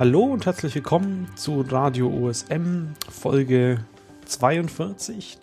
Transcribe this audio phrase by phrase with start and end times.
[0.00, 3.84] Hallo und herzlich willkommen zu Radio OSM Folge
[4.24, 5.36] 42.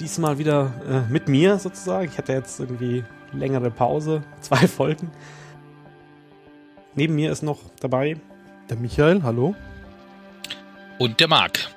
[0.00, 2.10] Diesmal wieder äh, mit mir sozusagen.
[2.10, 5.12] Ich hatte jetzt irgendwie längere Pause, zwei Folgen.
[6.96, 8.16] Neben mir ist noch dabei
[8.68, 9.54] der Michael, hallo.
[10.98, 11.70] Und der Marc.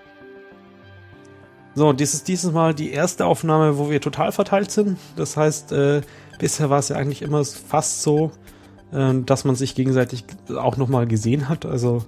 [1.76, 4.98] So, dies ist dieses Mal die erste Aufnahme, wo wir total verteilt sind.
[5.16, 6.02] Das heißt, äh,
[6.40, 8.32] bisher war es ja eigentlich immer fast so,
[8.92, 11.66] dass man sich gegenseitig auch nochmal gesehen hat.
[11.66, 12.04] Also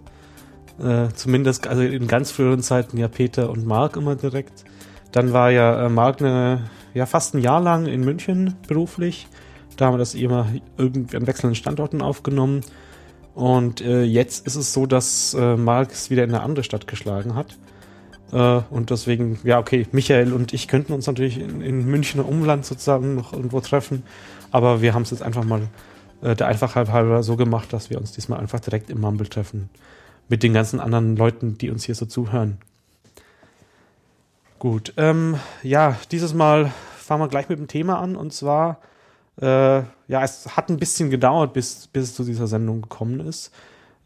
[0.80, 4.66] äh, zumindest, also in ganz früheren Zeiten ja Peter und Marc immer direkt.
[5.12, 9.28] Dann war ja äh, Marc eine, ja fast ein Jahr lang in München beruflich.
[9.78, 12.62] Da haben wir das immer irgendwie an wechselnden Standorten aufgenommen.
[13.36, 16.88] Und äh, jetzt ist es so, dass äh, Marc es wieder in eine andere Stadt
[16.88, 17.58] geschlagen hat.
[18.32, 22.66] Äh, und deswegen, ja, okay, Michael und ich könnten uns natürlich in, in Münchner Umland
[22.66, 24.04] sozusagen noch irgendwo treffen.
[24.52, 25.62] Aber wir haben es jetzt einfach mal
[26.24, 29.70] äh, der Einfachheit halber so gemacht, dass wir uns diesmal einfach direkt im Mumble treffen.
[30.30, 32.58] Mit den ganzen anderen Leuten, die uns hier so zuhören.
[34.58, 38.80] Gut, ähm, ja, dieses Mal fangen wir gleich mit dem Thema an und zwar,
[39.42, 43.52] äh, ja, es hat ein bisschen gedauert, bis, bis es zu dieser Sendung gekommen ist.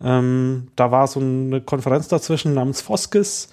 [0.02, 3.50] Ähm, da war so eine Konferenz dazwischen namens Foskis,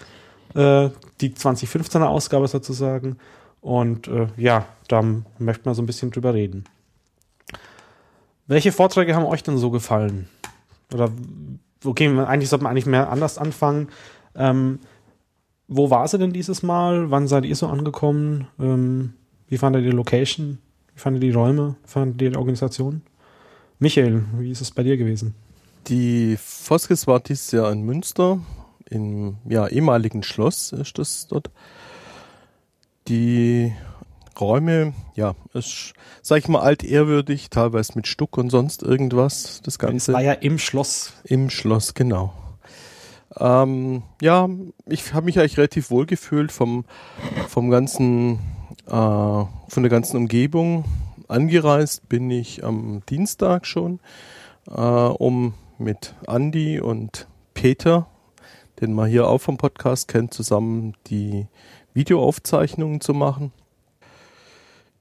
[0.55, 0.89] äh,
[1.21, 3.19] die 2015er Ausgabe sozusagen.
[3.61, 5.03] Und äh, ja, da
[5.39, 6.65] möchte man so ein bisschen drüber reden.
[8.47, 10.29] Welche Vorträge haben euch denn so gefallen?
[10.93, 11.11] Oder
[11.85, 13.89] okay, eigentlich sollte man eigentlich mehr anders anfangen.
[14.35, 14.81] Ähm,
[15.69, 17.11] wo war sie denn dieses Mal?
[17.11, 18.49] Wann seid ihr so angekommen?
[18.59, 19.15] Ähm,
[19.49, 20.59] wie fandet ihr die Location?
[20.95, 21.77] Wie fandet ihr die Räume?
[21.83, 23.03] Wie fandet ihr die Organisation?
[23.79, 25.35] Michael, wie ist es bei dir gewesen?
[25.89, 28.39] Die Foskes war dieses Jahr in Münster,
[28.89, 31.51] im ja, ehemaligen Schloss ist das dort.
[33.09, 33.73] Die
[34.41, 40.13] Räume, ja, ist, sag ich mal, altehrwürdig, teilweise mit Stuck und sonst irgendwas, das Ganze.
[40.13, 41.15] Es war ja im Schloss.
[41.25, 42.33] Im Schloss, genau.
[43.37, 44.49] Ähm, ja,
[44.87, 46.85] ich habe mich eigentlich relativ wohl gefühlt vom,
[47.49, 48.39] vom ganzen,
[48.87, 50.85] äh, von der ganzen Umgebung.
[51.29, 53.99] Angereist bin ich am Dienstag schon,
[54.69, 58.07] äh, um mit Andy und Peter,
[58.81, 61.47] den man hier auch vom Podcast kennt, zusammen die
[61.95, 63.53] Videoaufzeichnungen zu machen.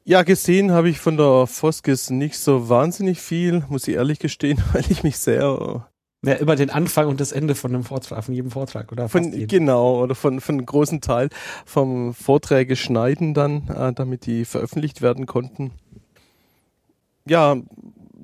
[0.05, 4.61] Ja, gesehen habe ich von der Foskis nicht so wahnsinnig viel, muss ich ehrlich gestehen,
[4.73, 5.85] weil ich mich sehr
[6.25, 9.31] ja, über den Anfang und das Ende von einem Vortrag, von jedem Vortrag oder von
[9.47, 11.29] genau oder von von einem großen Teil
[11.65, 15.71] vom Vorträge schneiden dann, äh, damit die veröffentlicht werden konnten.
[17.25, 17.55] Ja,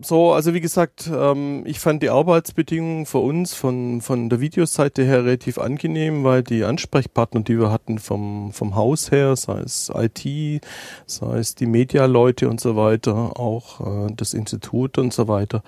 [0.01, 5.03] so, also wie gesagt, ähm, ich fand die Arbeitsbedingungen für uns von, von der Videoseite
[5.03, 9.91] her relativ angenehm, weil die Ansprechpartner, die wir hatten vom, vom Haus her, sei es
[9.93, 10.63] IT,
[11.05, 15.63] sei es die Medialeute und so weiter, auch äh, das Institut und so weiter,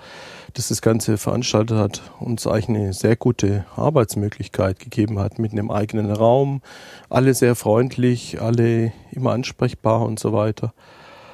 [0.54, 5.70] das das Ganze veranstaltet hat, uns eigentlich eine sehr gute Arbeitsmöglichkeit gegeben hat mit einem
[5.70, 6.62] eigenen Raum,
[7.10, 10.72] alle sehr freundlich, alle immer ansprechbar und so weiter.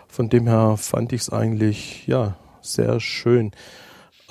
[0.08, 2.36] Von dem her fand ich es eigentlich, ja,
[2.74, 3.52] sehr schön.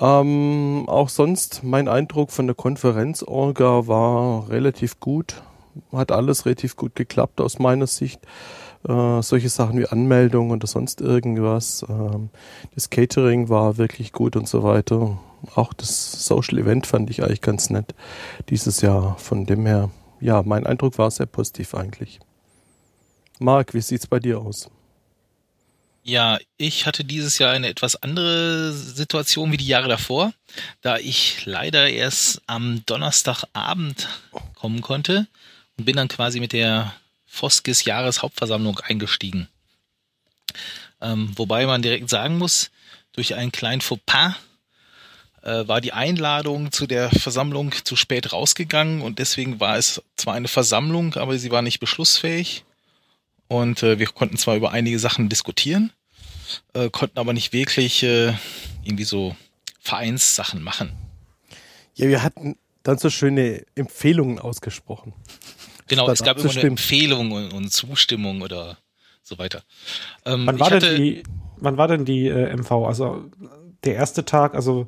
[0.00, 5.42] Ähm, auch sonst, mein Eindruck von der Konferenz-Orga war relativ gut.
[5.92, 8.20] Hat alles relativ gut geklappt aus meiner Sicht.
[8.86, 11.84] Äh, solche Sachen wie Anmeldung oder sonst irgendwas.
[11.88, 12.30] Ähm,
[12.74, 15.18] das Catering war wirklich gut und so weiter.
[15.54, 17.94] Auch das Social Event fand ich eigentlich ganz nett
[18.48, 19.16] dieses Jahr.
[19.18, 22.20] Von dem her, ja, mein Eindruck war sehr positiv eigentlich.
[23.40, 24.70] Marc, wie sieht's bei dir aus?
[26.08, 30.32] Ja, ich hatte dieses Jahr eine etwas andere Situation wie die Jahre davor,
[30.80, 34.08] da ich leider erst am Donnerstagabend
[34.54, 35.26] kommen konnte
[35.76, 36.94] und bin dann quasi mit der
[37.26, 39.48] Foskis Jahreshauptversammlung eingestiegen.
[41.02, 42.70] Ähm, wobei man direkt sagen muss,
[43.12, 44.32] durch einen kleinen Fauxpas
[45.42, 50.32] äh, war die Einladung zu der Versammlung zu spät rausgegangen und deswegen war es zwar
[50.32, 52.64] eine Versammlung, aber sie war nicht beschlussfähig.
[53.46, 55.90] Und äh, wir konnten zwar über einige Sachen diskutieren,
[56.74, 58.32] äh, konnten aber nicht wirklich äh,
[58.82, 59.36] irgendwie so
[59.80, 60.92] Vereinssachen machen.
[61.94, 65.12] Ja, wir hatten dann so schöne Empfehlungen ausgesprochen.
[65.88, 68.78] Genau, es gab immer eine Empfehlung und, und, Zustimmung oder
[69.22, 69.62] so weiter.
[70.24, 71.22] Ähm, wann, war denn die,
[71.56, 72.70] wann war denn die äh, MV?
[72.86, 73.30] Also
[73.84, 74.86] der erste Tag, also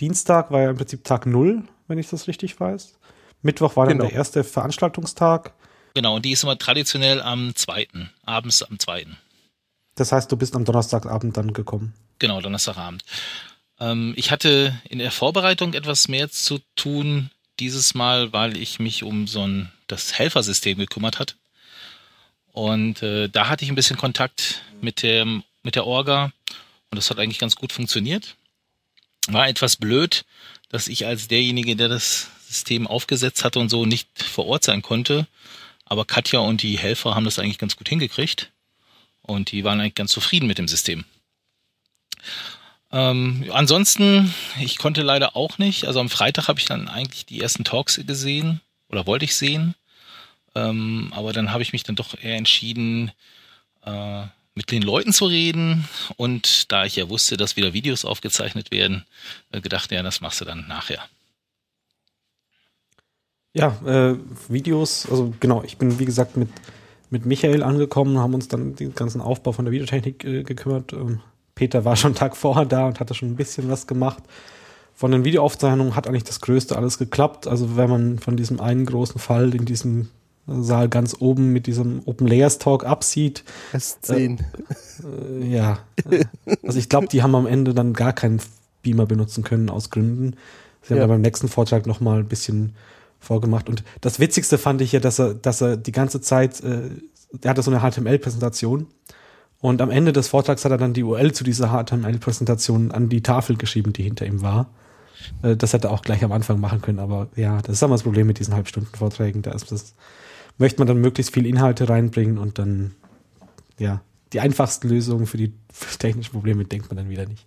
[0.00, 2.98] Dienstag war ja im Prinzip Tag null, wenn ich das richtig weiß.
[3.42, 4.04] Mittwoch war genau.
[4.04, 5.52] dann der erste Veranstaltungstag.
[5.94, 9.16] Genau, und die ist immer traditionell am zweiten, abends am zweiten.
[9.96, 11.94] Das heißt, du bist am Donnerstagabend dann gekommen.
[12.18, 13.02] Genau, Donnerstagabend.
[13.80, 19.02] Ähm, ich hatte in der Vorbereitung etwas mehr zu tun dieses Mal, weil ich mich
[19.02, 21.36] um so ein das Helfersystem gekümmert hat.
[22.52, 26.32] Und äh, da hatte ich ein bisschen Kontakt mit dem mit der Orga
[26.90, 28.36] und das hat eigentlich ganz gut funktioniert.
[29.28, 30.24] War etwas blöd,
[30.68, 34.82] dass ich als derjenige, der das System aufgesetzt hatte und so nicht vor Ort sein
[34.82, 35.26] konnte.
[35.84, 38.50] Aber Katja und die Helfer haben das eigentlich ganz gut hingekriegt.
[39.26, 41.04] Und die waren eigentlich ganz zufrieden mit dem System.
[42.92, 45.86] Ähm, ansonsten, ich konnte leider auch nicht.
[45.86, 49.74] Also am Freitag habe ich dann eigentlich die ersten Talks gesehen oder wollte ich sehen.
[50.54, 53.10] Ähm, aber dann habe ich mich dann doch eher entschieden,
[53.84, 54.22] äh,
[54.54, 55.86] mit den Leuten zu reden.
[56.16, 59.04] Und da ich ja wusste, dass wieder Videos aufgezeichnet werden,
[59.52, 61.02] äh, gedacht, ja, das machst du dann nachher.
[63.52, 64.16] Ja, äh,
[64.48, 66.48] Videos, also genau, ich bin wie gesagt mit,
[67.10, 70.92] mit Michael angekommen, haben uns dann den ganzen Aufbau von der Videotechnik äh, gekümmert.
[70.92, 71.20] Ähm,
[71.54, 74.22] Peter war schon einen Tag vorher da und hatte schon ein bisschen was gemacht.
[74.94, 77.46] Von den Videoaufzeichnungen hat eigentlich das Größte alles geklappt.
[77.46, 80.08] Also wenn man von diesem einen großen Fall in diesem
[80.46, 83.44] Saal ganz oben mit diesem Open Layers Talk absieht.
[83.72, 84.38] S10.
[84.38, 85.78] Äh, äh, ja.
[86.62, 88.40] Also ich glaube, die haben am Ende dann gar keinen
[88.82, 90.36] Beamer benutzen können aus Gründen.
[90.82, 91.06] Sie haben ja.
[91.06, 92.74] beim nächsten Vortrag nochmal ein bisschen
[93.20, 93.68] vorgemacht.
[93.68, 96.90] Und das Witzigste fand ich ja, dass er, dass er die ganze Zeit, äh,
[97.42, 98.86] er hatte so eine HTML-Präsentation
[99.60, 103.22] und am Ende des Vortrags hat er dann die URL zu dieser HTML-Präsentation an die
[103.22, 104.70] Tafel geschrieben, die hinter ihm war.
[105.42, 107.94] Äh, das hätte er auch gleich am Anfang machen können, aber ja, das ist immer
[107.94, 109.42] das Problem mit diesen Halbstunden-Vorträgen.
[109.42, 109.94] Da ist das,
[110.58, 112.94] möchte man dann möglichst viel Inhalte reinbringen und dann,
[113.78, 114.02] ja,
[114.32, 115.52] die einfachsten Lösungen für die
[115.98, 117.46] technischen Probleme denkt man dann wieder nicht.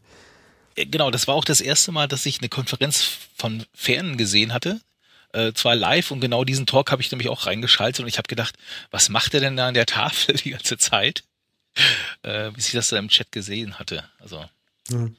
[0.75, 4.79] Genau, das war auch das erste Mal, dass ich eine Konferenz von Fernen gesehen hatte.
[5.31, 8.27] Äh, zwar live und genau diesen Talk habe ich nämlich auch reingeschaltet und ich habe
[8.27, 8.55] gedacht,
[8.89, 11.23] was macht er denn da an der Tafel die ganze Zeit?
[12.23, 14.03] Äh, bis ich das da im Chat gesehen hatte.
[14.19, 14.43] Also.
[14.89, 15.15] Mhm.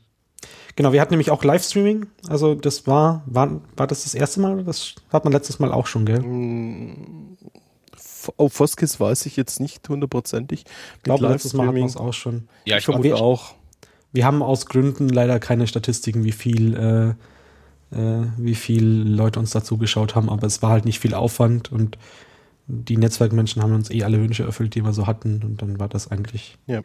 [0.76, 2.06] Genau, wir hatten nämlich auch Livestreaming.
[2.28, 4.64] Also das war, war, war das das erste Mal?
[4.64, 6.20] Das hat man letztes Mal auch schon, gell?
[6.20, 7.36] Mm,
[8.36, 10.64] auf Foskis weiß ich jetzt nicht hundertprozentig.
[10.96, 12.48] Ich glaube, letztes Mal hatten wir es auch schon.
[12.64, 13.54] Ja, ich, ich vermute auch.
[14.12, 17.14] Wir haben aus Gründen leider keine Statistiken, wie viel, äh,
[17.92, 21.72] äh, wie viel Leute uns dazu geschaut haben, aber es war halt nicht viel Aufwand
[21.72, 21.98] und
[22.66, 25.88] die Netzwerkmenschen haben uns eh alle Wünsche erfüllt, die wir so hatten und dann war
[25.88, 26.56] das eigentlich.
[26.66, 26.82] Ja.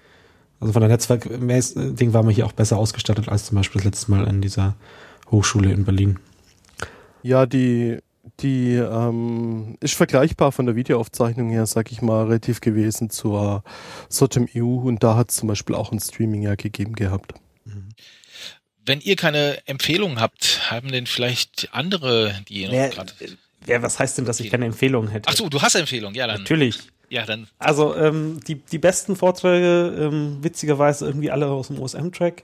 [0.60, 4.12] Also von der Netzwerk-Ding waren wir hier auch besser ausgestattet als zum Beispiel das letzte
[4.12, 4.76] Mal in dieser
[5.30, 6.18] Hochschule in Berlin.
[7.24, 8.00] Ja, die,
[8.40, 13.64] die ähm, ist vergleichbar von der Videoaufzeichnung her, sag ich mal, relativ gewesen zur
[14.10, 17.34] Sotem EU und da hat es zum Beispiel auch ein Streaming ja gegeben gehabt.
[17.66, 17.90] Mhm.
[18.86, 23.14] Wenn ihr keine Empfehlungen habt, haben denn vielleicht andere, die ihr noch gerade.
[23.68, 25.28] Ja, was heißt denn, dass ich keine Empfehlungen hätte?
[25.30, 26.42] Ach so, du hast Empfehlungen, ja dann.
[26.42, 26.80] Natürlich.
[27.10, 27.48] Ja, dann.
[27.58, 32.44] Also ähm, die, die besten Vorträge, ähm, witzigerweise irgendwie alle aus dem OSM-Track.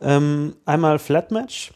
[0.00, 1.72] Ähm, einmal Flatmatch.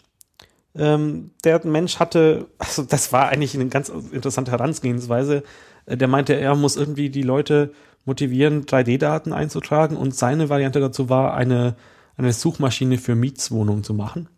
[0.74, 5.42] Ähm, der Mensch hatte, also das war eigentlich eine ganz interessante Herangehensweise.
[5.86, 7.72] Äh, der meinte, er muss irgendwie die Leute
[8.04, 11.76] motivieren, 3D-Daten einzutragen und seine Variante dazu war, eine,
[12.16, 14.28] eine Suchmaschine für Mietswohnungen zu machen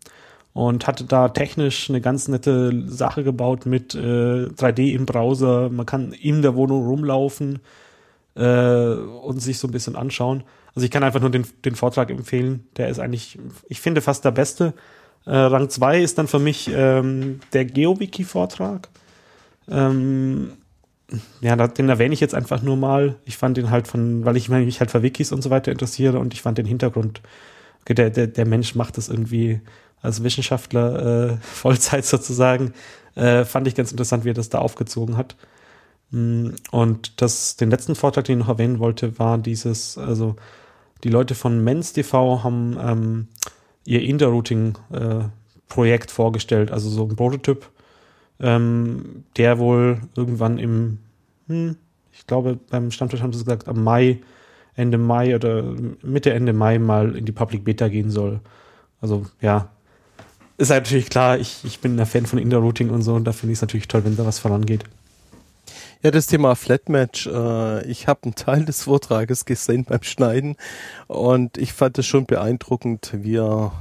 [0.53, 5.69] und hatte da technisch eine ganz nette Sache gebaut mit äh, 3D im Browser.
[5.69, 7.59] Man kann in der Wohnung rumlaufen
[8.35, 10.43] äh, und sich so ein bisschen anschauen.
[10.75, 12.67] Also ich kann einfach nur den, den Vortrag empfehlen.
[12.77, 14.73] Der ist eigentlich, ich finde, fast der beste.
[15.25, 18.89] Äh, Rang 2 ist dann für mich ähm, der GeoWiki-Vortrag.
[19.69, 20.53] Ähm,
[21.41, 23.15] ja, den erwähne ich jetzt einfach nur mal.
[23.25, 26.19] Ich fand den halt von, weil ich mich halt für Wikis und so weiter interessiere
[26.19, 27.21] und ich fand den Hintergrund,
[27.95, 29.61] der, der, der Mensch macht das irgendwie
[30.01, 32.73] als Wissenschaftler äh, Vollzeit sozusagen,
[33.15, 35.35] äh, fand ich ganz interessant, wie er das da aufgezogen hat.
[36.11, 40.35] Mm, und das, den letzten Vortrag, den ich noch erwähnen wollte, war dieses, also
[41.03, 43.27] die Leute von Men's TV haben ähm,
[43.85, 47.69] ihr Inter-Routing-Projekt äh, vorgestellt, also so ein Prototyp,
[48.39, 50.97] ähm, der wohl irgendwann im,
[51.47, 51.75] hm,
[52.11, 54.19] ich glaube, beim Stammtisch haben sie gesagt, am Mai,
[54.79, 55.63] Ende Mai oder
[56.01, 58.39] Mitte, Ende Mai mal in die Public Beta gehen soll.
[59.01, 59.69] Also ja,
[60.57, 63.31] ist halt natürlich klar, ich, ich bin ein Fan von Indoor-Routing und so und da
[63.31, 64.83] finde ich es natürlich toll, wenn da was vorangeht.
[66.03, 70.57] Ja, das Thema Flatmatch, äh, ich habe einen Teil des Vortrages gesehen beim Schneiden
[71.07, 73.71] und ich fand es schon beeindruckend, wie er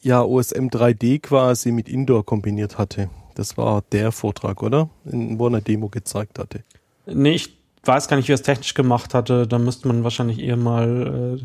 [0.00, 3.10] ja OSM 3D quasi mit Indoor kombiniert hatte.
[3.34, 4.88] Das war der Vortrag, oder?
[5.04, 6.62] In, wo er eine Demo gezeigt hatte.
[7.06, 9.46] Nee, ich weiß gar nicht, wie er es technisch gemacht hatte.
[9.46, 11.44] Da müsste man wahrscheinlich eher mal äh,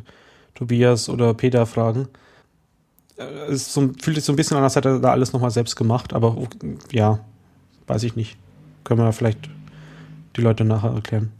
[0.56, 2.08] Tobias oder Peter fragen.
[3.18, 5.52] Äh, es so, fühlt sich so ein bisschen an, als hätte er da alles nochmal
[5.52, 6.36] selbst gemacht, aber
[6.92, 7.20] ja,
[7.88, 8.38] weiß ich nicht.
[8.84, 9.50] Können wir vielleicht
[10.36, 11.32] die Leute nachher erklären.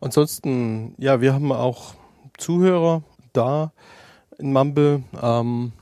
[0.00, 1.94] Ansonsten, ja, wir haben auch
[2.38, 3.72] Zuhörer da
[4.38, 5.02] in Mumble.
[5.20, 5.72] Ähm,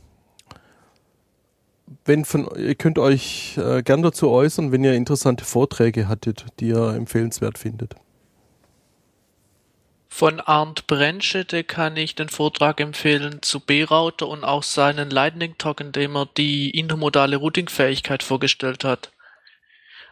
[2.04, 6.68] wenn von, ihr könnt euch äh, gern dazu äußern, wenn ihr interessante Vorträge hattet, die
[6.68, 7.95] ihr empfehlenswert findet.
[10.09, 15.80] Von Arndt Brennschede kann ich den Vortrag empfehlen zu B-Router und auch seinen Lightning Talk,
[15.80, 19.12] in dem er die intermodale Routing-Fähigkeit vorgestellt hat.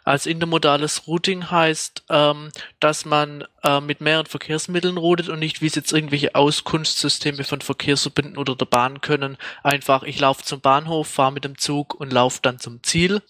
[0.06, 5.66] Als intermodales Routing heißt, ähm, dass man äh, mit mehreren Verkehrsmitteln routet und nicht, wie
[5.66, 11.08] es jetzt irgendwelche Auskunftssysteme von Verkehrsverbünden oder der Bahn können, einfach ich laufe zum Bahnhof,
[11.08, 13.20] fahre mit dem Zug und laufe dann zum Ziel,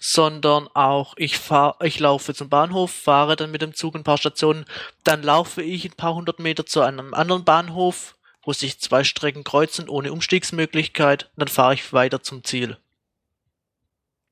[0.00, 4.18] sondern auch ich fahre, ich laufe zum Bahnhof, fahre dann mit dem Zug ein paar
[4.18, 4.64] Stationen,
[5.04, 9.44] dann laufe ich ein paar hundert Meter zu einem anderen Bahnhof, wo sich zwei Strecken
[9.44, 12.76] kreuzen ohne Umstiegsmöglichkeit, dann fahre ich weiter zum Ziel.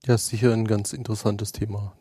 [0.07, 1.93] Ja, sicher ein ganz interessantes Thema.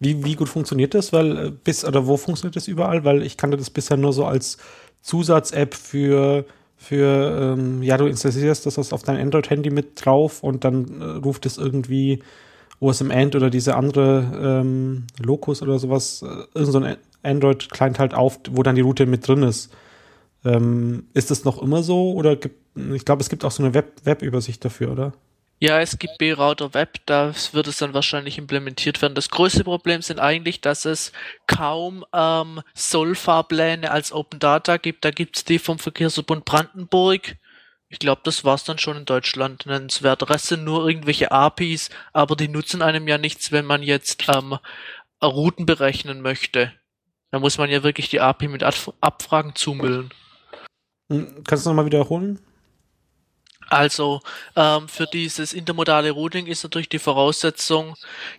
[0.00, 1.12] Wie, wie gut funktioniert das?
[1.12, 3.04] Weil äh, bis oder wo funktioniert das überall?
[3.04, 4.58] Weil ich kannte das bisher nur so als
[5.00, 6.44] Zusatz-App für
[6.76, 11.46] für, ähm, ja, du installierst das auf dein Android-Handy mit drauf und dann äh, ruft
[11.46, 12.22] es irgendwie
[12.80, 16.86] OSM End oder diese andere ähm, Locus oder sowas, äh, irgend so
[17.22, 19.72] Android-Client halt auf, wo dann die Route mit drin ist.
[20.44, 22.56] Ähm, ist das noch immer so oder gibt,
[22.92, 25.12] ich glaube, es gibt auch so eine Web-Übersicht Web dafür, oder?
[25.60, 29.14] Ja, es gibt B-Router Web, da wird es dann wahrscheinlich implementiert werden.
[29.14, 31.12] Das größte Problem sind eigentlich, dass es
[31.46, 35.04] kaum ähm, Soll-Fahrpläne als Open Data gibt.
[35.04, 37.36] Da gibt's die vom Verkehrsverbund Brandenburg.
[37.88, 39.66] Ich glaube, das war's dann schon in Deutschland.
[39.66, 40.28] Nennenswert.
[40.28, 44.58] Rest sind nur irgendwelche APIs, aber die nutzen einem ja nichts, wenn man jetzt ähm,
[45.22, 46.72] Routen berechnen möchte.
[47.30, 50.12] Da muss man ja wirklich die API mit Abfragen zumüllen.
[51.10, 52.40] Hm, kannst du nochmal wiederholen?
[53.68, 54.20] Also
[54.56, 57.94] ähm, für dieses intermodale Routing ist natürlich die Voraussetzung,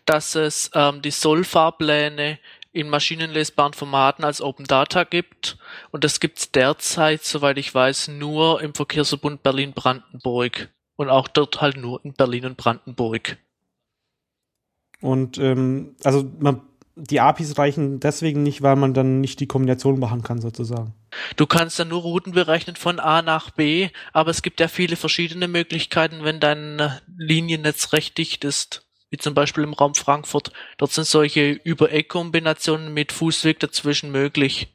[0.05, 2.39] dass es ähm, die Soll-Fahrpläne
[2.71, 5.57] in maschinenlesbaren Formaten als Open Data gibt.
[5.91, 10.69] Und das gibt's derzeit, soweit ich weiß, nur im Verkehrsverbund Berlin-Brandenburg.
[10.97, 13.37] Und auch dort halt nur in Berlin und Brandenburg.
[15.01, 16.61] Und ähm, also man
[16.95, 20.93] die APIs reichen deswegen nicht, weil man dann nicht die Kombination machen kann, sozusagen.
[21.35, 24.95] Du kannst dann nur Routen berechnen von A nach B, aber es gibt ja viele
[24.95, 28.87] verschiedene Möglichkeiten, wenn dein Liniennetz recht dicht ist.
[29.09, 30.51] Wie zum Beispiel im Raum Frankfurt.
[30.77, 34.73] Dort sind solche Über-Eck-Kombinationen mit Fußweg dazwischen möglich.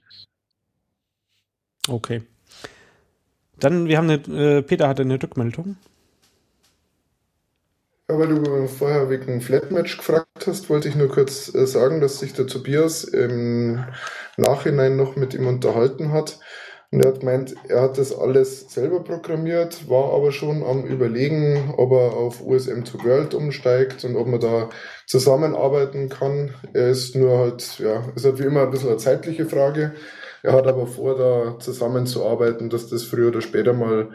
[1.89, 2.23] Okay.
[3.59, 5.77] Dann, wir haben eine, äh, Peter hatte eine Rückmeldung.
[8.11, 12.19] Ja, weil du vorher wegen Flatmatch gefragt hast, wollte ich nur kurz äh, sagen, dass
[12.19, 13.85] sich der Tobias im
[14.37, 16.41] Nachhinein noch mit ihm unterhalten hat.
[16.91, 21.73] Und er hat gemeint, er hat das alles selber programmiert, war aber schon am Überlegen,
[21.77, 24.71] ob er auf USM to World umsteigt und ob man da
[25.07, 26.53] zusammenarbeiten kann.
[26.73, 29.93] Er ist nur halt, ja, ist halt wie immer ein bisschen eine zeitliche Frage.
[30.43, 34.11] Er hat aber vor, da zusammenzuarbeiten, dass das früher oder später mal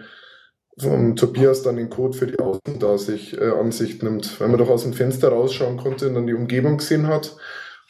[0.78, 4.84] vom Tobias dann den Code für die Außenansicht äh, Ansicht nimmt, weil man doch aus
[4.84, 7.38] dem Fenster rausschauen konnte und dann die Umgebung gesehen hat.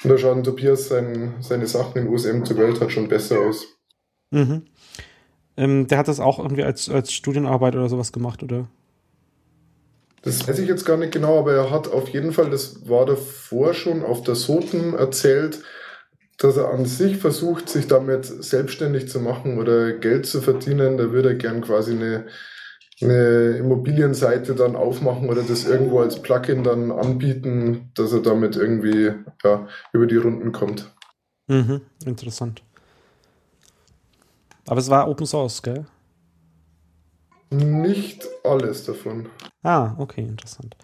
[0.04, 3.66] Und da schauen Tobias sein, seine Sachen in USM zur Welt hat schon besser aus.
[4.32, 4.64] Mhm.
[5.58, 8.68] Ähm, der hat das auch irgendwie als, als Studienarbeit oder sowas gemacht, oder?
[10.22, 13.06] Das weiß ich jetzt gar nicht genau, aber er hat auf jeden Fall, das war
[13.06, 15.62] davor schon auf der Soten erzählt,
[16.38, 20.98] dass er an sich versucht, sich damit selbstständig zu machen oder Geld zu verdienen.
[20.98, 22.26] Da würde er gern quasi eine
[23.02, 29.12] eine Immobilienseite dann aufmachen oder das irgendwo als Plugin dann anbieten, dass er damit irgendwie
[29.44, 30.94] ja, über die Runden kommt.
[31.48, 32.64] Mhm, interessant.
[34.68, 35.86] Aber es war Open Source, gell?
[37.52, 39.30] Nicht alles davon.
[39.62, 40.76] Ah, okay, interessant.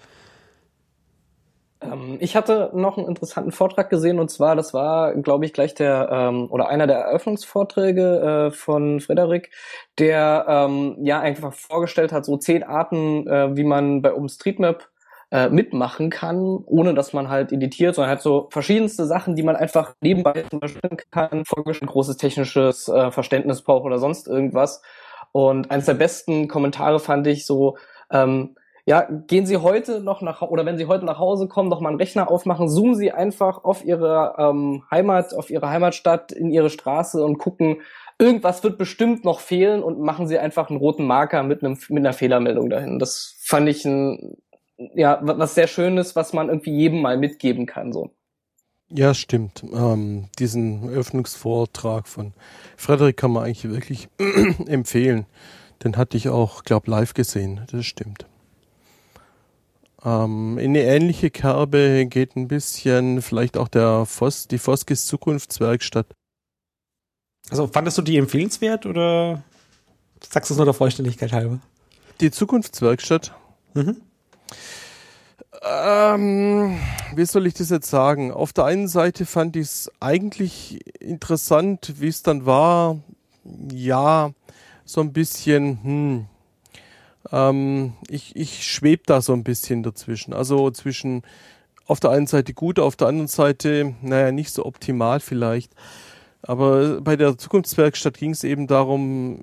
[1.82, 5.74] Ähm, ich hatte noch einen interessanten Vortrag gesehen und zwar, das war, glaube ich, gleich
[5.76, 9.52] der ähm, oder einer der Eröffnungsvorträge äh, von Frederik,
[9.98, 14.90] der ähm, ja einfach vorgestellt hat, so zehn Arten, äh, wie man bei OpenStreetMap
[15.32, 19.56] äh, mitmachen kann, ohne dass man halt editiert, sondern halt so verschiedenste Sachen, die man
[19.56, 24.82] einfach nebenbei zum Beispiel kann, vorgestellt, großes technisches äh, Verständnis braucht oder sonst irgendwas.
[25.32, 27.78] Und eines der besten Kommentare fand ich so,
[28.12, 31.82] ähm, ja, gehen Sie heute noch nach oder wenn Sie heute nach Hause kommen, noch
[31.82, 36.52] mal einen Rechner aufmachen, zoomen Sie einfach auf Ihre ähm, Heimat, auf Ihre Heimatstadt, in
[36.52, 37.82] Ihre Straße und gucken,
[38.18, 42.00] irgendwas wird bestimmt noch fehlen und machen Sie einfach einen roten Marker mit einem mit
[42.00, 43.00] einer Fehlermeldung dahin.
[43.00, 44.38] Das fand ich ein
[44.96, 48.12] ja was sehr Schönes, was man irgendwie jedem mal mitgeben kann so.
[48.94, 49.64] Ja, stimmt.
[49.74, 52.34] Ähm, diesen Öffnungsvortrag von
[52.76, 54.10] Frederik kann man eigentlich wirklich
[54.68, 55.26] empfehlen.
[55.84, 57.62] Den hatte ich auch, glaub, live gesehen.
[57.72, 58.26] Das stimmt.
[60.04, 66.08] Ähm, in eine ähnliche Kerbe geht ein bisschen vielleicht auch der Vos, die Foskis Zukunftswerkstatt.
[67.50, 69.44] Also fandest du die empfehlenswert oder
[70.22, 71.60] sagst du es nur der Vollständigkeit halber?
[72.20, 73.34] Die Zukunftswerkstatt?
[73.74, 74.02] Mhm.
[75.64, 76.80] Ähm,
[77.16, 78.32] wie soll ich das jetzt sagen?
[78.32, 83.00] Auf der einen Seite fand ich es eigentlich interessant, wie es dann war.
[83.72, 84.32] Ja,
[84.86, 86.26] so ein bisschen, hm,
[87.32, 90.34] ähm, ich, ich schwebe da so ein bisschen dazwischen.
[90.34, 91.24] Also zwischen
[91.86, 95.74] auf der einen Seite gut, auf der anderen Seite, naja, nicht so optimal vielleicht.
[96.42, 99.40] Aber bei der Zukunftswerkstatt ging es eben darum,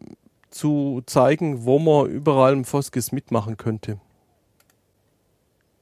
[0.50, 3.98] zu zeigen, wo man überall im Foskis mitmachen könnte.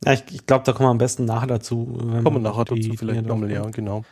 [0.05, 1.97] Ja, ich, ich glaube, da kommen wir am besten nachher dazu.
[2.23, 4.03] Kommen wir nachher dazu vielleicht nochmal, ja, genau.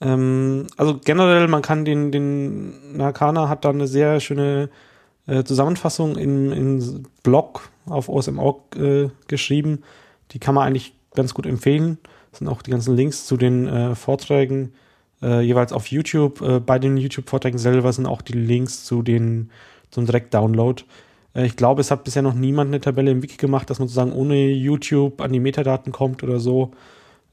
[0.00, 4.68] Ähm, also generell, man kann den, den Nakana hat da eine sehr schöne
[5.26, 9.82] äh, Zusammenfassung im, im Blog auf OSM.org äh, geschrieben.
[10.32, 11.98] Die kann man eigentlich ganz gut empfehlen.
[12.30, 14.72] Das sind auch die ganzen Links zu den äh, Vorträgen
[15.22, 16.40] äh, jeweils auf YouTube.
[16.40, 19.50] Äh, bei den YouTube-Vorträgen selber sind auch die Links zu den
[19.90, 20.82] zum Direkt-Download.
[21.36, 24.12] Ich glaube, es hat bisher noch niemand eine Tabelle im Wiki gemacht, dass man sozusagen
[24.12, 26.70] ohne YouTube an die Metadaten kommt oder so.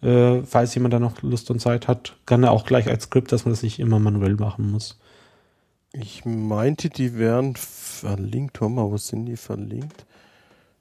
[0.02, 3.54] Falls jemand da noch Lust und Zeit hat, er auch gleich als Skript, dass man
[3.54, 5.00] das nicht immer manuell machen muss.
[5.94, 7.56] Ich meinte, die wären
[8.02, 8.60] verlinkt.
[8.62, 10.06] Mal, wo sind die verlinkt?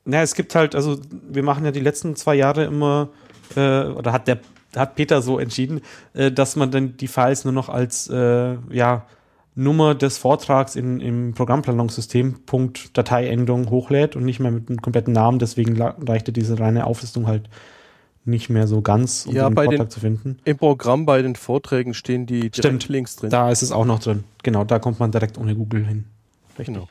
[0.05, 0.99] Na, es gibt halt, also
[1.29, 3.09] wir machen ja die letzten zwei Jahre immer,
[3.55, 4.41] äh, oder hat der
[4.77, 5.81] hat Peter so entschieden,
[6.15, 9.07] äh, dass man dann die Files nur noch als äh, ja,
[9.55, 15.13] Nummer des Vortrags in, im Programmplanungssystem Punkt Dateiendung hochlädt und nicht mehr mit einem kompletten
[15.13, 15.39] Namen.
[15.39, 17.51] Deswegen reichte diese reine Auflistung halt
[18.25, 20.39] nicht mehr so ganz, um ja, den Vortrag den, zu finden.
[20.45, 22.51] Im Programm bei den Vorträgen stehen die
[22.89, 23.31] Links drin.
[23.31, 24.25] Da ist es auch noch drin.
[24.43, 26.05] Genau, da kommt man direkt ohne Google hin.
[26.59, 26.75] Richtig.
[26.75, 26.89] Genau.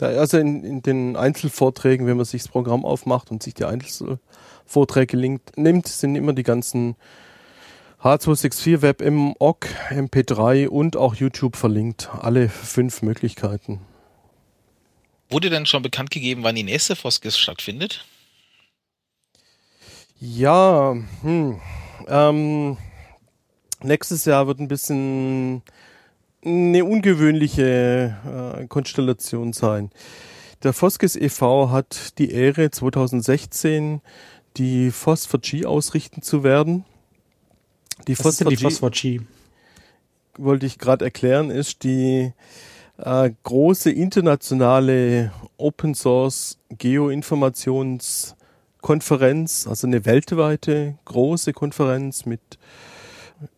[0.00, 5.16] Also in, in, den Einzelvorträgen, wenn man sich das Programm aufmacht und sich die Einzelvorträge
[5.16, 6.96] linkt, nimmt, sind immer die ganzen
[8.02, 12.10] H264 Web im OGG, MP3 und auch YouTube verlinkt.
[12.12, 13.80] Alle fünf Möglichkeiten.
[15.30, 18.04] Wurde denn schon bekannt gegeben, wann die nächste Foskis stattfindet?
[20.20, 21.60] Ja, hm,
[22.08, 22.76] ähm,
[23.82, 25.62] nächstes Jahr wird ein bisschen
[26.44, 29.90] eine ungewöhnliche äh, Konstellation sein.
[30.62, 31.70] Der Foskes e.V.
[31.70, 34.00] hat die Ehre 2016
[34.56, 36.84] die Phosphor-G ausrichten zu werden.
[38.06, 39.20] Die Phosphor-G
[40.36, 42.32] wollte ich gerade erklären, ist die
[42.98, 52.40] äh, große internationale Open Source Geoinformationskonferenz, also eine weltweite große Konferenz mit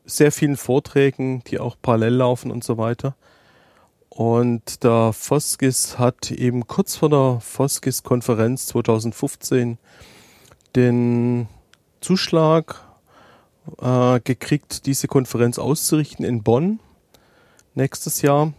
[0.05, 3.15] sehr vielen Vorträgen, die auch parallel laufen und so weiter.
[4.09, 9.79] Und der Foskis hat eben kurz vor der Foskis-Konferenz 2015
[10.77, 11.49] den
[12.01, 12.83] Zuschlag
[13.81, 16.81] äh, gekriegt, diese Konferenz auszurichten in Bonn
[17.75, 18.53] nächstes Jahr.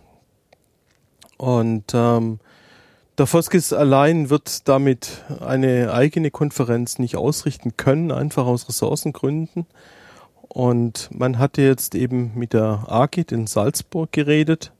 [1.37, 2.39] Und ähm,
[3.17, 9.65] der Foskis allein wird damit eine eigene Konferenz nicht ausrichten können, einfach aus Ressourcengründen.
[10.53, 14.73] Und man hatte jetzt eben mit der AGIT in Salzburg geredet.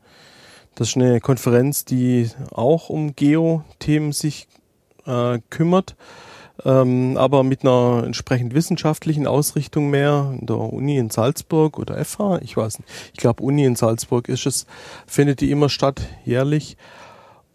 [0.75, 4.49] Das ist eine Konferenz, die auch um Geo-Themen sich
[5.05, 5.95] äh, kümmert,
[6.65, 10.35] ähm, aber mit einer entsprechend wissenschaftlichen Ausrichtung mehr.
[10.37, 12.91] In der Uni in Salzburg oder FH, ich weiß nicht.
[13.13, 14.65] Ich glaube, Uni in Salzburg ist es,
[15.07, 16.75] findet die immer statt, jährlich.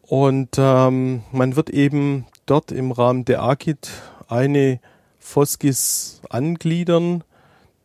[0.01, 3.91] Und ähm, man wird eben dort im Rahmen der AGIT
[4.27, 4.81] eine
[5.19, 7.23] Foskis angliedern,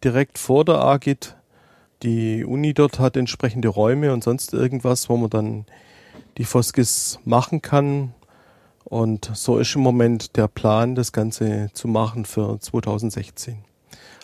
[0.03, 1.37] direkt vor der AGIT.
[2.03, 5.65] Die Uni dort hat entsprechende Räume und sonst irgendwas, wo man dann
[6.37, 8.13] die Foskis machen kann.
[8.83, 13.59] Und so ist im Moment der Plan, das Ganze zu machen für 2016.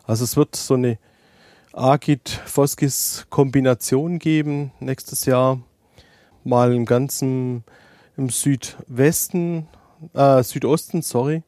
[0.05, 0.97] Also es wird so eine
[1.73, 5.59] Agit-Foskis-Kombination geben nächstes Jahr.
[6.43, 7.63] Mal im ganzen
[8.17, 9.67] im Südwesten,
[10.13, 11.43] äh, Südosten, sorry,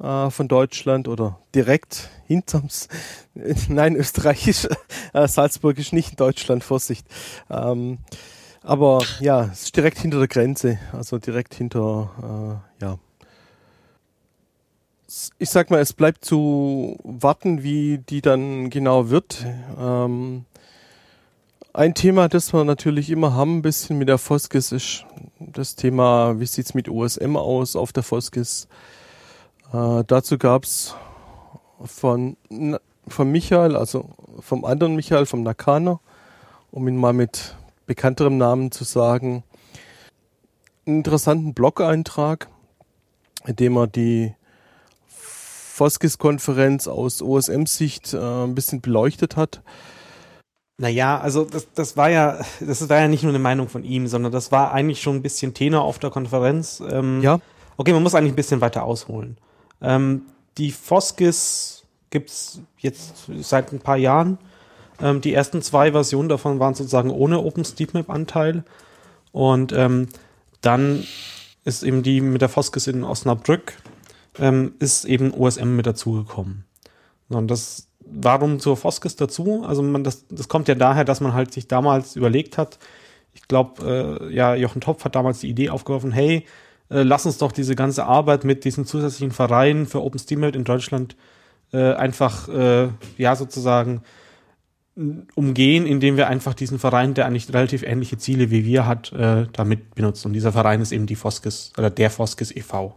[0.00, 2.68] äh, von Deutschland oder direkt hinterm,
[3.68, 4.68] nein, Österreich ist,
[5.14, 7.06] äh, Salzburg ist nicht in Deutschland, Vorsicht.
[7.50, 7.98] Ähm,
[8.62, 12.98] aber ja, es ist direkt hinter der Grenze, also direkt hinter, äh, ja.
[15.38, 19.46] Ich sag mal, es bleibt zu warten, wie die dann genau wird.
[19.78, 20.44] Ähm,
[21.72, 25.06] ein Thema, das wir natürlich immer haben, ein bisschen mit der Foskis, ist
[25.38, 28.68] das Thema, wie sieht's mit OSM aus auf der Foskis?
[29.72, 30.94] Äh, dazu gab's
[31.84, 32.36] von,
[33.06, 34.10] von Michael, also
[34.40, 36.00] vom anderen Michael, vom Nakana,
[36.70, 39.44] um ihn mal mit bekannterem Namen zu sagen,
[40.86, 42.48] einen interessanten Blog-Eintrag,
[43.46, 44.34] in dem er die
[45.06, 49.62] Foskis-Konferenz aus OSM-Sicht äh, ein bisschen beleuchtet hat.
[50.80, 54.06] Naja, also das, das war ja, das war ja nicht nur eine Meinung von ihm,
[54.06, 56.82] sondern das war eigentlich schon ein bisschen Tenor auf der Konferenz.
[56.88, 57.40] Ähm, ja.
[57.76, 59.38] Okay, man muss eigentlich ein bisschen weiter ausholen.
[59.80, 60.22] Ähm,
[60.58, 64.38] die Foskis gibt's jetzt seit ein paar Jahren.
[65.00, 68.64] Ähm, die ersten zwei Versionen davon waren sozusagen ohne OpenStreetMap-Anteil.
[69.32, 70.08] Und ähm,
[70.60, 71.04] dann
[71.64, 73.74] ist eben die mit der Foskis in Osnabrück,
[74.38, 76.64] ähm, ist eben OSM mit dazugekommen.
[77.28, 79.64] Und das, warum zur Foskis dazu?
[79.66, 82.78] Also man, das, das kommt ja daher, dass man halt sich damals überlegt hat,
[83.34, 86.44] ich glaube, äh, ja, Jochen Topf hat damals die Idee aufgeworfen, hey,
[86.90, 91.16] äh, lass uns doch diese ganze Arbeit mit diesen zusätzlichen Vereinen für OpenStreetMap in Deutschland
[91.72, 94.02] äh, einfach, äh, ja, sozusagen
[95.36, 99.46] umgehen, indem wir einfach diesen Verein, der eigentlich relativ ähnliche Ziele wie wir hat, äh,
[99.52, 100.28] damit benutzen.
[100.28, 102.96] Und dieser Verein ist eben die Foskes oder der Foskes e.V.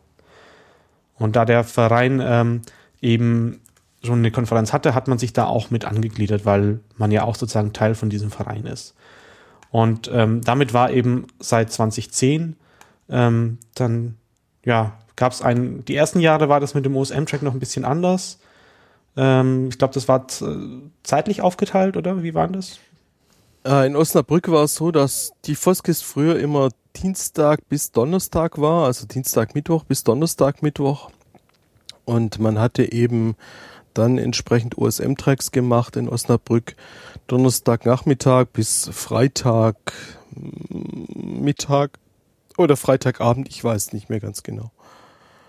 [1.20, 2.62] Und da der Verein ähm,
[3.02, 3.62] eben
[4.04, 7.36] schon eine Konferenz hatte, hat man sich da auch mit angegliedert, weil man ja auch
[7.36, 8.96] sozusagen Teil von diesem Verein ist.
[9.70, 12.56] Und ähm, damit war eben seit 2010
[13.12, 14.16] ähm, dann,
[14.66, 17.86] ja, gab es ein, die ersten Jahre war das mit dem OSM-Track noch ein bisschen
[17.86, 18.40] anders.
[19.16, 20.26] Ähm, ich glaube, das war
[21.04, 22.24] zeitlich aufgeteilt, oder?
[22.24, 22.80] Wie war das?
[23.66, 28.86] Äh, in Osnabrück war es so, dass die Foskis früher immer Dienstag bis Donnerstag war,
[28.86, 31.12] also Dienstag, Mittwoch bis Donnerstag, Mittwoch.
[32.06, 33.36] Und man hatte eben
[33.94, 36.76] dann entsprechend OSM-Tracks gemacht in Osnabrück.
[37.28, 39.76] Donnerstagnachmittag bis Freitag
[41.14, 42.00] Mittag
[42.62, 44.72] oder Freitagabend, ich weiß nicht mehr ganz genau.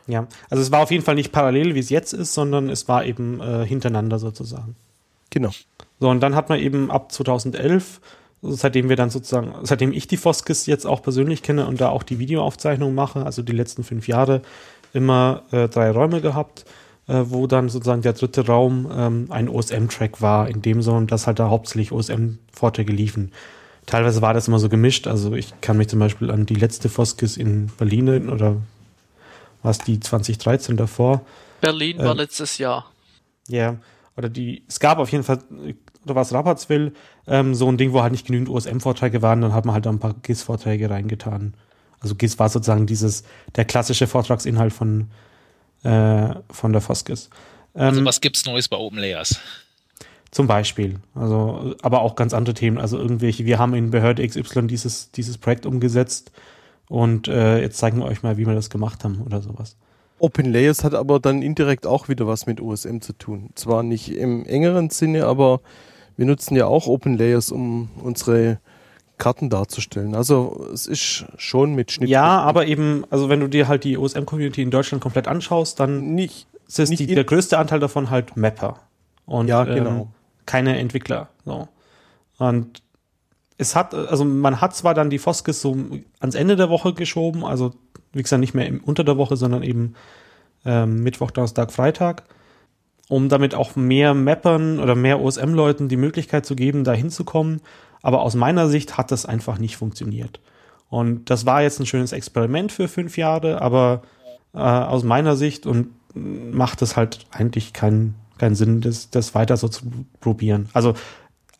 [0.06, 2.88] Ja, also es war auf jeden Fall nicht parallel, wie es jetzt ist, sondern es
[2.88, 4.74] war eben äh, hintereinander sozusagen.
[5.30, 5.50] Genau.
[6.00, 8.00] So, und dann hat man eben ab 2011,
[8.42, 12.02] seitdem wir dann sozusagen, seitdem ich die Foskis jetzt auch persönlich kenne und da auch
[12.02, 14.42] die Videoaufzeichnung mache, also die letzten fünf Jahre,
[14.92, 16.64] immer äh, drei Räume gehabt,
[17.06, 21.26] äh, wo dann sozusagen der dritte Raum ähm, ein OSM-Track war, in dem so, dass
[21.26, 23.32] halt da hauptsächlich OSM-Vorträge liefen.
[23.92, 26.88] Teilweise war das immer so gemischt, also ich kann mich zum Beispiel an die letzte
[26.88, 28.56] Foskis in Berlin oder
[29.62, 31.26] was die 2013 davor.
[31.60, 32.90] Berlin war ähm, letztes Jahr.
[33.48, 33.76] Ja,
[34.16, 35.40] oder die, es gab auf jeden Fall,
[36.06, 36.94] oder was Rapperswil,
[37.26, 39.98] ähm, so ein Ding, wo halt nicht genügend OSM-Vorträge waren, dann hat man halt ein
[39.98, 41.52] paar GIS-Vorträge reingetan.
[42.00, 43.24] Also GIS war sozusagen dieses,
[43.56, 45.10] der klassische Vortragsinhalt von,
[45.82, 47.28] äh, von der Foskis.
[47.74, 49.38] Ähm, also was gibt's Neues bei Open Layers?
[50.32, 50.96] Zum Beispiel.
[51.14, 52.78] Also, aber auch ganz andere Themen.
[52.78, 56.32] Also irgendwelche, wir haben in Behörde XY dieses, dieses Projekt umgesetzt
[56.88, 59.76] und äh, jetzt zeigen wir euch mal, wie wir das gemacht haben oder sowas.
[60.18, 63.50] Open Layers hat aber dann indirekt auch wieder was mit OSM zu tun.
[63.56, 65.60] Zwar nicht im engeren Sinne, aber
[66.16, 68.58] wir nutzen ja auch Open Layers, um unsere
[69.18, 70.14] Karten darzustellen.
[70.14, 72.08] Also es ist schon mit Schnitt.
[72.08, 76.14] Ja, aber eben, also wenn du dir halt die OSM-Community in Deutschland komplett anschaust, dann
[76.14, 78.78] nicht, ist nicht die, der größte Anteil davon halt Mapper.
[79.26, 79.90] Und ja, genau.
[79.90, 80.06] Ähm,
[80.46, 81.28] keine Entwickler.
[81.44, 81.68] So.
[82.38, 82.82] Und
[83.58, 85.76] es hat, also man hat zwar dann die Foskes so
[86.20, 87.72] ans Ende der Woche geschoben, also
[88.12, 89.94] wie gesagt, nicht mehr im, unter der Woche, sondern eben
[90.64, 92.24] ähm, Mittwoch, Donnerstag, Freitag,
[93.08, 97.60] um damit auch mehr Mappern oder mehr OSM-Leuten die Möglichkeit zu geben, da hinzukommen.
[98.02, 100.40] Aber aus meiner Sicht hat das einfach nicht funktioniert.
[100.88, 104.02] Und das war jetzt ein schönes Experiment für fünf Jahre, aber
[104.54, 109.56] äh, aus meiner Sicht und macht es halt eigentlich keinen keinen Sinn, das, das weiter
[109.56, 109.84] so zu
[110.18, 110.68] probieren.
[110.72, 110.94] Also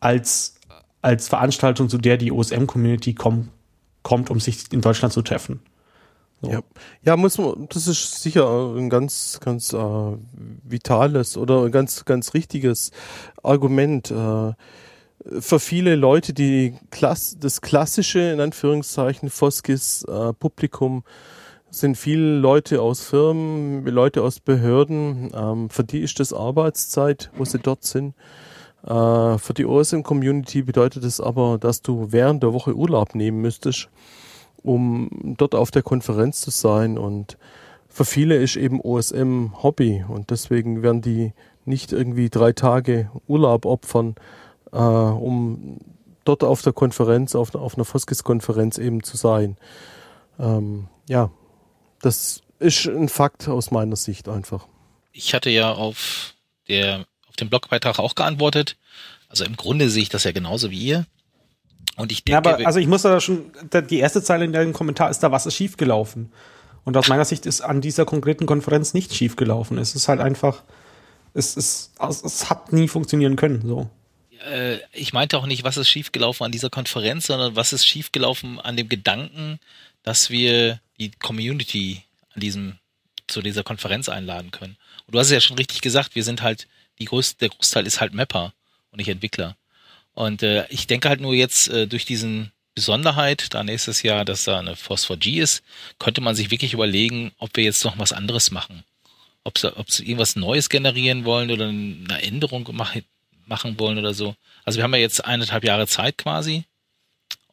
[0.01, 0.55] als,
[1.01, 3.51] als Veranstaltung, zu der die OSM-Community kommt,
[4.03, 5.61] kommt, um sich in Deutschland zu treffen.
[6.41, 6.51] So.
[6.51, 6.59] Ja.
[7.03, 9.77] ja, muss man, das ist sicher ein ganz, ganz äh,
[10.63, 12.91] vitales oder ein ganz, ganz richtiges
[13.41, 14.11] Argument.
[14.11, 14.51] Äh,
[15.39, 21.09] für viele Leute, die Klass, das klassische, in Anführungszeichen, Foskis-Publikum, äh,
[21.73, 25.31] sind viele Leute aus Firmen, Leute aus Behörden.
[25.33, 28.15] Ähm, für die ist das Arbeitszeit, wo sie dort sind.
[28.83, 33.41] Äh, für die OSM-Community bedeutet es das aber, dass du während der Woche Urlaub nehmen
[33.41, 33.89] müsstest
[34.63, 36.97] um dort auf der Konferenz zu sein.
[36.97, 37.37] Und
[37.89, 41.33] für viele ist eben OSM Hobby und deswegen werden die
[41.65, 44.15] nicht irgendwie drei Tage Urlaub opfern,
[44.71, 45.77] äh, um
[46.25, 49.57] dort auf der Konferenz, auf, auf einer Foskis-Konferenz eben zu sein.
[50.39, 51.29] Ähm, ja,
[52.03, 54.67] das ist ein Fakt aus meiner Sicht einfach.
[55.11, 56.35] Ich hatte ja auf
[56.67, 58.77] der auf den Blogbeitrag auch geantwortet.
[59.29, 61.05] Also im Grunde sehe ich das ja genauso wie ihr.
[61.95, 63.51] Und ich denke, ja, aber also ich muss da schon,
[63.89, 66.31] die erste Zeile in deinem Kommentar ist da, was ist schiefgelaufen?
[66.83, 69.77] Und aus meiner Sicht ist an dieser konkreten Konferenz nicht schiefgelaufen.
[69.77, 70.63] Es ist halt einfach,
[71.33, 73.89] es, ist, es hat nie funktionieren können, so.
[74.51, 78.59] Äh, ich meinte auch nicht, was ist schiefgelaufen an dieser Konferenz, sondern was ist schiefgelaufen
[78.59, 79.59] an dem Gedanken,
[80.03, 82.77] dass wir die Community an diesem,
[83.27, 84.77] zu dieser Konferenz einladen können.
[85.05, 86.67] Und du hast es ja schon richtig gesagt, wir sind halt,
[86.99, 88.53] die größte, der Großteil ist halt Mapper
[88.91, 89.55] und nicht Entwickler.
[90.13, 94.45] Und äh, ich denke halt nur jetzt äh, durch diesen Besonderheit, da nächstes Jahr, dass
[94.45, 95.63] da eine Phosphor G ist,
[95.99, 98.83] könnte man sich wirklich überlegen, ob wir jetzt noch was anderes machen.
[99.43, 103.03] ob sie, ob sie irgendwas Neues generieren wollen oder eine Änderung machen,
[103.45, 104.35] machen wollen oder so.
[104.63, 106.63] Also wir haben ja jetzt eineinhalb Jahre Zeit quasi.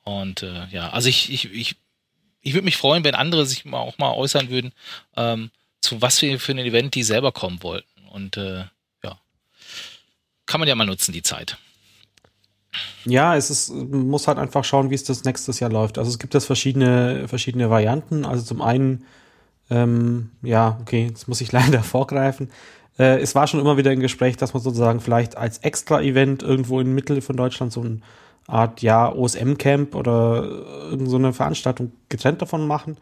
[0.05, 1.77] Und äh, ja, also ich, ich, ich,
[2.43, 4.73] ich würde mich freuen, wenn andere sich mal auch mal äußern würden,
[5.17, 5.51] ähm,
[5.81, 8.09] zu was für, für ein Event die selber kommen wollten.
[8.11, 8.65] Und äh,
[9.03, 9.19] ja,
[10.47, 11.59] kann man ja mal nutzen, die Zeit.
[13.05, 15.99] Ja, es ist, muss halt einfach schauen, wie es das nächstes Jahr läuft.
[15.99, 18.25] Also es gibt jetzt verschiedene, verschiedene Varianten.
[18.25, 19.05] Also zum einen,
[19.71, 22.51] ähm, ja, okay, jetzt muss ich leider vorgreifen.
[22.99, 26.81] Äh, es war schon immer wieder im Gespräch, dass man sozusagen vielleicht als Extra-Event irgendwo
[26.81, 28.01] in Mitte von Deutschland so eine
[28.51, 32.97] Art, ja, OSM-Camp oder irgendeine so eine Veranstaltung getrennt davon machen.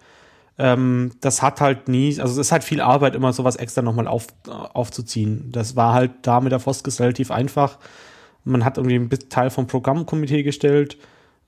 [0.58, 4.08] Ähm, das hat halt nie, also es ist halt viel Arbeit, immer sowas extra nochmal
[4.08, 5.50] auf, aufzuziehen.
[5.52, 7.78] Das war halt da mit der Foskes relativ einfach
[8.48, 10.98] man hat irgendwie einen Teil vom Programmkomitee gestellt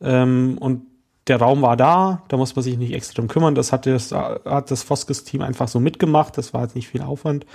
[0.00, 0.82] ähm, und
[1.26, 3.54] der Raum war da, da muss man sich nicht extra drum kümmern.
[3.54, 7.46] Das hat das, hat das Foskes-Team einfach so mitgemacht, das war jetzt nicht viel Aufwand.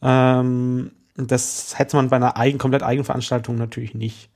[0.00, 4.30] Ähm, das hätte man bei einer eigen, komplett eigenen Veranstaltung natürlich nicht.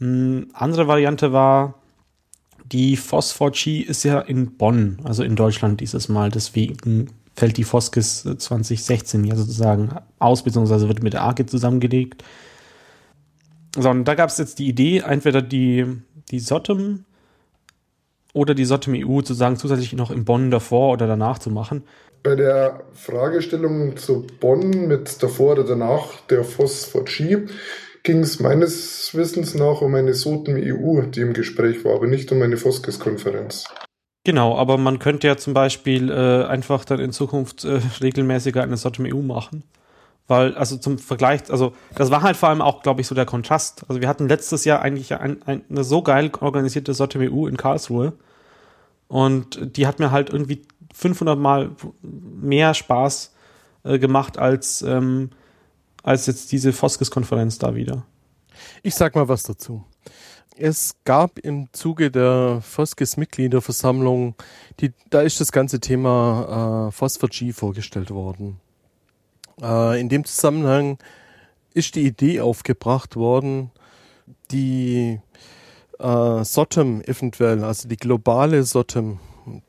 [0.00, 1.74] Eine andere Variante war,
[2.64, 8.22] die Phosphor-G ist ja in Bonn, also in Deutschland dieses Mal, deswegen fällt die Foskes
[8.22, 12.24] 2016 ja sozusagen aus, beziehungsweise wird mit der ARGE zusammengelegt.
[13.76, 15.86] So, und da gab es jetzt die Idee, entweder die,
[16.30, 17.04] die Sotem
[18.34, 21.84] oder die Sotem EU sozusagen zusätzlich noch in Bonn davor oder danach zu machen.
[22.22, 27.46] Bei der Fragestellung zu Bonn mit davor oder danach der Phosphor-G
[28.08, 32.32] ging es meines Wissens nach um eine Sotem EU, die im Gespräch war, aber nicht
[32.32, 33.64] um eine Foskes-Konferenz.
[34.24, 38.78] Genau, aber man könnte ja zum Beispiel äh, einfach dann in Zukunft äh, regelmäßiger eine
[38.78, 39.62] Sotem EU machen.
[40.26, 43.26] Weil, also zum Vergleich, also das war halt vor allem auch, glaube ich, so der
[43.26, 43.84] Kontrast.
[43.88, 48.14] Also wir hatten letztes Jahr eigentlich ein, ein, eine so geil organisierte SOTMU in Karlsruhe.
[49.06, 50.62] Und die hat mir halt irgendwie
[50.94, 53.34] 500 Mal mehr Spaß
[53.84, 55.28] äh, gemacht als, ähm,
[56.02, 58.04] als jetzt diese Foskes-Konferenz da wieder.
[58.82, 59.84] Ich sag mal was dazu.
[60.56, 64.34] Es gab im Zuge der Foskes-Mitgliederversammlung,
[65.10, 68.60] da ist das ganze Thema äh, Phosphor G vorgestellt worden.
[69.62, 70.98] Äh, in dem Zusammenhang
[71.74, 73.70] ist die Idee aufgebracht worden,
[74.50, 75.20] die
[76.00, 79.20] äh, SOTEM eventuell, also die globale SOTEM,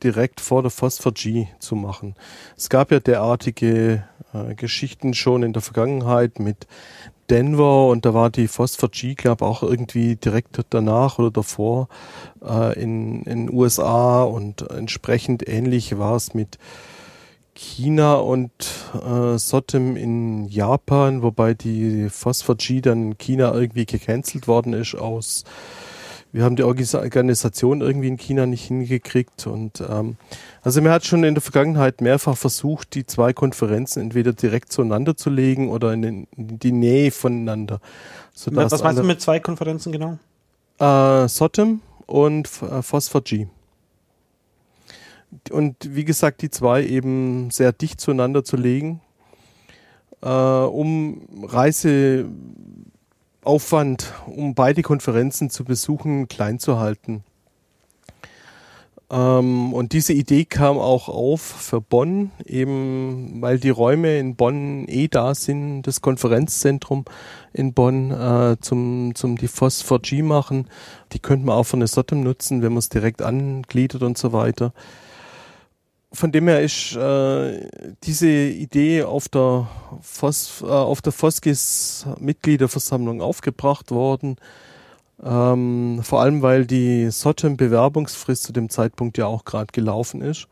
[0.03, 2.15] direkt vor der Phosphor G zu machen.
[2.57, 6.67] Es gab ja derartige äh, Geschichten schon in der Vergangenheit mit
[7.29, 11.87] Denver und da war die Phosphor G, glaube auch irgendwie direkt danach oder davor
[12.43, 16.57] äh, in den USA und entsprechend ähnlich war es mit
[17.53, 18.51] China und
[18.93, 24.95] äh, Sotem in Japan, wobei die Phosphor G dann in China irgendwie gecancelt worden ist
[24.95, 25.43] aus
[26.31, 30.17] wir haben die Organisation irgendwie in China nicht hingekriegt und ähm,
[30.61, 35.17] also man hat schon in der Vergangenheit mehrfach versucht, die zwei Konferenzen entweder direkt zueinander
[35.17, 37.79] zu legen oder in, den, in die Nähe voneinander.
[38.45, 40.19] Was meinst du mit zwei Konferenzen genau?
[40.79, 43.47] Äh, Sotem und äh, Phosphor G.
[45.51, 49.01] Und wie gesagt, die zwei eben sehr dicht zueinander zu legen,
[50.21, 51.21] äh, um
[53.49, 57.23] Reiseaufwand, um beide Konferenzen zu besuchen, klein zu halten.
[59.11, 64.87] Ähm, und diese Idee kam auch auf für Bonn, eben weil die Räume in Bonn
[64.87, 67.05] eh da sind, das Konferenzzentrum
[67.51, 70.67] in Bonn äh, zum, zum die Phosphor G machen.
[71.11, 74.31] Die könnte man auch für eine Sotem nutzen, wenn man es direkt angliedert und so
[74.31, 74.73] weiter
[76.11, 77.69] von dem her ist äh,
[78.03, 79.67] diese Idee auf der,
[80.01, 84.37] Phos, äh, auf der Foskis Mitgliederversammlung aufgebracht worden.
[85.23, 90.47] Ähm, vor allem, weil die Sotem-Bewerbungsfrist zu dem Zeitpunkt ja auch gerade gelaufen ist.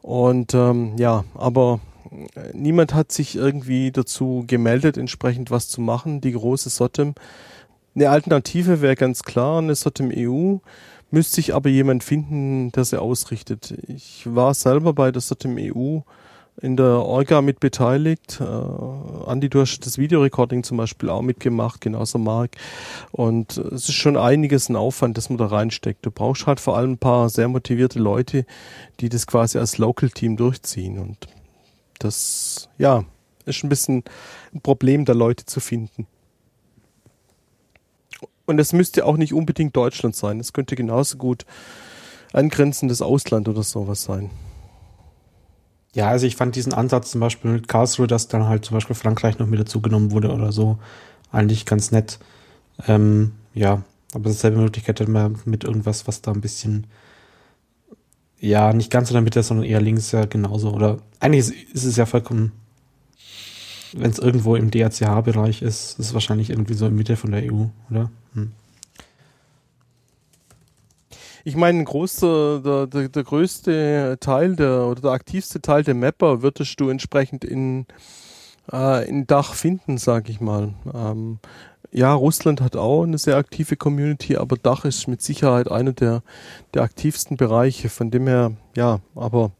[0.00, 1.80] Und ähm, ja, aber
[2.52, 6.20] niemand hat sich irgendwie dazu gemeldet, entsprechend was zu machen.
[6.20, 7.14] Die große Sotem.
[7.94, 10.56] Eine Alternative wäre ganz klar, eine Sotem EU
[11.12, 13.74] müsste sich aber jemand finden, der sie ausrichtet.
[13.88, 16.00] Ich war selber bei der SOTEM EU
[16.60, 18.40] in der Orga mit beteiligt.
[18.40, 22.56] Äh, Andi, du hast das Videorecording zum Beispiel auch mitgemacht, genauso Marc.
[23.10, 26.04] Und es ist schon einiges ein Aufwand, das man da reinsteckt.
[26.04, 28.44] Du brauchst halt vor allem ein paar sehr motivierte Leute,
[29.00, 30.98] die das quasi als Local-Team durchziehen.
[30.98, 31.28] Und
[31.98, 33.04] das, ja,
[33.46, 34.04] ist ein bisschen
[34.54, 36.06] ein Problem, da Leute zu finden.
[38.46, 40.40] Und es müsste auch nicht unbedingt Deutschland sein.
[40.40, 41.46] Es könnte genauso gut
[42.32, 44.30] angrenzendes Ausland oder sowas sein.
[45.94, 48.96] Ja, also ich fand diesen Ansatz zum Beispiel mit Karlsruhe, dass dann halt zum Beispiel
[48.96, 50.78] Frankreich noch mit dazugenommen wurde oder so,
[51.30, 52.18] eigentlich ganz nett.
[52.88, 53.82] Ähm, ja,
[54.14, 56.86] aber dasselbe Möglichkeit hätte man mit irgendwas, was da ein bisschen,
[58.40, 60.72] ja, nicht ganz in der Mitte, sondern eher links ja genauso.
[60.72, 62.52] Oder eigentlich ist, ist es ja vollkommen
[63.94, 67.42] wenn es irgendwo im DRCH-Bereich ist, ist es wahrscheinlich irgendwie so in Mitte von der
[67.42, 68.10] EU, oder?
[68.34, 68.52] Hm.
[71.44, 76.78] Ich meine, der, der, der größte Teil der oder der aktivste Teil der Mapper würdest
[76.80, 77.86] du entsprechend in,
[78.72, 80.74] äh, in Dach finden, sag ich mal.
[80.94, 81.40] Ähm,
[81.90, 86.22] ja, Russland hat auch eine sehr aktive Community, aber Dach ist mit Sicherheit einer der,
[86.74, 87.88] der aktivsten Bereiche.
[87.88, 89.50] Von dem her, ja, aber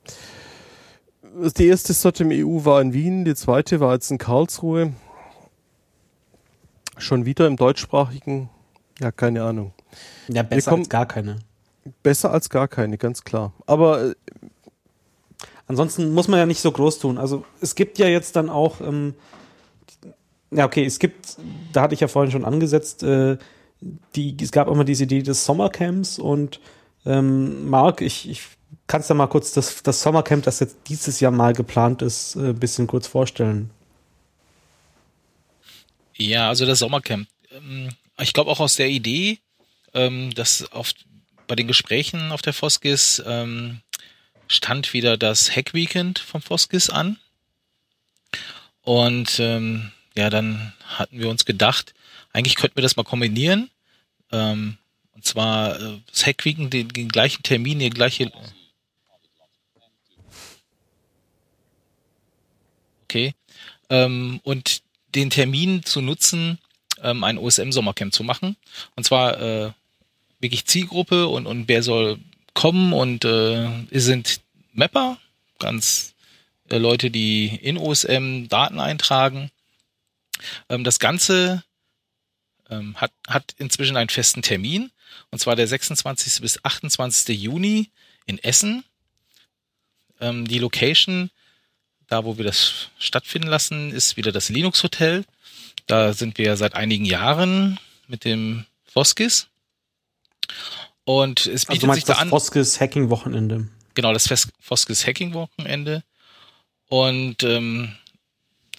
[1.34, 4.92] die erste Slot im EU war in Wien, die zweite war jetzt in Karlsruhe.
[6.98, 8.50] Schon wieder im deutschsprachigen,
[9.00, 9.72] ja, keine Ahnung.
[10.28, 11.38] Ja, besser kommen, als gar keine.
[12.02, 13.52] Besser als gar keine, ganz klar.
[13.66, 14.14] Aber äh,
[15.66, 17.18] ansonsten muss man ja nicht so groß tun.
[17.18, 19.14] Also es gibt ja jetzt dann auch, ähm,
[20.50, 21.38] ja okay, es gibt,
[21.72, 23.38] da hatte ich ja vorhin schon angesetzt, äh,
[24.14, 26.60] die, es gab immer diese Idee des Sommercamps und
[27.04, 28.48] ähm, Marc, ich, ich
[28.86, 32.50] kannst du mal kurz das, das Sommercamp, das jetzt dieses Jahr mal geplant ist, ein
[32.50, 33.70] äh, bisschen kurz vorstellen.
[36.16, 37.28] Ja, also das Sommercamp.
[37.50, 39.38] Ähm, ich glaube auch aus der Idee,
[39.94, 40.92] ähm, dass auf
[41.46, 43.80] bei den Gesprächen auf der Foskis ähm,
[44.48, 47.18] stand wieder das Hack Weekend vom Foskis an.
[48.82, 51.94] Und ja, dann hatten wir uns gedacht,
[52.32, 53.70] eigentlich könnten wir das mal kombinieren.
[55.22, 58.32] Und zwar äh, das Hack Weekend, den, den gleichen Termin, die gleiche.
[63.12, 63.34] Okay.
[63.90, 64.80] Ähm, und
[65.14, 66.56] den Termin zu nutzen,
[67.02, 68.56] ähm, ein OSM-Sommercamp zu machen.
[68.96, 69.72] Und zwar äh,
[70.40, 72.18] wirklich Zielgruppe und, und wer soll
[72.54, 74.40] kommen und äh, sind
[74.72, 75.18] Mapper,
[75.58, 76.14] ganz
[76.70, 79.50] äh, Leute, die in OSM Daten eintragen.
[80.70, 81.64] Ähm, das Ganze
[82.70, 84.90] ähm, hat, hat inzwischen einen festen Termin
[85.30, 86.40] und zwar der 26.
[86.40, 87.38] bis 28.
[87.38, 87.90] Juni
[88.24, 88.84] in Essen.
[90.18, 91.30] Ähm, die Location,
[92.12, 95.24] da wo wir das stattfinden lassen, ist wieder das Linux Hotel.
[95.86, 99.48] Da sind wir seit einigen Jahren mit dem Voskis.
[101.04, 102.28] Und es bietet also sich da an.
[102.28, 103.66] Foskes Hacking Wochenende.
[103.94, 104.28] Genau, das
[104.60, 106.04] Foskes Hacking Wochenende.
[106.88, 107.94] Und ähm,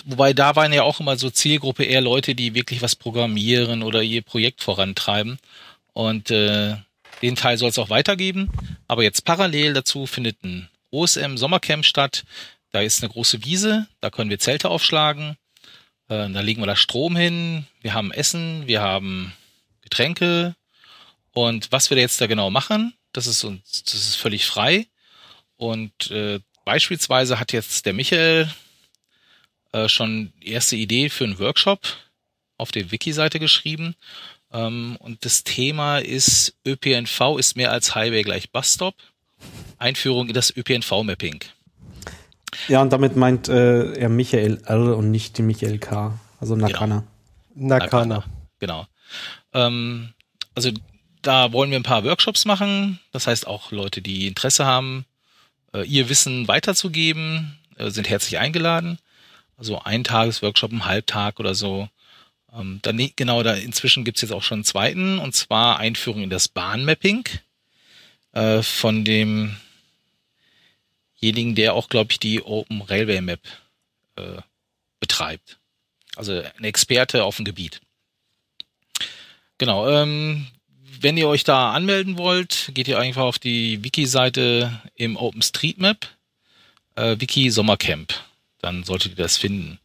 [0.06, 4.04] wobei da waren ja auch immer so Zielgruppe eher Leute, die wirklich was programmieren oder
[4.04, 5.40] ihr Projekt vorantreiben.
[5.94, 6.76] Und äh,
[7.24, 8.52] den Teil soll es auch weitergeben.
[8.88, 12.24] Aber jetzt parallel dazu findet ein OSM Sommercamp statt.
[12.74, 15.38] Da ist eine große Wiese, da können wir Zelte aufschlagen.
[16.10, 17.66] Äh, da legen wir da Strom hin.
[17.80, 19.32] Wir haben Essen, wir haben
[19.82, 20.56] Getränke,
[21.34, 24.88] und was wir jetzt da genau machen, das ist uns, das ist völlig frei.
[25.58, 28.50] Und äh, beispielsweise hat jetzt der Michael
[29.72, 31.82] äh, schon erste Idee für einen Workshop
[32.58, 33.96] auf der Wiki-Seite geschrieben.
[34.52, 38.96] Ähm, und das Thema ist ÖPNV ist mehr als Highway gleich Busstop.
[39.78, 41.44] Einführung in das ÖPNV-Mapping.
[42.68, 44.98] Ja, und damit meint äh, er Michael R.
[44.98, 46.20] und nicht die Michael K.
[46.40, 47.04] Also Nakana.
[47.56, 47.76] Genau.
[47.76, 48.24] Nakana.
[48.60, 48.88] Genau.
[49.54, 50.14] Ähm,
[50.56, 50.72] also
[51.22, 53.00] da wollen wir ein paar Workshops machen.
[53.12, 55.06] Das heißt auch Leute, die Interesse haben,
[55.74, 59.00] äh, ihr Wissen weiterzugeben, äh, sind herzlich eingeladen.
[59.58, 61.88] Also ein Tagesworkshop, ein Halbtag oder so.
[62.54, 66.30] Ähm, dann genau, da inzwischen gibt's jetzt auch schon einen zweiten, und zwar Einführung in
[66.30, 67.24] das Bahnmapping
[68.34, 69.06] äh, von
[71.24, 73.40] demjenigen, der auch, glaube ich, die Open Railway Map
[74.18, 74.42] äh,
[75.00, 75.58] betreibt.
[76.16, 77.82] Also ein Experte auf dem Gebiet.
[79.58, 80.48] Genau, ähm,
[81.00, 86.08] wenn ihr euch da anmelden wollt, geht ihr einfach auf die Wiki-Seite im OpenStreetMap,
[86.96, 88.14] äh, Wiki Sommercamp.
[88.60, 89.80] Dann solltet ihr das finden.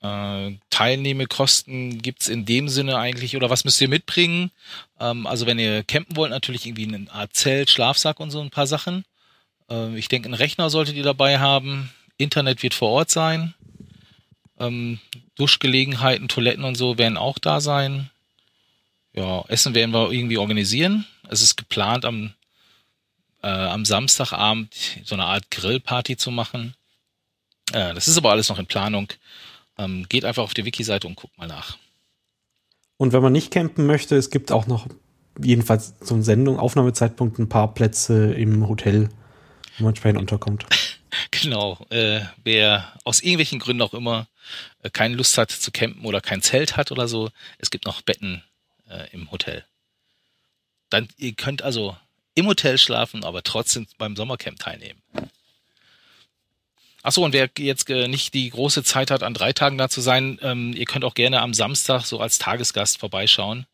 [0.00, 4.50] Äh, Teilnehmekosten gibt's in dem Sinne eigentlich, oder was müsst ihr mitbringen?
[5.00, 8.50] Ähm, also wenn ihr campen wollt, natürlich irgendwie eine Art Zelt, Schlafsack und so ein
[8.50, 9.04] paar Sachen.
[9.68, 11.90] Äh, ich denke, einen Rechner solltet ihr dabei haben.
[12.16, 13.54] Internet wird vor Ort sein.
[14.58, 15.00] Ähm,
[15.36, 18.10] Duschgelegenheiten, Toiletten und so werden auch da sein.
[19.14, 21.06] Ja, Essen werden wir irgendwie organisieren.
[21.28, 22.34] Es ist geplant, am,
[23.42, 24.74] äh, am Samstagabend
[25.04, 26.74] so eine Art Grillparty zu machen.
[27.72, 29.08] Äh, das ist aber alles noch in Planung.
[29.78, 31.78] Ähm, geht einfach auf die Wiki-Seite und guckt mal nach.
[32.96, 34.88] Und wenn man nicht campen möchte, es gibt auch noch
[35.40, 39.08] jedenfalls zum Sendung, Aufnahmezeitpunkt ein paar Plätze im Hotel,
[39.76, 40.66] wo man entsprechend unterkommt.
[41.30, 41.78] genau.
[41.90, 44.26] Äh, wer aus irgendwelchen Gründen auch immer
[44.82, 48.02] äh, keine Lust hat zu campen oder kein Zelt hat oder so, es gibt noch
[48.02, 48.42] Betten
[48.88, 49.64] äh, im Hotel.
[50.90, 51.96] Dann, ihr könnt also
[52.34, 55.02] im Hotel schlafen, aber trotzdem beim Sommercamp teilnehmen.
[57.02, 60.00] Achso, und wer jetzt äh, nicht die große Zeit hat, an drei Tagen da zu
[60.00, 63.66] sein, ähm, ihr könnt auch gerne am Samstag so als Tagesgast vorbeischauen.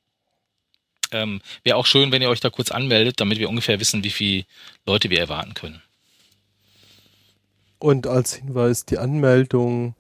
[1.11, 4.11] Ähm, Wäre auch schön, wenn ihr euch da kurz anmeldet, damit wir ungefähr wissen, wie
[4.11, 4.45] viele
[4.87, 5.83] Leute wir erwarten können.
[7.79, 9.95] Und als Hinweis, die Anmeldung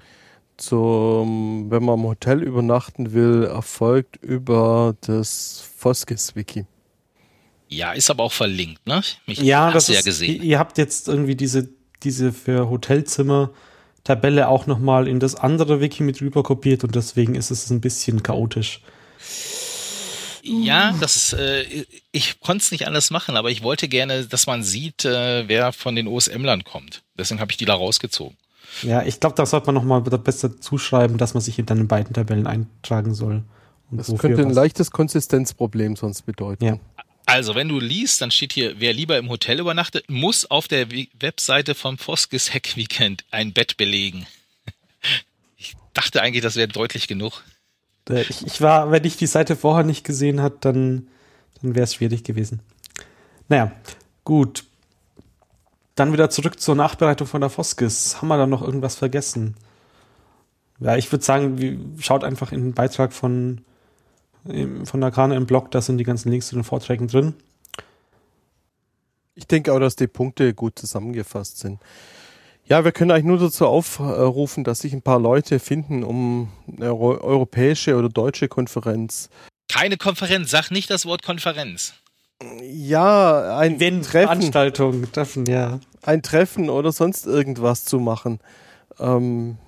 [0.56, 6.66] zum, wenn man im Hotel übernachten will, erfolgt über das Foskis-Wiki.
[7.68, 9.02] Ja, ist aber auch verlinkt, ne?
[9.26, 10.42] Mich ja, das ist, ja gesehen.
[10.42, 11.68] Ihr habt jetzt irgendwie diese,
[12.04, 13.50] diese für Hotelzimmer
[14.04, 17.80] Tabelle auch nochmal in das andere Wiki mit rüber kopiert und deswegen ist es ein
[17.80, 18.82] bisschen chaotisch.
[20.42, 24.62] Ja, das, äh, ich konnte es nicht anders machen, aber ich wollte gerne, dass man
[24.62, 27.02] sieht, äh, wer von den OSM-Lern kommt.
[27.16, 28.36] Deswegen habe ich die da rausgezogen.
[28.82, 32.12] Ja, ich glaube, da sollte man nochmal besser zuschreiben, dass man sich in dann beiden
[32.12, 33.42] Tabellen eintragen soll.
[33.90, 34.54] das könnte ein was.
[34.54, 36.64] leichtes Konsistenzproblem sonst bedeuten.
[36.64, 36.78] Ja.
[37.26, 40.88] Also, wenn du liest, dann steht hier, wer lieber im Hotel übernachtet, muss auf der
[40.90, 44.26] Webseite vom Foskes Hack Weekend ein Bett belegen.
[45.56, 47.44] Ich dachte eigentlich, das wäre deutlich genug.
[48.10, 51.06] Ich, ich, war, wenn ich die Seite vorher nicht gesehen hat, dann,
[51.62, 52.60] dann wäre es schwierig gewesen.
[53.48, 53.70] Naja,
[54.24, 54.64] gut.
[55.94, 58.20] Dann wieder zurück zur Nachbereitung von der Foskis.
[58.20, 59.54] Haben wir da noch irgendwas vergessen?
[60.80, 63.64] Ja, ich würde sagen, schaut einfach in den Beitrag von,
[64.84, 67.34] von der Krane im Blog, da sind die ganzen Links zu den Vorträgen drin.
[69.34, 71.80] Ich denke auch, dass die Punkte gut zusammengefasst sind.
[72.66, 76.94] Ja, wir können eigentlich nur dazu aufrufen, dass sich ein paar Leute finden, um eine
[76.94, 79.28] europäische oder deutsche Konferenz.
[79.70, 81.94] Keine Konferenz, sag nicht das Wort Konferenz.
[82.62, 84.28] Ja, ein Event, Treffen.
[84.28, 85.80] Veranstaltung, Treffen, ja.
[86.02, 88.40] Ein Treffen oder sonst irgendwas zu machen.
[88.98, 89.58] Ähm,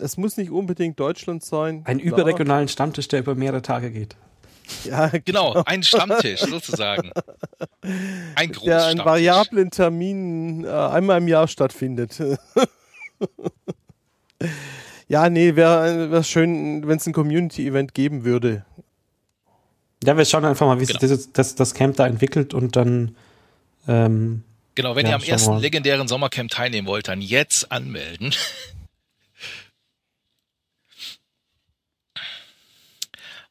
[0.00, 1.82] es muss nicht unbedingt Deutschland sein.
[1.84, 2.18] Einen klar.
[2.18, 4.16] überregionalen Stammtisch, der über mehrere Tage geht.
[4.84, 5.62] Ja, genau, genau.
[5.66, 7.12] ein Stammtisch sozusagen.
[8.34, 12.18] Ein großer Der einen variablen Termin äh, einmal im Jahr stattfindet.
[15.08, 18.64] ja, nee, wäre wär schön, wenn es ein Community-Event geben würde.
[20.04, 20.98] Ja, wir schauen einfach mal, wie genau.
[20.98, 23.16] sich das, das, das, Camp da entwickelt und dann.
[23.86, 24.44] Ähm,
[24.74, 28.34] genau, wenn ja, ihr am ersten legendären Sommercamp teilnehmen wollt, dann jetzt anmelden.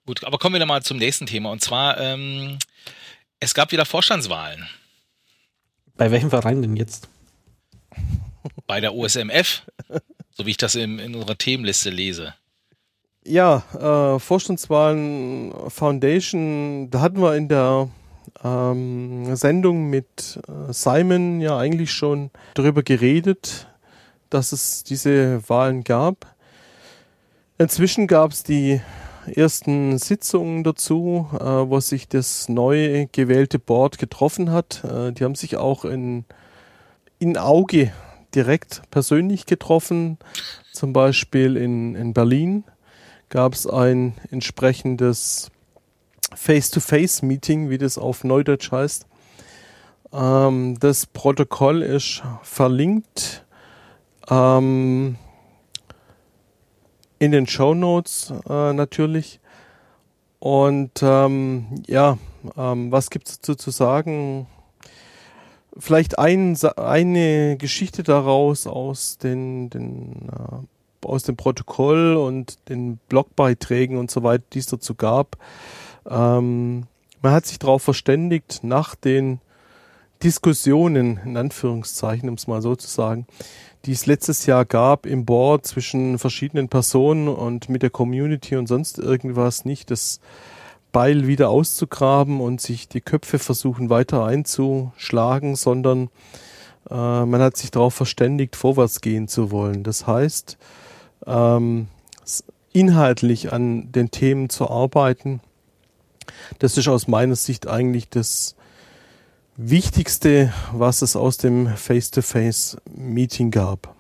[0.10, 1.51] Gut, aber kommen wir dann mal zum nächsten Thema.
[1.51, 2.57] Und zwar, ähm,
[3.39, 4.68] es gab wieder Vorstandswahlen.
[5.97, 7.07] Bei welchem Verein denn jetzt?
[8.66, 9.62] Bei der OSMF,
[10.32, 12.34] so wie ich das in, in unserer Themenliste lese.
[13.24, 17.89] Ja, äh, Vorstandswahlen Foundation, da hatten wir in der
[18.43, 23.68] ähm, Sendung mit äh, Simon ja eigentlich schon darüber geredet,
[24.32, 26.36] dass es diese Wahlen gab.
[27.60, 28.82] Inzwischen gab es die
[29.30, 34.84] ersten Sitzungen dazu, äh, wo sich das neu gewählte Board getroffen hat.
[34.84, 36.25] Äh, die haben sich auch in,
[37.19, 37.91] in Auge
[38.36, 40.17] direkt persönlich getroffen.
[40.73, 42.63] Zum Beispiel in, in Berlin
[43.30, 45.51] gab es ein entsprechendes
[46.34, 49.05] Face-to-Face-Meeting, wie das auf Neudeutsch heißt.
[50.13, 53.45] Ähm, das Protokoll ist verlinkt.
[54.30, 55.15] Ähm,
[57.20, 59.39] in den Show Notes äh, natürlich.
[60.39, 62.17] Und ähm, ja,
[62.57, 64.47] ähm, was gibt es dazu zu sagen?
[65.78, 73.97] Vielleicht ein, eine Geschichte daraus aus den, den äh, aus dem Protokoll und den Blogbeiträgen
[73.97, 75.38] und so weiter, die es dazu gab.
[76.09, 76.84] Ähm,
[77.22, 79.39] man hat sich darauf verständigt, nach den
[80.24, 83.26] Diskussionen, in Anführungszeichen, um es mal so zu sagen,
[83.86, 88.67] die es letztes Jahr gab im Board zwischen verschiedenen Personen und mit der Community und
[88.67, 90.19] sonst irgendwas nicht das
[90.91, 96.09] Beil wieder auszugraben und sich die Köpfe versuchen weiter einzuschlagen, sondern
[96.89, 99.84] äh, man hat sich darauf verständigt, vorwärts gehen zu wollen.
[99.84, 100.57] Das heißt,
[101.25, 101.88] ähm,
[102.73, 105.41] inhaltlich an den Themen zu arbeiten.
[106.59, 108.55] Das ist aus meiner Sicht eigentlich das
[109.62, 113.93] Wichtigste, was es aus dem Face-to-Face-Meeting gab.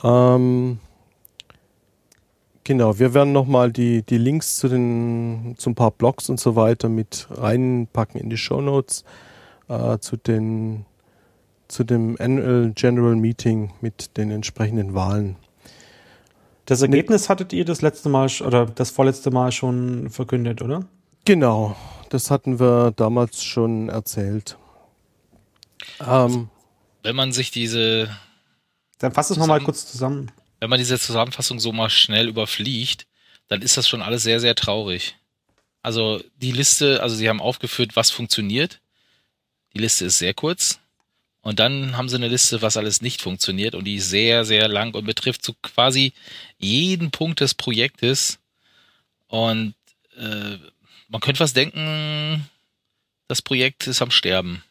[0.00, 0.78] Ähm,
[2.62, 6.54] genau, wir werden nochmal die, die Links zu den zu ein paar Blogs und so
[6.54, 9.02] weiter mit reinpacken in die Show Notes
[9.68, 10.86] äh, zu den
[11.66, 15.34] zu dem Annual General Meeting mit den entsprechenden Wahlen.
[16.66, 20.84] Das Ergebnis hattet ihr das letzte Mal oder das vorletzte Mal schon verkündet, oder?
[21.24, 21.74] Genau,
[22.10, 24.56] das hatten wir damals schon erzählt.
[26.00, 26.48] Ähm,
[27.02, 28.14] wenn man sich diese.
[28.98, 30.30] Dann fass es nochmal kurz zusammen.
[30.60, 33.06] Wenn man diese Zusammenfassung so mal schnell überfliegt,
[33.46, 35.16] dann ist das schon alles sehr, sehr traurig.
[35.82, 38.80] Also die Liste, also sie haben aufgeführt, was funktioniert.
[39.72, 40.80] Die Liste ist sehr kurz.
[41.40, 43.74] Und dann haben sie eine Liste, was alles nicht funktioniert.
[43.74, 46.12] Und die ist sehr, sehr lang und betrifft so quasi
[46.58, 48.38] jeden Punkt des Projektes.
[49.28, 49.74] Und
[50.16, 50.58] äh,
[51.08, 52.48] man könnte was denken,
[53.26, 54.62] das Projekt ist am Sterben,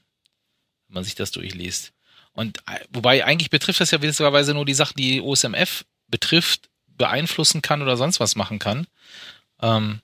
[0.88, 1.94] wenn man sich das durchliest.
[2.34, 7.62] Und äh, wobei eigentlich betrifft das ja witzigerweise nur die Sachen, die OSMF betrifft, beeinflussen
[7.62, 8.88] kann oder sonst was machen kann.
[9.62, 10.02] Ähm,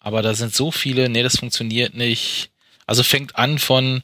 [0.00, 2.50] aber da sind so viele, nee, das funktioniert nicht.
[2.86, 4.02] Also fängt an von,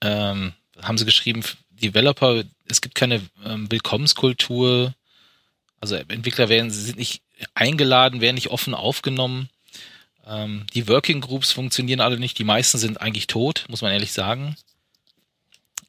[0.00, 4.94] ähm, haben sie geschrieben, Developer, es gibt keine ähm, Willkommenskultur.
[5.80, 7.22] Also Entwickler werden sind nicht
[7.54, 9.50] eingeladen, werden nicht offen aufgenommen.
[10.26, 12.38] Ähm, die Working Groups funktionieren alle nicht.
[12.38, 14.56] Die meisten sind eigentlich tot, muss man ehrlich sagen.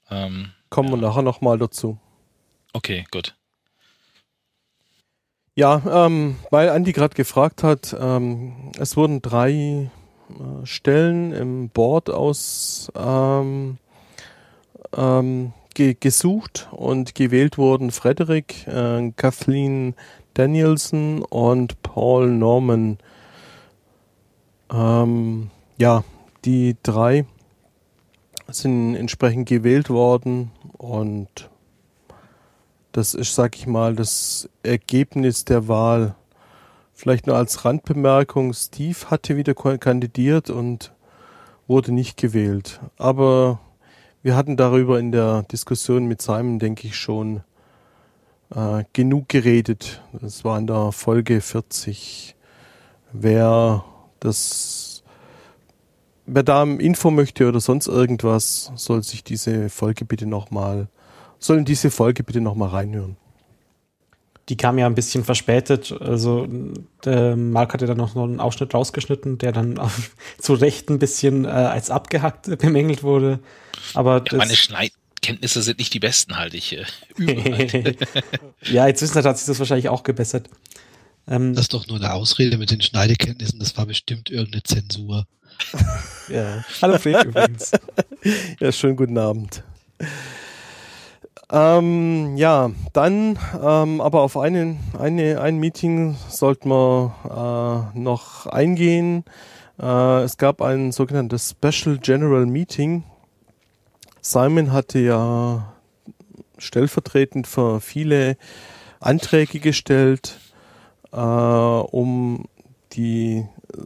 [0.10, 0.96] Ähm, Kommen ja.
[0.96, 1.98] wir nachher nochmal dazu.
[2.74, 3.36] Okay, gut.
[5.56, 9.90] Ja, ähm, weil Andi gerade gefragt hat, ähm, es wurden drei
[10.30, 13.80] äh, Stellen im Board aus ähm,
[14.96, 19.96] ähm, ge gesucht und gewählt wurden Frederick, äh, Kathleen
[20.36, 23.00] Danielson und Paul Norman.
[24.72, 26.04] Ähm, ja,
[26.46, 27.26] die drei
[28.48, 31.50] sind entsprechend gewählt worden und
[32.92, 36.16] das ist, sag ich mal, das Ergebnis der Wahl.
[36.94, 40.94] Vielleicht nur als Randbemerkung, Steve hatte wieder kandidiert und
[41.68, 42.80] wurde nicht gewählt.
[42.98, 43.60] Aber
[44.24, 47.44] wir hatten darüber in der Diskussion mit Simon, denke ich, schon
[48.50, 50.02] äh, genug geredet.
[50.12, 52.36] Das war in der Folge 40.
[53.12, 53.84] Wer
[54.20, 55.04] das,
[56.26, 60.88] wer da Info möchte oder sonst irgendwas, soll sich diese Folge bitte nochmal
[61.40, 63.18] sollen diese Folge bitte nochmal reinhören.
[64.50, 65.94] Die kam ja ein bisschen verspätet.
[66.00, 66.48] Also
[67.04, 71.46] der Mark hatte dann noch einen Ausschnitt rausgeschnitten, der dann auf, zu Recht ein bisschen
[71.46, 73.40] äh, als abgehackt bemängelt wurde.
[73.94, 76.78] Aber ja, meine Schneidkenntnisse sind nicht die besten, halte ich.
[76.78, 76.86] Äh,
[78.64, 80.50] ja, inzwischen hat sich das wahrscheinlich auch gebessert.
[81.28, 83.60] Ähm, das ist doch nur eine Ausrede mit den Schneidekenntnissen.
[83.60, 85.26] Das war bestimmt irgendeine Zensur.
[86.30, 86.64] ja.
[86.82, 87.72] Hallo Fred übrigens.
[88.60, 89.64] ja, schönen guten Abend.
[91.50, 99.24] Ähm, ja, dann ähm, aber auf einen, eine, ein Meeting sollten wir äh, noch eingehen.
[99.80, 103.04] Äh, es gab ein sogenanntes Special General Meeting.
[104.22, 105.74] Simon hatte ja
[106.58, 108.36] stellvertretend für viele
[109.00, 110.38] Anträge gestellt,
[111.18, 112.46] äh, um
[112.94, 113.46] die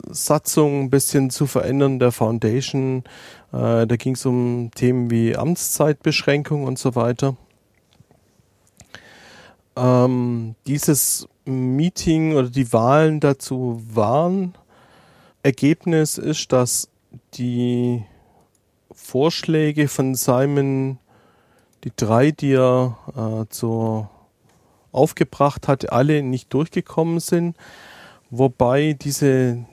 [0.09, 3.03] Satzung ein bisschen zu verändern der Foundation.
[3.53, 7.35] Äh, da ging es um Themen wie Amtszeitbeschränkung und so weiter.
[9.77, 14.53] Ähm, dieses Meeting oder die Wahlen dazu waren.
[15.41, 16.89] Ergebnis ist, dass
[17.33, 18.03] die
[18.91, 20.99] Vorschläge von Simon,
[21.83, 24.09] die drei, die er äh, zur
[24.91, 27.55] aufgebracht hat, alle nicht durchgekommen sind,
[28.29, 29.65] wobei diese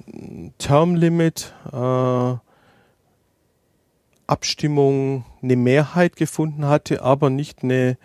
[0.59, 2.35] Term Limit äh,
[4.27, 7.97] Abstimmung eine Mehrheit gefunden hatte, aber nicht eine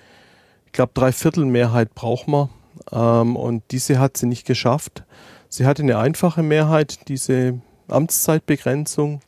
[0.74, 2.49] ich glaube, Dreiviertelmehrheit braucht man.
[2.91, 5.03] Ähm, und diese hat sie nicht geschafft.
[5.47, 9.22] Sie hatte eine einfache Mehrheit, diese Amtszeitbegrenzung.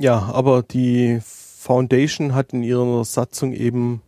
[0.00, 4.02] Ja, aber die Foundation hat in ihrer Satzung eben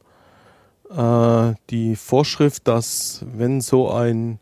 [0.90, 4.38] äh, die Vorschrift, dass wenn so ein,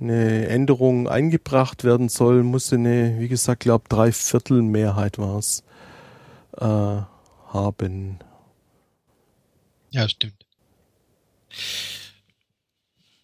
[0.00, 5.62] eine Änderung eingebracht werden soll, muss eine, wie gesagt, glaube Dreiviertelmehrheit war es,
[6.58, 7.02] äh,
[7.52, 8.18] haben.
[9.90, 10.46] Ja, stimmt.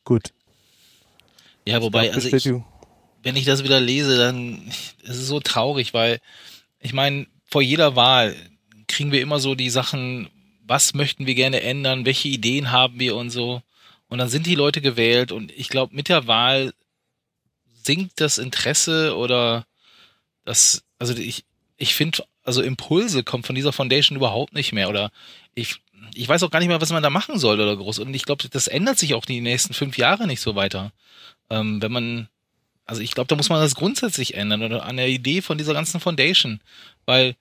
[0.04, 0.32] Gut.
[1.66, 2.50] Ja, wobei, also ich,
[3.22, 4.68] wenn ich das wieder lese, dann
[5.02, 6.20] ist es so traurig, weil
[6.80, 8.34] ich meine, vor jeder Wahl
[8.86, 10.30] kriegen wir immer so die Sachen,
[10.68, 13.62] was möchten wir gerne ändern, welche Ideen haben wir und so.
[14.08, 16.72] Und dann sind die Leute gewählt und ich glaube, mit der Wahl
[17.82, 19.66] sinkt das Interesse oder
[20.44, 21.44] das, also ich,
[21.76, 25.10] ich finde, also Impulse kommen von dieser Foundation überhaupt nicht mehr oder
[25.54, 25.76] ich,
[26.14, 27.98] ich weiß auch gar nicht mehr, was man da machen soll oder groß.
[27.98, 30.92] Und ich glaube, das ändert sich auch die nächsten fünf Jahre nicht so weiter.
[31.50, 32.28] Ähm, wenn man,
[32.86, 35.74] also ich glaube, da muss man das grundsätzlich ändern oder an der Idee von dieser
[35.74, 36.60] ganzen Foundation.
[37.04, 37.36] Weil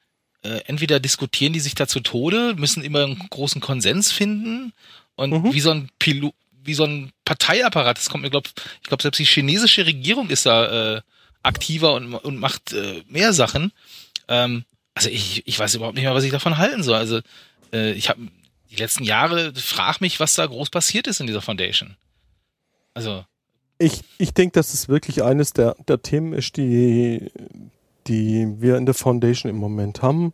[0.48, 4.74] äh, entweder diskutieren die sich da zu Tode, müssen immer einen großen Konsens finden
[5.16, 5.54] und mhm.
[5.54, 6.34] wie so ein Pilot,
[6.64, 8.50] wie so ein Parteiapparat, das kommt mir, glaube
[8.82, 11.02] ich, glaube, selbst die chinesische Regierung ist da äh,
[11.44, 13.72] aktiver und, und macht äh, mehr Sachen.
[14.28, 16.96] Ähm, also ich, ich weiß überhaupt nicht mehr, was ich davon halten soll.
[16.96, 17.22] Also
[17.74, 18.22] äh, ich habe
[18.70, 21.96] die letzten Jahre frag mich, was da groß passiert ist in dieser Foundation.
[22.94, 23.26] Also.
[23.80, 27.32] Ich, ich denke, dass es wirklich eines der, der Themen ist, die,
[28.08, 30.34] die wir in der Foundation im Moment haben,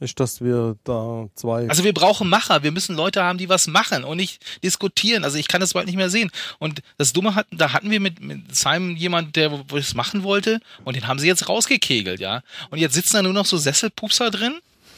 [0.00, 1.68] ist, dass wir da zwei.
[1.68, 5.24] Also wir brauchen Macher, wir müssen Leute haben, die was machen und nicht diskutieren.
[5.24, 6.30] Also ich kann das bald nicht mehr sehen.
[6.58, 10.60] Und das Dumme hatten, da hatten wir mit, mit Simon jemand, der das machen wollte
[10.84, 12.42] und den haben sie jetzt rausgekegelt, ja.
[12.70, 14.54] Und jetzt sitzen da nur noch so Sesselpupser drin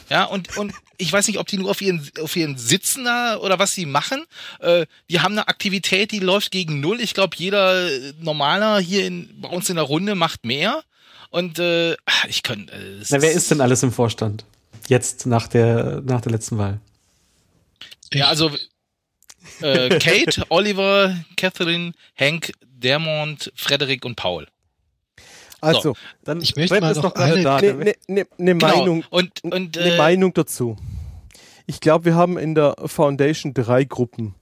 [0.09, 3.39] Ja, und, und ich weiß nicht, ob die nur auf ihren, auf ihren Sitzen da
[3.39, 4.25] oder was sie machen.
[4.61, 7.01] Äh, die haben eine Aktivität, die läuft gegen null.
[7.01, 7.89] Ich glaube, jeder
[8.21, 10.85] Normaler hier in, bei uns in der Runde macht mehr.
[11.33, 11.97] Und äh,
[12.29, 12.73] ich könnte.
[12.75, 14.45] Äh, Na, wer ist denn alles im Vorstand?
[14.89, 16.79] Jetzt nach der, nach der letzten Wahl.
[18.13, 18.51] Ja, also
[19.63, 24.47] äh, Kate, Oliver, Catherine, Hank, Dermont, Frederik und Paul.
[25.63, 27.57] Also, Dann Ich möchte mal ist noch eine- da.
[27.57, 28.67] eine ne, ne, ne Genau.
[28.77, 30.77] Meinung, Und, und eine äh, Meinung dazu.
[31.67, 34.35] Ich glaube, wir haben in der Foundation drei Gruppen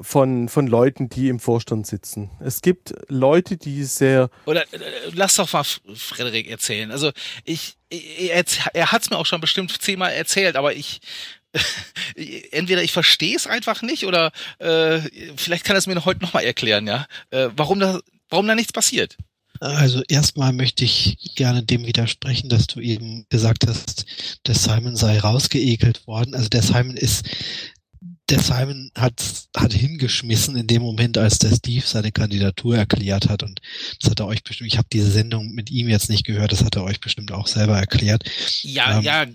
[0.00, 2.30] von, von Leuten, die im Vorstand sitzen.
[2.40, 4.78] Es gibt Leute, die sehr Oder äh,
[5.12, 6.90] lass doch mal Frederik erzählen.
[6.90, 7.12] Also
[7.44, 8.44] ich, ich er,
[8.74, 11.00] er hat es mir auch schon bestimmt zehnmal erzählt, aber ich
[12.50, 15.00] entweder ich verstehe es einfach nicht oder äh,
[15.36, 18.72] vielleicht kann er es mir heute nochmal erklären, ja, äh, warum da warum da nichts
[18.72, 19.16] passiert.
[19.60, 24.04] Also erstmal möchte ich gerne dem widersprechen, dass du eben gesagt hast,
[24.46, 26.34] der Simon sei rausgeekelt worden.
[26.34, 27.24] Also der Simon ist,
[28.28, 29.22] der Simon hat,
[29.56, 33.42] hat hingeschmissen in dem Moment, als der Steve seine Kandidatur erklärt hat.
[33.42, 33.60] Und
[34.00, 36.64] das hat er euch bestimmt, ich habe diese Sendung mit ihm jetzt nicht gehört, das
[36.64, 38.24] hat er euch bestimmt auch selber erklärt.
[38.62, 39.26] Ja, Ähm, ja,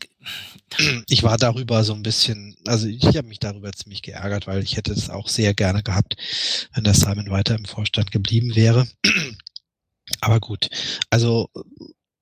[1.10, 4.78] Ich war darüber so ein bisschen, also ich habe mich darüber ziemlich geärgert, weil ich
[4.78, 6.16] hätte es auch sehr gerne gehabt,
[6.74, 8.88] wenn der Simon weiter im Vorstand geblieben wäre.
[10.22, 10.70] Aber gut,
[11.10, 11.50] also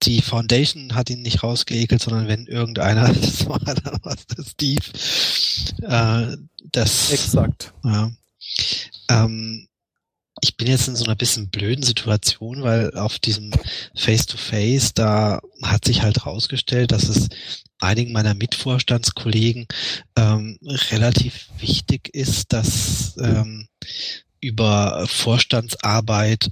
[0.04, 4.86] die Foundation hat ihn nicht rausgeekelt, sondern wenn irgendeiner, das war dann was der Steve,
[5.82, 6.38] äh,
[6.72, 7.74] das exakt.
[7.84, 8.12] ja.
[9.10, 9.68] Ähm,
[10.42, 13.52] ich bin jetzt in so einer bisschen blöden Situation, weil auf diesem
[13.96, 17.28] Face-to-Face, da hat sich halt rausgestellt, dass es
[17.80, 19.68] einigen meiner Mitvorstandskollegen
[20.16, 20.58] ähm,
[20.92, 23.68] relativ wichtig ist, dass ähm,
[24.42, 26.52] über Vorstandsarbeit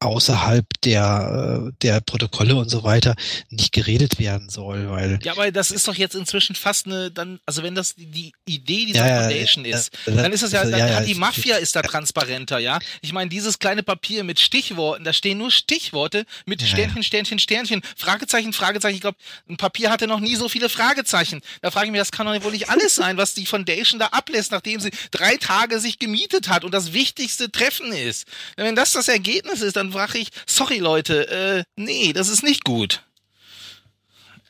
[0.00, 3.14] außerhalb der, äh, der Protokolle und so weiter
[3.50, 7.38] nicht geredet werden soll, weil ja, aber das ist doch jetzt inzwischen fast eine, dann,
[7.46, 10.60] also wenn das die, Idee dieser Ja, Foundation ja, ist, ja, dann ist es ja,
[10.60, 12.78] also, dann hat die Mafia ist da transparenter, ja.
[13.00, 16.60] Ich meine, dieses kleine Papier mit Stichworten, da stehen nur Stichworte mit.
[16.70, 18.94] Sternchen, Sternchen, Sternchen, Fragezeichen, Fragezeichen.
[18.94, 21.40] Ich glaube, ein Papier hatte noch nie so viele Fragezeichen.
[21.62, 24.06] Da frage ich mich, das kann doch wohl nicht alles sein, was die Foundation da
[24.06, 28.26] ablässt, nachdem sie drei Tage sich gemietet hat und das wichtigste Treffen ist.
[28.56, 32.64] Wenn das das Ergebnis ist, dann frage ich, sorry Leute, äh, nee, das ist nicht
[32.64, 33.02] gut.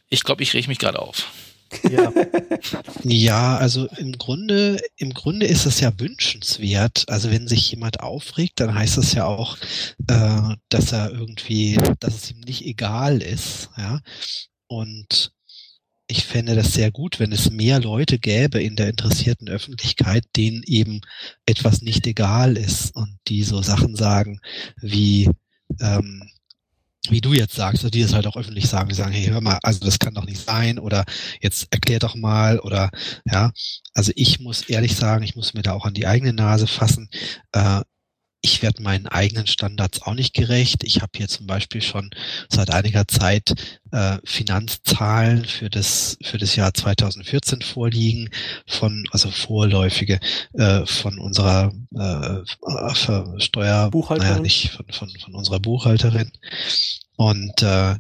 [0.09, 1.27] Ich glaube, ich reg mich gerade auf.
[1.91, 2.13] Ja.
[3.03, 7.09] Ja, also im Grunde, im Grunde ist es ja wünschenswert.
[7.09, 9.57] Also wenn sich jemand aufregt, dann heißt das ja auch,
[10.07, 14.01] äh, dass er irgendwie, dass es ihm nicht egal ist, ja.
[14.67, 15.33] Und
[16.11, 20.63] ich fände das sehr gut, wenn es mehr Leute gäbe in der interessierten Öffentlichkeit, denen
[20.65, 21.01] eben
[21.47, 24.41] etwas nicht egal ist und die so Sachen sagen
[24.81, 25.31] wie,
[25.81, 26.29] ähm,
[27.09, 29.59] wie du jetzt sagst, die es halt auch öffentlich sagen, die sagen, hey, hör mal,
[29.63, 31.05] also das kann doch nicht sein oder
[31.41, 32.91] jetzt erklär doch mal oder
[33.25, 33.53] ja,
[33.95, 37.09] also ich muss ehrlich sagen, ich muss mir da auch an die eigene Nase fassen.
[37.53, 37.83] Äh,
[38.43, 40.83] ich werde meinen eigenen Standards auch nicht gerecht.
[40.85, 42.11] Ich habe hier zum Beispiel schon
[42.49, 43.55] seit einiger Zeit
[43.93, 48.31] äh, Finanzzahlen für das für das Jahr 2014 vorliegen
[48.67, 50.21] von also vorläufige
[50.55, 56.33] äh, von unserer äh, Steuer naja, nicht von, von von unserer Buchhalterin
[57.17, 57.97] und äh,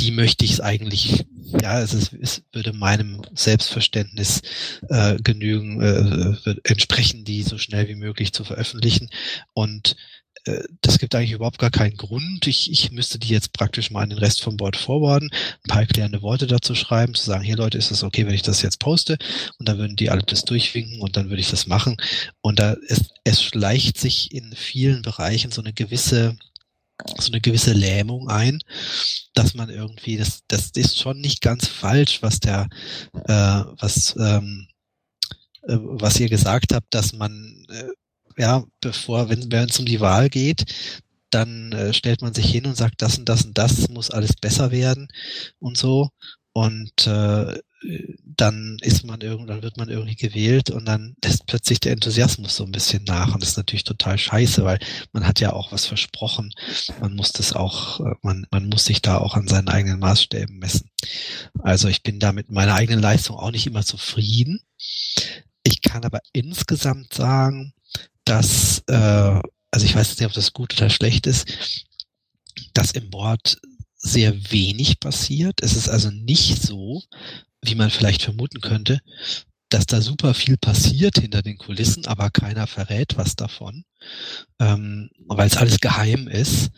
[0.00, 1.24] die möchte ich es eigentlich
[1.62, 4.42] ja, es, ist, es würde meinem Selbstverständnis
[4.88, 9.10] äh, genügen, äh, wird entsprechen, die so schnell wie möglich zu veröffentlichen.
[9.52, 9.96] Und
[10.44, 12.46] äh, das gibt eigentlich überhaupt gar keinen Grund.
[12.46, 15.80] Ich, ich müsste die jetzt praktisch mal an den Rest vom Board forwarden, ein paar
[15.80, 18.78] erklärende Worte dazu schreiben, zu sagen, hier Leute, ist es okay, wenn ich das jetzt
[18.78, 19.18] poste?
[19.58, 21.96] Und dann würden die alle das durchwinken und dann würde ich das machen.
[22.40, 26.36] Und da es, es schleicht sich in vielen Bereichen so eine gewisse
[27.18, 28.60] so eine gewisse Lähmung ein,
[29.34, 32.68] dass man irgendwie, das, das ist schon nicht ganz falsch, was der,
[33.26, 34.68] äh, was, ähm,
[35.62, 37.88] äh, was ihr gesagt habt, dass man, äh,
[38.40, 40.64] ja, bevor, wenn es um die Wahl geht,
[41.30, 44.34] dann äh, stellt man sich hin und sagt, das und das und das muss alles
[44.34, 45.08] besser werden
[45.58, 46.10] und so.
[46.52, 51.92] Und äh, dann ist man irgendwann wird man irgendwie gewählt und dann lässt plötzlich der
[51.92, 54.78] Enthusiasmus so ein bisschen nach und das ist natürlich total scheiße, weil
[55.12, 56.52] man hat ja auch was versprochen.
[57.00, 60.58] Man muss das auch, äh, man, man muss sich da auch an seinen eigenen Maßstäben
[60.58, 60.90] messen.
[61.60, 64.60] Also ich bin da mit meiner eigenen Leistung auch nicht immer zufrieden.
[65.62, 67.72] Ich kann aber insgesamt sagen,
[68.24, 71.48] dass, äh, also ich weiß nicht, ob das gut oder schlecht ist,
[72.74, 73.58] dass im Board
[73.96, 75.62] sehr wenig passiert.
[75.62, 77.02] Es ist also nicht so,
[77.62, 79.00] wie man vielleicht vermuten könnte,
[79.68, 83.84] dass da super viel passiert hinter den Kulissen, aber keiner verrät was davon,
[84.58, 86.70] ähm, weil es alles geheim ist.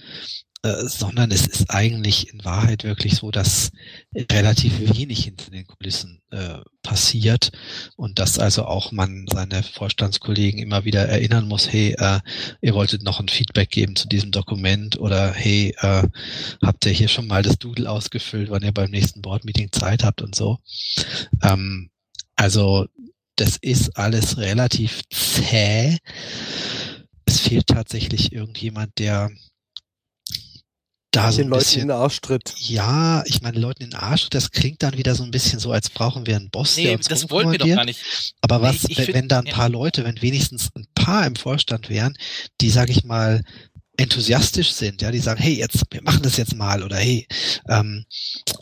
[0.65, 3.73] Äh, sondern es ist eigentlich in Wahrheit wirklich so, dass
[4.15, 7.51] relativ wenig hinter den Kulissen äh, passiert
[7.97, 12.21] und dass also auch man seine Vorstandskollegen immer wieder erinnern muss, hey, äh,
[12.61, 16.05] ihr wolltet noch ein Feedback geben zu diesem Dokument oder hey, äh,
[16.63, 20.23] habt ihr hier schon mal das Doodle ausgefüllt, wann ihr beim nächsten Board-Meeting Zeit habt
[20.23, 20.59] und so.
[21.43, 21.91] Ähm,
[22.37, 22.87] also
[23.37, 25.99] das ist alles relativ zäh.
[27.25, 29.31] Es fehlt tatsächlich irgendjemand, der
[31.13, 32.55] da so ein Leuten bisschen, in den Arsch tritt.
[32.57, 35.71] ja, ich meine, Leuten in den Arsch, das klingt dann wieder so ein bisschen so,
[35.71, 38.01] als brauchen wir einen Boss, der Nee, uns das wollten wir doch gar nicht.
[38.41, 39.55] Aber Nee, was, wenn, find- wenn da ein ja.
[39.55, 42.17] paar Leute, wenn wenigstens ein paar im Vorstand wären,
[42.61, 43.43] die, sag ich mal,
[43.99, 47.27] enthusiastisch sind, ja, die sagen, hey, jetzt, wir machen das jetzt mal oder hey,
[47.69, 48.05] ähm,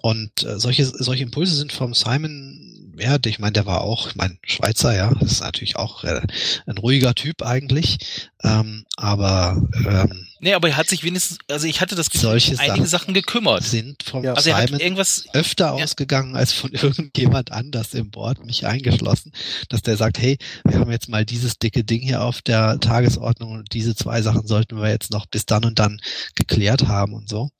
[0.02, 2.69] und äh, solche, solche Impulse sind vom Simon,
[3.00, 6.20] ja, ich meine, der war auch, ich mein Schweizer, ja, das ist natürlich auch äh,
[6.66, 7.98] ein ruhiger Typ eigentlich,
[8.42, 12.58] ähm, aber ähm, Nee, aber er hat sich wenigstens, also ich hatte das Gefühl, Solche
[12.58, 13.62] einige Sachen Sachen gekümmert.
[13.62, 14.32] sind vom Ja.
[14.32, 15.84] Also er hat Simon irgendwas, öfter Ja.
[15.84, 19.32] ausgegangen als von irgendjemand anders im Board, mich eingeschlossen,
[19.68, 23.52] dass der sagt, hey, wir haben jetzt mal dieses dicke Ding hier auf der Tagesordnung
[23.52, 26.00] und diese zwei Sachen sollten wir jetzt noch bis dann und dann
[26.34, 27.50] geklärt haben und so.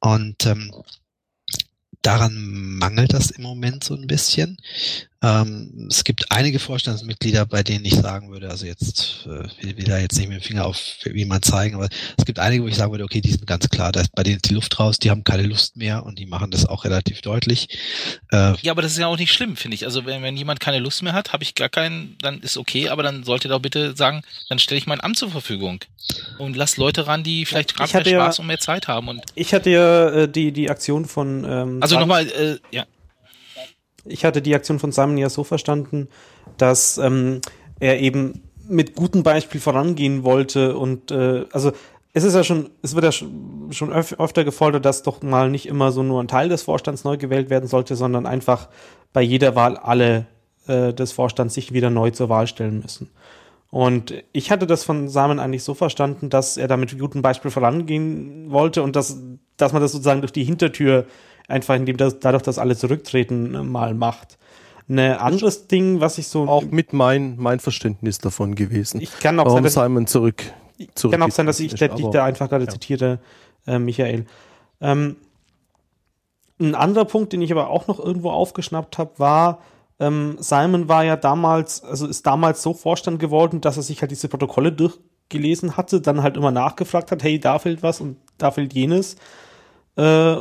[0.00, 0.72] Und ähm,
[2.02, 2.34] daran
[2.78, 4.58] mangelt das im Moment so ein bisschen.
[5.22, 9.84] Ähm, es gibt einige Vorstandsmitglieder, bei denen ich sagen würde, also jetzt äh, will, will
[9.84, 10.78] da jetzt nicht mit dem Finger auf
[11.12, 13.92] jemand zeigen, aber es gibt einige, wo ich sagen würde, okay, die sind ganz klar,
[13.92, 16.24] da ist bei denen ist die Luft raus, die haben keine Lust mehr und die
[16.24, 17.68] machen das auch relativ deutlich.
[18.32, 19.84] Äh, ja, aber das ist ja auch nicht schlimm, finde ich.
[19.84, 22.88] Also wenn, wenn jemand keine Lust mehr hat, habe ich gar keinen, dann ist okay,
[22.88, 25.80] aber dann sollte doch bitte sagen, dann stelle ich mein Amt zur Verfügung.
[26.38, 28.88] Und lass Leute ran, die vielleicht Ich gerade mehr hatte ja- Spaß und mehr Zeit
[28.88, 29.08] haben.
[29.08, 32.86] Und Ich hatte ja äh, die, die Aktion von ähm, also nochmal, äh, ja.
[34.04, 36.08] Ich hatte die Aktion von Simon ja so verstanden,
[36.56, 37.40] dass ähm,
[37.78, 41.72] er eben mit gutem Beispiel vorangehen wollte und äh, also
[42.12, 45.50] es ist ja schon, es wird ja schon, schon öf öfter gefordert, dass doch mal
[45.50, 48.68] nicht immer so nur ein Teil des Vorstands neu gewählt werden sollte, sondern einfach
[49.12, 50.26] bei jeder Wahl alle
[50.66, 53.10] äh, des Vorstands sich wieder neu zur Wahl stellen müssen.
[53.70, 57.52] Und ich hatte das von Simon eigentlich so verstanden, dass er da mit gutem Beispiel
[57.52, 59.16] vorangehen wollte und dass,
[59.56, 61.06] dass man das sozusagen durch die Hintertür
[61.50, 64.38] einfach, indem das, dadurch, dass alle zurücktreten, äh, mal macht.
[64.88, 66.48] Ein anderes Ding, was ich so.
[66.48, 69.00] Auch mit mein, mein Verständnis davon gewesen.
[69.00, 70.42] ich kann auch Warum sein, dass, Simon zurück,
[70.94, 72.70] zurück kann auch sein, dass ich dich aber- da einfach gerade ja.
[72.70, 73.20] zitiere,
[73.66, 74.26] äh, Michael.
[74.80, 75.16] Ähm,
[76.58, 79.60] ein anderer Punkt, den ich aber auch noch irgendwo aufgeschnappt habe, war,
[80.00, 84.10] ähm, Simon war ja damals, also ist damals so Vorstand geworden, dass er sich halt
[84.10, 88.50] diese Protokolle durchgelesen hatte, dann halt immer nachgefragt hat, hey, da fehlt was und da
[88.50, 89.16] fehlt jenes.
[89.96, 90.34] Äh,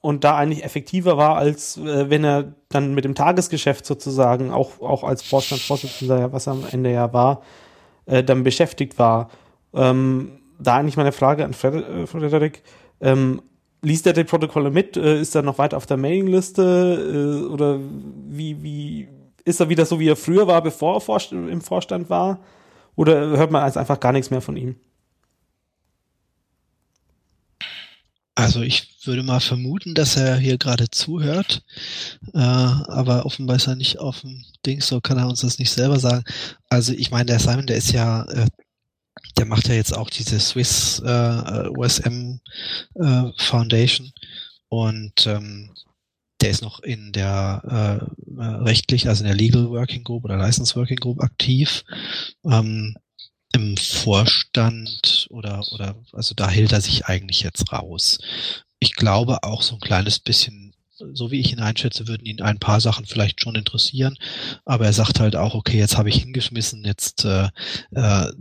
[0.00, 4.80] und, da eigentlich effektiver war, als äh, wenn er dann mit dem Tagesgeschäft sozusagen, auch,
[4.80, 7.42] auch als Vorstandsvorsitzender, was er am Ende ja war,
[8.06, 9.30] äh, dann beschäftigt war.
[9.74, 12.62] Ähm, da eigentlich meine Frage an äh, Frederik.
[13.00, 13.42] Ähm,
[13.82, 14.96] liest er die Protokolle mit?
[14.96, 17.48] Äh, ist er noch weiter auf der Mailingliste?
[17.50, 17.80] Oder
[18.28, 19.08] wie, wie
[19.44, 22.38] ist er wieder so, wie er früher war, bevor er im Vorstand war?
[22.94, 24.76] Oder hört man als einfach gar nichts mehr von ihm?
[28.34, 31.62] Also ich würde mal vermuten, dass er hier gerade zuhört,
[32.32, 35.70] äh, aber offenbar ist er nicht auf dem Ding, so kann er uns das nicht
[35.70, 36.24] selber sagen.
[36.70, 38.46] Also ich meine, der Simon, der ist ja, äh,
[39.36, 42.38] der macht ja jetzt auch diese Swiss äh, OSM
[42.94, 44.12] äh, Foundation
[44.68, 45.70] und ähm,
[46.40, 47.62] der ist noch in der
[48.38, 51.84] äh, äh, rechtlich, also in der Legal Working Group oder License Working Group aktiv.
[52.44, 52.96] Ähm,
[53.54, 58.18] im Vorstand oder, oder, also da hält er sich eigentlich jetzt raus.
[58.78, 60.74] Ich glaube auch so ein kleines bisschen,
[61.12, 64.16] so wie ich ihn einschätze, würden ihn ein paar Sachen vielleicht schon interessieren,
[64.64, 67.48] aber er sagt halt auch, okay, jetzt habe ich hingeschmissen, jetzt, äh,
[67.92, 68.32] äh,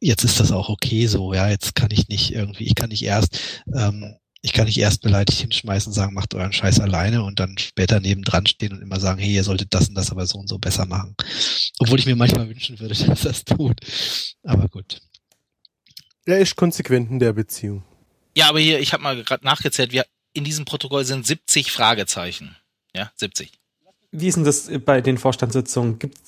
[0.00, 3.04] jetzt ist das auch okay so, ja, jetzt kann ich nicht irgendwie, ich kann nicht
[3.04, 7.58] erst, ähm, ich kann nicht erst beleidigt hinschmeißen, sagen, macht euren Scheiß alleine und dann
[7.58, 10.48] später nebendran stehen und immer sagen, hey, ihr solltet das und das aber so und
[10.48, 11.16] so besser machen.
[11.78, 13.80] Obwohl ich mir manchmal wünschen würde, dass das tut.
[14.44, 15.00] Aber gut.
[16.28, 17.82] Er ist konsequent in der Beziehung.
[18.36, 20.04] Ja, aber hier, ich habe mal gerade nachgezählt, wir,
[20.34, 22.54] in diesem Protokoll sind 70 Fragezeichen.
[22.94, 23.50] Ja, 70.
[24.12, 25.98] Wie ist denn das bei den Vorstandssitzungen?
[25.98, 26.18] Gibt,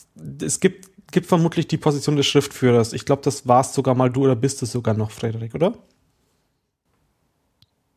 [0.40, 2.94] es gibt, gibt vermutlich die Position des Schriftführers.
[2.94, 5.76] Ich glaube, das warst sogar mal du oder bist es sogar noch, Frederik, oder?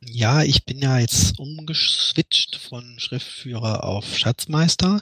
[0.10, 5.01] Ja, ich bin ja jetzt umgeswitcht von Schriftführer auf Schatzmeister.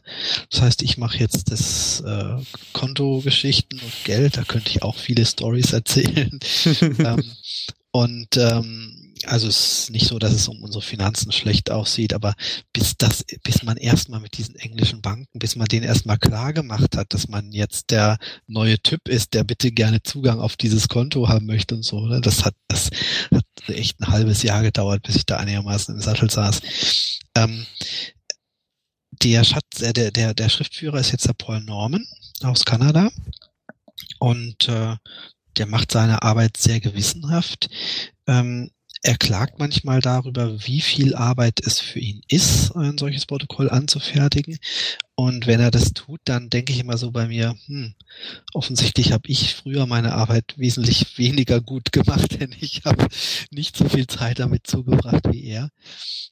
[0.49, 2.37] Das heißt, ich mache jetzt das äh,
[2.73, 4.37] Kontogeschichten und Geld.
[4.37, 6.39] Da könnte ich auch viele Stories erzählen.
[6.99, 7.23] ähm,
[7.91, 12.33] und ähm, also es ist nicht so, dass es um unsere Finanzen schlecht aussieht, aber
[12.73, 16.97] bis das, bis man erstmal mit diesen englischen Banken, bis man denen erstmal klar gemacht
[16.97, 21.27] hat, dass man jetzt der neue Typ ist, der bitte gerne Zugang auf dieses Konto
[21.27, 22.21] haben möchte und so, ne?
[22.21, 22.89] das hat, das
[23.31, 26.61] hat echt ein halbes Jahr gedauert, bis ich da einigermaßen im Sattel saß.
[27.35, 27.65] Ähm,
[29.23, 32.05] der, Schatz, äh, der, der, der Schriftführer ist jetzt der Paul Norman
[32.43, 33.09] aus Kanada
[34.19, 34.95] und äh,
[35.57, 37.69] der macht seine Arbeit sehr gewissenhaft.
[38.27, 38.71] Ähm,
[39.03, 44.59] er klagt manchmal darüber, wie viel Arbeit es für ihn ist, ein solches Protokoll anzufertigen.
[45.15, 47.95] Und wenn er das tut, dann denke ich immer so bei mir, hm,
[48.53, 53.07] offensichtlich habe ich früher meine Arbeit wesentlich weniger gut gemacht, denn ich habe
[53.49, 55.69] nicht so viel Zeit damit zugebracht wie er.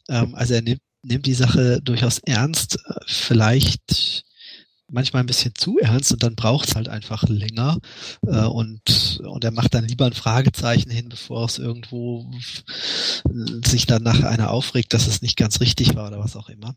[0.07, 2.79] Ähm, also er nimmt, nimmt die Sache durchaus ernst.
[3.07, 4.25] Vielleicht
[4.89, 7.79] manchmal ein bisschen zu ernst und dann braucht es halt einfach länger
[8.25, 12.29] äh, und, und er macht dann lieber ein Fragezeichen hin, bevor es irgendwo
[13.65, 16.75] sich dann nach einer aufregt, dass es nicht ganz richtig war oder was auch immer.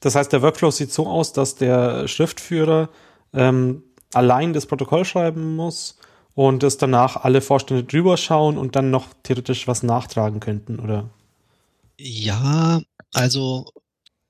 [0.00, 2.90] Das heißt, der Workflow sieht so aus, dass der Schriftführer
[3.32, 3.82] ähm,
[4.12, 5.98] allein das Protokoll schreiben muss
[6.34, 11.08] und es danach alle Vorstände drüber schauen und dann noch theoretisch was nachtragen könnten, oder?
[11.98, 12.82] Ja,
[13.14, 13.70] also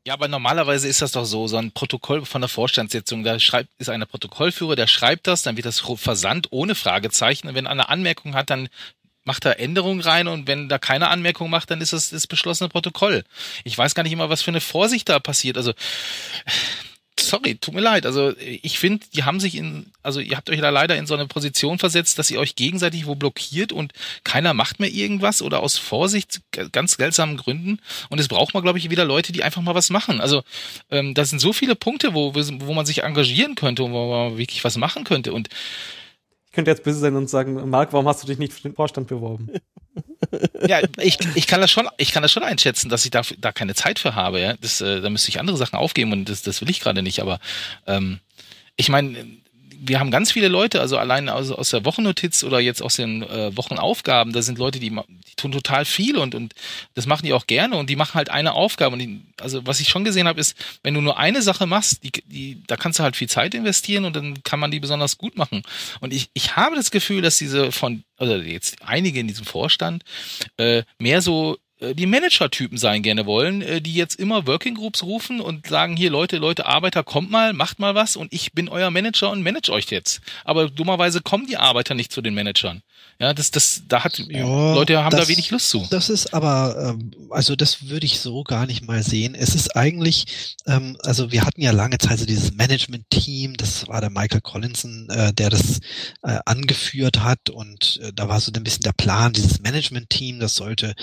[0.07, 3.71] ja, aber normalerweise ist das doch so, so ein Protokoll von der Vorstandssitzung, da schreibt,
[3.79, 7.49] ist einer Protokollführer, der schreibt das, dann wird das versandt ohne Fragezeichen.
[7.49, 8.69] Und wenn einer Anmerkung hat, dann
[9.25, 12.69] macht er Änderungen rein und wenn da keine Anmerkung macht, dann ist das das beschlossene
[12.69, 13.25] Protokoll.
[13.65, 15.57] Ich weiß gar nicht immer, was für eine Vorsicht da passiert.
[15.57, 15.73] Also
[17.19, 18.07] sorry, tut mir leid.
[18.07, 21.14] Also ich finde, die haben sich in, also ihr habt euch da leider in so
[21.14, 23.93] eine Position versetzt, dass ihr euch gegenseitig wo blockiert und
[24.25, 26.41] keiner macht mehr irgendwas oder aus Vorsicht,
[26.73, 27.81] ganz seltsamen Gründen.
[28.09, 30.21] Und es braucht man, glaube ich, wieder Leute, die einfach mal was machen.
[30.21, 30.43] Also
[30.91, 34.39] ähm, da sind so viele Punkte, wo, wo man sich engagieren könnte und wo man
[34.39, 35.33] wirklich was machen könnte.
[35.33, 35.49] Und
[36.57, 39.07] könnte jetzt böse sein und sagen, Marc, warum hast du dich nicht für den Vorstand
[39.09, 39.51] beworben?
[40.67, 43.53] ja, ich, ich kann das schon, ich kann das schon einschätzen, dass ich da, da
[43.53, 44.41] keine Zeit für habe.
[44.41, 47.03] Ja, das, äh, da müsste ich andere Sachen aufgeben und das, das will ich gerade
[47.03, 47.21] nicht.
[47.21, 47.39] Aber
[47.87, 48.21] ähm,
[48.75, 49.36] ich meine,
[49.79, 53.22] wir haben ganz viele Leute, also allein aus, aus der Wochennotiz oder jetzt aus den
[53.22, 56.55] äh, Wochenaufgaben, da sind Leute, die, die tun total viel und, und
[56.95, 58.95] das machen die auch gerne und die machen halt eine Aufgabe.
[58.95, 62.03] Und die, also was ich schon gesehen habe, ist, wenn du nur eine Sache machst,
[62.05, 65.18] die, die, da kannst du halt viel Zeit investieren und dann kann man die besonders
[65.18, 65.62] gut machen.
[66.01, 70.05] Und ich, ich habe das Gefühl, dass diese von, also jetzt einige in diesem Vorstand,
[70.57, 75.41] äh, mehr so die Manager-Typen sein gerne wollen, äh, die jetzt immer Working Groups rufen
[75.41, 78.91] und sagen, hier Leute, Leute, Arbeiter, kommt mal, macht mal was und ich bin euer
[78.91, 80.20] Manager und manage euch jetzt.
[80.45, 82.83] Aber dummerweise kommen die Arbeiter nicht zu den Managern.
[83.19, 85.87] Ja, das, das, da hat, ja, Leute haben das, da wenig Lust zu.
[85.89, 89.35] Das ist aber, ähm, also das würde ich so gar nicht mal sehen.
[89.35, 94.03] Es ist eigentlich, ähm, also wir hatten ja lange Zeit so dieses Management-Team, das war
[94.03, 95.81] der Michael Collinson, äh, der das
[96.25, 100.55] äh, angeführt hat und äh, da war so ein bisschen der Plan, dieses Management-Team, das
[100.55, 100.95] sollte,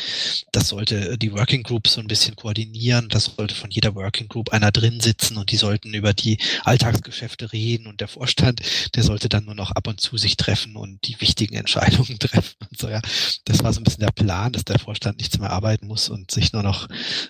[0.52, 4.50] das sollte die Working Group so ein bisschen koordinieren, das sollte von jeder Working Group
[4.50, 8.62] einer drin sitzen und die sollten über die Alltagsgeschäfte reden und der Vorstand,
[8.94, 12.20] der sollte dann nur noch ab und zu sich treffen und die wichtigen Entscheidungen Entscheidungen
[12.20, 13.02] treffen und so, ja.
[13.46, 16.32] Das war so ein bisschen der Plan, dass der Vorstand nichts mehr arbeiten muss und
[16.32, 16.88] sich nur noch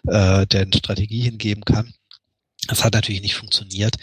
[0.07, 1.93] äh, der Strategie hingeben kann.
[2.68, 3.97] Das hat natürlich nicht funktioniert,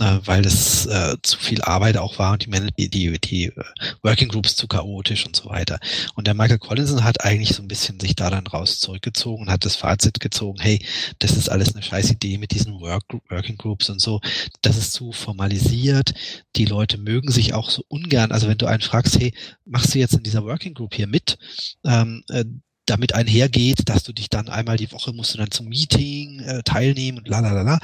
[0.00, 2.46] äh, weil das äh, zu viel Arbeit auch war und
[2.78, 3.64] die, die, die äh,
[4.02, 5.78] Working Groups zu chaotisch und so weiter.
[6.14, 9.50] Und der Michael Collinson hat eigentlich so ein bisschen sich da dann raus zurückgezogen und
[9.50, 10.84] hat das Fazit gezogen, hey,
[11.18, 14.20] das ist alles eine scheiß Idee mit diesen Work, Working Groups und so.
[14.62, 16.14] Das ist zu formalisiert.
[16.56, 18.32] Die Leute mögen sich auch so ungern.
[18.32, 19.34] Also wenn du einen fragst, hey,
[19.64, 21.38] machst du jetzt in dieser Working Group hier mit?
[21.84, 22.44] Ähm, äh,
[22.86, 26.62] damit einhergeht, dass du dich dann einmal die Woche musst du dann zum Meeting äh,
[26.62, 27.78] teilnehmen und la la la.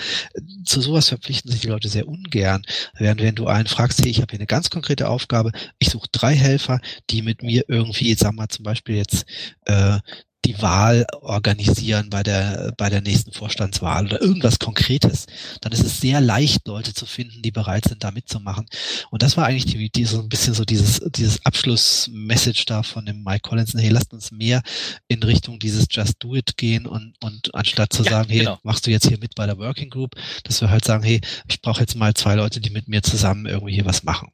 [0.65, 2.63] Zu sowas verpflichten sich die Leute sehr ungern.
[2.99, 6.09] Während wenn du einen fragst, hey, ich habe hier eine ganz konkrete Aufgabe, ich suche
[6.13, 6.81] drei Helfer,
[7.11, 9.25] die mit mir irgendwie, sag mal zum Beispiel jetzt
[9.67, 9.99] äh,
[10.45, 15.27] die Wahl organisieren bei der, bei der nächsten Vorstandswahl oder irgendwas Konkretes,
[15.61, 18.67] dann ist es sehr leicht, Leute zu finden, die bereit sind, da mitzumachen.
[19.11, 23.05] Und das war eigentlich die, die so ein bisschen so dieses, dieses Abschlussmessage da von
[23.05, 24.63] dem Mike Collinson, hey, lasst uns mehr
[25.09, 28.59] in Richtung dieses Just Do It gehen und, und anstatt zu ja, sagen, hey, genau.
[28.63, 30.15] machst du jetzt hier mit bei der Working Group,
[30.45, 33.47] dass wir halt sagen, hey, ich brauche jetzt mal zwei Leute, die mit mir zusammen
[33.47, 34.31] irgendwie hier was machen.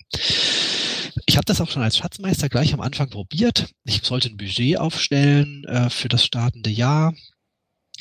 [1.28, 3.68] Ich habe das auch schon als Schatzmeister gleich am Anfang probiert.
[3.84, 7.14] Ich sollte ein Budget aufstellen äh, für das startende Jahr.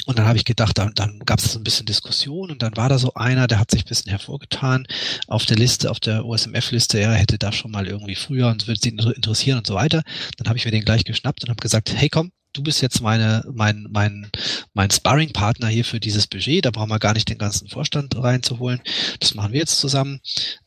[0.05, 2.77] Und dann habe ich gedacht, dann, dann gab es so ein bisschen Diskussion und dann
[2.77, 4.85] war da so einer, der hat sich ein bisschen hervorgetan
[5.27, 8.87] auf der Liste, auf der OSMF-Liste, er hätte da schon mal irgendwie früher und würde
[8.87, 10.03] ihn interessieren und so weiter.
[10.37, 13.01] Dann habe ich mir den gleich geschnappt und habe gesagt, hey komm, du bist jetzt
[13.01, 14.29] meine, mein, mein,
[14.73, 16.65] mein Sparring-Partner hier für dieses Budget.
[16.65, 18.81] Da brauchen wir gar nicht den ganzen Vorstand reinzuholen.
[19.19, 20.21] Das machen wir jetzt zusammen.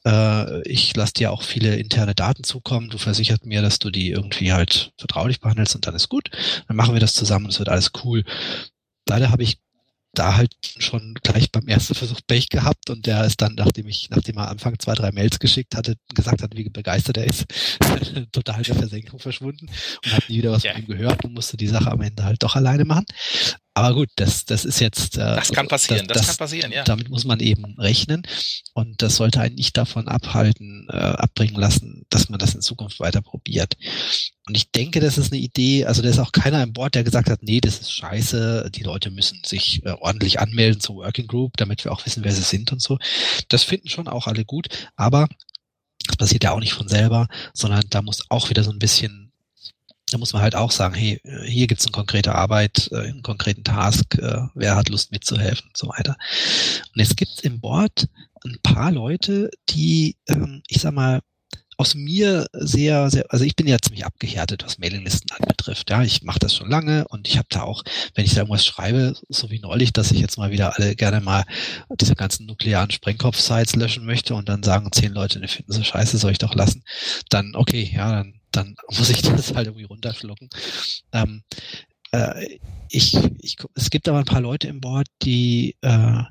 [0.04, 2.90] Äh, ich lasse dir auch viele interne Daten zukommen.
[2.90, 6.30] Du versichert mir, dass du die irgendwie halt vertraulich behandelst und dann ist gut.
[6.68, 8.24] Dann machen wir das zusammen es wird alles cool.
[9.08, 9.58] Leider habe ich
[10.14, 14.10] da halt schon gleich beim ersten Versuch Pech gehabt und der ist dann, nachdem ich,
[14.10, 17.46] nachdem er Anfang zwei, drei Mails geschickt hatte, gesagt hat, wie begeistert er ist,
[18.32, 19.68] total in der Versenkung verschwunden
[20.04, 20.72] und hat nie wieder was ja.
[20.72, 23.06] von ihm gehört und musste die Sache am Ende halt doch alleine machen.
[23.78, 25.18] Aber gut, das, das ist jetzt.
[25.18, 26.82] Äh, das kann passieren, das, das, kann passieren, ja.
[26.82, 28.22] Damit muss man eben rechnen.
[28.74, 32.98] Und das sollte einen nicht davon abhalten, äh, abbringen lassen, dass man das in Zukunft
[32.98, 33.76] weiter probiert.
[34.48, 37.04] Und ich denke, das ist eine Idee, also da ist auch keiner an Bord, der
[37.04, 41.28] gesagt hat, nee, das ist scheiße, die Leute müssen sich äh, ordentlich anmelden zur Working
[41.28, 42.98] Group, damit wir auch wissen, wer sie sind und so.
[43.48, 45.28] Das finden schon auch alle gut, aber
[46.08, 49.27] das passiert ja auch nicht von selber, sondern da muss auch wieder so ein bisschen
[50.10, 53.64] da muss man halt auch sagen, hey, hier gibt's eine konkrete Arbeit, äh, einen konkreten
[53.64, 56.16] Task, äh, wer hat Lust mitzuhelfen und so weiter.
[56.94, 58.08] Und jetzt gibt's im Board
[58.44, 61.20] ein paar Leute, die, ähm, ich sag mal,
[61.78, 65.88] aus mir sehr, sehr, also ich bin ja ziemlich abgehärtet, was Mailinglisten anbetrifft.
[65.90, 67.84] Ja, ich mache das schon lange und ich habe da auch,
[68.14, 71.20] wenn ich da irgendwas schreibe, so wie neulich, dass ich jetzt mal wieder alle gerne
[71.20, 71.44] mal
[72.00, 76.18] diese ganzen nuklearen Sprengkopf-Sites löschen möchte und dann sagen zehn Leute, ne, finden sie scheiße,
[76.18, 76.82] soll ich doch lassen,
[77.30, 80.48] dann okay, ja, dann dann muss ich das halt irgendwie runterschlucken.
[81.12, 81.42] Ähm,
[82.12, 82.58] äh,
[82.90, 86.22] ich, ich, es gibt aber ein paar Leute im Board, die, äh,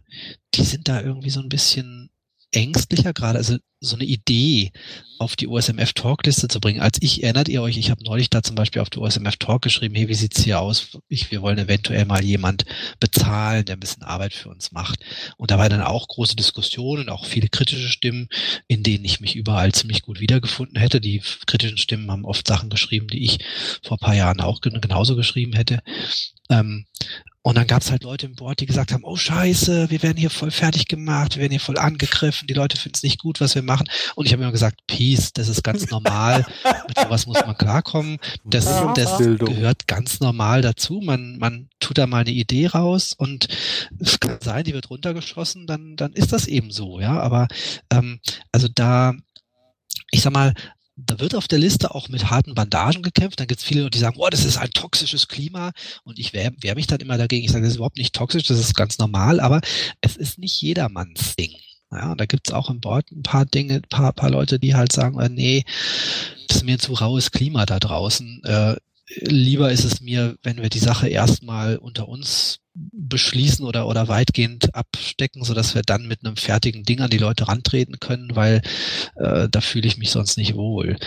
[0.56, 2.07] die sind da irgendwie so ein bisschen
[2.52, 4.72] ängstlicher gerade, also so eine Idee
[5.20, 6.82] auf die OSMF Talk Liste zu bringen.
[6.82, 9.62] Als ich, erinnert ihr euch, ich habe neulich da zum Beispiel auf die OSMF Talk
[9.62, 10.98] geschrieben, hey, wie sieht's hier aus?
[11.10, 12.66] Ich, wir wollen eventuell mal jemand
[13.00, 15.00] bezahlen, der ein bisschen Arbeit für uns macht.
[15.38, 18.30] Und da war dann auch große Diskussionen, auch viele kritische Stimmen,
[18.68, 21.00] in denen ich mich überall ziemlich gut wiedergefunden hätte.
[21.00, 23.40] Die kritischen Stimmen haben oft Sachen geschrieben, die ich
[23.84, 25.82] vor paar Jahren auch genauso geschrieben hätte.
[26.50, 26.86] Ähm,
[27.48, 30.18] und dann gab es halt Leute im Board, die gesagt haben, oh scheiße, wir werden
[30.18, 33.40] hier voll fertig gemacht, wir werden hier voll angegriffen, die Leute finden es nicht gut,
[33.40, 33.88] was wir machen.
[34.16, 36.46] Und ich habe immer gesagt, Peace, das ist ganz normal,
[36.90, 38.18] mit sowas muss man klarkommen.
[38.44, 41.00] Das, das gehört ganz normal dazu.
[41.02, 43.48] Man, man tut da mal eine Idee raus und
[43.98, 47.18] es kann sein, die wird runtergeschossen, dann, dann ist das eben so, ja.
[47.18, 47.48] Aber
[47.94, 48.20] ähm,
[48.52, 49.14] also da
[50.12, 50.54] ich sag mal,
[50.98, 53.40] da wird auf der Liste auch mit harten Bandagen gekämpft.
[53.40, 55.72] Dann gibt es viele, die sagen, oh, das ist ein toxisches Klima.
[56.04, 57.46] Und ich wehre wehr mich dann immer dagegen.
[57.46, 59.62] Ich sage, das ist überhaupt nicht toxisch, das ist ganz normal, aber
[60.02, 61.54] es ist nicht jedermanns Ding.
[61.92, 64.76] Ja, da gibt es auch im Board ein paar Dinge, ein paar, paar Leute, die
[64.76, 65.64] halt sagen, oh, nee,
[66.48, 68.42] das ist mir ein zu raues Klima da draußen.
[68.44, 68.76] Äh,
[69.22, 72.60] lieber ist es mir, wenn wir die Sache erstmal unter uns
[72.92, 77.18] beschließen oder, oder weitgehend abstecken, so dass wir dann mit einem fertigen Ding an die
[77.18, 78.62] Leute rantreten können, weil
[79.16, 80.98] äh, da fühle ich mich sonst nicht wohl.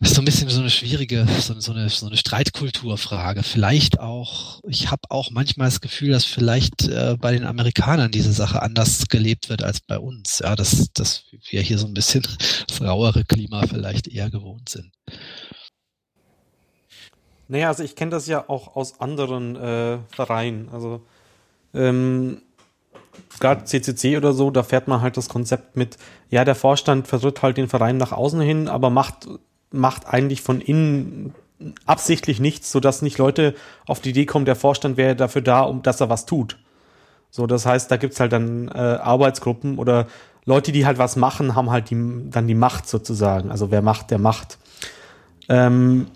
[0.00, 3.44] Das ist so ein bisschen so eine schwierige, so, so eine, so eine Streitkulturfrage.
[3.44, 8.32] Vielleicht auch, ich habe auch manchmal das Gefühl, dass vielleicht äh, bei den Amerikanern diese
[8.32, 10.40] Sache anders gelebt wird als bei uns.
[10.40, 12.26] Ja, dass, dass wir hier so ein bisschen
[12.66, 14.90] das rauere Klima vielleicht eher gewohnt sind.
[17.52, 20.70] Naja, also ich kenne das ja auch aus anderen äh, Vereinen.
[20.72, 21.02] Also
[21.74, 22.40] ähm,
[23.40, 25.98] gerade CCC oder so, da fährt man halt das Konzept mit,
[26.30, 29.28] ja, der Vorstand vertritt halt den Verein nach außen hin, aber macht,
[29.70, 31.34] macht eigentlich von innen
[31.84, 33.54] absichtlich nichts, sodass nicht Leute
[33.86, 36.56] auf die Idee kommen, der Vorstand wäre dafür da, um dass er was tut.
[37.30, 40.06] So, das heißt, da gibt's halt dann äh, Arbeitsgruppen oder
[40.46, 43.50] Leute, die halt was machen, haben halt die, dann die Macht sozusagen.
[43.50, 44.56] Also wer macht, der macht.
[45.50, 46.06] Ähm,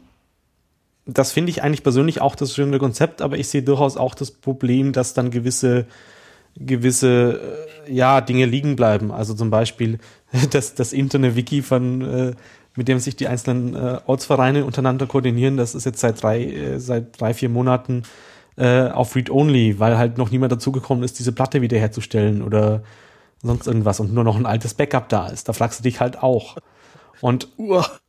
[1.07, 4.33] das finde ich eigentlich persönlich auch das schöne Konzept, aber ich sehe durchaus auch das
[4.33, 5.87] Problem, dass dann gewisse
[6.59, 9.13] gewisse äh, ja Dinge liegen bleiben.
[9.13, 9.99] Also zum Beispiel
[10.51, 12.33] das das interne Wiki von äh,
[12.75, 15.57] mit dem sich die einzelnen äh, Ortsvereine untereinander koordinieren.
[15.57, 18.03] Das ist jetzt seit drei seit drei vier Monaten
[18.59, 22.83] auf Read Only, weil halt noch niemand dazugekommen ist, diese Platte wiederherzustellen oder
[23.43, 25.47] sonst irgendwas und nur noch ein altes Backup da ist.
[25.47, 26.57] Da fragst du dich halt auch.
[27.21, 27.49] Und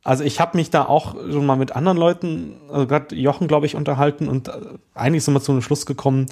[0.04, 3.66] also ich habe mich da auch schon mal mit anderen Leuten, also gerade Jochen, glaube
[3.66, 4.52] ich, unterhalten und äh,
[4.94, 6.26] eigentlich sind wir zu einem Schluss gekommen,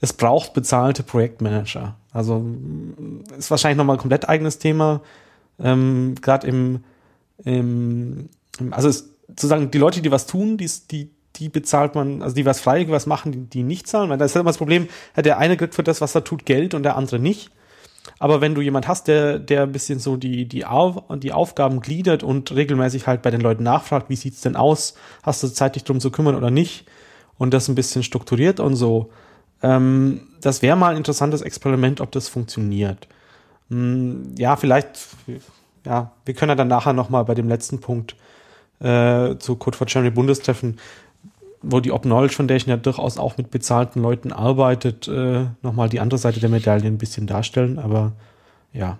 [0.00, 1.96] es braucht bezahlte Projektmanager.
[2.12, 2.44] Also
[3.38, 5.00] ist wahrscheinlich nochmal ein komplett eigenes Thema.
[5.58, 6.84] Ähm, gerade im,
[7.44, 8.28] im,
[8.70, 12.44] also ist, sozusagen die Leute, die was tun, die, die, die bezahlt man, also die
[12.44, 14.10] was freiwillig was machen, die, die nicht zahlen.
[14.10, 16.44] Weil da ist halt immer das Problem, der eine kriegt für das, was er tut,
[16.44, 17.50] Geld und der andere nicht.
[18.18, 21.80] Aber wenn du jemand hast, der, der ein bisschen so die, die, Auf, die Aufgaben
[21.80, 24.94] gliedert und regelmäßig halt bei den Leuten nachfragt, wie sieht's denn aus?
[25.22, 26.86] Hast du Zeit, dich drum zu kümmern oder nicht?
[27.38, 29.10] Und das ein bisschen strukturiert und so.
[29.62, 33.08] Ähm, das wäre mal ein interessantes Experiment, ob das funktioniert.
[33.70, 34.98] Hm, ja, vielleicht,
[35.84, 38.16] ja, wir können ja dann nachher nochmal bei dem letzten Punkt
[38.80, 40.78] äh, zu Code for Germany Bundestreffen
[41.64, 46.00] wo die Open Knowledge Foundation ja durchaus auch mit bezahlten Leuten arbeitet, äh, nochmal die
[46.00, 48.12] andere Seite der Medaille ein bisschen darstellen, aber
[48.72, 48.98] ja.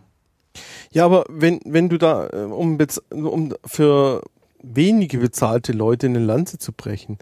[0.93, 2.79] Ja, aber wenn, wenn du da, äh, um,
[3.11, 4.23] um für
[4.65, 7.19] wenige bezahlte Leute eine Lanze zu brechen.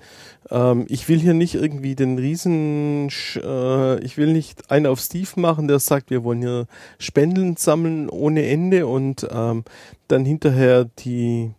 [0.50, 5.28] Ähm, ich will hier nicht irgendwie den Riesen, äh, ich will nicht einen auf Steve
[5.36, 6.66] machen, der sagt, wir wollen hier
[6.98, 9.64] Spenden sammeln ohne Ende und ähm,
[10.08, 11.50] dann hinterher die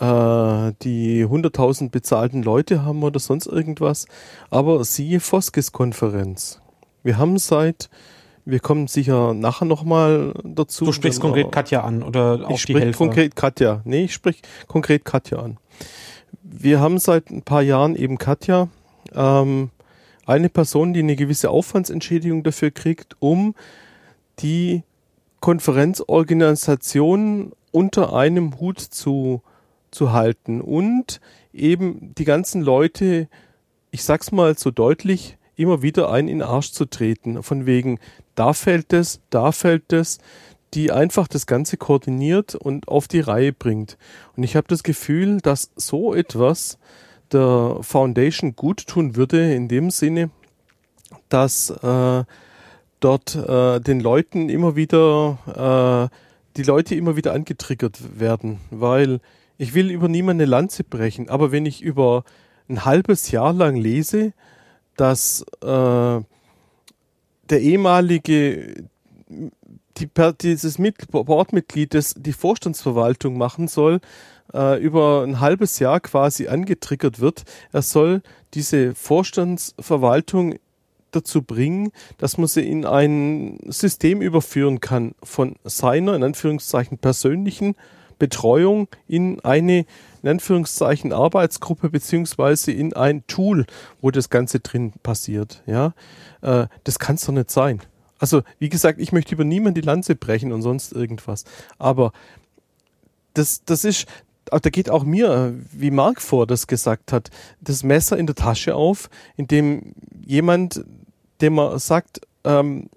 [0.00, 4.06] die 100.000 bezahlten Leute haben oder sonst irgendwas.
[4.48, 6.60] Aber siehe Foskes-Konferenz.
[7.02, 7.90] Wir haben seit
[8.44, 10.86] wir kommen sicher nachher nochmal dazu.
[10.86, 12.98] Du sprichst konkret Katja an oder auch ich die Helfer?
[12.98, 13.82] konkret Katja.
[13.84, 15.58] Nee, ich sprich konkret Katja an.
[16.42, 18.68] Wir haben seit ein paar Jahren eben Katja,
[19.14, 19.70] ähm,
[20.26, 23.54] eine Person, die eine gewisse Aufwandsentschädigung dafür kriegt, um
[24.40, 24.82] die
[25.40, 29.42] Konferenzorganisation unter einem Hut zu,
[29.90, 31.20] zu halten und
[31.52, 33.28] eben die ganzen Leute,
[33.90, 37.42] ich sag's mal so deutlich, immer wieder ein in den Arsch zu treten.
[37.42, 37.98] Von wegen,
[38.34, 40.18] da fällt es, da fällt es,
[40.74, 43.98] die einfach das Ganze koordiniert und auf die Reihe bringt.
[44.36, 46.78] Und ich habe das Gefühl, dass so etwas
[47.32, 50.30] der Foundation gut tun würde, in dem Sinne,
[51.28, 52.24] dass äh,
[53.00, 56.16] dort äh, den Leuten immer wieder, äh,
[56.56, 59.20] die Leute immer wieder angetriggert werden, weil
[59.60, 62.24] ich will über niemanden eine Lanze brechen, aber wenn ich über
[62.70, 64.32] ein halbes Jahr lang lese,
[64.96, 66.24] dass äh, der
[67.60, 68.84] ehemalige
[69.28, 70.08] die,
[70.40, 70.78] dieses
[71.10, 74.00] Boardmitglied, das die Vorstandsverwaltung machen soll,
[74.54, 77.42] äh, über ein halbes Jahr quasi angetriggert wird.
[77.70, 78.22] Er soll
[78.54, 80.54] diese Vorstandsverwaltung
[81.10, 87.74] dazu bringen, dass man sie in ein System überführen kann von seiner, in Anführungszeichen, persönlichen
[88.20, 89.84] Betreuung in eine,
[90.22, 93.66] in Anführungszeichen, Arbeitsgruppe beziehungsweise in ein Tool,
[94.00, 95.64] wo das Ganze drin passiert.
[95.66, 95.94] Ja,
[96.42, 97.80] äh, das kann es doch nicht sein.
[98.20, 101.44] Also, wie gesagt, ich möchte über niemand die Lanze brechen und sonst irgendwas.
[101.78, 102.12] Aber
[103.34, 104.06] das, das ist,
[104.44, 108.74] da geht auch mir, wie Mark vor das gesagt hat, das Messer in der Tasche
[108.74, 109.94] auf, in dem
[110.24, 110.84] jemand,
[111.40, 112.90] dem man sagt, ähm,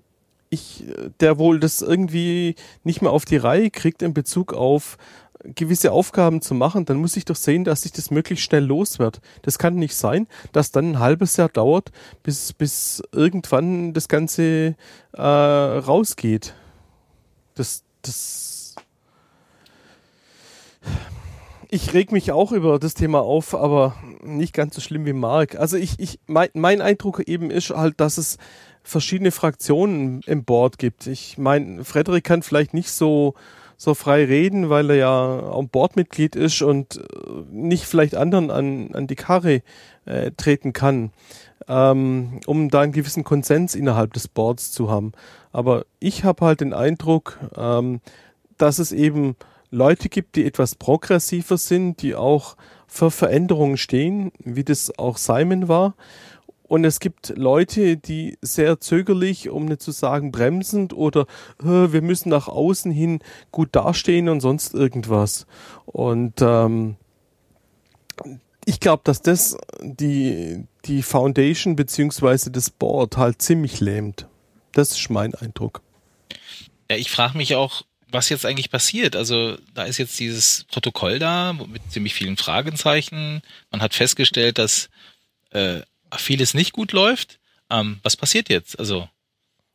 [0.53, 0.85] ich,
[1.19, 4.97] der wohl das irgendwie nicht mehr auf die Reihe kriegt in Bezug auf
[5.43, 8.99] gewisse Aufgaben zu machen, dann muss ich doch sehen, dass ich das möglichst schnell los
[8.99, 9.19] wird.
[9.41, 11.91] Das kann nicht sein, dass dann ein halbes Jahr dauert,
[12.23, 14.75] bis, bis irgendwann das Ganze
[15.13, 16.53] äh, rausgeht.
[17.55, 18.75] Das, das.
[21.69, 25.55] Ich reg mich auch über das Thema auf, aber nicht ganz so schlimm wie Mark.
[25.55, 28.37] Also ich, ich, mein, mein Eindruck eben ist halt, dass es
[28.83, 31.07] verschiedene Fraktionen im Board gibt.
[31.07, 33.33] Ich meine, Frederik kann vielleicht nicht so
[33.83, 37.01] so frei reden, weil er ja auch Bordmitglied ist und äh,
[37.51, 39.61] nicht vielleicht anderen an, an die Karre
[40.05, 41.11] äh, treten kann,
[41.67, 45.11] ähm, um da einen gewissen Konsens innerhalb des Boards zu haben.
[45.51, 47.99] Aber ich habe halt den Eindruck, ähm,
[48.57, 49.35] dass es eben
[49.69, 52.55] Leute gibt, die etwas progressiver sind, die auch
[52.87, 55.95] für Veränderungen stehen, wie das auch Simon war
[56.73, 61.27] und es gibt Leute, die sehr zögerlich, um nicht zu sagen bremsend oder
[61.59, 63.19] wir müssen nach außen hin
[63.51, 65.45] gut dastehen und sonst irgendwas.
[65.85, 66.95] Und ähm,
[68.65, 74.27] ich glaube, dass das die, die Foundation beziehungsweise das Board halt ziemlich lähmt.
[74.71, 75.83] Das ist mein Eindruck.
[76.89, 79.15] Ja, ich frage mich auch, was jetzt eigentlich passiert.
[79.15, 83.43] Also da ist jetzt dieses Protokoll da mit ziemlich vielen Fragezeichen.
[83.69, 84.89] Man hat festgestellt, dass
[85.51, 85.81] äh,
[86.17, 87.39] vieles nicht gut läuft.
[87.69, 88.79] Ähm, was passiert jetzt?
[88.79, 89.07] Also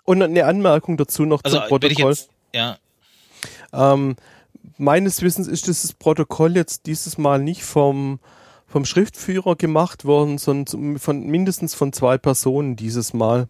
[0.05, 2.12] und eine Anmerkung dazu noch also, zum Protokoll.
[2.12, 2.78] Jetzt, ja.
[3.72, 4.16] Ähm,
[4.78, 8.21] meines Wissens ist dieses Protokoll jetzt dieses Mal nicht vom
[8.67, 13.49] vom Schriftführer gemacht worden, sondern von mindestens von zwei Personen dieses Mal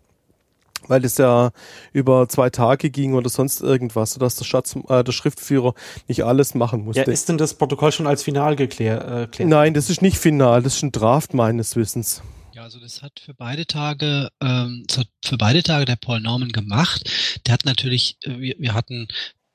[0.86, 1.50] weil es ja
[1.92, 5.74] über zwei Tage ging oder sonst irgendwas, sodass der, Schatz, äh, der Schriftführer
[6.06, 7.02] nicht alles machen musste.
[7.02, 9.38] Ja, ist denn das Protokoll schon als final geklärt?
[9.38, 12.22] Äh, Nein, das ist nicht final, das ist ein Draft meines Wissens.
[12.58, 16.20] Ja, also das hat für beide Tage, ähm, das hat für beide Tage der Paul
[16.20, 17.08] Norman gemacht.
[17.46, 19.06] Der hat natürlich, äh, wir, wir hatten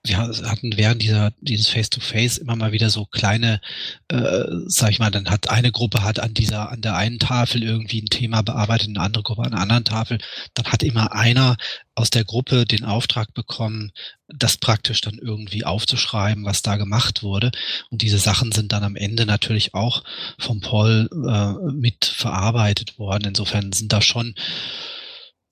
[0.06, 3.62] wir hatten während dieser dieses Face-to-Face -face immer mal wieder so kleine,
[4.10, 7.64] äh, sag ich mal, dann hat eine Gruppe hat an dieser an der einen Tafel
[7.64, 10.18] irgendwie ein Thema bearbeitet, eine andere Gruppe an einer anderen Tafel.
[10.56, 11.56] Dann hat immer einer
[11.96, 13.94] aus der Gruppe den Auftrag bekommen,
[14.28, 17.52] das praktisch dann irgendwie aufzuschreiben, was da gemacht wurde.
[17.90, 20.04] Und diese Sachen sind dann am Ende natürlich auch
[20.38, 23.30] vom Paul äh, mit verarbeitet worden.
[23.30, 24.36] Insofern sind da schon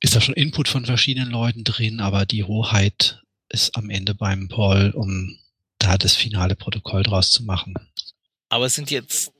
[0.01, 3.21] ist da schon Input von verschiedenen Leuten drin, aber die Hoheit
[3.51, 5.37] ist am Ende beim Paul, um
[5.79, 7.73] da das finale Protokoll draus zu machen.
[8.49, 9.31] Aber es sind jetzt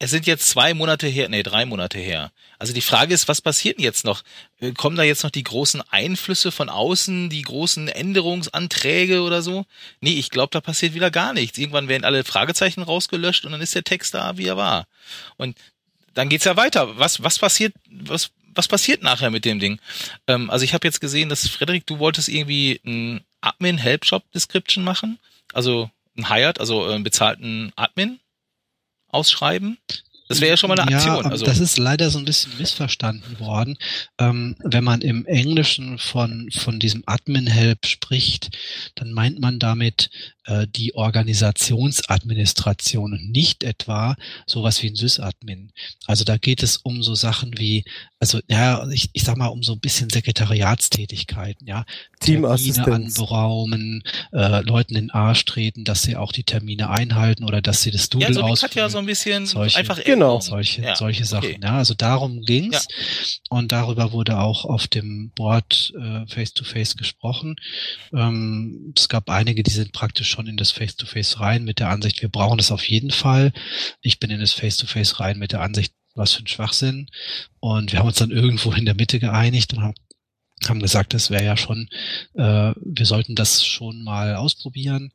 [0.00, 2.30] es sind jetzt zwei Monate her, nee, drei Monate her.
[2.58, 4.22] Also die Frage ist, was passiert denn jetzt noch?
[4.60, 9.66] Äh, kommen da jetzt noch die großen Einflüsse von außen, die großen Änderungsanträge oder so?
[10.00, 11.58] Nee, ich glaube, da passiert wieder gar nichts.
[11.58, 14.86] Irgendwann werden alle Fragezeichen rausgelöscht und dann ist der Text da, wie er war.
[15.36, 15.58] Und
[16.14, 16.96] dann geht's ja weiter.
[16.98, 19.78] Was, was passiert, was, was passiert nachher mit dem Ding?
[20.26, 24.30] Ähm, also ich habe jetzt gesehen, dass Frederik, du wolltest irgendwie ein Admin Help Shop
[24.32, 25.18] Description machen,
[25.52, 28.20] also ein Hired, also einen bezahlten Admin
[29.08, 29.78] ausschreiben.
[30.28, 31.24] Das wäre ja schon mal eine Aktion.
[31.24, 31.44] Ja, also.
[31.46, 33.78] das ist leider so ein bisschen missverstanden worden.
[34.18, 38.50] Ähm, wenn man im Englischen von, von diesem Admin-Help spricht,
[38.94, 40.10] dann meint man damit
[40.48, 44.16] äh, die Organisationsadministration und nicht etwa
[44.46, 45.72] sowas wie ein Sysadmin.
[46.06, 47.84] Also da geht es um so Sachen wie,
[48.18, 51.84] also ja, ich, ich sag mal, um so ein bisschen Sekretariatstätigkeiten, ja.
[52.20, 53.18] Teamassistenz.
[53.18, 54.02] anberaumen,
[54.32, 57.90] äh, Leuten in den Arsch treten, dass sie auch die Termine einhalten oder dass sie
[57.90, 58.70] das Doodle ja, so ausfüllen.
[58.70, 60.40] hat ja so ein bisschen solche, einfach Genau.
[60.40, 61.48] Solche, Ja, solche Sachen.
[61.50, 61.60] okay.
[61.62, 62.86] Ja, also darum ging's
[63.50, 67.56] und darüber wurde auch auf dem Board äh, Face-to-Face gesprochen.
[68.14, 72.22] Ähm, es gab einige, die sind praktisch schon in das Face-to-Face rein mit der Ansicht,
[72.22, 73.52] wir brauchen das auf jeden Fall.
[74.00, 77.08] Ich bin in das Face-to-Face rein mit der Ansicht, was für ein Schwachsinn.
[77.58, 79.94] Und wir haben uns dann irgendwo in der Mitte geeinigt und haben
[80.68, 81.88] haben gesagt, das wäre ja schon,
[82.34, 85.12] äh, wir sollten das schon mal ausprobieren.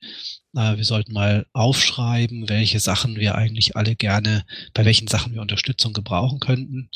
[0.56, 5.42] Äh, wir sollten mal aufschreiben, welche Sachen wir eigentlich alle gerne, bei welchen Sachen wir
[5.42, 6.90] Unterstützung gebrauchen könnten.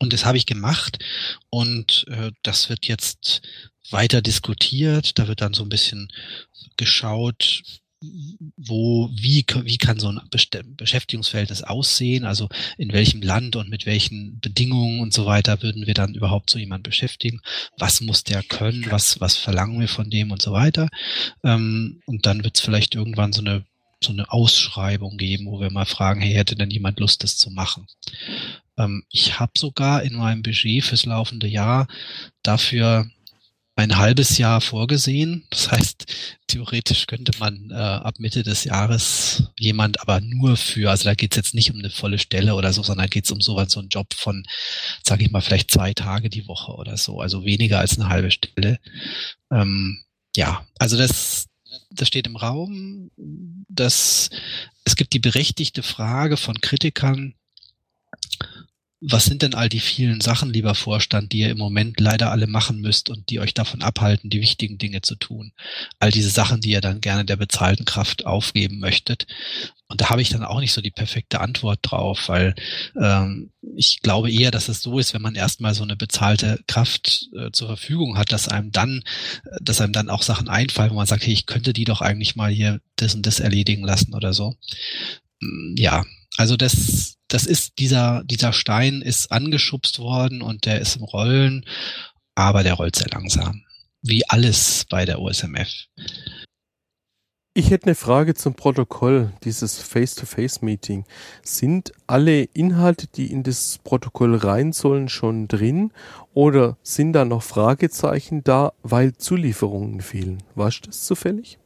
[0.00, 0.98] Und das habe ich gemacht
[1.50, 3.42] und äh, das wird jetzt
[3.90, 5.18] weiter diskutiert.
[5.18, 6.12] Da wird dann so ein bisschen
[6.76, 7.62] geschaut,
[8.56, 10.20] wo, wie, wie kann so ein
[10.76, 15.94] Beschäftigungsverhältnis aussehen, also in welchem Land und mit welchen Bedingungen und so weiter würden wir
[15.94, 17.40] dann überhaupt so jemanden beschäftigen,
[17.78, 20.88] was muss der können, was, was verlangen wir von dem und so weiter.
[21.44, 23.64] Ähm, und dann wird es vielleicht irgendwann so eine,
[24.02, 27.50] so eine Ausschreibung geben, wo wir mal fragen, hey, hätte denn jemand Lust, das zu
[27.50, 27.86] machen?
[28.76, 31.86] Ähm, ich habe sogar in meinem Budget fürs laufende Jahr
[32.42, 33.08] dafür
[33.74, 35.46] ein halbes Jahr vorgesehen.
[35.50, 36.04] Das heißt,
[36.46, 41.32] theoretisch könnte man äh, ab Mitte des Jahres jemand aber nur für, also da geht
[41.32, 43.80] es jetzt nicht um eine volle Stelle oder so, sondern geht es um sowas, so
[43.80, 44.44] einen Job von,
[45.02, 48.30] sage ich mal, vielleicht zwei Tage die Woche oder so, also weniger als eine halbe
[48.30, 48.78] Stelle.
[49.50, 50.04] Ähm,
[50.36, 51.46] ja, also das,
[51.90, 53.10] das steht im Raum.
[53.68, 54.28] Das,
[54.84, 57.34] es gibt die berechtigte Frage von Kritikern,
[59.04, 62.46] was sind denn all die vielen Sachen, lieber Vorstand, die ihr im Moment leider alle
[62.46, 65.52] machen müsst und die euch davon abhalten, die wichtigen Dinge zu tun?
[65.98, 69.26] All diese Sachen, die ihr dann gerne der bezahlten Kraft aufgeben möchtet.
[69.88, 72.54] Und da habe ich dann auch nicht so die perfekte Antwort drauf, weil
[72.96, 77.28] ähm, ich glaube eher, dass es so ist, wenn man erstmal so eine bezahlte Kraft
[77.36, 79.02] äh, zur Verfügung hat, dass einem dann,
[79.44, 82.00] äh, dass einem dann auch Sachen einfallen, wo man sagt, hey, ich könnte die doch
[82.02, 84.54] eigentlich mal hier das und das erledigen lassen oder so.
[85.40, 86.04] Mm, Ja,
[86.36, 91.64] also das, das ist dieser, dieser Stein ist angeschubst worden und der ist im Rollen,
[92.34, 93.62] aber der rollt sehr langsam.
[94.02, 95.86] Wie alles bei der OSMF.
[97.54, 101.04] Ich hätte eine Frage zum Protokoll dieses Face-to-Face-Meeting.
[101.42, 105.92] Sind alle Inhalte, die in das Protokoll rein sollen, schon drin
[106.32, 110.42] oder sind da noch Fragezeichen da, weil Zulieferungen fehlen?
[110.54, 111.58] Weißt du das zufällig?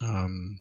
[0.00, 0.60] Ähm,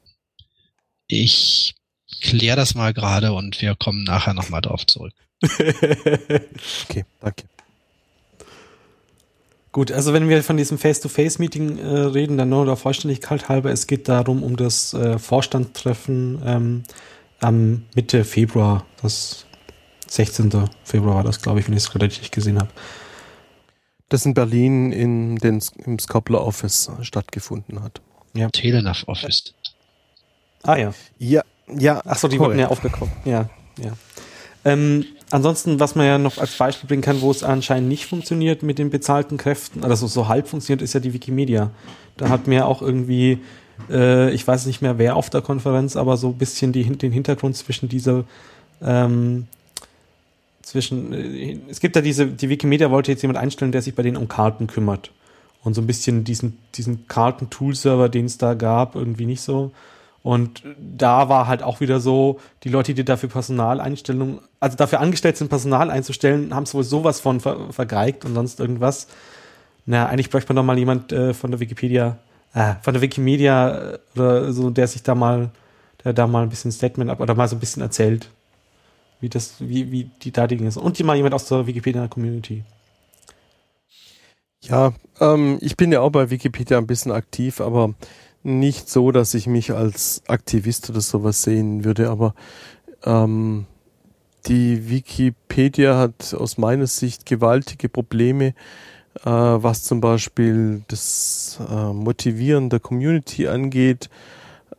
[1.07, 1.77] ich
[2.22, 5.14] kläre das mal gerade und wir kommen nachher nochmal drauf zurück.
[5.44, 7.44] okay, danke.
[9.72, 13.86] Gut, also wenn wir von diesem Face-to-Face-Meeting äh, reden, dann nur der Vollständigkeit halber, es
[13.86, 16.84] geht darum, um das äh, Vorstandstreffen ähm,
[17.40, 19.46] am Mitte Februar, das
[20.08, 20.70] 16.
[20.84, 22.72] Februar war das, glaube ich, wenn ich es gerade richtig gesehen habe.
[24.10, 28.02] Das in Berlin in den, im Scopler Office stattgefunden hat.
[28.54, 29.54] Telenav Office.
[30.64, 30.94] Ah ja.
[31.20, 31.44] Ja,
[31.76, 32.02] ja.
[32.06, 33.14] Achso, die wurden ja aufgekommen.
[33.26, 33.94] Ja, ja.
[34.65, 38.64] Ähm, ansonsten, was man ja noch als Beispiel bringen kann, wo es anscheinend nicht funktioniert
[38.64, 41.72] mit den bezahlten Kräften, also so halb funktioniert, ist ja die Wikimedia.
[42.18, 43.39] Da hat mir auch irgendwie,
[43.89, 47.11] äh, ich weiß nicht mehr wer auf der Konferenz, aber so ein bisschen die, den
[47.11, 48.26] Hintergrund zwischen dieser,
[48.81, 49.48] ähm,
[50.61, 54.03] zwischen, äh, es gibt ja diese, die Wikimedia wollte jetzt jemand einstellen, der sich bei
[54.03, 55.11] denen um Karten kümmert.
[55.64, 59.72] Und so ein bisschen diesen, diesen Karten-Tool-Server, den es da gab, irgendwie nicht so.
[60.23, 65.38] Und da war halt auch wieder so, die Leute, die dafür Personaleinstellungen, also dafür angestellt
[65.38, 69.07] sind, Personal einzustellen, haben es sowas von ver vergeigt und sonst irgendwas.
[69.85, 72.18] Na, eigentlich bräuchte man doch mal jemand äh, von der Wikipedia,
[72.53, 75.52] äh, von der Wikimedia äh, oder so, der sich da mal,
[76.03, 78.30] der da mal ein bisschen Statement ab oder mal so ein bisschen erzählt,
[79.22, 80.81] wie das, wie, wie die da Dinge sind.
[80.84, 82.64] Und die mal jemand aus der Wikipedia-Community.
[84.64, 87.94] Ja, ähm, ich bin ja auch bei Wikipedia ein bisschen aktiv, aber
[88.48, 92.10] nicht so, dass ich mich als Aktivist oder sowas sehen würde.
[92.10, 92.34] Aber
[93.06, 93.65] Ähm,
[94.48, 98.53] die Wikipedia hat aus meiner Sicht gewaltige Probleme,
[99.24, 104.10] äh, was zum Beispiel das äh, Motivieren der Community angeht,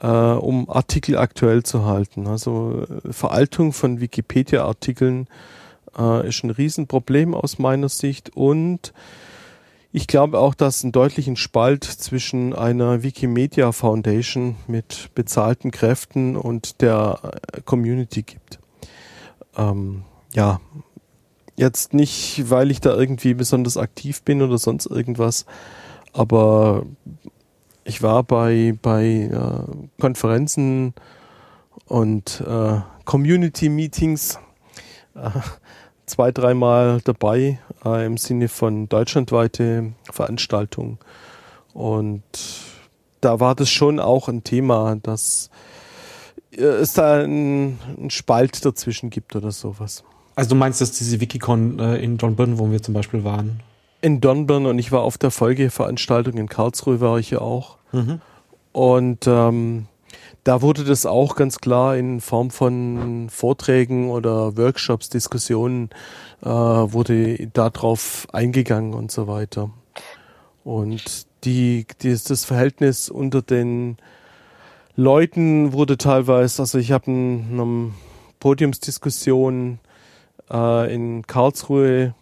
[0.01, 2.27] äh, um Artikel aktuell zu halten.
[2.27, 5.27] Also äh, Veraltung von Wikipedia-Artikeln
[5.97, 8.93] äh, ist ein Riesenproblem aus meiner Sicht und
[9.93, 16.37] ich glaube auch, dass es einen deutlichen Spalt zwischen einer Wikimedia Foundation mit bezahlten Kräften
[16.37, 18.59] und der äh, Community gibt.
[19.57, 20.05] Ähm,
[20.35, 20.61] ja,
[21.57, 25.47] jetzt nicht, weil ich da irgendwie besonders aktiv bin oder sonst irgendwas,
[26.13, 26.85] aber
[27.85, 30.93] ich war bei, bei äh, Konferenzen
[31.87, 34.39] und äh, Community-Meetings
[35.15, 35.31] äh,
[36.09, 40.99] zwei, dreimal dabei äh, im Sinne von deutschlandweite Veranstaltungen.
[41.75, 42.23] Und
[43.21, 45.51] da war das schon auch ein Thema, dass
[46.53, 50.05] äh, es da einen, einen Spalt dazwischen gibt oder sowas.
[50.35, 53.61] Also du meinst, dass diese Wikicon äh, in Dornbirn, wo wir zum Beispiel waren?
[54.01, 57.77] In Dornbirn und ich war auf der Folgeveranstaltung in Karlsruhe war ich ja auch.
[57.93, 58.21] Mhm.
[58.73, 59.87] Und ähm,
[60.49, 65.91] da wurde das auch ganz klar in Form von Vorträgen oder Workshops, Diskussionen,
[66.43, 69.69] äh, wurde darauf eingegangen und so weiter.
[70.65, 73.99] Und die, die, das Verhältnis unter den
[74.97, 77.93] Leuten wurde teilweise, also ich habe eine
[78.41, 79.81] Podiumsdiskussion
[80.51, 82.15] äh, in Karlsruhe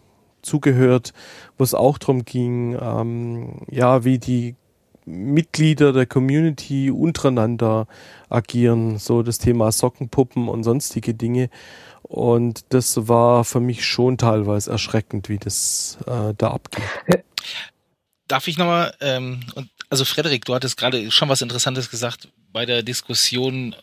[0.42, 1.12] zugehört,
[1.58, 4.56] wo es auch darum ging, ähm, ja, wie die
[5.06, 7.86] Mitglieder der Community untereinander
[8.28, 11.48] agieren, so das Thema Sockenpuppen und sonstige Dinge.
[12.02, 16.84] Und das war für mich schon teilweise erschreckend, wie das äh, da abgeht.
[18.28, 19.40] Darf ich nochmal, ähm,
[19.88, 23.74] also Frederik, du hattest gerade schon was Interessantes gesagt bei der Diskussion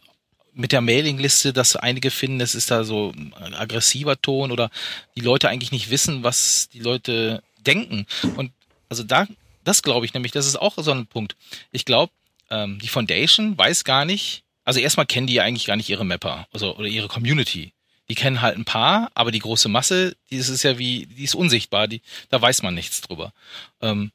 [0.54, 4.70] mit der Mailingliste, dass einige finden, es ist da so ein aggressiver Ton oder
[5.16, 8.06] die Leute eigentlich nicht wissen, was die Leute denken.
[8.36, 8.52] Und
[8.90, 9.26] also da,
[9.64, 11.36] das glaube ich nämlich, das ist auch so ein Punkt.
[11.72, 12.12] Ich glaube,
[12.50, 16.48] ähm, die Foundation weiß gar nicht, also erstmal kennen die eigentlich gar nicht ihre Mapper,
[16.52, 17.74] also oder ihre Community.
[18.10, 21.36] Die kennen halt ein paar, aber die große Masse, die ist ja wie, die ist
[21.36, 23.34] unsichtbar, die, da weiß man nichts drüber.
[23.82, 24.12] Ähm,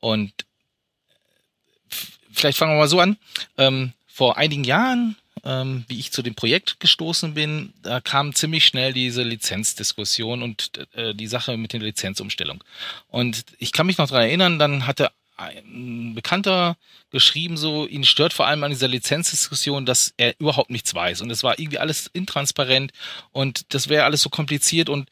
[0.00, 0.32] und
[2.32, 3.18] vielleicht fangen wir mal so an.
[3.58, 8.66] Ähm, vor einigen Jahren ähm, wie ich zu dem Projekt gestoßen bin, da kam ziemlich
[8.66, 12.62] schnell diese Lizenzdiskussion und äh, die Sache mit der Lizenzumstellung.
[13.08, 16.76] Und ich kann mich noch dran erinnern, dann hatte ein Bekannter
[17.10, 21.22] geschrieben, so ihn stört vor allem an dieser Lizenzdiskussion, dass er überhaupt nichts weiß.
[21.22, 22.92] Und es war irgendwie alles intransparent
[23.32, 25.08] und das wäre alles so kompliziert und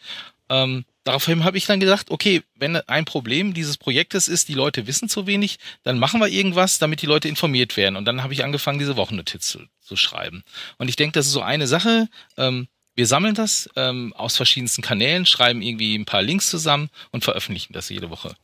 [0.51, 4.87] ähm, daraufhin habe ich dann gedacht, okay, wenn ein Problem dieses Projektes ist, die Leute
[4.87, 7.97] wissen zu wenig, dann machen wir irgendwas, damit die Leute informiert werden.
[7.97, 10.43] Und dann habe ich angefangen, diese Wochennotiz zu, zu schreiben.
[10.79, 12.09] Und ich denke, das ist so eine Sache.
[12.37, 17.23] Ähm, wir sammeln das ähm, aus verschiedensten Kanälen, schreiben irgendwie ein paar Links zusammen und
[17.23, 18.35] veröffentlichen das jede Woche.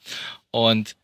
[0.52, 0.94] Und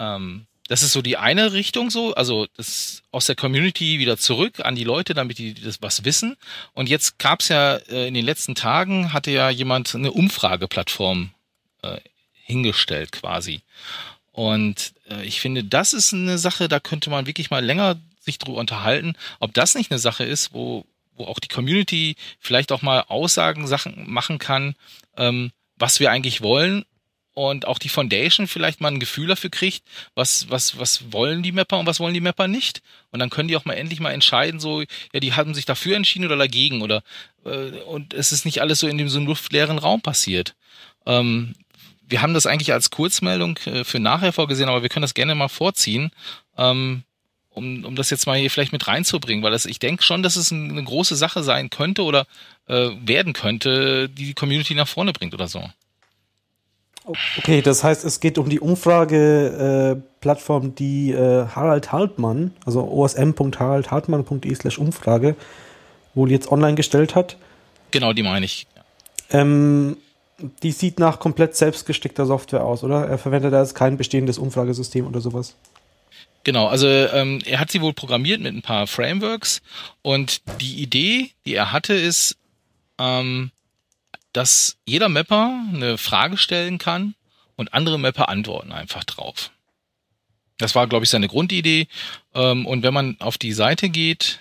[0.00, 4.60] ähm, das ist so die eine Richtung so, also das aus der Community wieder zurück
[4.60, 6.36] an die Leute, damit die das was wissen.
[6.74, 11.30] Und jetzt gab's ja äh, in den letzten Tagen hatte ja jemand eine Umfrageplattform
[11.82, 11.98] äh,
[12.44, 13.62] hingestellt quasi.
[14.32, 18.38] Und äh, ich finde, das ist eine Sache, da könnte man wirklich mal länger sich
[18.38, 20.84] drüber unterhalten, ob das nicht eine Sache ist, wo
[21.18, 24.76] wo auch die Community vielleicht auch mal Aussagen Sachen machen kann,
[25.16, 26.84] ähm, was wir eigentlich wollen
[27.38, 29.84] und auch die Foundation vielleicht mal ein Gefühl dafür kriegt,
[30.16, 32.82] was, was, was wollen die Mapper und was wollen die Mapper nicht.
[33.12, 35.94] Und dann können die auch mal endlich mal entscheiden, so, ja, die haben sich dafür
[35.94, 37.04] entschieden oder dagegen oder
[37.44, 40.56] äh, und es ist nicht alles so in dem so luftleeren Raum passiert.
[41.06, 41.54] Ähm,
[42.08, 45.36] wir haben das eigentlich als Kurzmeldung äh, für nachher vorgesehen, aber wir können das gerne
[45.36, 46.10] mal vorziehen.
[46.56, 47.04] Ähm,
[47.50, 50.34] um, um das jetzt mal hier vielleicht mit reinzubringen, weil das, ich denke schon, dass
[50.34, 52.26] es eine große Sache sein könnte oder
[52.66, 55.68] äh, werden könnte, die die Community nach vorne bringt oder so.
[57.38, 64.54] Okay, das heißt, es geht um die Umfrage-Plattform, äh, die äh, Harald Hartmann, also osm.haraldhartmann.de
[64.54, 65.34] slash Umfrage,
[66.14, 67.38] wohl jetzt online gestellt hat.
[67.90, 68.66] Genau, die meine ich.
[69.30, 69.96] Ähm,
[70.62, 73.06] die sieht nach komplett selbstgestickter Software aus, oder?
[73.06, 75.56] Er verwendet da jetzt kein bestehendes Umfragesystem oder sowas.
[76.44, 79.60] Genau, also ähm, er hat sie wohl programmiert mit ein paar Frameworks
[80.02, 82.36] und die Idee, die er hatte, ist,
[82.98, 83.50] ähm,
[84.32, 87.14] dass jeder Mapper eine Frage stellen kann
[87.56, 89.50] und andere Mapper antworten einfach drauf.
[90.58, 91.86] Das war, glaube ich, seine Grundidee.
[92.34, 94.40] Ähm, und wenn man auf die Seite geht.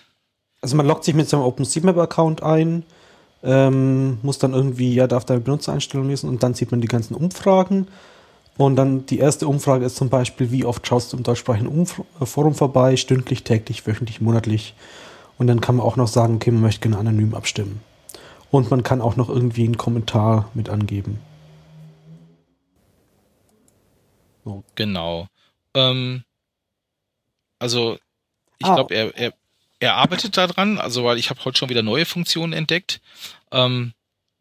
[0.61, 2.83] Also man loggt sich mit seinem OpenStreetMap-Account ein,
[3.43, 7.13] ähm, muss dann irgendwie, ja, darf da Benutzereinstellungen lesen und dann sieht man die ganzen
[7.13, 7.87] Umfragen.
[8.57, 12.01] Und dann die erste Umfrage ist zum Beispiel, wie oft schaust du im deutschsprachigen Umf
[12.23, 14.73] Forum vorbei, stündlich, täglich, wöchentlich, monatlich.
[15.37, 17.81] Und dann kann man auch noch sagen, okay, man möchte gerne anonym abstimmen.
[18.51, 21.19] Und man kann auch noch irgendwie einen Kommentar mit angeben.
[24.45, 24.63] So.
[24.75, 25.27] Genau.
[25.73, 26.23] Ähm,
[27.59, 27.97] also
[28.59, 28.75] ich Ah.
[28.75, 29.33] glaube, er, er,
[29.79, 33.01] er arbeitet daran, also weil ich habe heute schon wieder neue Funktionen entdeckt.
[33.51, 33.93] Ähm,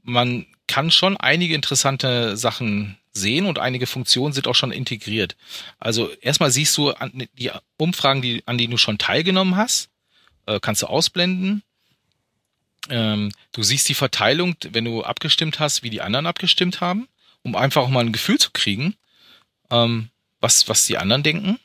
[0.03, 5.37] man kann schon einige interessante Sachen sehen und einige Funktionen sind auch schon integriert.
[5.79, 9.89] Also erstmal siehst du an, die Umfragen, die, an denen du schon teilgenommen hast,
[10.47, 11.63] äh, kannst du ausblenden.
[12.89, 17.09] Ähm, du siehst die Verteilung, wenn du abgestimmt hast, wie die anderen abgestimmt haben,
[17.43, 18.95] um einfach auch mal ein Gefühl zu kriegen,
[19.71, 20.11] ähm,
[20.41, 21.59] was, was die anderen denken.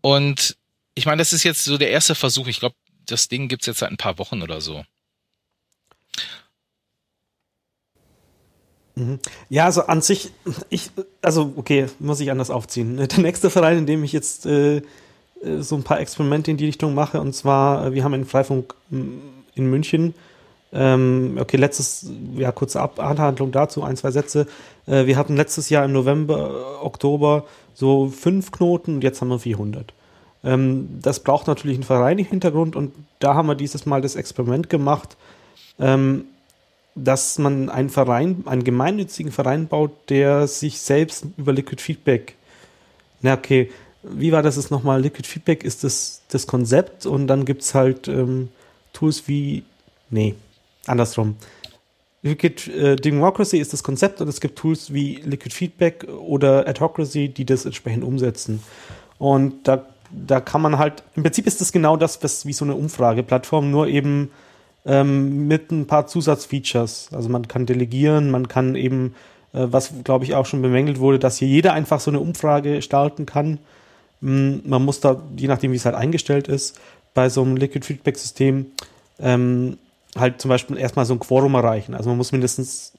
[0.00, 0.56] Und
[0.94, 2.46] ich meine, das ist jetzt so der erste Versuch.
[2.46, 2.76] Ich glaube,
[3.06, 4.84] das Ding gibt's jetzt seit ein paar Wochen oder so.
[8.96, 9.18] Mhm.
[9.48, 10.30] Ja, also an sich,
[10.68, 10.90] ich,
[11.20, 12.96] also okay, muss ich anders aufziehen.
[13.08, 14.82] Der nächste Verein, in dem ich jetzt äh, äh,
[15.60, 18.74] so ein paar Experimente in die Richtung mache, und zwar, äh, wir haben einen Freifunk
[19.54, 20.14] in München.
[20.72, 24.46] Ähm, okay, letztes, ja, kurze Ab Anhandlung dazu, ein, zwei Sätze.
[24.86, 27.44] Äh, wir hatten letztes Jahr im November, Oktober
[27.74, 29.92] so fünf Knoten und jetzt haben wir 400.
[30.42, 34.16] Ähm, das braucht natürlich einen Verein im Hintergrund und da haben wir dieses Mal das
[34.16, 35.16] Experiment gemacht.
[35.78, 36.26] Ähm,
[36.96, 42.36] dass man einen Verein, einen gemeinnützigen Verein baut, der sich selbst über Liquid Feedback,
[43.20, 43.70] na okay,
[44.02, 45.00] wie war das jetzt nochmal?
[45.00, 48.50] Liquid Feedback ist das, das Konzept und dann gibt's halt ähm,
[48.94, 49.64] Tools wie,
[50.08, 50.34] nee,
[50.86, 51.36] andersrum.
[52.22, 57.28] Liquid äh, Democracy ist das Konzept und es gibt Tools wie Liquid Feedback oder Adhocracy,
[57.28, 58.62] die das entsprechend umsetzen.
[59.18, 62.64] Und da, da kann man halt, im Prinzip ist das genau das, was wie so
[62.64, 64.30] eine Umfrageplattform, nur eben
[64.86, 67.10] ähm, mit ein paar Zusatzfeatures.
[67.12, 69.14] Also man kann delegieren, man kann eben,
[69.52, 72.80] äh, was glaube ich auch schon bemängelt wurde, dass hier jeder einfach so eine Umfrage
[72.80, 73.58] starten kann.
[74.20, 76.80] Mm, man muss da, je nachdem wie es halt eingestellt ist,
[77.14, 78.66] bei so einem Liquid Feedback System
[79.18, 79.78] ähm,
[80.16, 81.94] halt zum Beispiel erstmal so ein Quorum erreichen.
[81.94, 82.92] Also man muss mindestens,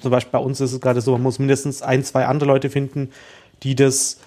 [0.00, 2.70] zum Beispiel bei uns ist es gerade so, man muss mindestens ein, zwei andere Leute
[2.70, 3.10] finden,
[3.62, 4.18] die das,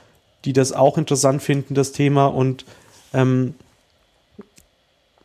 [0.46, 2.66] die das auch interessant finden, das Thema und
[3.14, 3.56] ähm,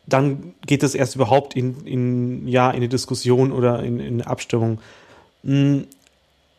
[0.07, 4.27] dann geht es erst überhaupt in, in, ja, in eine Diskussion oder in, in eine
[4.27, 4.79] Abstimmung.
[5.43, 5.81] Mm,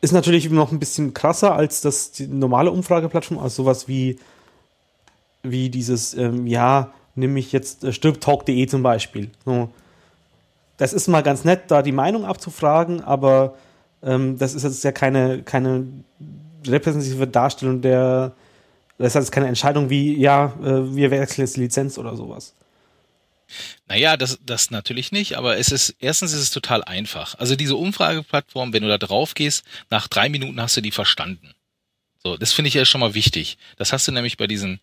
[0.00, 4.18] Ist natürlich noch ein bisschen krasser als das die normale Umfrageplattform, also sowas wie,
[5.44, 9.30] wie dieses, ähm, ja, nimm mich jetzt äh, stirbtalk.de zum Beispiel.
[9.44, 9.70] So.
[10.76, 13.56] Das ist mal ganz nett, da die Meinung abzufragen, aber
[14.02, 15.86] ähm, das ist jetzt ja keine, keine
[16.66, 18.32] repräsentative Darstellung der,
[18.98, 22.54] das jetzt keine Entscheidung wie, ja, äh, wir wechseln jetzt die Lizenz oder sowas.
[23.86, 27.36] Naja, das, das natürlich nicht, aber es ist, erstens ist es total einfach.
[27.38, 31.54] Also diese Umfrageplattform, wenn du da drauf gehst, nach drei Minuten hast du die verstanden.
[32.22, 33.56] So, das finde ich ja schon mal wichtig.
[33.76, 34.80] Das hast du nämlich bei diesem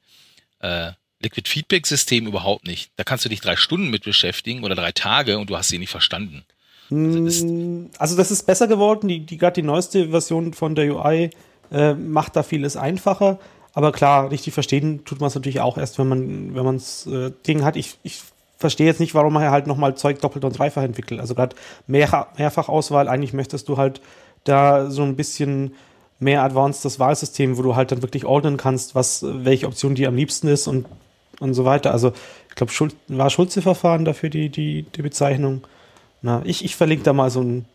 [0.60, 0.94] äh,
[1.24, 2.92] Liquid Feedback System überhaupt nicht.
[2.98, 5.80] Da kannst du dich drei Stunden mit beschäftigen oder drei Tage und du hast sie
[5.80, 6.44] nicht verstanden.
[6.92, 7.46] Also das,
[7.98, 9.08] also das ist besser geworden.
[9.08, 11.30] Die, die gerade die neueste Version von der UI
[11.72, 13.40] äh, macht da vieles einfacher.
[13.74, 17.32] Aber klar, richtig verstehen tut man es natürlich auch erst, wenn man wenn das äh,
[17.48, 17.76] Ding hat.
[17.76, 18.22] Ich, ich
[18.58, 21.20] verstehe jetzt nicht, warum man halt nochmal Zeug doppelt und dreifach entwickelt.
[21.20, 21.56] Also gerade
[21.88, 24.02] mehr, Mehrfachauswahl, eigentlich möchtest du halt
[24.44, 25.74] da so ein bisschen
[26.20, 30.16] mehr advancedes Wahlsystem, wo du halt dann wirklich ordnen kannst, was welche Option dir am
[30.16, 30.86] liebsten ist und
[31.44, 31.92] und so weiter.
[31.92, 32.14] Also
[32.50, 35.68] ich glaube, Schul war Schulze-Verfahren dafür die, die, die Bezeichnung.
[36.22, 37.66] Na, ich, ich verlinke da mal so ein,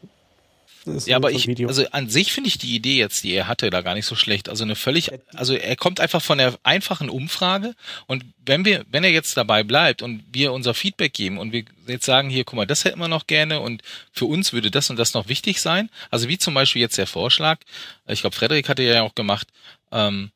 [1.06, 1.68] ja, aber ich, Video.
[1.68, 4.14] also an sich finde ich die Idee jetzt, die er hatte, da gar nicht so
[4.14, 4.48] schlecht.
[4.48, 7.74] Also eine völlig, also er kommt einfach von der einfachen Umfrage
[8.06, 11.64] und wenn wir, wenn er jetzt dabei bleibt und wir unser Feedback geben und wir
[11.86, 13.82] jetzt sagen, hier, guck mal, das hätten wir noch gerne und
[14.12, 15.90] für uns würde das und das noch wichtig sein.
[16.10, 17.58] Also wie zum Beispiel jetzt der Vorschlag,
[18.06, 19.48] ich glaube, Frederik hatte ja auch gemacht,
[19.92, 20.30] ähm,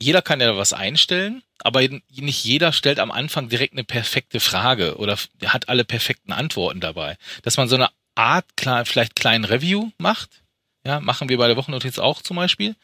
[0.00, 4.96] jeder kann ja was einstellen, aber nicht jeder stellt am Anfang direkt eine perfekte Frage
[4.96, 7.16] oder hat alle perfekten Antworten dabei.
[7.42, 8.46] Dass man so eine Art,
[8.84, 10.42] vielleicht kleinen Review macht,
[10.84, 12.74] ja, machen wir bei der Wochennotiz auch zum Beispiel,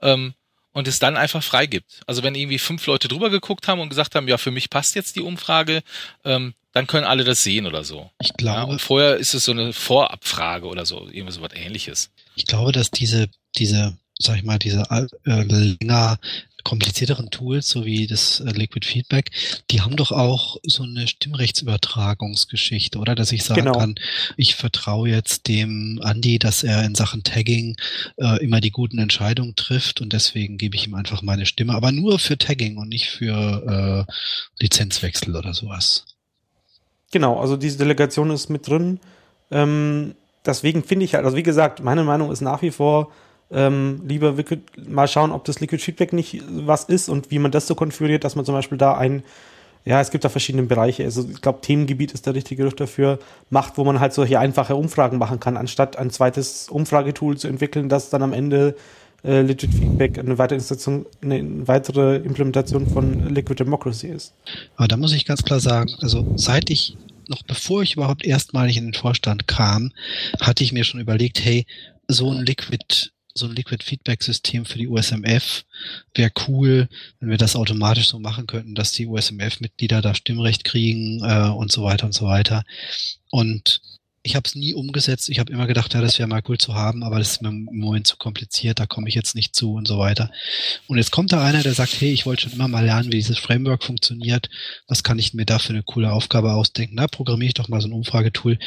[0.00, 0.34] ähm,
[0.72, 2.00] und es dann einfach freigibt.
[2.06, 4.94] Also wenn irgendwie fünf Leute drüber geguckt haben und gesagt haben, ja, für mich passt
[4.94, 5.82] jetzt die Umfrage,
[6.24, 8.10] ähm, dann können alle das sehen oder so.
[8.20, 8.58] Ich glaube.
[8.58, 12.10] Ja, und vorher ist es so eine Vorabfrage oder so, irgendwie so was ähnliches.
[12.36, 16.18] Ich glaube, dass diese, diese, sag ich mal, diese äh, länger
[16.64, 19.30] komplizierteren Tools, so wie das äh, Liquid Feedback,
[19.70, 23.14] die haben doch auch so eine Stimmrechtsübertragungsgeschichte, oder?
[23.14, 23.78] Dass ich sagen Genau.
[23.78, 23.94] kann,
[24.36, 27.76] ich vertraue jetzt dem Andi, dass er in Sachen Tagging
[28.16, 31.92] äh, immer die guten Entscheidungen trifft und deswegen gebe ich ihm einfach meine Stimme, aber
[31.92, 34.12] nur für Tagging und nicht für äh,
[34.62, 36.04] Lizenzwechsel oder sowas.
[37.12, 39.00] Genau, also diese Delegation ist mit drin.
[39.50, 40.14] Ähm,
[40.46, 43.10] deswegen finde ich halt, also wie gesagt, meine Meinung ist nach wie vor,
[43.50, 44.34] ähm, lieber
[44.88, 48.24] mal schauen, ob das Liquid Feedback nicht was ist und wie man das so konfiguriert,
[48.24, 49.22] dass man zum Beispiel da ein
[49.84, 51.04] ja, es gibt da verschiedene Bereiche.
[51.04, 53.18] Also ich glaube, Themengebiet ist der richtige Griff dafür.
[53.48, 57.88] Macht, wo man halt solche einfache Umfragen machen kann, anstatt ein zweites Umfragetool zu entwickeln,
[57.88, 58.76] das dann am Ende
[59.24, 60.60] äh, Legit Feedback eine weitere,
[61.22, 64.34] eine weitere Implementation von Liquid Democracy ist.
[64.76, 66.96] Aber da muss ich ganz klar sagen, also seit ich
[67.28, 69.92] noch bevor ich überhaupt erstmalig in den Vorstand kam,
[70.40, 71.64] hatte ich mir schon überlegt, hey,
[72.08, 75.64] so ein Liquid so ein Liquid Feedback System für die USMF
[76.14, 76.88] wäre cool,
[77.20, 81.70] wenn wir das automatisch so machen könnten, dass die USMF-Mitglieder da Stimmrecht kriegen äh, und
[81.70, 82.64] so weiter und so weiter.
[83.30, 83.80] Und
[84.22, 85.28] ich habe es nie umgesetzt.
[85.30, 87.48] Ich habe immer gedacht, ja, das wäre mal cool zu haben, aber das ist mir
[87.48, 90.30] im Moment zu kompliziert, da komme ich jetzt nicht zu und so weiter.
[90.88, 93.16] Und jetzt kommt da einer, der sagt, hey, ich wollte schon immer mal lernen, wie
[93.16, 94.50] dieses Framework funktioniert.
[94.88, 96.96] Was kann ich mir da für eine coole Aufgabe ausdenken?
[96.96, 98.58] Na, programmiere ich doch mal so ein Umfragetool.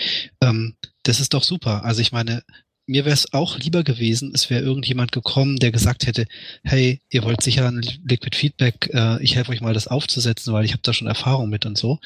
[0.42, 1.84] Ähm, das ist doch super.
[1.86, 2.44] Also ich meine,
[2.86, 6.26] mir wäre es auch lieber gewesen, es wäre irgendjemand gekommen, der gesagt hätte,
[6.64, 10.66] hey, ihr wollt sicher ein Liquid Feedback, äh, ich helfe euch mal das aufzusetzen, weil
[10.66, 12.00] ich habe da schon Erfahrung mit und so.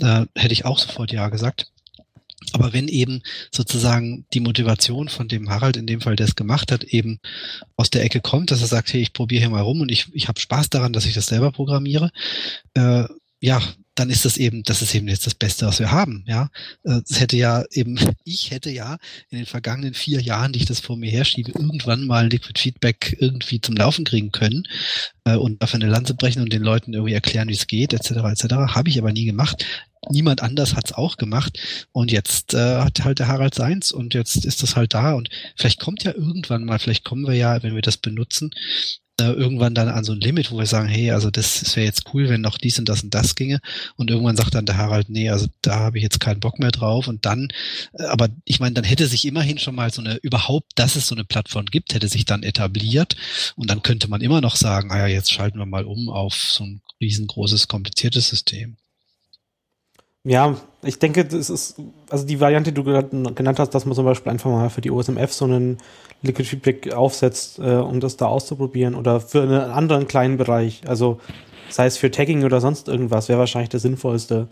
[0.00, 1.70] Äh, hätte ich auch sofort ja gesagt.
[2.52, 6.72] Aber wenn eben sozusagen die Motivation von dem Harald, in dem Fall, der es gemacht
[6.72, 7.18] hat, eben
[7.76, 10.06] aus der Ecke kommt, dass er sagt, hey, ich probiere hier mal rum und ich,
[10.14, 12.10] ich habe Spaß daran, dass ich das selber programmiere,
[12.74, 13.04] äh,
[13.40, 13.60] ja,
[13.98, 16.50] dann ist das eben, das ist eben jetzt das Beste, was wir haben, ja.
[16.84, 18.98] Äh, es hätte ja eben, ich hätte ja
[19.30, 23.16] in den vergangenen vier Jahren, die ich das vor mir herschiebe, irgendwann mal Liquid Feedback
[23.18, 24.66] irgendwie zum Laufen kriegen können
[25.24, 28.10] äh, und dafür eine Lanze brechen und den Leuten irgendwie erklären, wie es geht, etc.
[28.10, 28.44] etc.
[28.74, 29.64] Habe ich aber nie gemacht.
[30.10, 31.58] Niemand anders hat es auch gemacht
[31.92, 35.28] und jetzt äh, hat halt der Harald seins und jetzt ist das halt da und
[35.56, 38.52] vielleicht kommt ja irgendwann mal, vielleicht kommen wir ja, wenn wir das benutzen,
[39.20, 42.04] äh, irgendwann dann an so ein Limit, wo wir sagen, hey, also das wäre jetzt
[42.14, 43.60] cool, wenn noch dies und das und das ginge.
[43.96, 46.70] Und irgendwann sagt dann der Harald, nee, also da habe ich jetzt keinen Bock mehr
[46.70, 47.08] drauf.
[47.08, 47.48] Und dann,
[47.94, 51.08] äh, aber ich meine, dann hätte sich immerhin schon mal so eine, überhaupt, dass es
[51.08, 53.16] so eine Plattform gibt, hätte sich dann etabliert.
[53.56, 56.34] Und dann könnte man immer noch sagen, ah ja, jetzt schalten wir mal um auf
[56.34, 58.76] so ein riesengroßes, kompliziertes System.
[60.24, 61.76] Ja, ich denke, das ist,
[62.10, 64.90] also die Variante, die du genannt hast, dass man zum Beispiel einfach mal für die
[64.90, 65.78] OSMF so einen
[66.22, 71.20] Liquid Feedback aufsetzt, äh, um das da auszuprobieren oder für einen anderen kleinen Bereich, also
[71.68, 74.48] sei es für Tagging oder sonst irgendwas, wäre wahrscheinlich der sinnvollste.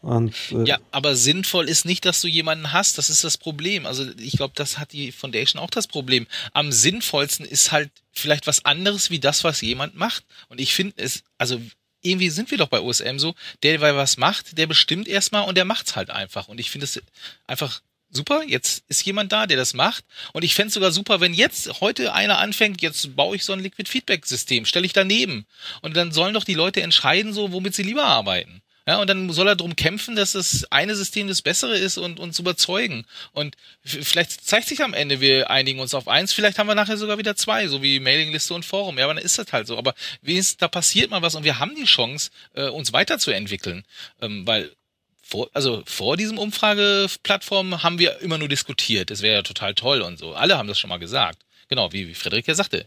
[0.00, 2.98] Und, äh ja, aber sinnvoll ist nicht, dass du jemanden hast.
[2.98, 3.84] Das ist das Problem.
[3.84, 6.26] Also ich glaube, das hat die Foundation auch das Problem.
[6.52, 10.24] Am sinnvollsten ist halt vielleicht was anderes wie das, was jemand macht.
[10.48, 11.60] Und ich finde es, also
[12.02, 15.56] irgendwie sind wir doch bei OSM so, der, der was macht, der bestimmt erstmal und
[15.56, 16.48] der macht's halt einfach.
[16.48, 17.00] Und ich finde es
[17.46, 17.80] einfach
[18.10, 20.04] super, jetzt ist jemand da, der das macht.
[20.32, 23.60] Und ich fände sogar super, wenn jetzt heute einer anfängt, jetzt baue ich so ein
[23.60, 25.46] Liquid Feedback System, stelle ich daneben.
[25.82, 28.62] Und dann sollen doch die Leute entscheiden, so, womit sie lieber arbeiten.
[28.88, 32.18] Ja, und dann soll er darum kämpfen, dass das eine System das bessere ist und
[32.18, 33.04] uns überzeugen.
[33.32, 33.54] Und
[33.84, 37.18] vielleicht zeigt sich am Ende, wir einigen uns auf eins, vielleicht haben wir nachher sogar
[37.18, 38.96] wieder zwei, so wie Mailingliste und Forum.
[38.96, 39.76] Ja, aber dann ist das halt so.
[39.76, 43.84] Aber wenigstens da passiert mal was und wir haben die Chance, äh, uns weiterzuentwickeln.
[44.22, 44.72] Ähm, weil
[45.20, 49.10] vor, also vor diesem Umfrageplattform haben wir immer nur diskutiert.
[49.10, 50.32] Das wäre ja total toll und so.
[50.32, 51.42] Alle haben das schon mal gesagt.
[51.68, 52.86] Genau, wie, wie Frederik ja sagte.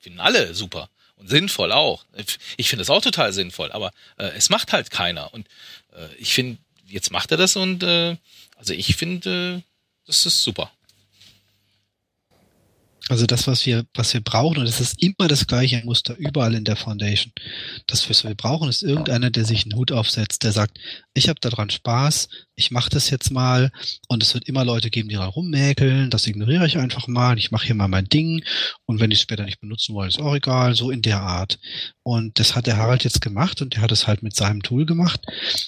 [0.00, 0.88] Finden alle super.
[1.18, 2.04] Und sinnvoll auch.
[2.56, 5.34] Ich finde es auch total sinnvoll, aber äh, es macht halt keiner.
[5.34, 5.48] Und
[5.92, 8.16] äh, ich finde, jetzt macht er das und äh,
[8.56, 9.62] also ich finde, äh,
[10.06, 10.70] das ist super.
[13.08, 16.54] Also das, was wir, was wir brauchen, und es ist immer das gleiche Muster überall
[16.54, 17.32] in der Foundation.
[17.86, 20.78] Das, was wir brauchen, ist irgendeiner, der sich einen Hut aufsetzt, der sagt,
[21.14, 23.70] ich habe daran Spaß, ich mache das jetzt mal
[24.08, 27.50] und es wird immer Leute geben, die da rummäkeln, das ignoriere ich einfach mal, ich
[27.50, 28.44] mache hier mal mein Ding
[28.84, 31.58] und wenn die es später nicht benutzen wollen, ist auch egal, so in der Art.
[32.02, 34.86] Und das hat der Harald jetzt gemacht und der hat es halt mit seinem Tool
[34.86, 35.20] gemacht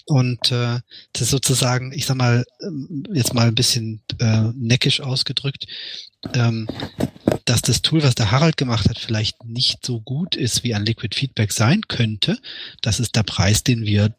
[0.06, 0.80] und äh,
[1.12, 5.66] das ist sozusagen, ich sag mal, ähm, jetzt mal ein bisschen äh, neckisch ausgedrückt,
[6.34, 6.68] ähm,
[7.44, 10.84] dass das Tool, was der Harald gemacht hat, vielleicht nicht so gut ist, wie ein
[10.84, 12.38] Liquid Feedback sein könnte.
[12.80, 14.12] Das ist der Preis, den wir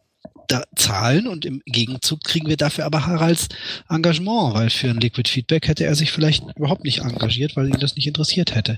[0.52, 3.48] da zahlen und im Gegenzug kriegen wir dafür aber Haralds
[3.90, 7.80] Engagement, weil für ein Liquid Feedback hätte er sich vielleicht überhaupt nicht engagiert, weil ihn
[7.80, 8.78] das nicht interessiert hätte.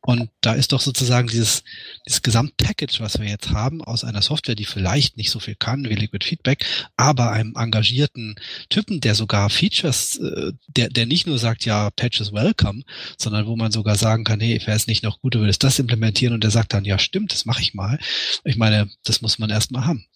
[0.00, 1.62] Und da ist doch sozusagen dieses,
[2.06, 5.84] dieses Gesamtpackage, was wir jetzt haben, aus einer Software, die vielleicht nicht so viel kann
[5.84, 6.64] wie Liquid Feedback,
[6.96, 8.36] aber einem engagierten
[8.70, 12.82] Typen, der sogar Features, äh, der, der nicht nur sagt, ja, Patches welcome,
[13.18, 15.78] sondern wo man sogar sagen kann, hey, wäre es nicht noch gut, du würdest das
[15.78, 17.98] implementieren und der sagt dann, ja, stimmt, das mache ich mal.
[18.44, 20.06] Ich meine, das muss man erstmal haben.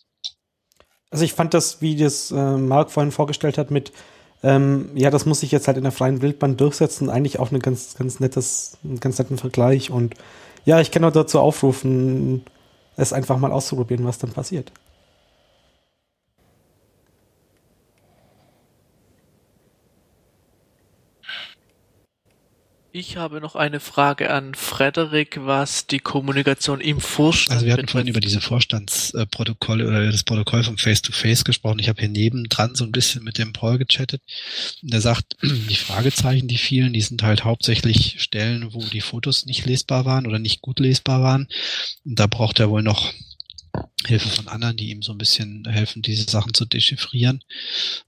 [1.14, 3.92] Also ich fand das, wie das äh, Mark vorhin vorgestellt hat, mit
[4.42, 7.60] ähm, ja, das muss sich jetzt halt in der freien Wildbahn durchsetzen, eigentlich auch ein
[7.60, 9.92] ganz, ganz nettes, einen ganz netten Vergleich.
[9.92, 10.16] Und
[10.64, 12.42] ja, ich kann nur dazu aufrufen,
[12.96, 14.72] es einfach mal auszuprobieren, was dann passiert.
[22.96, 27.80] Ich habe noch eine Frage an Frederik, was die Kommunikation im Vorstand Also wir hatten
[27.80, 27.90] betrifft.
[27.90, 31.80] vorhin über diese Vorstandsprotokolle oder das Protokoll vom Face-to-Face gesprochen.
[31.80, 34.22] Ich habe hier nebendran so ein bisschen mit dem Paul gechattet.
[34.80, 39.44] Und er sagt, die Fragezeichen, die vielen, die sind halt hauptsächlich Stellen, wo die Fotos
[39.44, 41.48] nicht lesbar waren oder nicht gut lesbar waren.
[42.04, 43.12] Und da braucht er wohl noch
[44.06, 47.42] Hilfe von anderen, die ihm so ein bisschen helfen, diese Sachen zu dechiffrieren.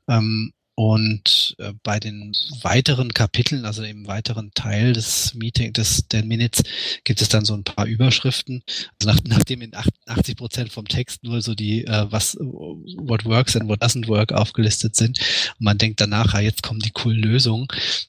[0.08, 6.22] Ähm, und äh, bei den weiteren Kapiteln, also im weiteren Teil des Meeting, des der
[6.22, 6.62] Minutes,
[7.02, 8.62] gibt es dann so ein paar Überschriften.
[9.00, 13.56] Also nach, nachdem in 88 Prozent vom Text nur so die äh, was what works
[13.56, 15.18] and what doesn't work aufgelistet sind.
[15.58, 17.68] Und man denkt danach, ah, jetzt kommen die coolen Lösungen.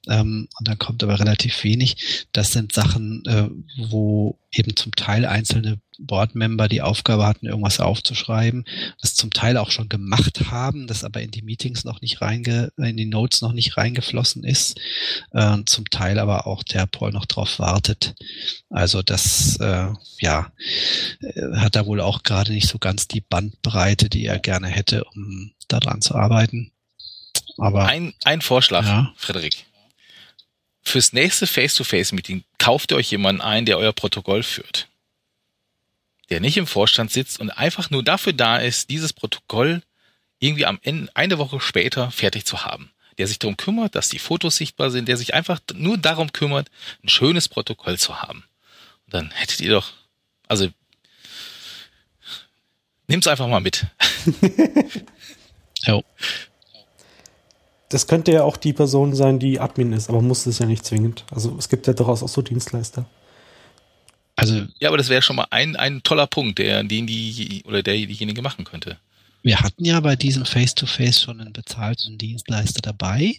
[0.09, 2.27] Ähm, und dann kommt aber relativ wenig.
[2.33, 8.65] Das sind Sachen, äh, wo eben zum Teil einzelne Boardmember die Aufgabe hatten, irgendwas aufzuschreiben,
[9.01, 12.71] das zum Teil auch schon gemacht haben, das aber in die Meetings noch nicht reinge,
[12.77, 14.79] in die Notes noch nicht reingeflossen ist,
[15.31, 18.15] äh, zum Teil aber auch der Paul noch drauf wartet.
[18.69, 19.87] Also das, äh,
[20.19, 20.51] ja,
[21.21, 25.03] äh, hat er wohl auch gerade nicht so ganz die Bandbreite, die er gerne hätte,
[25.15, 26.71] um daran zu arbeiten.
[27.57, 29.13] Aber Ein, ein Vorschlag, Ja.
[29.17, 29.65] Frederik.
[30.83, 34.87] Fürs nächste Face-to-Face-Meeting kauft ihr euch jemanden ein, der euer Protokoll führt.
[36.29, 39.81] Der nicht im Vorstand sitzt und einfach nur dafür da ist, dieses Protokoll
[40.39, 42.91] irgendwie am Ende, eine Woche später fertig zu haben.
[43.17, 46.69] Der sich darum kümmert, dass die Fotos sichtbar sind, der sich einfach nur darum kümmert,
[47.03, 48.43] ein schönes Protokoll zu haben.
[49.05, 49.93] Und dann hättet ihr doch,
[50.47, 50.67] also,
[53.07, 53.87] nimm's einfach mal mit.
[55.83, 56.01] ja,
[57.89, 60.85] Das könnte ja auch die Person sein, die Admin ist, aber muss es ja nicht
[60.85, 61.23] zwingend.
[61.31, 63.05] Also es gibt ja durchaus auch so Dienstleister.
[64.37, 67.83] Also Ja, aber das wäre schon mal ein, ein toller Punkt, der den die oder
[67.83, 68.97] der diejenige machen könnte.
[69.43, 73.35] Wir hatten ja bei diesem Face-to-Face schon einen bezahlten Dienstleister dabei,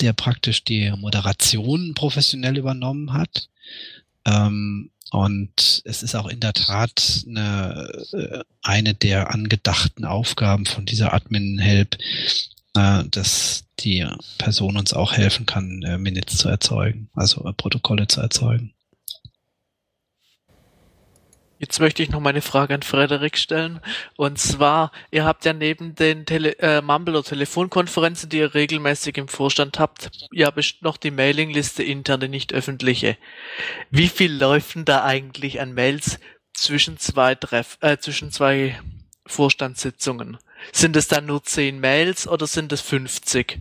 [0.00, 3.48] der praktisch die Moderation professionell übernommen hat.
[4.24, 10.86] Ähm, und es ist auch in der Tat eine, äh, eine der angedachten Aufgaben von
[10.86, 11.98] dieser Admin-Help,
[12.76, 14.06] äh, dass die
[14.38, 18.72] Person uns auch helfen kann, äh, Minutes zu erzeugen, also äh, Protokolle zu erzeugen.
[21.60, 23.80] Jetzt möchte ich noch meine Frage an Frederik stellen.
[24.16, 29.18] Und zwar, ihr habt ja neben den Tele äh, Mumble- oder Telefonkonferenzen, die ihr regelmäßig
[29.18, 33.18] im Vorstand habt, ja best- noch die Mailingliste interne, nicht öffentliche.
[33.90, 36.18] Wie viel läuft denn da eigentlich an Mails
[36.54, 38.80] zwischen zwei Treff äh, zwischen zwei
[39.26, 40.38] Vorstandssitzungen?
[40.72, 43.60] Sind es dann nur 10 Mails oder sind es 50?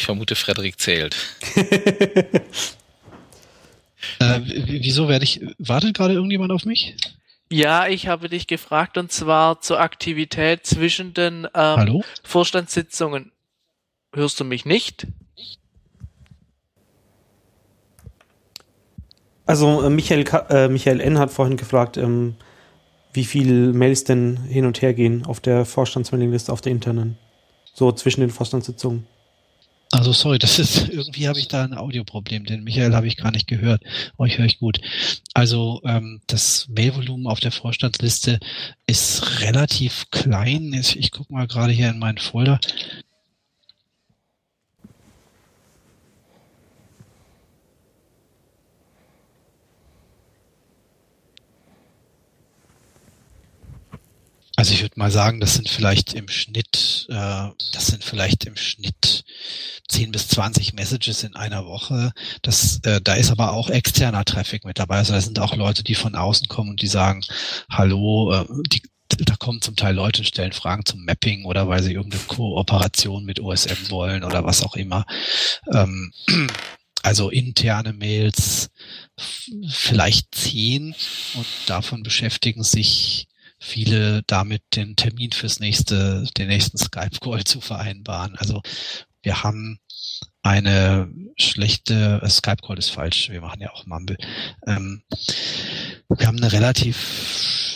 [0.00, 1.14] Ich vermute, Frederik zählt.
[4.18, 6.96] Äh, wieso werde ich, wartet gerade irgendjemand auf mich?
[7.50, 12.04] Ja, ich habe dich gefragt und zwar zur Aktivität zwischen den ähm, Hallo?
[12.24, 13.30] Vorstandssitzungen.
[14.14, 15.06] Hörst du mich nicht?
[19.44, 21.18] Also äh, Michael, äh, Michael N.
[21.18, 22.36] hat vorhin gefragt, ähm,
[23.12, 27.18] wie viel Mails denn hin und her gehen auf der Vorstandsmailingliste, auf der internen.
[27.74, 29.06] So zwischen den Vorstandssitzungen.
[30.00, 33.32] Also sorry, das ist irgendwie habe ich da ein Audioproblem, den Michael habe ich gar
[33.32, 33.82] nicht gehört.
[34.16, 34.80] Euch höre ich gut.
[35.34, 38.40] Also ähm, das Mailvolumen auf der Vorstandsliste
[38.86, 40.72] ist relativ klein.
[40.72, 42.60] Ich, ich gucke mal gerade hier in meinen Folder.
[54.60, 58.56] Also ich würde mal sagen, das sind vielleicht im Schnitt, äh, das sind vielleicht im
[58.56, 59.24] Schnitt
[59.88, 62.12] 10 bis 20 Messages in einer Woche.
[62.42, 64.96] Das, äh, da ist aber auch externer Traffic mit dabei.
[64.98, 67.22] Also da sind auch Leute, die von außen kommen und die sagen,
[67.70, 68.82] hallo, äh, die,
[69.24, 73.24] da kommen zum Teil Leute und stellen Fragen zum Mapping oder weil sie irgendeine Kooperation
[73.24, 75.06] mit OSM wollen oder was auch immer.
[75.72, 76.12] Ähm,
[77.02, 78.68] also interne Mails
[79.70, 80.94] vielleicht zehn
[81.32, 83.29] und davon beschäftigen sich
[83.60, 88.34] viele damit, den Termin fürs nächste, den nächsten Skype-Call zu vereinbaren.
[88.36, 88.62] Also
[89.22, 89.78] wir haben
[90.42, 94.16] eine schlechte, äh, Skype-Call ist falsch, wir machen ja auch Mumble.
[94.66, 95.02] Ähm,
[96.08, 96.96] wir haben eine relativ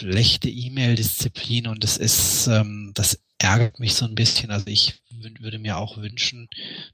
[0.01, 4.51] schlechte E-Mail-Disziplin und es ist, ähm, das ärgert mich so ein bisschen.
[4.51, 4.95] Also ich
[5.41, 6.49] würde mir auch wünschen,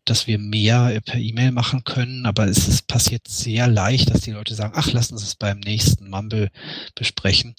[0.05, 4.33] dass wir mehr per E-Mail machen können, aber es ist passiert sehr leicht, dass die
[4.33, 6.51] Leute sagen, ach, lassen Sie es beim nächsten Mumble
[6.95, 7.55] besprechen.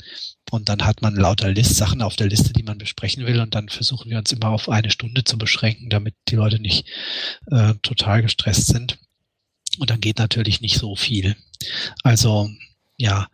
[0.52, 3.40] Und dann hat man lauter List Sachen auf der Liste, die man besprechen will.
[3.40, 6.86] Und dann versuchen wir uns immer auf eine Stunde zu beschränken, damit die Leute nicht
[7.48, 9.00] äh, total gestresst sind.
[9.80, 11.38] Und dann geht natürlich nicht so viel.
[12.04, 12.50] Also
[12.98, 13.28] ja,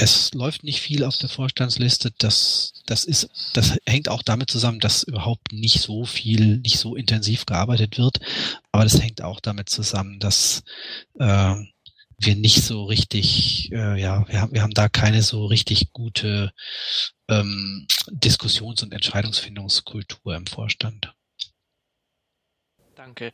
[0.00, 2.10] es läuft nicht viel auf der Vorstandsliste.
[2.16, 6.96] Das, das ist, das hängt auch damit zusammen, dass überhaupt nicht so viel, nicht so
[6.96, 8.18] intensiv gearbeitet wird.
[8.72, 10.62] Aber das hängt auch damit zusammen, dass
[11.18, 11.54] äh,
[12.18, 16.52] wir nicht so richtig, äh, ja, wir haben, wir haben da keine so richtig gute
[17.28, 21.12] ähm, Diskussions- und Entscheidungsfindungskultur im Vorstand.
[22.94, 23.32] Danke.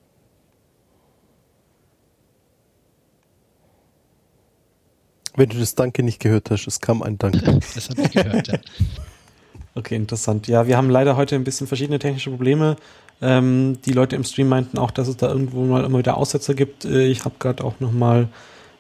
[5.37, 7.61] Wenn du das Danke nicht gehört hast, es kam ein Danke.
[7.75, 8.59] das habe ich gehört, ja.
[9.75, 10.49] Okay, interessant.
[10.49, 12.77] Ja, wir haben leider heute ein bisschen verschiedene technische Probleme.
[13.21, 16.55] Ähm, die Leute im Stream meinten auch, dass es da irgendwo mal immer wieder Aussetzer
[16.55, 16.87] gibt.
[16.87, 18.29] Äh, ich habe gerade auch noch mal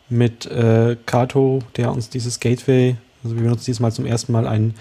[0.08, 4.74] mit äh, Kato, der uns dieses Gateway, also wir benutzen diesmal zum ersten Mal ein,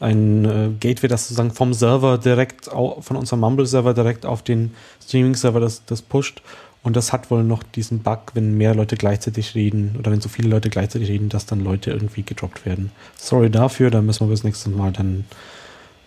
[0.00, 4.74] ein äh, Gateway, das sozusagen vom Server direkt, au- von unserem Mumble-Server direkt auf den
[5.02, 6.42] Streaming-Server das, das pusht.
[6.88, 10.30] Und das hat wohl noch diesen Bug, wenn mehr Leute gleichzeitig reden oder wenn so
[10.30, 12.92] viele Leute gleichzeitig reden, dass dann Leute irgendwie gedroppt werden.
[13.14, 15.26] Sorry dafür, da müssen wir bis nächstes Mal dann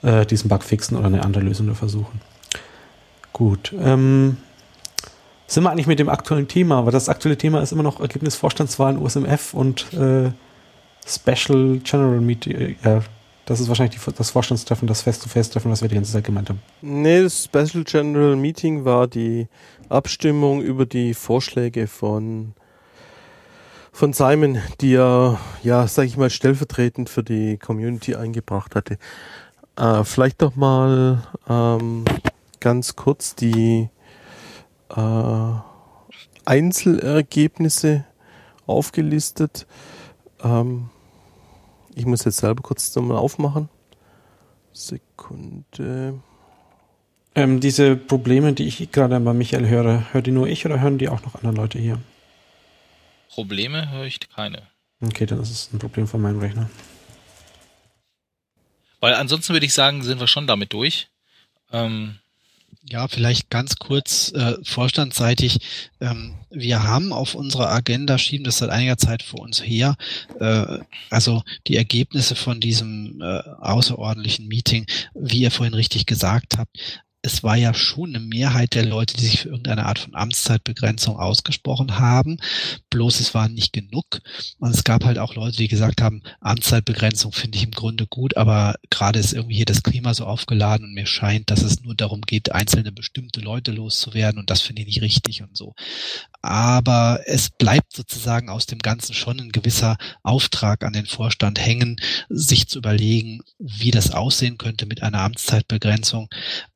[0.01, 2.19] äh, diesen Bug fixen oder eine andere Lösung versuchen.
[3.31, 3.75] Gut.
[3.79, 4.37] Ähm,
[5.45, 6.79] sind wir eigentlich mit dem aktuellen Thema?
[6.79, 10.31] Aber das aktuelle Thema ist immer noch Ergebnis Vorstandswahlen USMF und äh,
[11.05, 12.75] Special General Meeting.
[12.81, 13.01] Äh,
[13.45, 16.61] das ist wahrscheinlich die, das Vorstandstreffen, das Face-to-Face-Treffen, was wir die ganze Zeit gemeint haben.
[16.81, 19.47] Nee, das Special General Meeting war die
[19.91, 22.53] Abstimmung über die Vorschläge von,
[23.91, 28.97] von Simon, die er, ja, sag ich mal, stellvertretend für die Community eingebracht hatte.
[29.75, 32.05] Äh, vielleicht doch mal ähm,
[32.59, 33.89] ganz kurz die
[34.89, 35.53] äh,
[36.45, 38.05] Einzelergebnisse
[38.65, 39.67] aufgelistet.
[40.43, 40.89] Ähm,
[41.95, 43.69] ich muss jetzt selber kurz nochmal aufmachen.
[44.73, 46.21] Sekunde.
[47.33, 50.97] Ähm, diese Probleme, die ich gerade bei Michael höre, hört die nur ich oder hören
[50.97, 51.97] die auch noch andere Leute hier?
[53.29, 54.63] Probleme höre ich keine.
[55.01, 56.69] Okay, dann ist es ein Problem von meinem Rechner.
[58.99, 61.07] Weil ansonsten würde ich sagen, sind wir schon damit durch.
[61.71, 62.19] Ähm,
[62.83, 65.59] Ja, vielleicht ganz kurz äh, vorstandsseitig.
[66.01, 69.95] Ähm, wir haben auf unserer Agenda, schieben das seit einiger Zeit vor uns her,
[70.39, 70.79] äh,
[71.09, 77.01] also die Ergebnisse von diesem äh, außerordentlichen Meeting, wie ihr vorhin richtig gesagt habt.
[77.23, 81.17] Es war ja schon eine Mehrheit der Leute, die sich für irgendeine Art von Amtszeitbegrenzung
[81.17, 82.37] ausgesprochen haben.
[82.89, 84.21] Bloß es waren nicht genug.
[84.59, 88.37] Und es gab halt auch Leute, die gesagt haben, Amtszeitbegrenzung finde ich im Grunde gut,
[88.37, 91.95] aber gerade ist irgendwie hier das Klima so aufgeladen und mir scheint, dass es nur
[91.95, 95.75] darum geht, einzelne bestimmte Leute loszuwerden und das finde ich nicht richtig und so.
[96.41, 101.97] Aber es bleibt sozusagen aus dem Ganzen schon ein gewisser Auftrag an den Vorstand hängen,
[102.29, 106.29] sich zu überlegen, wie das aussehen könnte mit einer Amtszeitbegrenzung.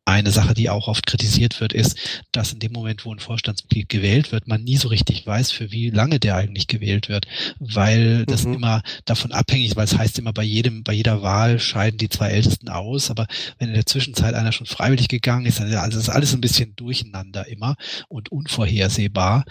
[0.07, 1.97] Eine Sache, die auch oft kritisiert wird, ist,
[2.31, 5.71] dass in dem Moment, wo ein Vorstandsmitglied gewählt wird, man nie so richtig weiß, für
[5.71, 7.25] wie lange der eigentlich gewählt wird,
[7.59, 8.53] weil das Mhm.
[8.53, 12.09] immer davon abhängig ist, weil es heißt immer, bei jedem, bei jeder Wahl scheiden die
[12.09, 13.25] zwei Ältesten aus, aber
[13.57, 16.41] wenn in der Zwischenzeit einer schon freiwillig gegangen ist, dann ist also ist alles ein
[16.41, 17.75] bisschen durcheinander immer
[18.07, 19.45] und unvorhersehbar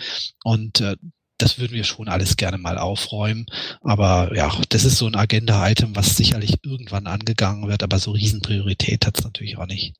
[0.44, 0.96] und äh,
[1.38, 3.46] das würden wir schon alles gerne mal aufräumen.
[3.82, 9.04] Aber ja, das ist so ein Agenda-Item, was sicherlich irgendwann angegangen wird, aber so Riesenpriorität
[9.06, 9.94] hat es natürlich auch nicht.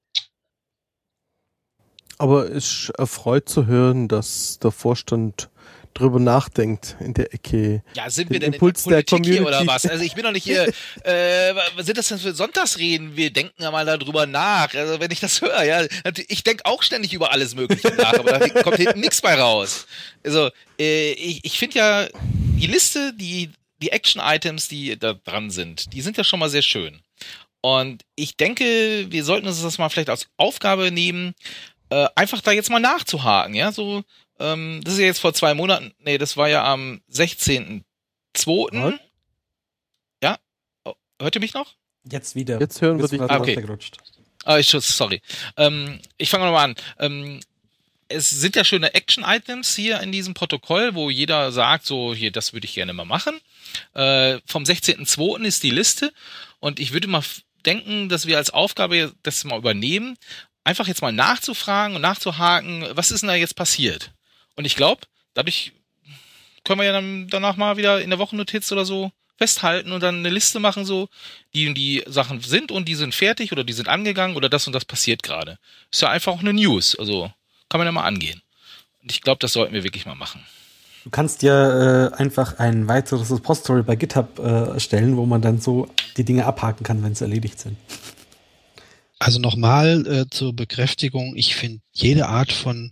[2.19, 5.49] Aber es erfreut zu hören, dass der Vorstand
[5.95, 7.83] drüber nachdenkt in der Ecke.
[7.95, 9.85] ja, sind Den wir denn Impuls in der der Politik hier oder Community.
[9.85, 9.87] was?
[9.87, 10.67] Also ich bin doch nicht hier,
[11.05, 13.17] äh, was sind das denn für Sonntagsreden?
[13.17, 14.75] Wir denken ja mal darüber nach.
[14.75, 15.87] Also wenn ich das höre, ja,
[16.29, 19.87] ich denke auch ständig über alles Mögliche nach, aber da kommt hinten nichts bei raus.
[20.25, 23.51] Also äh, ich, ich finde ja, die Liste, die,
[23.81, 27.01] die Action-Items, die da dran sind, die sind ja schon mal sehr schön.
[27.61, 31.35] Und ich denke, wir sollten uns das mal vielleicht als Aufgabe nehmen,
[31.95, 34.03] äh, einfach da jetzt mal nachzuhaken, ja, so,
[34.41, 37.85] ähm, das ist ja jetzt vor zwei Monaten, nee, das war ja am 16.02.
[38.35, 38.95] Was?
[40.23, 40.39] Ja?
[40.85, 41.75] Oh, hört ihr mich noch?
[42.11, 42.59] Jetzt wieder.
[42.59, 43.21] Jetzt hören wir dich.
[43.21, 43.55] Ah, okay.
[43.55, 43.99] runtergerutscht.
[44.45, 45.23] Ah, ich schuss, sorry.
[45.57, 46.75] Ähm, ich fange nochmal an.
[46.99, 47.41] Ähm,
[48.09, 52.53] es sind ja schöne Action-Items hier in diesem Protokoll, wo jeder sagt, so, hier, das
[52.53, 53.41] würde ich gerne mal machen.
[53.95, 55.45] Äh, vom 16.02.
[55.45, 56.13] ist die Liste
[56.59, 57.23] und ich würde mal
[57.65, 60.19] denken, dass wir als Aufgabe das mal übernehmen,
[60.65, 64.11] einfach jetzt mal nachzufragen und nachzuhaken, was ist denn da jetzt passiert?
[64.57, 65.03] Und ich glaube,
[65.35, 65.73] dadurch
[66.65, 70.17] können wir ja dann danach mal wieder in der Wochennotiz oder so festhalten und dann
[70.17, 71.09] eine Liste machen, so,
[71.55, 74.67] die und die Sachen sind und die sind fertig oder die sind angegangen oder das
[74.67, 75.59] und das passiert gerade.
[75.91, 77.31] Ist ja einfach auch eine News, also
[77.69, 78.41] kann man ja mal angehen.
[79.03, 80.45] Und ich glaube, das sollten wir wirklich mal machen.
[81.03, 85.61] Du kannst ja äh, einfach ein weiteres Repository bei GitHub äh, erstellen, wo man dann
[85.61, 87.77] so die Dinge abhaken kann, wenn sie erledigt sind.
[89.19, 92.91] Also nochmal äh, zur Bekräftigung, ich finde jede Art von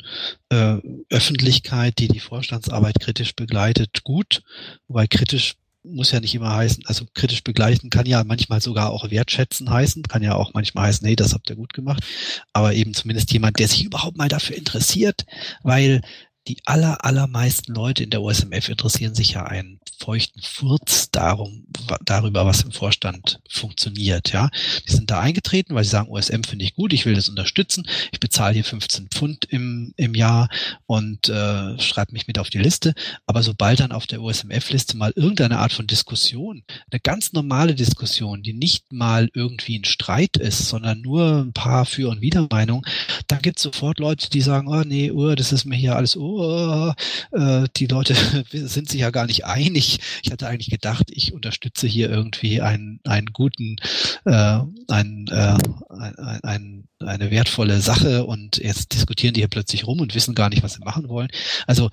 [0.51, 0.77] äh,
[1.11, 4.43] Öffentlichkeit, die die Vorstandsarbeit kritisch begleitet, gut,
[4.87, 9.11] wobei kritisch muss ja nicht immer heißen, also kritisch begleichen kann ja manchmal sogar auch
[9.11, 12.05] wertschätzen heißen, kann ja auch manchmal heißen, hey, das habt ihr gut gemacht,
[12.53, 15.27] aber eben zumindest jemand, der sich überhaupt mal dafür interessiert,
[15.63, 16.01] weil
[16.49, 21.65] die aller, allermeisten Leute in der OSMF interessieren sich ja einen feuchten Furz darum,
[22.05, 24.51] darüber, was im Vorstand funktioniert, ja.
[24.89, 27.87] Die sind da eingetreten, weil sie sagen, OSM finde ich gut, ich will das unterstützen,
[28.11, 30.49] ich bezahle hier 15 Pfund im, im Jahr
[30.87, 32.95] und äh, schreibe mich mit auf die Liste.
[33.27, 38.43] Aber sobald dann auf der OSMF-Liste mal irgendeine Art von Diskussion, eine ganz normale Diskussion,
[38.43, 42.85] die nicht mal irgendwie ein Streit ist, sondern nur ein paar Für- und Widermeinungen,
[43.29, 46.17] dann gibt es sofort Leute, die sagen, oh nee, oh, das ist mir hier alles,
[46.17, 46.93] oh,
[47.31, 48.15] äh, die Leute
[48.51, 49.92] sind sich ja gar nicht einig.
[50.23, 53.77] Ich hatte eigentlich gedacht, ich unterstütze hier irgendwie einen, einen guten,
[54.25, 55.59] äh, einen, äh,
[55.89, 60.49] ein, ein, eine wertvolle Sache und jetzt diskutieren die hier plötzlich rum und wissen gar
[60.49, 61.29] nicht, was sie machen wollen.
[61.67, 61.91] Also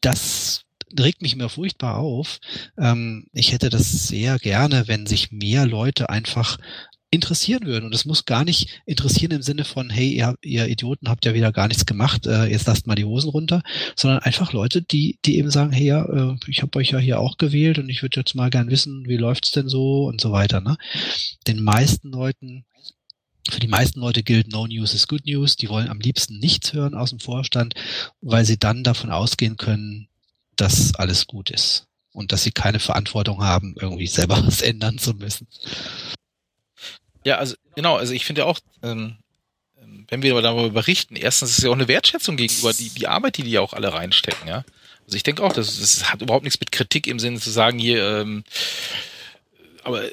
[0.00, 0.64] das
[0.98, 2.38] regt mich immer furchtbar auf.
[2.78, 6.58] Ähm, ich hätte das sehr gerne, wenn sich mehr Leute einfach
[7.10, 7.86] interessieren würden.
[7.86, 11.34] Und es muss gar nicht interessieren im Sinne von, hey, ihr, ihr Idioten habt ja
[11.34, 13.62] wieder gar nichts gemacht, äh, jetzt lasst mal die Hosen runter,
[13.96, 17.20] sondern einfach Leute, die, die eben sagen, hey, ja, äh, ich habe euch ja hier
[17.20, 20.32] auch gewählt und ich würde jetzt mal gern wissen, wie läuft's denn so und so
[20.32, 20.60] weiter.
[20.60, 20.76] Ne?
[21.46, 22.64] Den meisten Leuten
[23.50, 25.56] für die meisten Leute gilt, no news is good news.
[25.56, 27.74] Die wollen am liebsten nichts hören aus dem Vorstand,
[28.20, 30.08] weil sie dann davon ausgehen können,
[30.56, 35.14] dass alles gut ist und dass sie keine Verantwortung haben, irgendwie selber was ändern zu
[35.14, 35.46] müssen.
[37.28, 39.16] Ja, also genau, also ich finde ja auch, ähm,
[39.78, 43.06] ähm, wenn wir darüber berichten, erstens ist es ja auch eine Wertschätzung gegenüber die, die
[43.06, 44.64] Arbeit, die die ja auch alle reinstecken, ja.
[45.04, 47.78] Also ich denke auch, das, das hat überhaupt nichts mit Kritik im Sinne zu sagen,
[47.78, 48.44] hier, ähm,
[49.84, 50.04] aber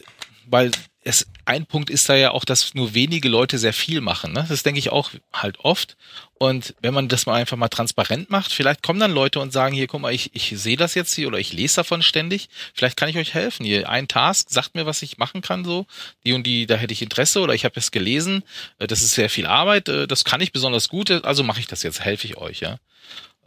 [0.48, 0.72] weil
[1.06, 4.34] es ein Punkt ist da ja auch, dass nur wenige Leute sehr viel machen.
[4.34, 4.44] Ne?
[4.50, 5.98] Das denke ich auch halt oft.
[6.34, 9.76] Und wenn man das mal einfach mal transparent macht, vielleicht kommen dann Leute und sagen,
[9.76, 12.50] hier, guck mal, ich, ich sehe das jetzt hier oder ich lese davon ständig.
[12.74, 13.66] Vielleicht kann ich euch helfen.
[13.66, 15.86] Hier, ein Task sagt mir, was ich machen kann, so.
[16.26, 18.44] Die und die, da hätte ich Interesse oder ich habe es gelesen.
[18.80, 19.88] Äh, das ist sehr viel Arbeit.
[19.88, 21.12] Äh, das kann ich besonders gut.
[21.12, 22.80] Also mache ich das jetzt, helfe ich euch, ja.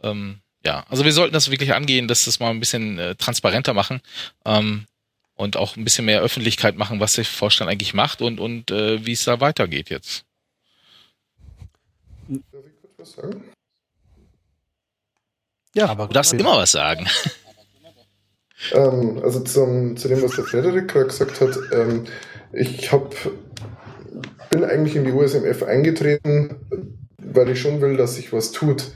[0.01, 3.73] Ähm, ja, also wir sollten das wirklich angehen, dass das mal ein bisschen äh, transparenter
[3.73, 4.01] machen.
[4.45, 4.85] Ähm,
[5.39, 9.05] und auch ein bisschen mehr Öffentlichkeit machen, was der Vorstand eigentlich macht und, und äh,
[9.05, 10.25] wie es da weitergeht jetzt.
[12.27, 13.43] Darf ich kurz was sagen?
[15.73, 17.07] Ja, aber du darfst immer was sagen.
[18.73, 22.03] Ähm, also zum, zu dem, was der Frederik gerade gesagt hat, ähm,
[22.51, 23.15] ich hab,
[24.49, 26.57] bin eigentlich in die USMF eingetreten,
[27.17, 28.91] weil ich schon will, dass sich was tut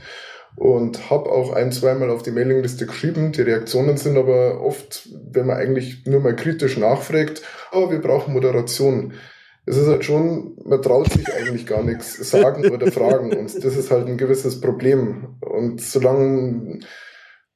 [0.56, 3.32] und habe auch ein, zweimal auf die Mailingliste geschrieben.
[3.32, 8.34] Die Reaktionen sind aber oft, wenn man eigentlich nur mal kritisch nachfragt, oh, wir brauchen
[8.34, 9.14] Moderation.
[9.66, 13.76] Es ist halt schon, man traut sich eigentlich gar nichts sagen oder fragen und das
[13.76, 15.38] ist halt ein gewisses Problem.
[15.40, 16.80] Und solange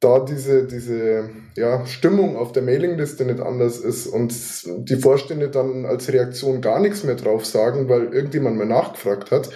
[0.01, 4.33] da diese, diese ja, Stimmung auf der Mailingliste nicht anders ist und
[4.89, 9.51] die Vorstände dann als Reaktion gar nichts mehr drauf sagen, weil irgendjemand mal nachgefragt hat,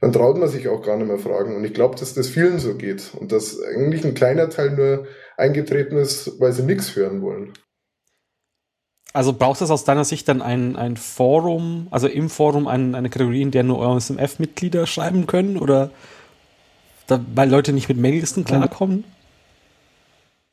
[0.00, 1.56] dann traut man sich auch gar nicht mehr fragen.
[1.56, 5.06] Und ich glaube, dass das vielen so geht und dass eigentlich ein kleiner Teil nur
[5.36, 7.52] eingetreten ist, weil sie nichts hören wollen.
[9.12, 13.08] Also braucht es aus deiner Sicht dann ein, ein Forum, also im Forum ein, eine
[13.08, 15.56] Kategorie, in der nur OSMF-Mitglieder schreiben können?
[15.56, 15.90] Oder
[17.06, 19.04] da, weil Leute nicht mit Maillisten klarkommen?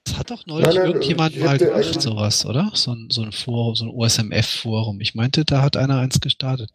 [0.06, 2.72] Das hat doch neulich nein, nein, irgendjemand mal gemacht, sowas, oder?
[2.74, 5.02] So ein, so ein Forum, so ein OSMF-Forum.
[5.02, 6.70] Ich meinte, da hat einer eins gestartet.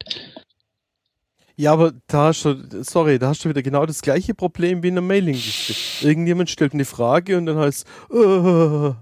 [1.60, 4.88] Ja, aber da hast du, sorry, da hast du wieder genau das gleiche Problem wie
[4.88, 5.74] in der Mailingliste.
[6.00, 8.94] Irgendjemand stellt eine Frage und dann heißt, uh,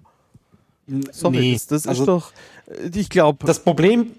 [1.12, 2.32] sorry, nee, das, das also, ist doch,
[2.66, 3.46] äh, ich glaube.
[3.46, 4.10] Das Problem,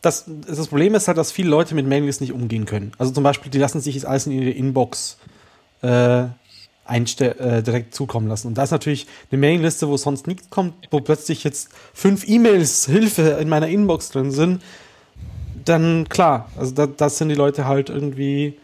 [0.00, 2.92] das, das Problem ist halt, dass viele Leute mit Mailinglisten nicht umgehen können.
[2.98, 5.18] Also zum Beispiel, die lassen sich jetzt alles in ihre Inbox
[5.82, 8.46] äh, äh, direkt zukommen lassen.
[8.46, 12.86] Und da ist natürlich eine Mailingliste, wo sonst nichts kommt, wo plötzlich jetzt fünf E-Mails
[12.86, 14.62] Hilfe in meiner Inbox drin sind
[15.68, 18.54] dann klar, also da, das sind die Leute halt irgendwie,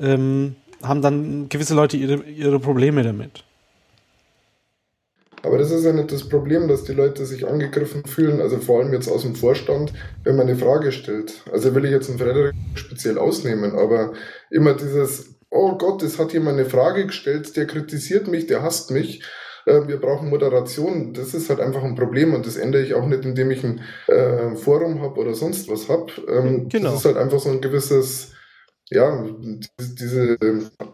[0.00, 3.44] ähm, haben dann gewisse Leute ihre, ihre Probleme damit.
[5.42, 8.80] Aber das ist ja nicht das Problem, dass die Leute sich angegriffen fühlen, also vor
[8.80, 9.92] allem jetzt aus dem Vorstand,
[10.24, 11.44] wenn man eine Frage stellt.
[11.52, 14.12] Also will ich jetzt einen Frederik speziell ausnehmen, aber
[14.50, 18.90] immer dieses, oh Gott, es hat jemand eine Frage gestellt, der kritisiert mich, der hasst
[18.90, 19.22] mich
[19.66, 21.12] äh, wir brauchen Moderation.
[21.12, 23.80] Das ist halt einfach ein Problem und das ändere ich auch nicht, indem ich ein
[24.06, 26.12] äh, Forum habe oder sonst was habe.
[26.28, 26.90] Ähm, genau.
[26.90, 28.32] Das ist halt einfach so ein gewisses,
[28.90, 29.26] ja,
[29.78, 30.38] diese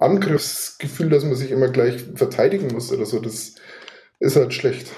[0.01, 3.55] Angriffsgefühl, dass man sich immer gleich verteidigen muss oder so, das
[4.19, 4.91] ist halt schlecht.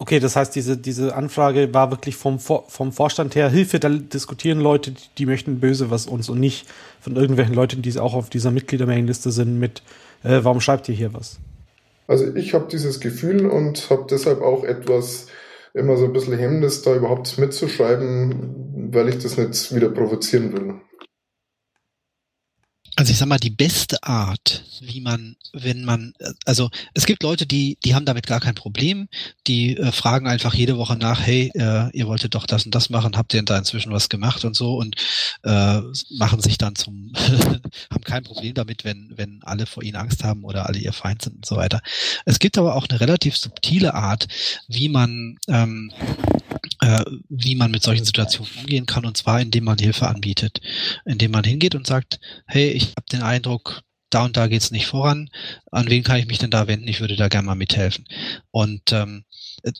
[0.00, 4.60] Okay, das heißt, diese, diese Anfrage war wirklich vom, vom Vorstand her Hilfe, da diskutieren
[4.60, 6.68] Leute, die, die möchten böse was uns und nicht
[7.00, 9.82] von irgendwelchen Leuten, die auch auf dieser Mitgliedermailingliste sind mit
[10.22, 11.38] äh, warum schreibt ihr hier was?
[12.06, 15.26] Also ich habe dieses Gefühl und habe deshalb auch etwas
[15.74, 20.74] immer so ein bisschen Hemmnis, da überhaupt mitzuschreiben, weil ich das nicht wieder provozieren will.
[22.98, 26.14] Also ich sag mal, die beste Art, wie man, wenn man,
[26.44, 29.08] also es gibt Leute, die, die haben damit gar kein Problem,
[29.46, 32.90] die äh, fragen einfach jede Woche nach, hey, äh, ihr wolltet doch das und das
[32.90, 34.96] machen, habt ihr denn da inzwischen was gemacht und so und
[35.44, 35.80] äh,
[36.18, 37.12] machen sich dann zum,
[37.92, 41.22] haben kein Problem damit, wenn, wenn alle vor ihnen Angst haben oder alle ihr Feind
[41.22, 41.80] sind und so weiter.
[42.24, 44.26] Es gibt aber auch eine relativ subtile Art,
[44.66, 45.92] wie man ähm,
[46.88, 50.60] äh, wie man mit solchen Situationen umgehen kann, und zwar indem man Hilfe anbietet,
[51.04, 54.86] indem man hingeht und sagt, hey, ich habe den Eindruck, da und da geht's nicht
[54.86, 55.28] voran.
[55.70, 56.88] An wen kann ich mich denn da wenden?
[56.88, 58.06] Ich würde da gerne mal mithelfen.
[58.50, 59.24] Und ähm,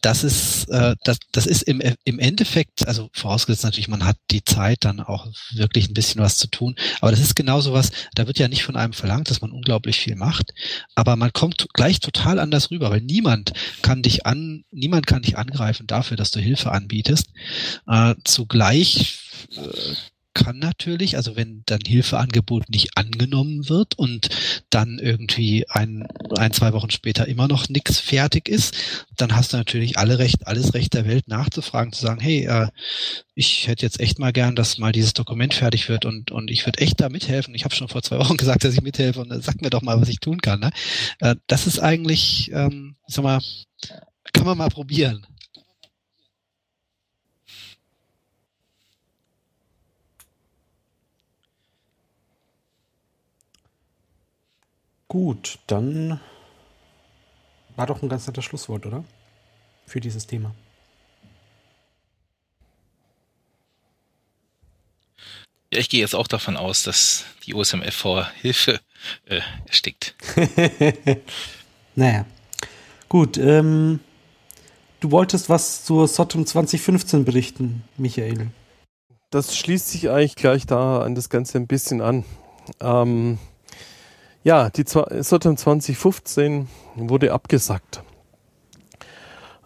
[0.03, 4.45] das ist, äh, das, das ist im, im Endeffekt, also vorausgesetzt natürlich, man hat die
[4.45, 6.77] Zeit, dann auch wirklich ein bisschen was zu tun.
[7.01, 9.53] Aber das ist genau so was, da wird ja nicht von einem verlangt, dass man
[9.53, 10.53] unglaublich viel macht,
[10.95, 13.53] aber man kommt gleich total anders rüber, weil niemand
[13.83, 17.29] kann dich an, niemand kann dich angreifen dafür, dass du Hilfe anbietest.
[17.87, 19.19] Äh, zugleich
[19.57, 19.95] äh,
[20.35, 24.29] kann natürlich, also wenn dann Hilfeangebot nicht angenommen wird und
[24.71, 26.07] dann irgendwie ein,
[26.37, 28.75] ein zwei Wochen später immer noch nichts fertig ist,
[29.17, 32.69] dann hast du natürlich alle Recht, alles Recht der Welt nachzufragen, zu sagen, hey, äh,
[33.35, 36.67] ich hätte jetzt echt mal gern, dass mal dieses Dokument fertig wird und, und ich
[36.67, 37.55] würde echt da mithelfen.
[37.55, 39.83] Ich habe schon vor zwei Wochen gesagt, dass ich mithelfe und äh, sag mir doch
[39.83, 40.61] mal, was ich tun kann.
[40.61, 40.71] Ne?
[41.21, 43.41] Äh, das ist eigentlich, ähm, sag mal,
[44.33, 45.27] kann man mal probieren.
[55.09, 56.21] Gut, dann
[57.77, 59.05] war doch ein ganz nettes Schlusswort, oder?
[59.87, 60.55] Für dieses Thema.
[65.73, 68.81] Ja, ich gehe jetzt auch davon aus, dass die OSMF vor Hilfe
[69.27, 70.15] äh, erstickt.
[71.95, 72.27] naja.
[73.09, 74.01] Gut, ähm,
[75.01, 78.51] du wolltest was zur SOTM 2015 berichten, Michael.
[79.31, 82.25] Das schließt sich eigentlich gleich da an das Ganze ein bisschen an.
[82.81, 83.39] Ähm,
[84.43, 88.03] ja, die SOTM 2015 wurde abgesagt.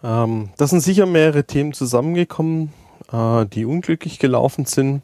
[0.03, 2.73] Ähm, das sind sicher mehrere Themen zusammengekommen,
[3.11, 5.01] äh, die unglücklich gelaufen sind.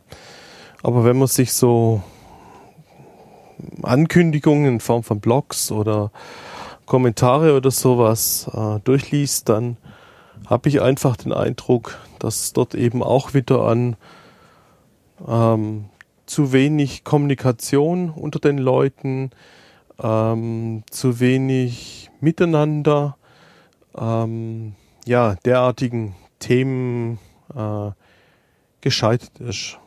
[0.84, 2.02] Aber wenn man sich so
[3.84, 6.12] Ankündigungen in Form von Blogs oder
[6.86, 9.78] Kommentare oder sowas äh, durchliest, dann
[10.48, 13.96] habe ich einfach den Eindruck, dass dort eben auch wieder an
[15.28, 15.86] ähm,
[16.26, 19.32] zu wenig Kommunikation unter den Leuten,
[20.02, 23.18] ähm, zu wenig Miteinander,
[23.98, 27.20] ähm, ja, derartigen Themen
[27.56, 27.92] äh,
[28.82, 29.78] gescheitert ist.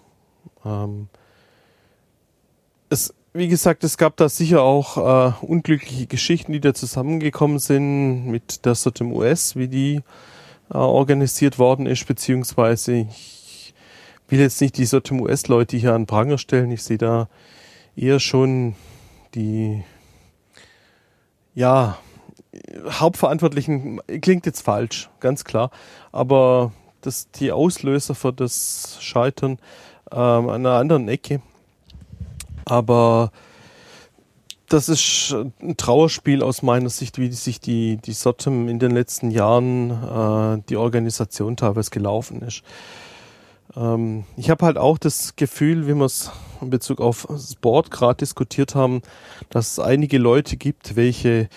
[0.64, 1.08] Ähm,
[2.88, 8.26] es, wie gesagt, es gab da sicher auch äh, unglückliche Geschichten, die da zusammengekommen sind
[8.26, 10.00] mit der SOTM US, wie die
[10.72, 13.74] äh, organisiert worden ist, beziehungsweise ich
[14.28, 17.28] will jetzt nicht die SOTM US-Leute hier an Pranger stellen, ich sehe da
[17.96, 18.74] eher schon
[19.34, 19.82] die
[21.54, 21.98] ja,
[22.88, 25.70] Hauptverantwortlichen klingt jetzt falsch, ganz klar.
[26.10, 29.58] Aber das, die Auslöser für das Scheitern
[30.10, 31.40] ähm, an einer anderen Ecke.
[32.64, 33.32] Aber
[34.68, 39.30] das ist ein Trauerspiel aus meiner Sicht, wie sich die, die SOTM in den letzten
[39.30, 42.62] Jahren äh, die Organisation teilweise gelaufen ist.
[43.76, 46.30] Ähm, ich habe halt auch das Gefühl, wie wir es
[46.60, 49.02] in Bezug auf Sport gerade diskutiert haben,
[49.50, 51.48] dass es einige Leute gibt, welche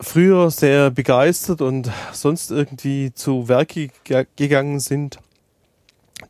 [0.00, 3.90] früher sehr begeistert und sonst irgendwie zu Werke
[4.36, 5.18] gegangen sind,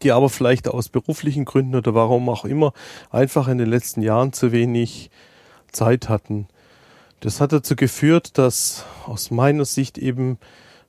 [0.03, 2.75] die aber vielleicht aus beruflichen Gründen oder warum auch immer
[3.11, 5.11] einfach in den letzten Jahren zu wenig
[5.71, 6.49] Zeit hatten.
[7.21, 10.39] Das hat dazu geführt, dass aus meiner Sicht eben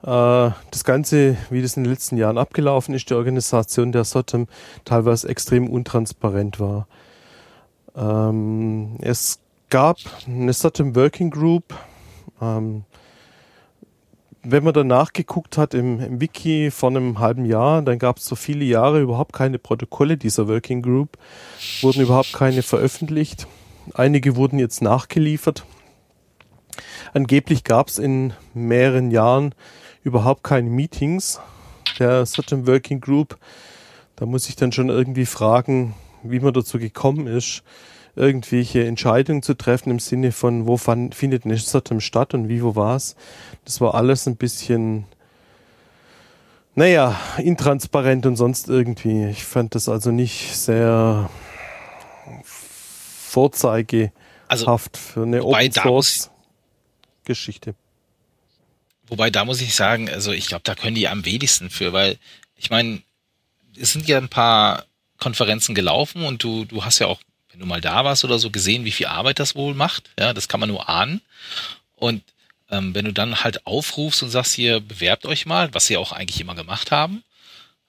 [0.06, 4.48] das Ganze, wie das in den letzten Jahren abgelaufen ist, die Organisation der SOTEM
[4.84, 6.88] teilweise extrem untransparent war.
[7.96, 9.40] Ähm, es
[9.70, 9.98] gab
[10.28, 11.74] eine SOTEM Working Group.
[12.42, 12.84] Ähm,
[14.44, 18.26] wenn man danach geguckt hat im, im Wiki vor einem halben Jahr, dann gab es
[18.26, 21.18] so viele Jahre überhaupt keine Protokolle dieser Working Group,
[21.82, 23.48] wurden überhaupt keine veröffentlicht.
[23.94, 25.66] Einige wurden jetzt nachgeliefert.
[27.14, 29.56] Angeblich gab es in mehreren Jahren
[30.04, 31.40] überhaupt keine Meetings
[32.00, 33.38] der Certain Working Group.
[34.16, 37.64] Da muss ich dann schon irgendwie fragen, wie man dazu gekommen ist,
[38.16, 42.64] irgendwelche Entscheidungen zu treffen im Sinne von, wo fand, findet eine Certain statt und wie,
[42.64, 43.16] wo war's.
[43.66, 45.06] Das war alles ein bisschen,
[46.76, 49.26] naja, intransparent und sonst irgendwie.
[49.26, 51.30] Ich fand das also nicht sehr
[52.44, 54.12] vorzeigehaft
[54.48, 56.30] also, für eine Open Source
[57.26, 57.74] Geschichte.
[59.14, 62.18] Wobei da muss ich sagen, also ich glaube, da können die am wenigsten für, weil
[62.57, 63.03] ich meine,
[63.80, 64.85] es sind ja ein paar
[65.19, 67.22] Konferenzen gelaufen und du, du hast ja auch,
[67.52, 70.10] wenn du mal da warst oder so, gesehen, wie viel Arbeit das wohl macht.
[70.19, 71.22] Ja, das kann man nur ahnen.
[71.95, 72.23] Und
[72.72, 76.11] ähm, wenn du dann halt aufrufst und sagst hier, bewerbt euch mal, was sie auch
[76.11, 77.23] eigentlich immer gemacht haben,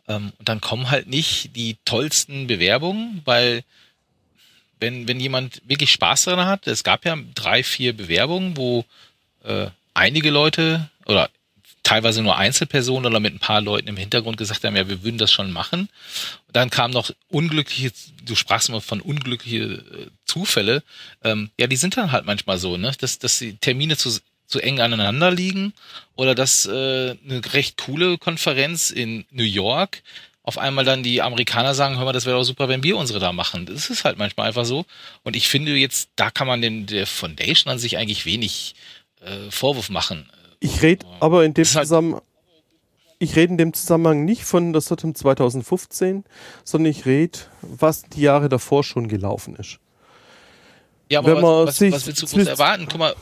[0.08, 3.64] ähm, und dann kommen halt nicht die tollsten Bewerbungen, weil
[4.78, 8.84] wenn, wenn jemand wirklich Spaß daran hat, es gab ja drei, vier Bewerbungen, wo
[9.42, 11.30] äh, einige Leute oder
[11.84, 15.18] teilweise nur Einzelpersonen oder mit ein paar Leuten im Hintergrund gesagt haben, ja, wir würden
[15.18, 15.88] das schon machen.
[16.46, 17.92] Und dann kam noch unglückliche,
[18.24, 20.82] du sprachst immer von unglückliche äh, Zufälle.
[21.22, 24.60] Ähm, ja, die sind dann halt manchmal so, ne, dass, dass die Termine zu, zu
[24.60, 25.74] eng aneinander liegen
[26.16, 30.02] oder dass äh, eine recht coole Konferenz in New York
[30.42, 33.18] auf einmal dann die Amerikaner sagen, hör mal, das wäre doch super, wenn wir unsere
[33.18, 33.64] da machen.
[33.64, 34.84] Das ist halt manchmal einfach so.
[35.22, 38.74] Und ich finde jetzt, da kann man den der Foundation an sich eigentlich wenig
[39.22, 40.28] äh, Vorwurf machen.
[40.64, 42.22] Ich rede aber in dem halt Zusammenhang,
[43.18, 46.24] ich rede in dem Zusammenhang nicht von der Sotem 2015,
[46.64, 49.78] sondern ich rede, was die Jahre davor schon gelaufen ist.
[51.10, 52.86] Ja, aber Wenn man was, sich, was willst du groß erwarten?
[52.90, 53.14] Guck mal.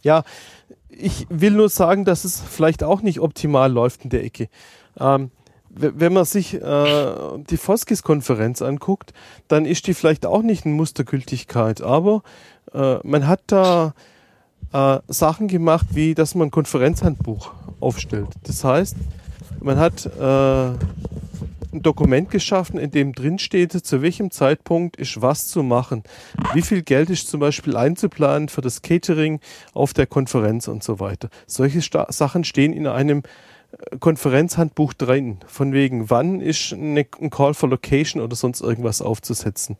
[0.00, 0.24] Ja,
[0.88, 4.48] ich will nur sagen, dass es vielleicht auch nicht optimal läuft in der Ecke.
[4.98, 5.32] Ähm,
[5.68, 7.14] wenn man sich äh,
[7.50, 9.12] die Foskis-Konferenz anguckt,
[9.48, 12.22] dann ist die vielleicht auch nicht in Mustergültigkeit, aber
[12.72, 13.92] äh, man hat da
[14.72, 18.28] äh, Sachen gemacht, wie dass man Konferenzhandbuch aufstellt.
[18.44, 18.96] Das heißt,
[19.60, 20.74] man hat äh,
[21.72, 26.02] ein Dokument geschaffen, in dem drin steht, zu welchem Zeitpunkt ist was zu machen.
[26.52, 29.40] Wie viel Geld ist zum Beispiel einzuplanen für das Catering
[29.72, 31.28] auf der Konferenz und so weiter.
[31.46, 33.22] Solche Sta Sachen stehen in einem
[34.00, 39.76] Konferenzhandbuch drin, von wegen, wann ist eine, ein Call for Location oder sonst irgendwas aufzusetzen.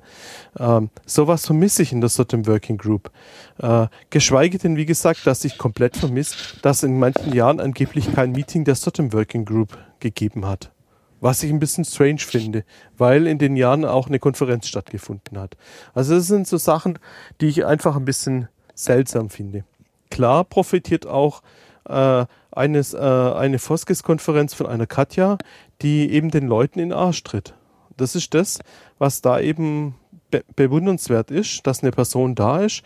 [0.58, 3.10] Ähm, sowas vermisse ich in der Sotem Working Group.
[3.58, 8.32] Äh, geschweige denn, wie gesagt, dass ich komplett vermisse, dass in manchen Jahren angeblich kein
[8.32, 10.72] Meeting der Sotem Working Group gegeben hat.
[11.20, 12.64] Was ich ein bisschen strange finde,
[12.98, 15.56] weil in den Jahren auch eine Konferenz stattgefunden hat.
[15.94, 16.98] Also das sind so Sachen,
[17.40, 19.64] die ich einfach ein bisschen seltsam finde.
[20.10, 21.42] Klar profitiert auch
[21.88, 25.38] äh, eines, äh, eine Foskis-Konferenz von einer Katja,
[25.80, 27.54] die eben den Leuten in den Arsch tritt.
[27.96, 28.58] Das ist das,
[28.98, 29.94] was da eben
[30.30, 32.82] be bewundernswert ist, dass eine Person da ist,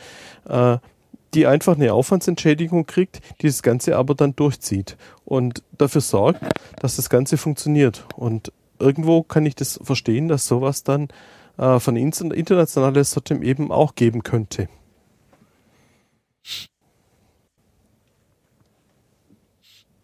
[0.49, 0.79] äh,
[1.35, 6.41] die einfach eine Aufwandsentschädigung kriegt, die das Ganze aber dann durchzieht und dafür sorgt,
[6.81, 8.05] dass das Ganze funktioniert.
[8.17, 11.09] Und irgendwo kann ich das verstehen, dass sowas dann
[11.59, 14.69] äh, von internationales Sotem eben auch geben könnte.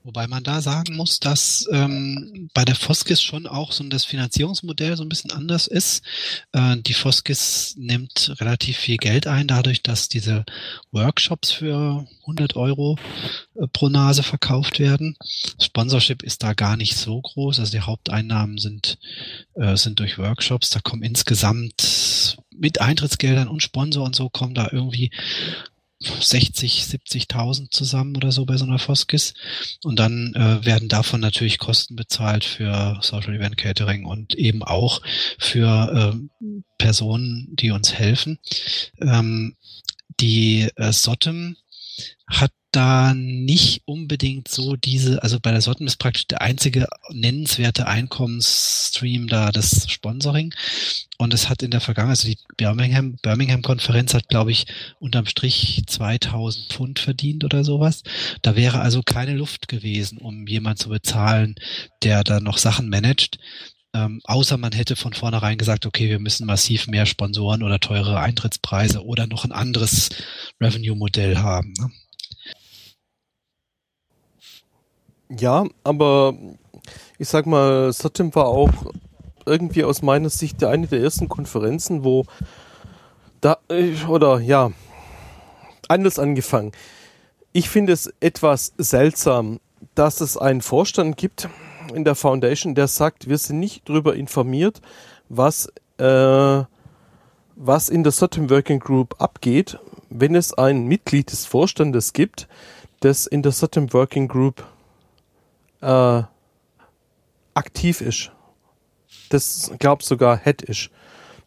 [0.04, 4.96] Wobei man da sagen muss, dass ähm, bei der Foskis schon auch so das Finanzierungsmodell
[4.96, 6.02] so ein bisschen anders ist.
[6.52, 10.44] Äh, die Foskis nimmt relativ viel Geld ein, dadurch, dass diese
[10.90, 12.98] Workshops für 100 Euro
[13.54, 15.16] äh, pro Nase verkauft werden.
[15.60, 18.98] Sponsorship ist da gar nicht so groß, also die Haupteinnahmen sind,
[19.54, 20.70] äh, sind durch Workshops.
[20.70, 25.10] Da kommen insgesamt mit Eintrittsgeldern und Sponsor und so kommen da irgendwie
[26.20, 29.34] 60, 70.000 zusammen oder so bei so einer Foskis.
[29.82, 35.00] Und dann äh, werden davon natürlich Kosten bezahlt für Social Event Catering und eben auch
[35.38, 38.38] für äh, Personen, die uns helfen.
[39.00, 39.56] Ähm,
[40.20, 41.56] die äh, Sotem
[42.26, 47.86] hat da nicht unbedingt so diese, also bei der Sotten ist praktisch der einzige nennenswerte
[47.86, 50.54] Einkommensstream da das Sponsoring.
[51.18, 54.66] Und es hat in der Vergangenheit, also die Birmingham, Birmingham Konferenz hat, glaube ich,
[54.98, 58.02] unterm Strich 2000 Pfund verdient oder sowas.
[58.40, 61.54] Da wäre also keine Luft gewesen, um jemand zu bezahlen,
[62.02, 63.38] der da noch Sachen managt.
[63.94, 68.18] Ähm, außer man hätte von vornherein gesagt, okay, wir müssen massiv mehr Sponsoren oder teure
[68.20, 70.08] Eintrittspreise oder noch ein anderes
[70.60, 71.74] Revenue-Modell haben.
[71.78, 71.90] Ne?
[75.38, 76.34] Ja, aber
[77.18, 78.92] ich sag mal, Sotem war auch
[79.44, 82.24] irgendwie aus meiner Sicht eine der ersten Konferenzen, wo
[83.40, 83.58] da,
[84.08, 84.72] oder ja,
[85.88, 86.72] anders angefangen.
[87.52, 89.60] Ich finde es etwas seltsam,
[89.94, 91.48] dass es einen Vorstand gibt
[91.94, 94.80] in der Foundation, der sagt, wir sind nicht darüber informiert,
[95.28, 96.62] was, äh,
[97.56, 99.78] was in der Sotem Working Group abgeht,
[100.10, 102.48] wenn es ein Mitglied des Vorstandes gibt,
[103.00, 104.64] das in der Sotem Working Group
[105.80, 106.22] äh,
[107.54, 108.30] aktiv ist.
[109.28, 110.90] Das glaubt sogar Head ist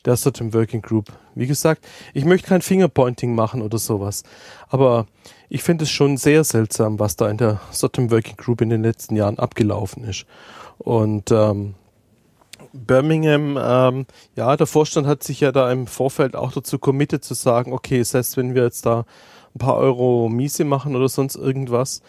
[0.05, 1.11] der Sotem Working Group.
[1.33, 4.23] Wie gesagt, ich möchte kein Fingerpointing machen oder sowas,
[4.69, 5.07] aber
[5.49, 8.83] ich finde es schon sehr seltsam, was da in der Sotem Working Group in den
[8.83, 10.25] letzten Jahren abgelaufen ist.
[10.77, 11.75] Und ähm,
[12.73, 14.05] Birmingham, ähm,
[14.35, 17.99] ja, der Vorstand hat sich ja da im Vorfeld auch dazu committed zu sagen, okay,
[17.99, 19.05] das heißt, wenn wir jetzt da
[19.55, 22.01] ein paar Euro Miese machen oder sonst irgendwas,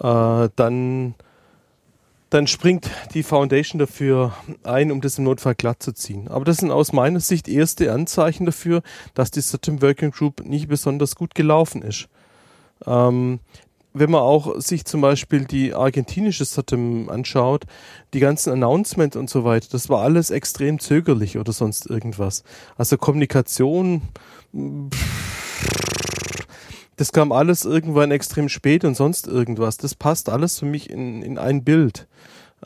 [0.00, 1.14] äh, dann,
[2.30, 4.32] dann springt die Foundation dafür
[4.64, 6.28] ein, um das im Notfall glatt zu ziehen.
[6.28, 8.82] Aber das sind aus meiner Sicht erste Anzeichen dafür,
[9.14, 12.08] dass die System Working Group nicht besonders gut gelaufen ist.
[12.86, 13.40] Ähm,
[13.94, 17.64] wenn man auch sich zum Beispiel die argentinische Satem anschaut,
[18.14, 22.42] die ganzen Announcements und so weiter, das war alles extrem zögerlich oder sonst irgendwas.
[22.76, 24.02] Also Kommunikation,
[26.96, 29.76] das kam alles irgendwann extrem spät und sonst irgendwas.
[29.76, 32.06] Das passt alles für mich in, in ein Bild.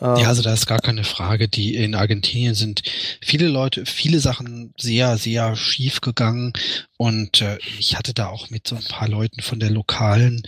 [0.01, 1.49] Ja, also da ist gar keine Frage.
[1.49, 2.83] Die in Argentinien sind
[3.23, 6.53] viele Leute, viele Sachen sehr, sehr schief gegangen.
[6.99, 10.43] Und äh, ich hatte da auch mit so ein paar Leuten von der lokalen,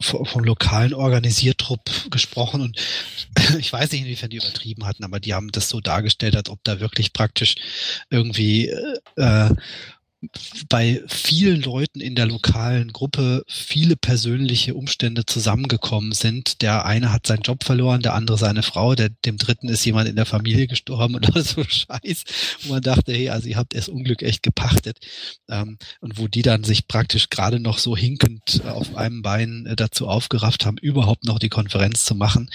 [0.00, 2.78] vom lokalen Organisiertrupp gesprochen und
[3.58, 6.62] ich weiß nicht, inwiefern die übertrieben hatten, aber die haben das so dargestellt, als ob
[6.62, 7.56] da wirklich praktisch
[8.08, 8.68] irgendwie
[9.16, 9.50] äh,
[10.68, 16.60] bei vielen Leuten in der lokalen Gruppe viele persönliche Umstände zusammengekommen sind.
[16.60, 20.08] Der eine hat seinen Job verloren, der andere seine Frau, der, dem dritten ist jemand
[20.08, 22.24] in der Familie gestorben alles so Scheiß.
[22.64, 24.98] Und man dachte, hey, also ihr habt das Unglück echt gepachtet.
[25.48, 29.76] Ähm, und wo die dann sich praktisch gerade noch so hinkend auf einem Bein äh,
[29.76, 32.50] dazu aufgerafft haben, überhaupt noch die Konferenz zu machen.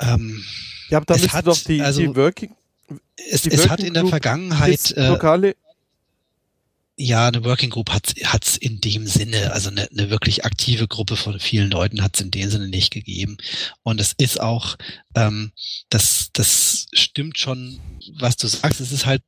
[0.00, 0.42] Ähm,
[0.88, 2.54] ja, aber dann ist doch die, also, die Working
[3.16, 5.56] es, es hat in der Vergangenheit äh, lokale
[6.96, 8.14] ja, eine Working Group hat
[8.44, 12.20] es in dem Sinne, also eine, eine wirklich aktive Gruppe von vielen Leuten hat es
[12.20, 13.36] in dem Sinne nicht gegeben.
[13.82, 14.76] Und es ist auch,
[15.16, 15.52] ähm,
[15.88, 17.80] das, das stimmt schon,
[18.18, 18.80] was du sagst.
[18.80, 19.22] Es ist halt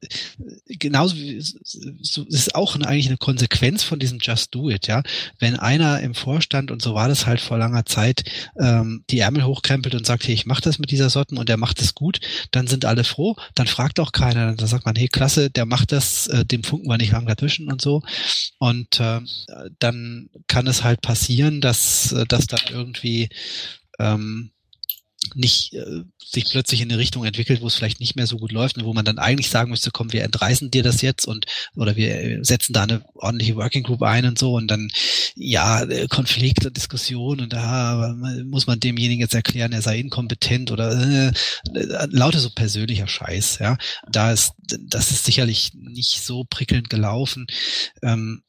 [0.66, 4.86] genauso wie so, es ist auch eine, eigentlich eine Konsequenz von diesem Just Do It,
[4.86, 5.02] ja.
[5.38, 8.24] Wenn einer im Vorstand, und so war das halt vor langer Zeit,
[8.60, 11.56] ähm, die Ärmel hochkrempelt und sagt, hey, ich mache das mit dieser Sorten und der
[11.56, 12.20] macht es gut,
[12.50, 15.92] dann sind alle froh, dann fragt auch keiner, dann sagt man, hey, klasse, der macht
[15.92, 18.02] das, äh, dem funken wir nicht lang dazwischen dazwischen und so.
[18.58, 19.20] Und äh,
[19.78, 23.28] dann kann es halt passieren, dass, äh, dass dann irgendwie
[23.98, 24.50] ähm,
[25.34, 28.52] nicht äh, sich plötzlich in eine Richtung entwickelt, wo es vielleicht nicht mehr so gut
[28.52, 31.46] läuft und wo man dann eigentlich sagen müsste, komm, wir entreißen dir das jetzt und
[31.74, 34.90] oder wir setzen da eine ordentliche Working Group ein und so und dann
[35.34, 40.70] ja äh, Konflikt und Diskussion und da muss man demjenigen jetzt erklären, er sei inkompetent
[40.70, 41.32] oder äh,
[41.74, 43.78] äh, lauter so persönlicher Scheiß, ja.
[44.10, 47.46] Da ist das ist sicherlich nicht so prickelnd gelaufen.
[48.02, 48.42] Ähm,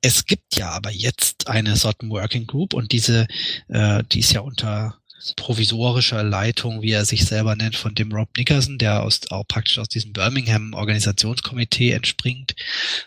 [0.00, 3.26] es gibt ja aber jetzt eine Sorten Working Group und diese,
[3.68, 4.98] äh, die ist ja unter
[5.36, 9.78] provisorischer Leitung, wie er sich selber nennt, von dem Rob Nickerson, der aus, auch praktisch
[9.78, 12.54] aus diesem Birmingham Organisationskomitee entspringt.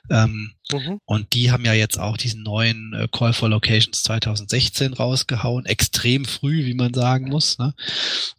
[0.09, 0.99] Ähm, mhm.
[1.05, 6.25] Und die haben ja jetzt auch diesen neuen äh, Call for Locations 2016 rausgehauen, extrem
[6.25, 7.57] früh, wie man sagen muss.
[7.57, 7.73] Ne?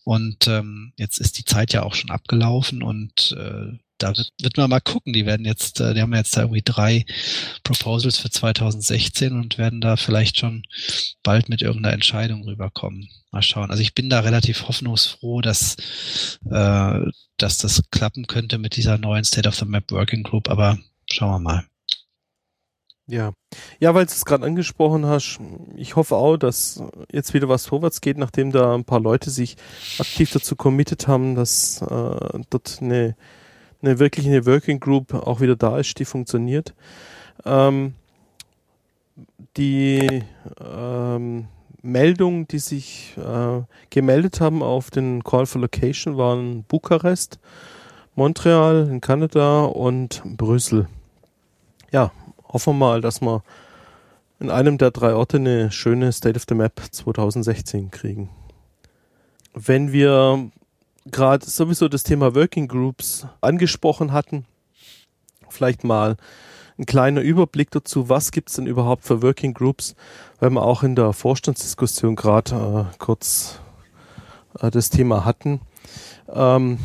[0.05, 4.56] Und ähm, jetzt ist die Zeit ja auch schon abgelaufen und äh, da wird, wird
[4.56, 5.12] man mal gucken.
[5.12, 7.05] Die werden jetzt, äh, die haben jetzt da irgendwie drei
[7.62, 10.64] Proposals für 2016 und werden da vielleicht schon
[11.22, 13.09] bald mit irgendeiner Entscheidung rüberkommen.
[13.31, 13.70] Mal schauen.
[13.70, 15.77] Also ich bin da relativ hoffnungsfroh, dass,
[16.51, 17.01] äh,
[17.36, 21.31] dass das klappen könnte mit dieser neuen State of the Map Working Group, aber schauen
[21.31, 21.64] wir mal.
[23.10, 23.32] Ja,
[23.81, 25.40] ja, weil du es gerade angesprochen hast,
[25.74, 29.56] ich hoffe auch, dass jetzt wieder was vorwärts geht, nachdem da ein paar Leute sich
[29.98, 33.16] aktiv dazu committed haben, dass äh, dort eine
[33.82, 36.74] eine wirklich eine Working Group auch wieder da ist, die funktioniert.
[37.44, 37.94] Ähm,
[39.57, 40.23] die
[40.61, 41.48] ähm,
[41.82, 47.39] Meldungen, die sich äh, gemeldet haben auf den Call for Location, waren Bukarest,
[48.15, 50.89] Montreal in Kanada und Brüssel.
[51.90, 52.12] Ja,
[52.47, 53.43] hoffen wir mal, dass wir
[54.40, 58.31] in einem der drei Orte eine schöne State of the Map 2016 kriegen.
[59.55, 60.51] Wenn wir
[61.06, 64.44] gerade sowieso das Thema Working Groups angesprochen hatten,
[65.48, 66.18] vielleicht mal
[66.78, 69.94] ein kleiner Überblick dazu, was gibt's denn überhaupt für Working Groups,
[70.39, 73.60] weil wir auch in der Vorstandsdiskussion gerade äh, kurz
[74.59, 75.60] äh, das Thema hatten.
[76.32, 76.78] Ähm,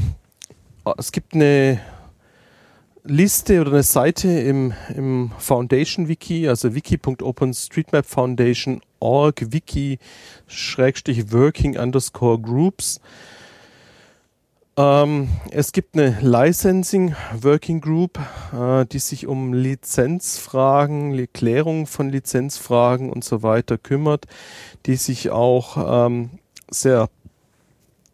[0.97, 1.81] es gibt eine
[3.03, 9.99] Liste oder eine Seite im, im Foundation Wiki, also wiki.openstreetmapfoundation.org, wiki
[10.47, 12.99] schrägstrich working underscore groups.
[14.77, 18.19] Ähm, es gibt eine Licensing Working Group,
[18.53, 24.26] äh, die sich um Lizenzfragen, Klärung von Lizenzfragen und so weiter kümmert,
[24.85, 26.31] die sich auch ähm,
[26.69, 27.10] sehr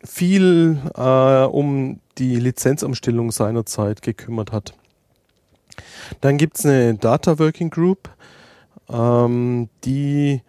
[0.04, 4.76] viel äh, um die Lizenzumstellung seinerzeit gekümmert hat.
[6.20, 8.10] Dann gibt es eine Data Working Group,
[8.88, 10.42] ähm, die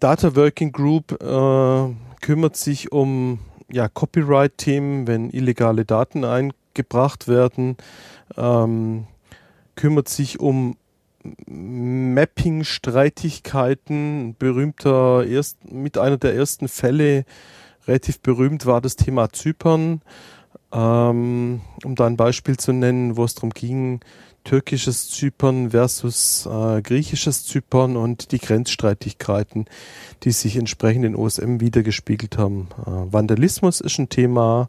[0.00, 3.38] Data Working Group äh, kümmert sich um
[3.70, 7.76] ja, Copyright-Themen, wenn illegale Daten eingebracht werden,
[8.36, 9.06] ähm,
[9.74, 10.76] kümmert sich um
[11.46, 14.36] Mapping-Streitigkeiten.
[14.38, 17.24] Berühmter, erst, mit einer der ersten Fälle,
[17.86, 20.00] relativ berühmt war das Thema Zypern.
[20.72, 24.00] Ähm, um da ein Beispiel zu nennen, wo es darum ging,
[24.46, 29.66] türkisches Zypern versus äh, griechisches Zypern und die Grenzstreitigkeiten,
[30.22, 32.68] die sich entsprechend in OSM wiedergespiegelt haben.
[32.86, 34.68] Äh, Vandalismus ist ein Thema,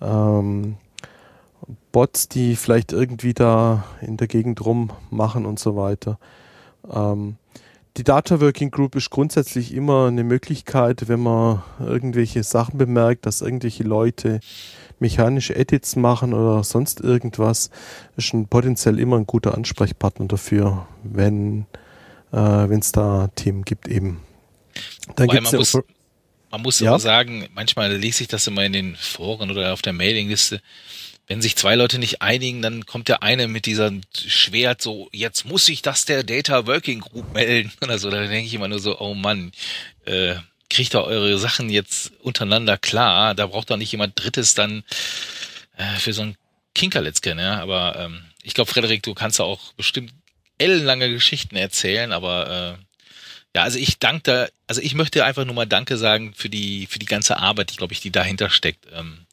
[0.00, 0.76] ähm,
[1.92, 6.18] Bots, die vielleicht irgendwie da in der Gegend rummachen und so weiter.
[6.90, 7.36] Ähm,
[7.96, 13.40] die Data Working Group ist grundsätzlich immer eine Möglichkeit, wenn man irgendwelche Sachen bemerkt, dass
[13.40, 14.40] irgendwelche Leute
[14.98, 17.70] mechanische Edits machen oder sonst irgendwas,
[18.16, 21.66] ist ein potenziell immer ein guter Ansprechpartner dafür, wenn
[22.32, 24.20] äh, es da Themen gibt eben.
[25.16, 25.78] Dann gibt's man, muss,
[26.50, 26.90] man muss ja?
[26.90, 30.60] aber sagen, manchmal lese ich das immer in den Foren oder auf der Mailingliste,
[31.28, 35.44] wenn sich zwei Leute nicht einigen, dann kommt der eine mit dieser Schwert so, jetzt
[35.44, 38.10] muss ich das der Data Working Group melden oder so.
[38.10, 39.52] Da denke ich immer nur so, oh Mann,
[40.04, 40.36] äh,
[40.70, 43.34] kriegt ihr eure Sachen jetzt untereinander klar.
[43.34, 44.84] Da braucht doch nicht jemand Drittes dann
[45.76, 46.36] äh, für so ein
[46.74, 47.60] Kinkerletzke, ne?
[47.60, 50.12] Aber ähm, ich glaube, Frederik, du kannst auch bestimmt
[50.58, 52.86] ellenlange Geschichten erzählen, aber äh,
[53.56, 56.98] ja, also ich danke, also ich möchte einfach nur mal Danke sagen für die für
[56.98, 58.86] die ganze Arbeit, die glaube ich, die dahinter steckt.
[58.92, 59.26] Ähm,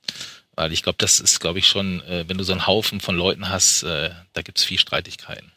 [0.55, 3.15] weil ich glaube, das ist, glaube ich, schon, äh, wenn du so einen Haufen von
[3.15, 5.51] Leuten hast, äh, da gibt's viel Streitigkeiten.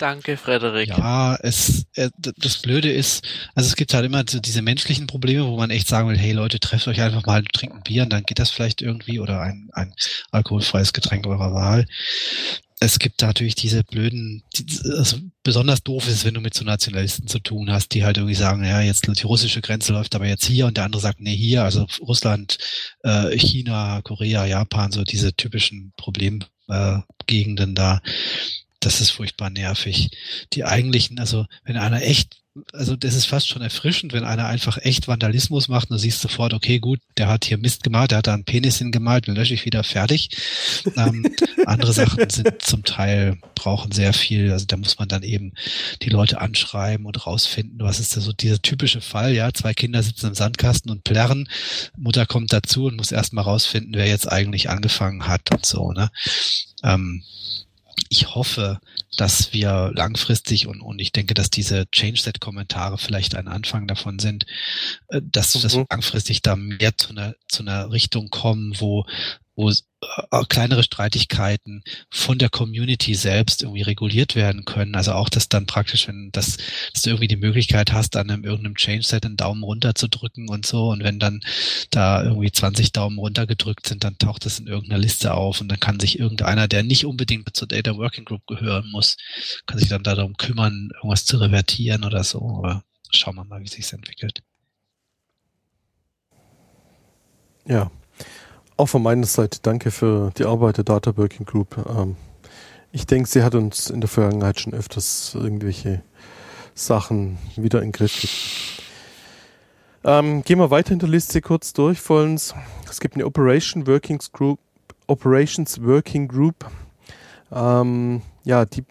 [0.00, 0.88] Danke, Frederik.
[0.88, 3.22] Ja, es, äh, das Blöde ist,
[3.54, 6.32] also es gibt halt immer so diese menschlichen Probleme, wo man echt sagen will, hey
[6.32, 9.42] Leute, trefft euch einfach mal, trinkt ein Bier und dann geht das vielleicht irgendwie oder
[9.42, 9.92] ein, ein
[10.30, 11.84] alkoholfreies Getränk eurer Wahl.
[12.80, 14.64] Es gibt natürlich diese blöden, die,
[14.96, 18.34] also besonders doof ist, wenn du mit so Nationalisten zu tun hast, die halt irgendwie
[18.34, 21.36] sagen, ja, jetzt die russische Grenze läuft aber jetzt hier und der andere sagt, nee,
[21.36, 22.56] hier, also Russland,
[23.02, 28.00] äh, China, Korea, Japan, so diese typischen Problemgegenden äh, da
[28.80, 30.10] das ist furchtbar nervig.
[30.54, 32.40] Die eigentlichen, also wenn einer echt,
[32.72, 36.54] also das ist fast schon erfrischend, wenn einer einfach echt Vandalismus macht, siehst du sofort,
[36.54, 39.52] okay, gut, der hat hier Mist gemalt, der hat da einen Penis hingemalt, den lösche
[39.52, 40.30] ich wieder fertig.
[40.96, 41.26] ähm,
[41.66, 45.52] andere Sachen sind zum Teil, brauchen sehr viel, also da muss man dann eben
[46.00, 50.02] die Leute anschreiben und rausfinden, was ist da so dieser typische Fall, ja, zwei Kinder
[50.02, 51.50] sitzen im Sandkasten und plärren,
[51.98, 56.10] Mutter kommt dazu und muss erstmal rausfinden, wer jetzt eigentlich angefangen hat und so, ne.
[56.82, 57.22] Ähm,
[58.08, 58.80] ich hoffe,
[59.16, 64.46] dass wir langfristig und, und ich denke, dass diese Change-Set-Kommentare vielleicht ein Anfang davon sind,
[65.08, 65.62] äh, dass, mhm.
[65.62, 69.04] dass langfristig da mehr zu einer, zu einer Richtung kommen, wo
[69.60, 74.94] wo äh, kleinere Streitigkeiten von der Community selbst irgendwie reguliert werden können.
[74.94, 76.56] Also auch, dass dann praktisch, wenn das,
[76.92, 80.48] dass du irgendwie die Möglichkeit hast, an einem irgendeinem Change-Set einen Daumen runter zu drücken
[80.48, 80.88] und so.
[80.88, 81.40] Und wenn dann
[81.90, 85.68] da irgendwie 20 Daumen runter gedrückt sind, dann taucht das in irgendeiner Liste auf und
[85.68, 89.16] dann kann sich irgendeiner, der nicht unbedingt zur Data Working Group gehören muss,
[89.66, 92.40] kann sich dann darum kümmern, irgendwas zu revertieren oder so.
[92.40, 94.42] Aber schauen wir mal, wie sich's entwickelt.
[97.66, 97.90] Ja,
[98.80, 101.76] auch von meiner Seite danke für die Arbeit der Data Working Group.
[101.86, 102.16] Ähm,
[102.92, 106.02] ich denke, sie hat uns in der Vergangenheit schon öfters irgendwelche
[106.74, 108.80] Sachen wieder in Griff
[110.02, 112.54] ähm, gehen wir weiter in der Liste kurz durch, Vollens.
[112.88, 114.58] Es gibt eine Operation Workings Group,
[115.08, 116.64] Operations Working Group.
[117.52, 118.84] Ähm, ja, die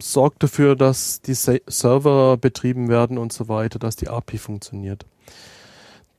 [0.00, 5.06] sorgt dafür, dass die Server betrieben werden und so weiter, dass die API funktioniert.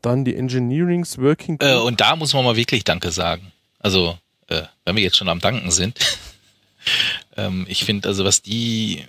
[0.02, 1.70] Dann die Engineering's Working Group.
[1.70, 3.52] Äh, und da muss man mal wirklich Danke sagen.
[3.80, 4.18] Also,
[4.48, 6.00] äh, wenn wir jetzt schon am Danken sind.
[7.38, 9.06] ähm, ich finde, also was die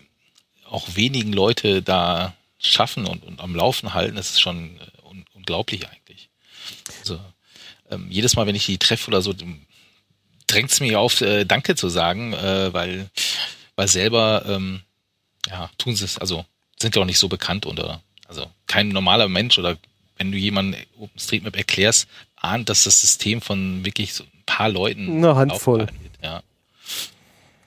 [0.65, 5.24] auch wenigen Leute da schaffen und, und am Laufen halten, das ist schon äh, un
[5.35, 6.28] unglaublich eigentlich.
[7.01, 7.20] Also,
[7.90, 9.35] ähm, jedes Mal, wenn ich die treffe oder so,
[10.47, 13.10] drängt es mich auf, äh, Danke zu sagen, äh, weil,
[13.77, 14.82] weil selber, ähm,
[15.48, 16.44] ja, tun sie es, also
[16.81, 19.77] sind ja auch nicht so bekannt oder, also kein normaler Mensch oder
[20.19, 25.19] wenn du jemandem OpenStreetMap erklärst, ahnt, dass das System von wirklich so ein paar Leuten
[25.19, 25.81] eine Handvoll.
[25.81, 25.90] Wird,
[26.23, 26.43] ja.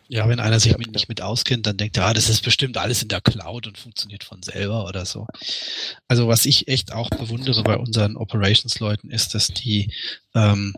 [0.08, 2.76] Ja, wenn einer sich mit, nicht mit auskennt, dann denkt er, ah, das ist bestimmt
[2.78, 5.26] alles in der Cloud und funktioniert von selber oder so.
[6.10, 9.90] Also was ich echt auch bewundere bei unseren Operations-Leuten ist, dass die
[10.36, 10.76] ähm,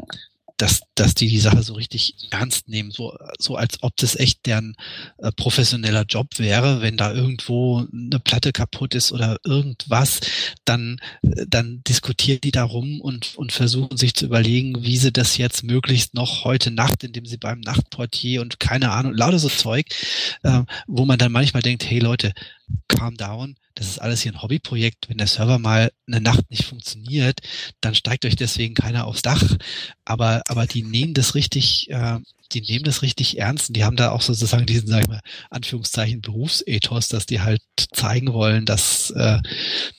[0.58, 4.46] dass, dass die die Sache so richtig ernst nehmen, so, so als ob das echt
[4.46, 4.76] deren
[5.18, 10.22] äh, professioneller Job wäre, wenn da irgendwo eine Platte kaputt ist oder irgendwas,
[10.66, 15.38] dann, äh, dann diskutieren die darum und, und versuchen sich zu überlegen, wie sie das
[15.38, 19.88] jetzt möglichst noch heute Nacht, indem sie beim Nachtportier und keine Ahnung, lauter so Zeug,
[20.44, 22.34] äh, wo man dann manchmal denkt, hey Leute,
[22.88, 25.10] calm down, das ist alles hier ein Hobbyprojekt.
[25.10, 27.40] Wenn der Server mal eine Nacht nicht funktioniert,
[27.81, 29.44] dann steigt euch deswegen keiner aufs Dach.
[30.06, 32.19] Aber, aber die nehmen das richtig, äh,
[32.52, 36.22] die nehmen das richtig ernst und die haben da auch sozusagen diesen, sagen wir, Anführungszeichen
[36.22, 37.61] Berufsethos, dass die halt
[37.94, 39.40] zeigen wollen, dass, äh,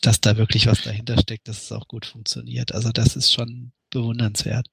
[0.00, 2.72] dass da wirklich was dahinter steckt, dass es auch gut funktioniert.
[2.72, 4.66] Also das ist schon bewundernswert.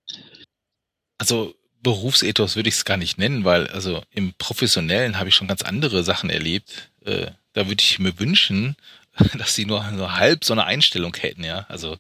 [1.18, 5.47] Also Berufsethos würde ich es gar nicht nennen, weil also im Professionellen habe ich schon
[5.47, 6.91] ganz andere Sachen erlebt.
[7.03, 8.76] Äh, da würde ich mir wünschen,
[9.38, 11.65] dass sie nur, nur halb so eine Einstellung hätten, ja.
[11.69, 11.98] Also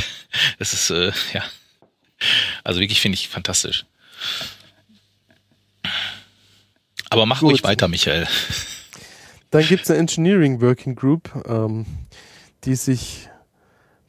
[0.58, 1.42] das ist äh, ja,
[2.62, 3.84] also wirklich finde ich fantastisch.
[7.10, 7.52] Aber mach Gut.
[7.52, 8.26] ruhig weiter, Michael.
[9.50, 11.86] Dann gibt es eine Engineering Working Group, ähm,
[12.64, 13.28] die sich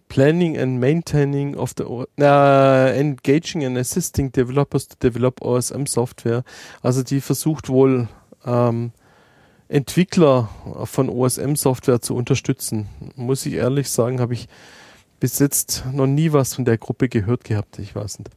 [0.08, 1.84] Planning and Maintaining of the
[2.16, 6.44] na, Engaging and Assisting Developers to Develop OSM Software.
[6.82, 8.08] Also die versucht wohl
[8.46, 8.92] ähm,
[9.68, 10.50] Entwickler
[10.84, 12.88] von OSM Software zu unterstützen.
[13.16, 14.48] Muss ich ehrlich sagen, habe ich
[15.20, 17.80] bis jetzt noch nie was von der Gruppe gehört gehabt.
[17.80, 18.30] Ich weiß nicht.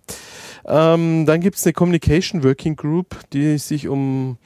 [0.64, 4.38] Ähm, dann gibt es eine Communication Working Group, die sich um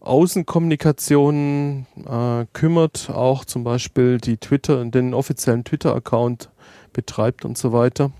[0.00, 6.50] Außenkommunikation äh, kümmert, auch zum Beispiel die Twitter, den offiziellen Twitter-Account
[6.92, 8.10] betreibt und so weiter.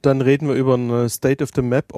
[0.00, 1.94] Dann reden wir über eine State of the Map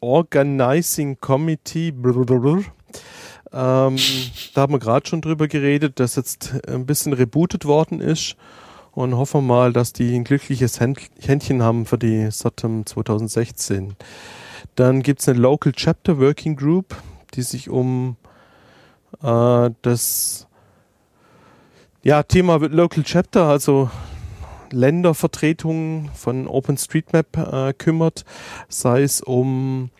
[0.00, 1.90] Organizing Committee.
[1.90, 2.62] Blablabla.
[3.52, 3.96] Ähm,
[4.54, 8.36] da haben wir gerade schon drüber geredet, dass jetzt ein bisschen rebootet worden ist
[8.92, 13.94] und hoffen mal, dass die ein glückliches Händ- Händchen haben für die SATM 2016.
[14.74, 16.96] Dann gibt es eine Local Chapter Working Group,
[17.34, 18.16] die sich um
[19.22, 20.46] äh, das
[22.02, 23.90] ja, Thema Local Chapter, also
[24.70, 28.24] Ländervertretungen von OpenStreetMap äh, kümmert,
[28.68, 29.90] sei es um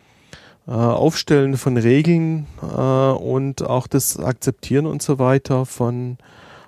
[0.70, 6.16] Aufstellen von Regeln äh, und auch das Akzeptieren und so weiter von,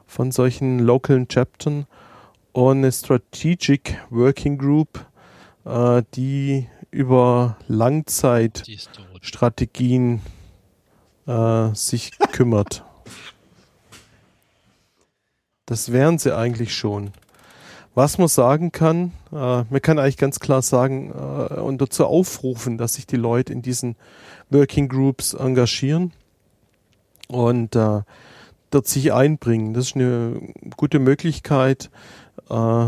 [0.07, 1.87] von solchen lokalen Chaptern
[2.53, 5.07] und eine Strategic Working Group,
[5.65, 9.07] äh, die über Langzeit Die ist tot.
[9.23, 10.21] Strategien
[11.27, 12.85] äh, sich kümmert.
[15.67, 17.13] Das wären sie eigentlich schon.
[17.97, 22.77] Was man sagen kann, äh, man kann eigentlich ganz klar sagen äh, und dazu aufrufen,
[22.77, 23.97] dass sich die Leute in diesen
[24.51, 26.13] Working Groups engagieren
[27.29, 28.03] und äh,
[28.71, 29.73] dort sich einbringen.
[29.73, 31.91] Das ist eine gute Möglichkeit,
[32.51, 32.87] äh,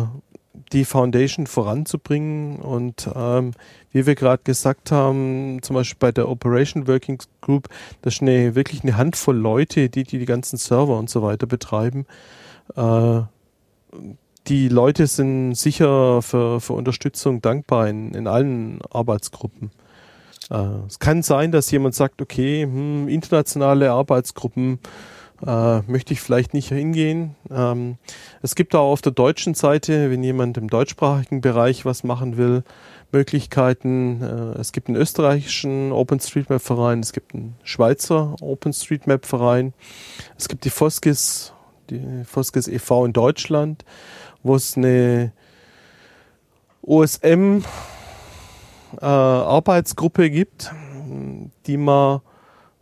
[0.74, 3.52] die Foundation voranzubringen und ähm,
[3.92, 7.70] wie wir gerade gesagt haben, zum Beispiel bei der Operation Working Group,
[8.02, 11.46] das ist eine, wirklich eine Handvoll Leute, die, die die ganzen Server und so weiter
[11.46, 12.04] betreiben.
[12.76, 13.22] Äh,
[14.48, 19.70] die Leute sind sicher für, für Unterstützung dankbar in, in allen Arbeitsgruppen.
[20.50, 24.78] Äh, es kann sein, dass jemand sagt, okay, hm, internationale Arbeitsgruppen
[25.46, 27.36] äh, möchte ich vielleicht nicht hingehen.
[27.50, 27.96] Ähm,
[28.42, 32.64] es gibt auch auf der deutschen Seite, wenn jemand im deutschsprachigen Bereich was machen will,
[33.12, 34.22] Möglichkeiten.
[34.22, 39.74] Äh, es gibt einen österreichischen OpenStreetMap-Verein, es gibt einen Schweizer OpenStreetMap-Verein,
[40.36, 41.52] es gibt die Foskis,
[41.90, 43.04] die Foskis e.V.
[43.04, 43.84] in Deutschland,
[44.42, 45.32] wo es eine
[46.82, 47.62] OSM
[49.00, 50.72] äh, gibt,
[51.66, 52.20] die man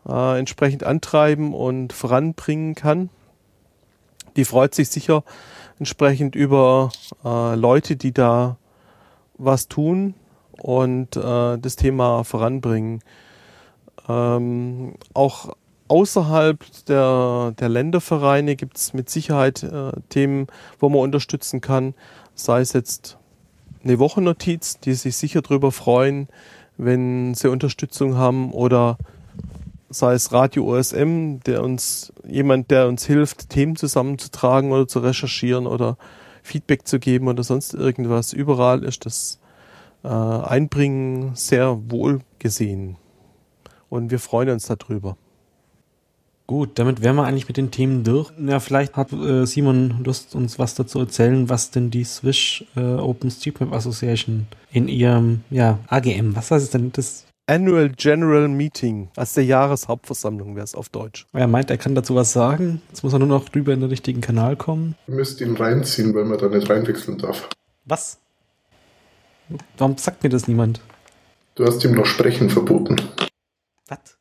[0.09, 3.11] äh, entsprechend antreiben und voranbringen kann.
[4.37, 5.25] Die freut sich sicher
[5.79, 6.91] entsprechend über
[7.25, 8.57] äh, Leute, die da
[9.39, 10.15] was tun
[10.63, 13.03] und äh, das Thema voranbringen.
[14.09, 15.55] Ähm, auch
[15.89, 20.47] außerhalb der, der Ländervereine gibt es mit Sicherheit äh, Themen,
[20.79, 21.95] wo man unterstützen kann,
[22.35, 23.19] sei es jetzt
[23.85, 26.29] eine Wochennotiz, die sich sicher darüber freuen,
[26.77, 28.99] wenn sie Unterstützung haben oder
[29.89, 35.67] sei es Radio OSM, der uns, jemand, der uns hilft, Themen zusammenzutragen oder zu recherchieren
[35.67, 35.97] oder
[36.43, 38.33] Feedback zu geben oder sonst irgendwas.
[38.33, 39.39] Überall ist das
[40.05, 42.97] äh, Einbringen sehr wohl gesehen.
[43.89, 45.17] Und wir freuen uns darüber.
[46.47, 48.31] Gut, damit wären wir eigentlich mit den Themen durch.
[48.39, 52.81] Ja, vielleicht hat äh, Simon Lust, uns was dazu erzählen, was denn die Swiss äh,
[52.81, 56.93] OpenStreetMap Association in ihrem ja, AGM, was heißt es denn?
[56.93, 61.27] Das, Annual General Meeting, als der Jahreshauptversammlung wäre es auf Deutsch.
[61.33, 62.83] er meint, er kann dazu was sagen.
[62.89, 64.97] Jetzt muss er nur noch rüber in den richtigen Kanal kommen.
[65.07, 67.49] Ihr müsst ihn reinziehen, weil man da nicht reinwechseln darf.
[67.85, 68.19] Was?
[69.79, 70.81] Warum sagt mir das niemand?
[71.55, 73.01] Du hast ihm noch Sprechen verboten.
[73.87, 74.16] Was?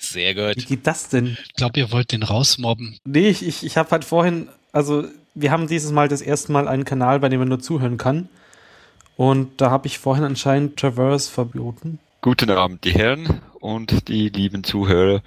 [0.00, 0.66] Sehr Wie gut.
[0.66, 1.36] geht das denn?
[1.44, 2.98] Ich glaube, ihr wollt den rausmobben.
[3.04, 6.68] Nee, ich, ich, ich habe halt vorhin, also wir haben dieses Mal das erste Mal
[6.68, 8.28] einen Kanal, bei dem man nur zuhören kann.
[9.16, 11.98] Und da habe ich vorhin anscheinend Traverse verboten.
[12.20, 15.22] Guten Abend, die Herren und die lieben Zuhörer.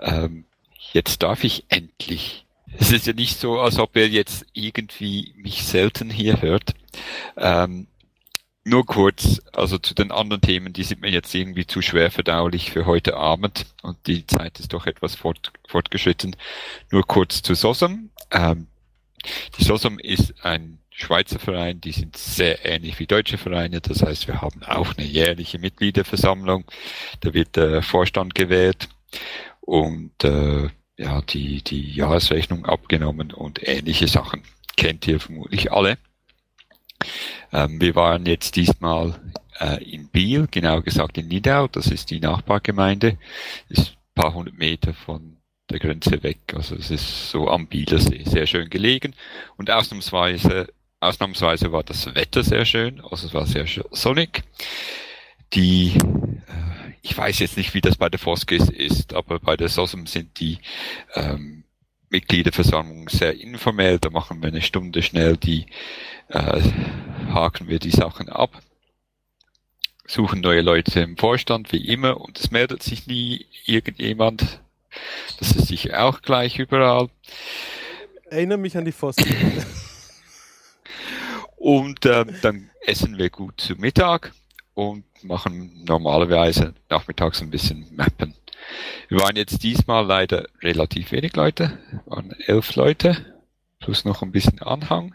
[0.00, 0.44] Ähm,
[0.92, 2.44] jetzt darf ich endlich.
[2.78, 6.74] Es ist ja nicht so, als ob ihr jetzt irgendwie mich selten hier hört.
[7.36, 7.86] Ähm,
[8.66, 12.72] nur kurz, also zu den anderen Themen, die sind mir jetzt irgendwie zu schwer verdaulich
[12.72, 16.34] für heute Abend und die Zeit ist doch etwas fort, fortgeschritten.
[16.90, 18.10] Nur kurz zu SOSM.
[18.32, 18.66] Ähm,
[19.56, 23.80] die SOSM ist ein Schweizer Verein, die sind sehr ähnlich wie deutsche Vereine.
[23.80, 26.64] Das heißt, wir haben auch eine jährliche Mitgliederversammlung.
[27.20, 28.88] Da wird der Vorstand gewählt
[29.60, 34.42] und äh, ja, die, die Jahresrechnung abgenommen und ähnliche Sachen.
[34.76, 35.98] Kennt ihr vermutlich alle.
[37.52, 39.20] Ähm, wir waren jetzt diesmal
[39.60, 43.18] äh, in Biel, genau gesagt in Nidau, das ist die Nachbargemeinde,
[43.68, 45.36] ist ein paar hundert Meter von
[45.70, 46.38] der Grenze weg.
[46.54, 49.14] Also es ist so am Bielersee, sehr schön gelegen
[49.56, 50.68] und ausnahmsweise,
[51.00, 54.42] ausnahmsweise war das Wetter sehr schön, also es war sehr sonnig.
[55.52, 59.68] Die, äh, ich weiß jetzt nicht, wie das bei der Foskis ist, aber bei der
[59.68, 60.58] SOSM sind die
[61.14, 61.64] ähm,
[62.10, 65.66] Mitgliederversammlungen sehr informell, da machen wir eine Stunde schnell die
[66.28, 66.60] äh,
[67.32, 68.62] haken wir die Sachen ab,
[70.06, 74.60] suchen neue Leute im Vorstand, wie immer, und es meldet sich nie irgendjemand.
[75.38, 77.08] Das ist sicher auch gleich überall.
[78.30, 79.26] Erinnere mich an die Pfosten.
[81.56, 84.32] und äh, dann essen wir gut zu Mittag
[84.74, 88.34] und machen normalerweise nachmittags ein bisschen Mappen.
[89.08, 93.16] Wir waren jetzt diesmal leider relativ wenig Leute, waren elf Leute,
[93.80, 95.14] plus noch ein bisschen Anhang.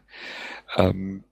[0.75, 1.23] Ähm,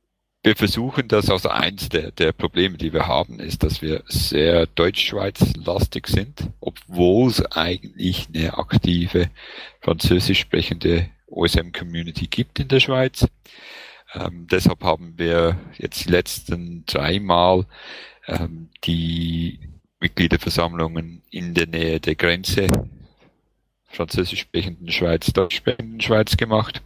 [0.42, 4.68] wir versuchen das, also eins der, der Probleme, die wir haben, ist, dass wir sehr
[4.68, 9.30] Deutschschweiz-lastig sind, obwohl es eigentlich eine aktive
[9.82, 13.28] französisch sprechende OSM-Community gibt in der Schweiz.
[14.14, 17.66] Ähm, deshalb haben wir jetzt die letzten dreimal
[18.28, 19.60] ähm, die
[20.00, 22.68] Mitgliederversammlungen in der Nähe der Grenze
[23.88, 26.82] französisch sprechenden Schweiz, deutsch sprechenden Schweiz gemacht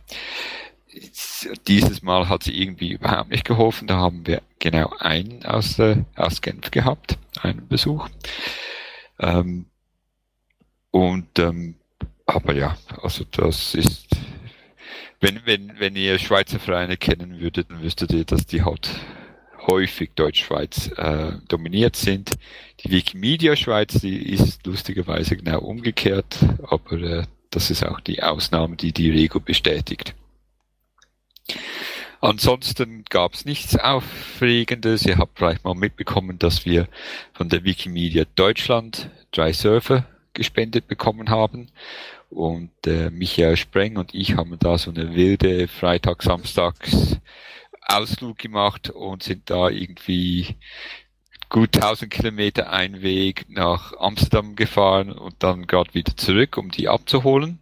[1.68, 3.88] dieses Mal hat sie irgendwie überhaupt nicht geholfen.
[3.88, 8.10] Da haben wir genau einen aus, äh, aus Genf gehabt, einen Besuch.
[9.20, 9.66] Ähm,
[10.92, 11.76] und ähm,
[12.26, 14.08] aber ja, also das ist,
[15.20, 18.90] wenn, wenn, wenn ihr Schweizer Vereine kennen würdet, dann wüsstet ihr, dass die halt
[19.68, 22.32] häufig Deutschschweiz äh, dominiert sind.
[22.84, 28.76] Die Wikimedia Schweiz, die ist lustigerweise genau umgekehrt, aber äh, das ist auch die Ausnahme,
[28.76, 30.16] die die Regel bestätigt.
[32.20, 35.06] Ansonsten gab es nichts Aufregendes.
[35.06, 36.88] Ihr habt vielleicht mal mitbekommen, dass wir
[37.34, 41.68] von der Wikimedia Deutschland drei Server gespendet bekommen haben.
[42.30, 47.18] Und äh, Michael Spreng und ich haben da so eine wilde Freitag, Samstags
[47.86, 50.58] Ausflug gemacht und sind da irgendwie
[51.50, 56.88] gut 1000 Kilometer ein Weg nach Amsterdam gefahren und dann gerade wieder zurück, um die
[56.88, 57.60] abzuholen.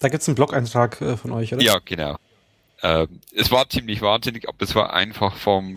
[0.00, 1.62] Da gibt's einen Blog-Eintrag äh, von euch, oder?
[1.62, 2.16] Ja, genau.
[2.82, 5.76] Ähm, es war ziemlich wahnsinnig, aber es war einfach vom,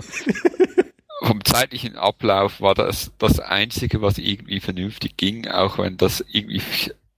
[1.21, 6.61] vom zeitlichen Ablauf war das das Einzige, was irgendwie vernünftig ging, auch wenn das irgendwie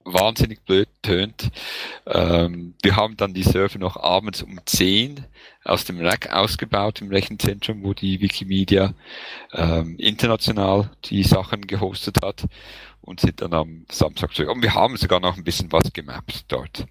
[0.06, 1.49] wahnsinnig blöd tönt.
[2.06, 5.26] Ähm, wir haben dann die Server noch abends um 10
[5.64, 8.94] aus dem Rack ausgebaut im Rechenzentrum, wo die Wikimedia
[9.53, 12.45] ähm, international die Sachen gehostet hat
[13.02, 14.52] und sind dann am Samstag zurück.
[14.52, 16.86] Und wir haben sogar noch ein bisschen was gemappt dort.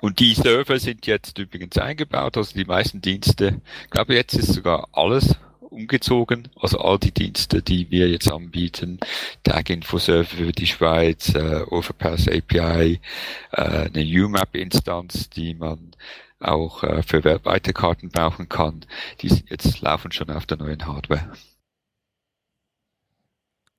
[0.00, 4.52] Und die Server sind jetzt übrigens eingebaut, also die meisten Dienste, ich glaube jetzt ist
[4.52, 5.36] sogar alles
[5.78, 8.98] umgezogen, also all die Dienste, die wir jetzt anbieten,
[9.44, 13.00] Tag Info Server für die Schweiz, äh, Overpass API,
[13.52, 15.92] äh, eine UMAP-Instanz, die man
[16.40, 18.84] auch äh, für weltweite Karten brauchen kann,
[19.20, 21.30] die sind jetzt laufen schon auf der neuen Hardware.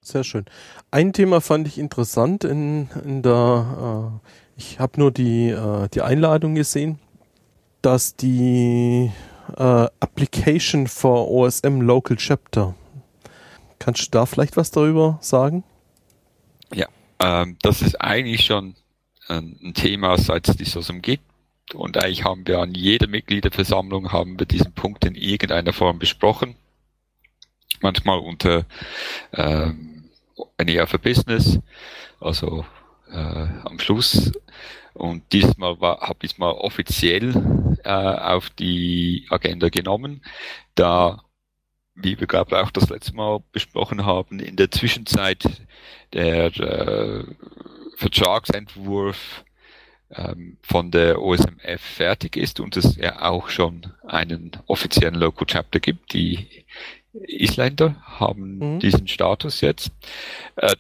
[0.02, 0.46] Sehr schön.
[0.92, 6.02] Ein Thema fand ich interessant in, in der, äh, ich habe nur die, äh, die
[6.02, 7.00] Einladung gesehen,
[7.82, 9.12] dass die
[9.58, 12.76] äh, Application for OSM Local Chapter.
[13.80, 15.64] Kannst du da vielleicht was darüber sagen?
[16.74, 16.88] Ja,
[17.20, 18.76] ähm, das ist eigentlich schon
[19.28, 21.24] ein, Thema, seit es die SOSM gibt.
[21.74, 26.56] Und eigentlich haben wir an jeder Mitgliederversammlung haben wir diesen Punkt in irgendeiner Form besprochen.
[27.82, 28.66] Manchmal unter
[29.34, 30.10] ähm,
[30.62, 31.60] NEA für Business,
[32.20, 32.66] also
[33.12, 34.32] äh, am Schluss.
[34.94, 40.22] Und diesmal habe ich mal offiziell äh, auf die Agenda genommen,
[40.76, 41.24] da,
[41.96, 45.44] wie wir glaube ich auch das letzte Mal besprochen haben, in der Zwischenzeit
[46.14, 47.24] der äh,
[47.96, 49.44] Vertragsentwurf
[50.12, 55.80] ähm, von der OSMF fertig ist und es ja auch schon einen offiziellen Local Chapter
[55.80, 56.14] gibt.
[56.14, 56.66] Die
[57.14, 58.80] Isländer haben mhm.
[58.80, 59.92] diesen Status jetzt.
[60.56, 60.76] Äh,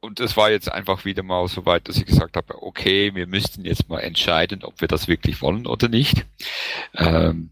[0.00, 3.26] und es war jetzt einfach wieder mal so weit, dass ich gesagt habe, okay, wir
[3.26, 6.26] müssten jetzt mal entscheiden, ob wir das wirklich wollen oder nicht.
[6.96, 7.50] Ähm,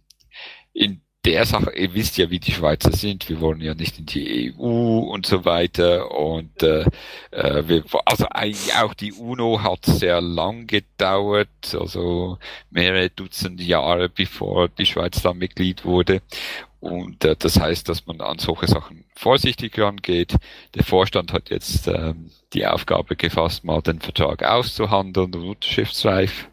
[0.72, 4.06] in der Sache, ihr wisst ja, wie die Schweizer sind, wir wollen ja nicht in
[4.06, 6.10] die EU und so weiter.
[6.10, 6.86] Und äh,
[7.32, 12.38] äh wir, also eigentlich auch die UNO hat sehr lang gedauert, also
[12.70, 16.22] mehrere Dutzend Jahre bevor die Schweiz da Mitglied wurde
[16.80, 20.36] und äh, das heißt, dass man an solche Sachen vorsichtig rangeht.
[20.74, 26.48] Der Vorstand hat jetzt ähm, die Aufgabe gefasst, mal den Vertrag auszuhandeln und unterschriftsreif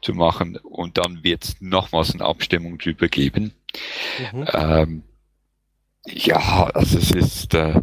[0.00, 3.52] zu machen und dann wird es nochmals eine Abstimmung drüber geben.
[4.32, 4.46] Mhm.
[4.52, 5.02] Ähm,
[6.06, 7.82] ja, also es ist äh,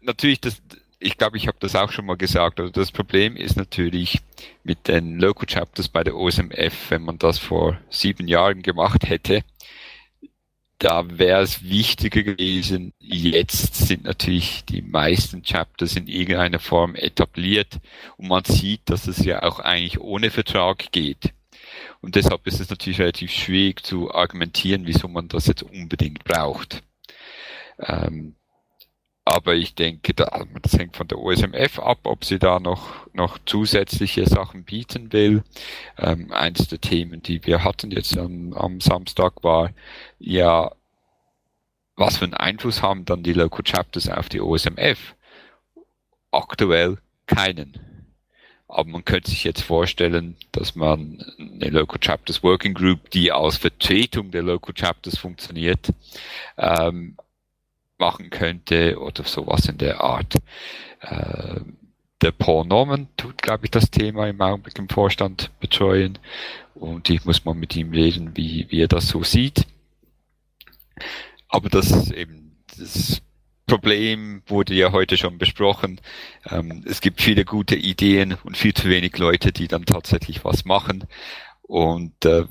[0.00, 0.62] natürlich das
[0.98, 2.58] ich glaube, ich habe das auch schon mal gesagt.
[2.58, 4.20] Also das Problem ist natürlich
[4.64, 9.44] mit den Local Chapters bei der OSMF, wenn man das vor sieben Jahren gemacht hätte,
[10.78, 12.92] da wäre es wichtiger gewesen.
[12.98, 17.78] Jetzt sind natürlich die meisten Chapters in irgendeiner Form etabliert
[18.16, 21.32] und man sieht, dass es ja auch eigentlich ohne Vertrag geht.
[22.00, 26.82] Und deshalb ist es natürlich relativ schwierig zu argumentieren, wieso man das jetzt unbedingt braucht.
[27.78, 28.36] Ähm,
[29.28, 33.38] aber ich denke, da, das hängt von der OSMF ab, ob sie da noch, noch
[33.44, 35.42] zusätzliche Sachen bieten will.
[35.98, 39.72] Ähm, eines der Themen, die wir hatten jetzt am, am Samstag war,
[40.20, 40.70] ja,
[41.96, 45.16] was für einen Einfluss haben dann die Local Chapters auf die OSMF?
[46.30, 47.80] Aktuell keinen.
[48.68, 53.56] Aber man könnte sich jetzt vorstellen, dass man eine Local Chapters Working Group, die als
[53.56, 55.92] Vertretung der Local Chapters funktioniert,
[56.58, 57.16] ähm,
[57.98, 60.36] machen könnte oder sowas in der Art.
[61.00, 61.60] Äh,
[62.22, 66.18] der Paul Norman tut, glaube ich, das Thema im Augenblick im Vorstand betreuen
[66.74, 69.66] und ich muss mal mit ihm reden, wie, wie er das so sieht.
[71.48, 72.46] Aber das ist eben
[72.78, 73.22] das
[73.66, 76.00] Problem wurde ja heute schon besprochen.
[76.48, 80.64] Ähm, es gibt viele gute Ideen und viel zu wenig Leute, die dann tatsächlich was
[80.64, 81.04] machen.
[81.62, 82.44] Und äh,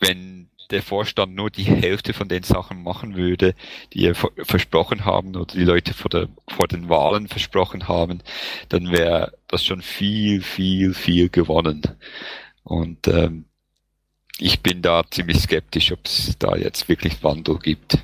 [0.00, 3.54] wenn der Vorstand nur die Hälfte von den Sachen machen würde,
[3.92, 8.22] die er versprochen haben oder die Leute vor, der, vor den Wahlen versprochen haben,
[8.68, 11.82] dann wäre das schon viel, viel, viel gewonnen.
[12.64, 13.44] Und ähm,
[14.38, 17.98] ich bin da ziemlich skeptisch, ob es da jetzt wirklich Wandel gibt.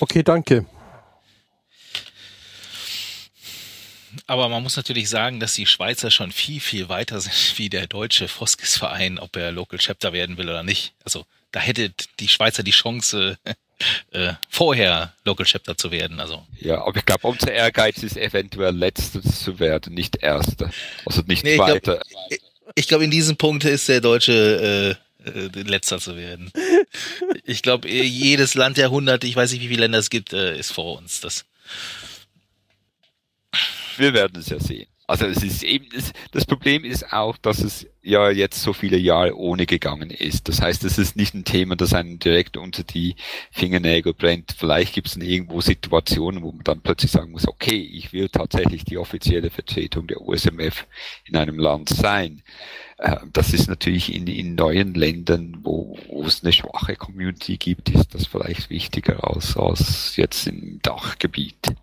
[0.00, 0.66] Okay, danke.
[4.26, 7.86] Aber man muss natürlich sagen, dass die Schweizer schon viel, viel weiter sind wie der
[7.86, 10.92] deutsche Foskis-Verein, ob er Local Chapter werden will oder nicht.
[11.04, 13.38] Also da hätte die Schweizer die Chance,
[14.10, 16.20] äh, vorher Local Chapter zu werden.
[16.20, 16.46] Also.
[16.58, 20.70] Ja, aber ich glaube, unser Ehrgeiz ist eventuell Letzter zu werden, nicht Erster.
[21.04, 22.00] Also nicht nee, Zweiter.
[22.74, 26.52] Ich glaube, glaub, in diesem Punkt ist der Deutsche äh, äh, Letzter zu werden.
[27.44, 30.58] ich glaube, jedes Land der hunderte, ich weiß nicht, wie viele Länder es gibt, äh,
[30.58, 31.20] ist vor uns.
[31.20, 31.44] Das
[33.98, 34.86] wir werden es ja sehen.
[35.08, 35.86] Also es ist eben,
[36.32, 40.48] das, Problem ist auch, dass es ja jetzt so viele Jahre ohne gegangen ist.
[40.48, 43.14] Das heißt, es ist nicht ein Thema, das einen direkt unter die
[43.52, 44.56] Fingernägel brennt.
[44.58, 48.84] Vielleicht gibt es irgendwo Situationen, wo man dann plötzlich sagen muss, okay, ich will tatsächlich
[48.84, 50.86] die offizielle Vertretung der USMF
[51.24, 52.42] in einem Land sein.
[52.98, 57.90] Äh, das ist natürlich in, in neuen Ländern, wo, wo es eine schwache Community gibt,
[57.90, 61.76] ist das vielleicht wichtiger als, als jetzt im Dachgebiet.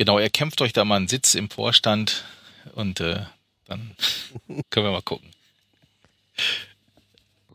[0.00, 2.24] Genau, er kämpft euch da mal einen Sitz im Vorstand
[2.74, 3.20] und äh,
[3.66, 3.90] dann
[4.70, 5.28] können wir mal gucken.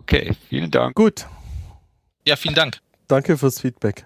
[0.02, 0.94] Okay, vielen Dank.
[0.94, 1.26] Gut.
[2.24, 2.78] Ja, vielen Dank.
[3.08, 4.06] Danke fürs Feedback.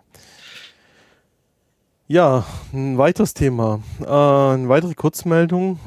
[2.07, 3.83] Ja, ein weiteres Thema.
[3.99, 5.77] Äh, eine weitere Kurzmeldung.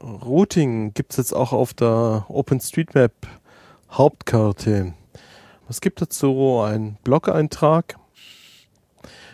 [0.00, 3.10] Routing gibt es jetzt auch auf der OpenStreetMap
[3.90, 4.94] Hauptkarte.
[5.68, 7.96] Es gibt dazu einen Blog-Eintrag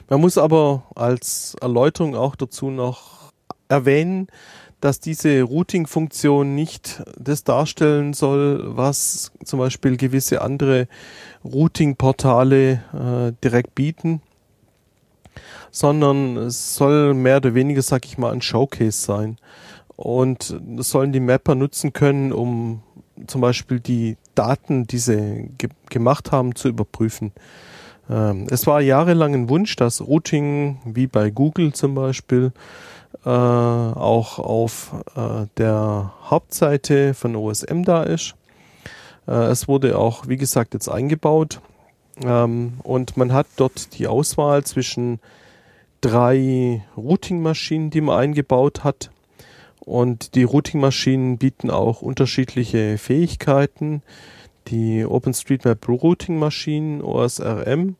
[0.08, 3.30] man muss aber als Erläuterung auch dazu noch
[3.68, 4.28] erwähnen,
[4.82, 10.88] dass diese Routing-Funktion nicht das darstellen soll, was zum Beispiel gewisse andere
[11.44, 14.20] Routing-Portale äh, direkt bieten,
[15.70, 19.38] sondern es soll mehr oder weniger, sag ich mal, ein Showcase sein.
[19.94, 22.82] Und das sollen die Mapper nutzen können, um
[23.28, 27.32] zum Beispiel die Daten, die sie ge gemacht haben, zu überprüfen.
[28.10, 32.52] Ähm, es war jahrelang ein Wunsch, dass Routing, wie bei Google zum Beispiel,
[33.24, 38.34] äh, auch auf äh, der Hauptseite von OSM da ist.
[39.26, 41.60] Äh, es wurde auch, wie gesagt, jetzt eingebaut.
[42.24, 45.20] Ähm, und man hat dort die Auswahl zwischen
[46.00, 49.10] drei Routing-Maschinen, die man eingebaut hat.
[49.80, 54.02] Und die Routing-Maschinen bieten auch unterschiedliche Fähigkeiten.
[54.68, 57.96] Die OpenStreetMap Routing-Maschinen, OSRM,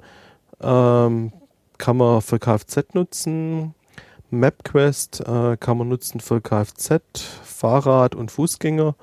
[0.61, 1.33] ähm,
[1.79, 3.75] kann man für Kfz nutzen.
[4.31, 7.01] MapQuest äh, kann man nutzen für Kfz,
[7.43, 8.95] Fahrrad und Fußgänger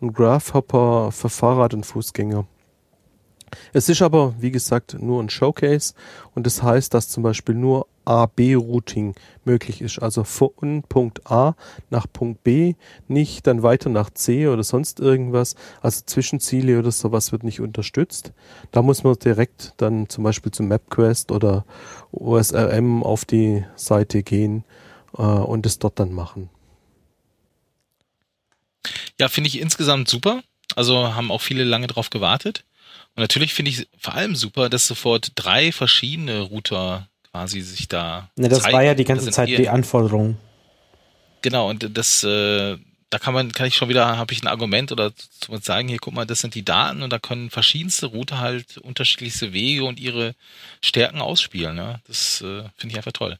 [0.00, 2.46] und Graphhopper für Fahrrad und Fußgänger.
[3.72, 5.94] Es ist aber, wie gesagt, nur ein Showcase
[6.34, 9.98] und das heißt, dass zum Beispiel nur A-B-Routing möglich ist.
[9.98, 11.54] Also von Punkt A
[11.90, 12.74] nach Punkt B,
[13.06, 15.56] nicht dann weiter nach C oder sonst irgendwas.
[15.82, 18.32] Also Zwischenziele oder sowas wird nicht unterstützt.
[18.72, 21.66] Da muss man direkt dann zum Beispiel zum MapQuest oder
[22.12, 24.64] OSRM auf die Seite gehen
[25.16, 26.48] äh, und es dort dann machen.
[29.20, 30.42] Ja, finde ich insgesamt super.
[30.76, 32.64] Also haben auch viele lange drauf gewartet.
[33.18, 38.30] Und natürlich finde ich vor allem super, dass sofort drei verschiedene Router quasi sich da.
[38.36, 38.76] Ne, das zeigen.
[38.76, 40.36] war ja die ganze Zeit die Anforderung.
[41.42, 42.76] Genau, und das, äh,
[43.10, 45.98] da kann man, kann ich schon wieder, habe ich ein Argument oder zu sagen, hier,
[46.00, 49.98] guck mal, das sind die Daten und da können verschiedenste Router halt unterschiedlichste Wege und
[49.98, 50.36] ihre
[50.80, 51.76] Stärken ausspielen.
[51.76, 51.98] Ja?
[52.06, 53.36] Das äh, finde ich einfach toll.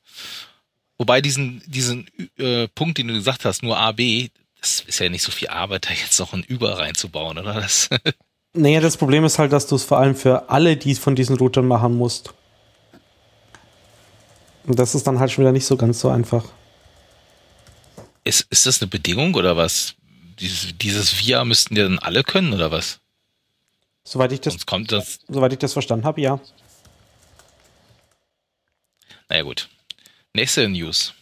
[0.97, 5.09] Wobei diesen, diesen äh, Punkt, den du gesagt hast, nur A, B, das ist ja
[5.09, 7.55] nicht so viel Arbeit, da jetzt noch ein Über reinzubauen, oder?
[7.55, 7.91] Das
[8.59, 11.37] naja, das Problem ist halt, dass du es vor allem für alle die von diesen
[11.37, 12.35] Routern machen musst.
[14.67, 16.45] Und das ist dann halt schon wieder nicht so ganz so einfach.
[18.25, 19.95] Ist, ist das eine Bedingung oder was?
[20.39, 23.01] Dieses, dieses VIA müssten ja dann alle können oder was?
[24.05, 26.41] Soweit ich das, kommt das soweit ich das verstanden habe, ja.
[29.28, 29.69] Naja, gut.
[30.35, 31.15] Nächste News.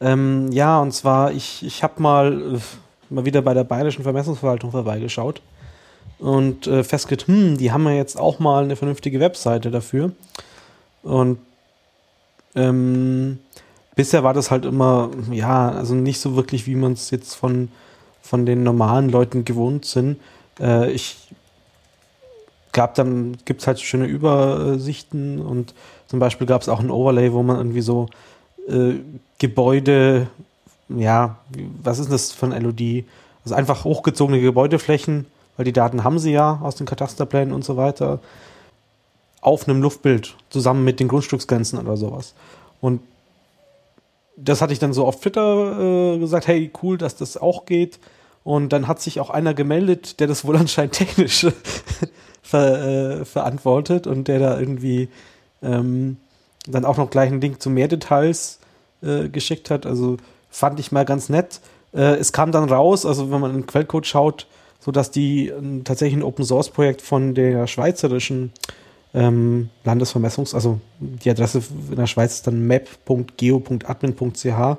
[0.00, 2.60] Ähm, ja, und zwar, ich, ich habe mal, äh,
[3.10, 5.40] mal wieder bei der Bayerischen Vermessungsverwaltung vorbeigeschaut
[6.18, 10.12] und äh, festgestellt, hm, die haben ja jetzt auch mal eine vernünftige Webseite dafür.
[11.02, 11.38] Und
[12.54, 13.38] ähm,
[13.94, 17.68] bisher war das halt immer, ja, also nicht so wirklich, wie man es jetzt von,
[18.22, 20.18] von den normalen Leuten gewohnt sind.
[20.58, 21.16] Äh, ich
[22.72, 25.74] gab dann, gibt es halt schöne Übersichten und
[26.06, 28.08] zum Beispiel gab es auch ein Overlay, wo man irgendwie so
[28.68, 28.94] äh,
[29.38, 30.28] Gebäude,
[30.88, 31.38] ja,
[31.82, 33.04] was ist das für ein LOD?
[33.44, 37.76] Also einfach hochgezogene Gebäudeflächen, weil die Daten haben sie ja aus den Katasterplänen und so
[37.76, 38.20] weiter
[39.40, 42.34] auf einem Luftbild zusammen mit den Grundstücksgrenzen oder sowas.
[42.80, 43.00] Und
[44.36, 47.98] das hatte ich dann so auf Twitter äh, gesagt, hey, cool, dass das auch geht.
[48.44, 51.46] Und dann hat sich auch einer gemeldet, der das wohl anscheinend technisch
[52.42, 55.08] ver, äh, verantwortet und der da irgendwie
[55.62, 56.18] ähm,
[56.66, 58.58] dann auch noch gleich einen Link zu mehr Details
[59.02, 59.86] äh, geschickt hat.
[59.86, 60.16] Also
[60.56, 61.60] fand ich mal ganz nett.
[61.92, 64.46] Äh, es kam dann raus, also wenn man in den Quellcode schaut,
[64.80, 65.52] so dass die
[65.84, 68.52] tatsächlich ein Open Source Projekt von der schweizerischen
[69.12, 74.78] ähm, Landesvermessungs-, also die Adresse in der Schweiz ist dann map.geo.admin.ch,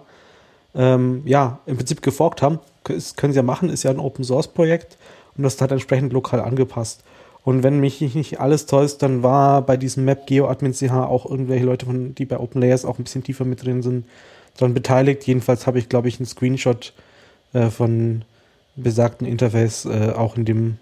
[0.76, 2.58] ähm, ja, im Prinzip geforkt haben.
[2.84, 4.98] Das können sie ja machen, ist ja ein Open Source Projekt
[5.38, 7.04] und das hat entsprechend lokal angepasst.
[7.44, 11.86] Und wenn mich nicht alles täuscht, dann war bei diesem Map GeoAdmin.ch auch irgendwelche Leute,
[11.86, 14.06] von, die bei OpenLayers auch ein bisschen tiefer mit drin sind,
[14.58, 15.26] daran beteiligt.
[15.26, 16.94] Jedenfalls habe ich, glaube ich, einen Screenshot
[17.54, 18.24] äh, von
[18.76, 20.78] besagten Interface äh, auch in dem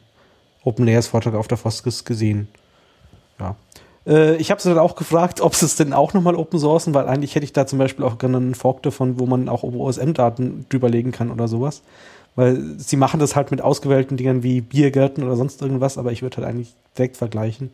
[0.64, 2.48] OpenLayers Vortrag auf der Foskis gesehen.
[3.40, 3.56] Ja.
[4.06, 6.94] Äh, ich habe sie dann auch gefragt, ob sie es denn auch nochmal open sourcen,
[6.94, 9.64] weil eigentlich hätte ich da zum Beispiel auch gerne einen Fork davon, wo man auch
[9.64, 11.82] OSM-Daten drüberlegen kann oder sowas.
[12.36, 16.22] Weil sie machen das halt mit ausgewählten Dingern wie Biergärten oder sonst irgendwas, aber ich
[16.22, 17.72] würde halt eigentlich direkt vergleichen.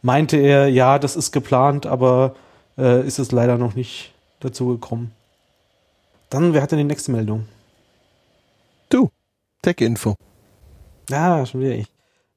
[0.00, 2.34] Meinte er, ja, das ist geplant, aber
[2.78, 5.12] äh, ist es leider noch nicht dazu gekommen.
[6.30, 7.46] Dann, wer hat denn die nächste Meldung?
[8.88, 9.10] Du,
[9.62, 10.14] Tech-Info.
[11.10, 11.88] Ja, schon wieder ich.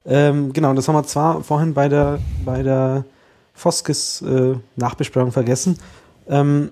[0.05, 3.05] Ähm, genau, das haben wir zwar vorhin bei der, bei der
[3.53, 5.77] Foskis äh, Nachbesprechung vergessen.
[6.27, 6.71] Ähm,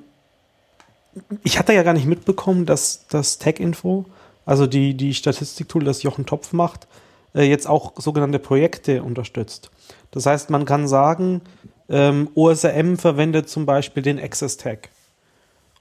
[1.43, 4.05] ich hatte ja gar nicht mitbekommen, dass das Tech-Info,
[4.45, 6.87] also die, die Statistiktool, das Jochen Topf macht,
[7.35, 9.69] äh, jetzt auch sogenannte Projekte unterstützt.
[10.09, 11.41] Das heißt, man kann sagen,
[11.87, 14.89] ähm, OSRM verwendet zum Beispiel den Access Tag.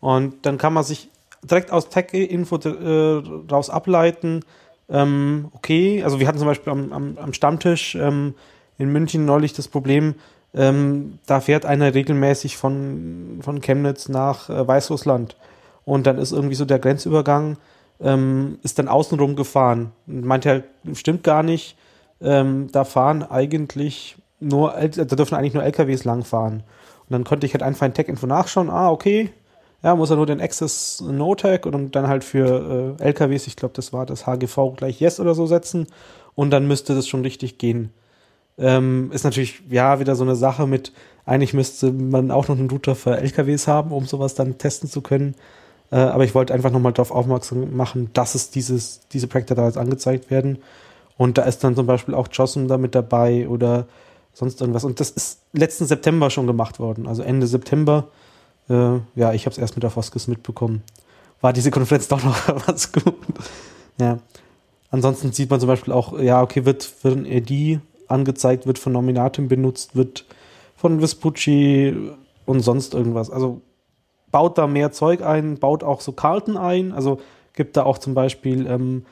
[0.00, 1.09] Und dann kann man sich
[1.42, 4.40] direkt aus Tech-Info äh, raus ableiten,
[4.88, 8.34] ähm, okay, also wir hatten zum Beispiel am, am, am Stammtisch ähm,
[8.78, 10.14] in München neulich das Problem,
[10.52, 15.36] ähm, da fährt einer regelmäßig von, von Chemnitz nach äh, Weißrussland
[15.84, 17.56] und dann ist irgendwie so der Grenzübergang,
[18.00, 19.92] ähm, ist dann außenrum gefahren.
[20.06, 21.76] Und meint er, stimmt gar nicht,
[22.20, 26.62] ähm, da fahren eigentlich nur, da dürfen eigentlich nur LKWs langfahren.
[26.62, 29.30] Und dann konnte ich halt einfach in Tech-Info nachschauen, ah, okay,
[29.82, 33.74] ja, muss er nur den Access No-Tag und dann halt für äh, LKWs, ich glaube,
[33.74, 35.86] das war das HGV gleich Yes oder so setzen
[36.34, 37.92] und dann müsste das schon richtig gehen.
[38.58, 40.92] Ähm, ist natürlich, ja, wieder so eine Sache mit,
[41.24, 45.00] eigentlich müsste man auch noch einen Router für LKWs haben, um sowas dann testen zu
[45.00, 45.34] können.
[45.90, 49.66] Äh, aber ich wollte einfach nochmal darauf aufmerksam machen, dass es dieses, diese Projekte da
[49.66, 50.58] jetzt angezeigt werden.
[51.16, 53.86] Und da ist dann zum Beispiel auch JOSM da mit dabei oder
[54.32, 54.84] sonst irgendwas.
[54.84, 58.08] Und das ist letzten September schon gemacht worden, also Ende September.
[58.70, 60.82] Äh, ja, ich habe es erst mit der Foskis mitbekommen.
[61.40, 63.14] War diese Konferenz doch noch was gut.
[63.98, 64.18] Ja.
[64.90, 68.92] Ansonsten sieht man zum Beispiel auch, ja, okay, wird, wird ein ED angezeigt, wird von
[68.92, 70.24] Nominatim benutzt, wird
[70.74, 71.94] von Vespucci
[72.46, 73.30] und sonst irgendwas.
[73.30, 73.60] Also
[74.30, 76.92] baut da mehr Zeug ein, baut auch so Karten ein.
[76.92, 77.20] Also
[77.54, 79.04] gibt da auch zum Beispiel ähm,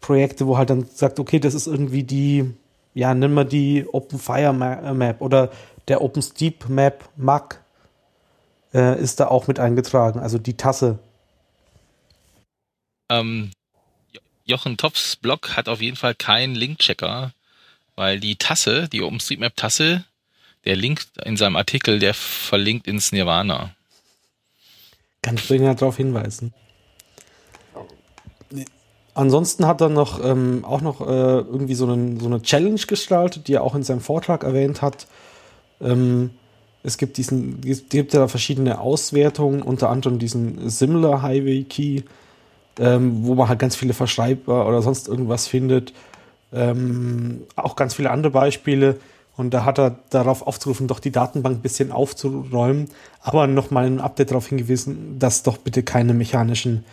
[0.00, 2.54] Projekte, wo halt dann sagt, okay, das ist irgendwie die,
[2.94, 5.50] ja, nimm mal die Open Fire Map oder
[5.88, 7.60] der Open Steep Map MAC
[8.74, 10.98] äh, ist da auch mit eingetragen, also die Tasse.
[13.10, 13.50] Ähm,
[14.44, 17.32] Jochen Tops Blog hat auf jeden Fall keinen Link-Checker,
[17.96, 20.04] weil die Tasse, die OpenStreetMap-Tasse,
[20.64, 23.74] der Link in seinem Artikel, der verlinkt ins Nirvana.
[25.22, 26.54] Kannst du ihn ja darauf hinweisen.
[29.14, 33.48] Ansonsten hat er noch ähm, auch noch äh, irgendwie so, einen, so, eine Challenge gestaltet,
[33.48, 35.08] die er auch in seinem Vortrag erwähnt hat.
[35.80, 36.30] Ähm,
[36.82, 42.02] es gibt diesen, es gibt ja verschiedene Auswertungen, unter anderem diesen Similar Highway Key,
[42.78, 45.92] ähm, wo man halt ganz viele Verschreibbar oder sonst irgendwas findet.
[46.52, 48.96] Ähm, auch ganz viele andere Beispiele.
[49.36, 52.88] Und da hat er darauf aufgerufen, doch die Datenbank ein bisschen aufzuräumen,
[53.22, 56.84] aber nochmal ein Update darauf hingewiesen, dass doch bitte keine mechanischen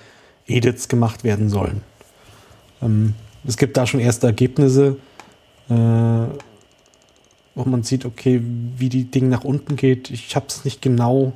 [0.45, 1.81] Edits gemacht werden sollen.
[2.83, 3.15] Ähm,
[3.47, 4.97] es gibt da schon erste Ergebnisse,
[5.69, 5.73] äh,
[7.55, 10.11] wo man sieht, okay, wie die Dinge nach unten geht.
[10.11, 11.33] Ich habe es nicht genau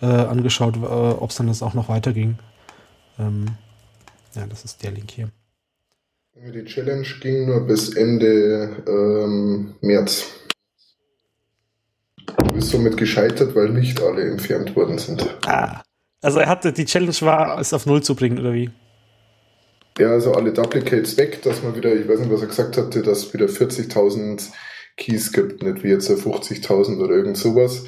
[0.00, 2.38] äh, angeschaut, äh, ob es dann das auch noch weiterging.
[3.18, 3.46] Ähm,
[4.34, 5.28] ja, das ist der Link hier.
[6.36, 10.26] Die Challenge ging nur bis Ende ähm, März.
[12.26, 15.38] Du bist somit gescheitert, weil nicht alle entfernt worden sind.
[15.46, 15.82] Ah,
[16.22, 18.70] also er hatte, die Challenge war, es auf Null zu bringen, oder wie?
[19.98, 23.02] Ja, also alle Duplicates weg, dass man wieder, ich weiß nicht, was er gesagt hatte,
[23.02, 24.50] dass wieder 40.000
[24.96, 27.84] Keys gibt, nicht wie jetzt 50.000 oder irgend sowas.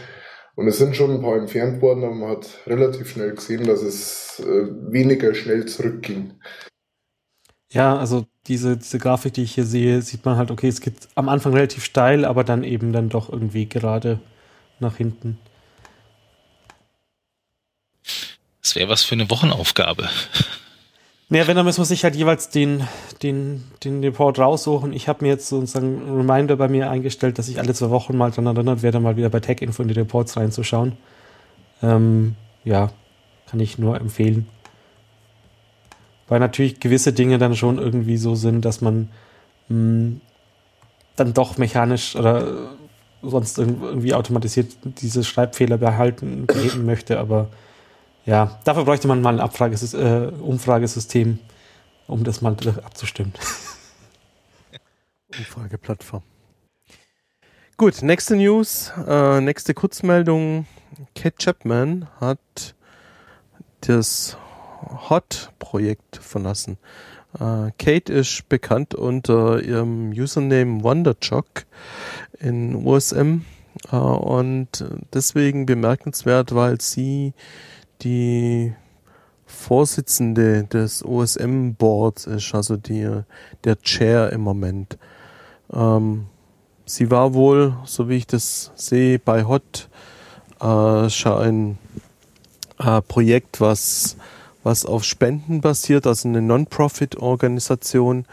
[0.56, 3.82] Und es sind schon ein paar entfernt worden, aber man hat relativ schnell gesehen, dass
[3.82, 6.40] es äh, weniger schnell zurückging.
[7.70, 11.08] Ja, also diese, diese Grafik, die ich hier sehe, sieht man halt, okay, es geht
[11.14, 14.20] am Anfang relativ steil, aber dann eben dann doch irgendwie gerade
[14.78, 15.38] nach hinten.
[18.62, 20.08] Das wäre was für eine Wochenaufgabe.
[21.28, 22.86] Naja, wenn, dann müssen wir sich halt jeweils den,
[23.22, 24.92] den, den Report raussuchen.
[24.92, 28.16] Ich habe mir jetzt sozusagen einen Reminder bei mir eingestellt, dass ich alle zwei Wochen
[28.16, 30.92] mal dran erinnert werde, mal wieder bei Tech-Info in die Reports reinzuschauen.
[31.82, 32.92] Ähm, ja,
[33.50, 34.46] kann ich nur empfehlen.
[36.28, 39.08] Weil natürlich gewisse Dinge dann schon irgendwie so sind, dass man
[39.68, 40.20] mh, hm,
[41.16, 42.46] dann doch mechanisch oder
[43.22, 47.48] sonst irgendwie automatisiert diese Schreibfehler behalten, beheben möchte, aber
[48.26, 51.38] ja, dafür bräuchte man mal ein Abfrages äh, Umfragesystem,
[52.06, 53.32] um das mal abzustimmen.
[55.38, 56.22] Umfrageplattform.
[57.76, 60.66] Gut, nächste News, äh, nächste Kurzmeldung.
[61.14, 62.74] Kate Chapman hat
[63.82, 64.36] das
[65.08, 66.78] Hot-Projekt verlassen.
[67.38, 71.66] Äh, Kate ist bekannt unter ihrem Username Wonderjock
[72.40, 73.42] in USM
[73.92, 77.34] äh, und deswegen bemerkenswert, weil sie
[78.02, 78.74] die
[79.46, 83.08] Vorsitzende des OSM-Boards ist, also die,
[83.64, 84.98] der Chair im Moment.
[85.72, 86.26] Ähm,
[86.84, 89.88] sie war wohl, so wie ich das sehe, bei HOT
[90.60, 91.78] äh, ein
[92.78, 94.16] äh, Projekt, was,
[94.62, 98.26] was auf Spenden basiert, also eine Non-Profit-Organisation.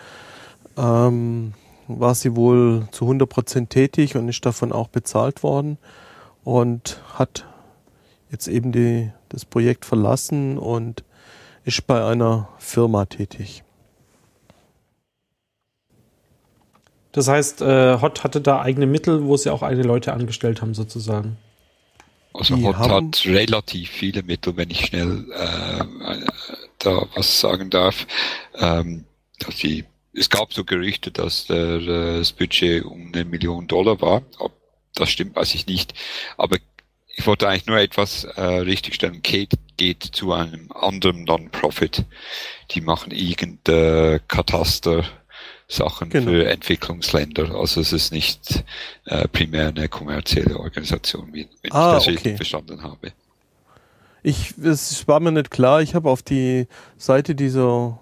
[0.77, 1.53] Ähm,
[1.87, 5.77] war sie wohl zu 100% tätig und ist davon auch bezahlt worden
[6.43, 7.45] und hat
[8.33, 11.03] jetzt eben die, das Projekt verlassen und
[11.63, 13.63] ist bei einer Firma tätig.
[17.13, 20.73] Das heißt, äh, Hot hatte da eigene Mittel, wo sie auch eigene Leute angestellt haben,
[20.73, 21.37] sozusagen.
[22.33, 26.25] Also die Hot hat relativ viele Mittel, wenn ich schnell äh,
[26.79, 28.07] da was sagen darf.
[28.55, 29.05] Ähm,
[29.39, 31.79] dass sie, es gab so Gerüchte, dass der,
[32.17, 34.23] das Budget um eine Million Dollar war.
[34.39, 34.53] Ob
[34.95, 35.93] das stimmt, weiß ich nicht.
[36.37, 36.57] Aber
[37.15, 39.21] ich wollte eigentlich nur etwas äh, richtigstellen.
[39.21, 42.05] Kate geht zu einem anderen Non-Profit.
[42.71, 45.05] Die machen irgendeine Kataster
[45.67, 46.31] Sachen genau.
[46.31, 47.55] für Entwicklungsländer.
[47.55, 48.63] Also es ist nicht
[49.05, 52.35] äh, primär eine kommerzielle Organisation, wie, wenn ah, ich das okay.
[52.35, 53.13] verstanden habe.
[54.23, 55.81] Ich, es war mir nicht klar.
[55.81, 56.67] Ich habe auf die
[56.97, 57.99] Seite dieser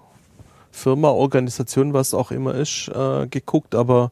[0.70, 4.10] Firma, Organisation, was auch immer ist, äh, geguckt, aber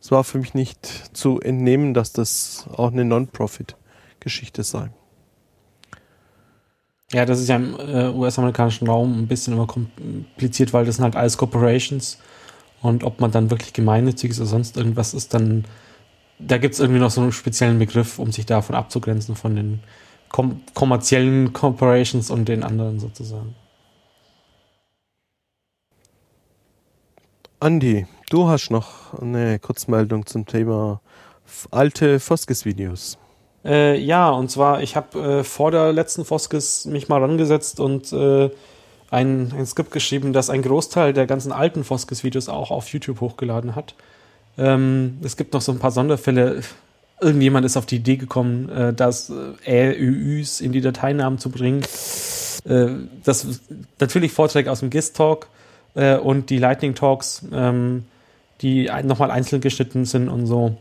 [0.00, 3.04] es war für mich nicht zu entnehmen, dass das auch eine
[4.22, 4.90] Non-Profit-Geschichte sei.
[7.12, 11.04] Ja, das ist ja im äh, US-amerikanischen Raum ein bisschen immer kompliziert, weil das sind
[11.04, 12.18] halt alles Corporations.
[12.80, 15.64] Und ob man dann wirklich gemeinnützig ist oder sonst irgendwas ist, dann
[16.38, 19.80] da gibt es irgendwie noch so einen speziellen Begriff, um sich davon abzugrenzen von den
[20.28, 23.54] kom kommerziellen Corporations und den anderen sozusagen.
[27.60, 31.00] Andi, du hast noch eine Kurzmeldung zum Thema
[31.70, 33.18] alte Foskes-Videos.
[33.64, 38.12] Äh, ja, und zwar, ich habe äh, vor der letzten Foskes mich mal rangesetzt und
[38.12, 38.50] äh,
[39.10, 43.76] ein, ein Skript geschrieben, das ein Großteil der ganzen alten Foskes-Videos auch auf YouTube hochgeladen
[43.76, 43.94] hat.
[44.58, 46.62] Ähm, es gibt noch so ein paar Sonderfälle.
[47.20, 49.30] Irgendjemand ist auf die Idee gekommen, äh, das
[49.64, 51.82] äh, ÖÜs in die Dateinamen zu bringen.
[52.64, 52.88] Äh,
[53.22, 53.60] das
[54.00, 55.46] natürlich Vorträge aus dem GIST-Talk
[55.94, 58.04] äh, und die Lightning Talks, ähm,
[58.60, 60.76] die nochmal einzeln geschnitten sind und so.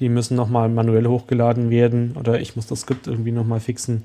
[0.00, 4.04] Die müssen nochmal manuell hochgeladen werden oder ich muss das Skript irgendwie nochmal fixen.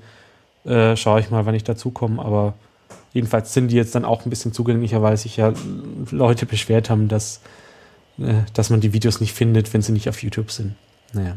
[0.64, 2.22] Äh, schaue ich mal, wann ich dazu komme.
[2.24, 2.54] Aber
[3.12, 5.52] jedenfalls sind die jetzt dann auch ein bisschen zugänglicher, weil sich ja
[6.10, 7.40] Leute beschwert haben, dass,
[8.18, 10.74] äh, dass man die Videos nicht findet, wenn sie nicht auf YouTube sind.
[11.12, 11.36] Naja.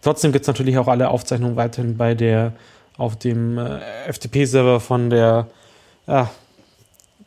[0.00, 2.52] Trotzdem gibt es natürlich auch alle Aufzeichnungen weiterhin bei der
[2.96, 5.48] auf dem äh, FTP-Server von der
[6.06, 6.30] ja,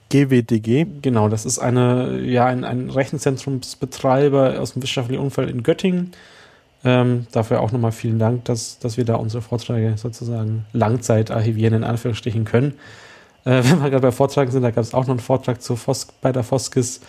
[0.09, 0.85] GWDG.
[1.01, 6.11] Genau, das ist eine, ja, ein, ein Rechenzentrumsbetreiber aus dem wissenschaftlichen Umfeld in Göttingen.
[6.83, 11.73] Ähm, dafür auch nochmal vielen Dank, dass, dass wir da unsere Vorträge sozusagen Langzeit archivieren,
[11.73, 12.73] in Anführungsstrichen können.
[13.45, 15.77] Äh, wenn wir gerade bei Vorträgen sind, da gab es auch noch einen Vortrag zur
[15.77, 17.01] Fos bei der Foskis.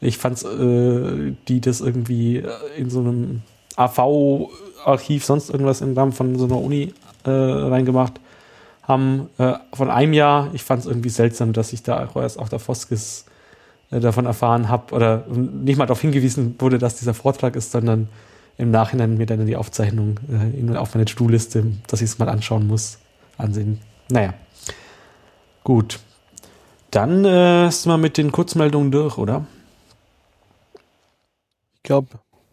[0.00, 3.42] Ich fand äh, die das irgendwie äh, in so einem
[3.76, 6.92] AV-Archiv, sonst irgendwas im Rahmen von so einer Uni
[7.24, 8.20] äh, reingemacht
[8.92, 10.50] haben äh, von einem Jahr.
[10.52, 13.24] Ich fand es irgendwie seltsam, dass ich da auch erst auf der Foskis
[13.90, 18.08] äh, davon erfahren habe oder nicht mal darauf hingewiesen wurde, dass dieser Vortrag ist, sondern
[18.58, 22.66] im Nachhinein mir dann die Aufzeichnung äh, auf meine Stuhlliste, dass ich es mal anschauen
[22.66, 22.98] muss,
[23.38, 23.80] ansehen.
[24.10, 24.34] Naja,
[25.64, 26.00] gut.
[26.90, 29.46] Dann äh, sind wir mit den Kurzmeldungen durch, oder?
[31.76, 32.08] Ich glaube,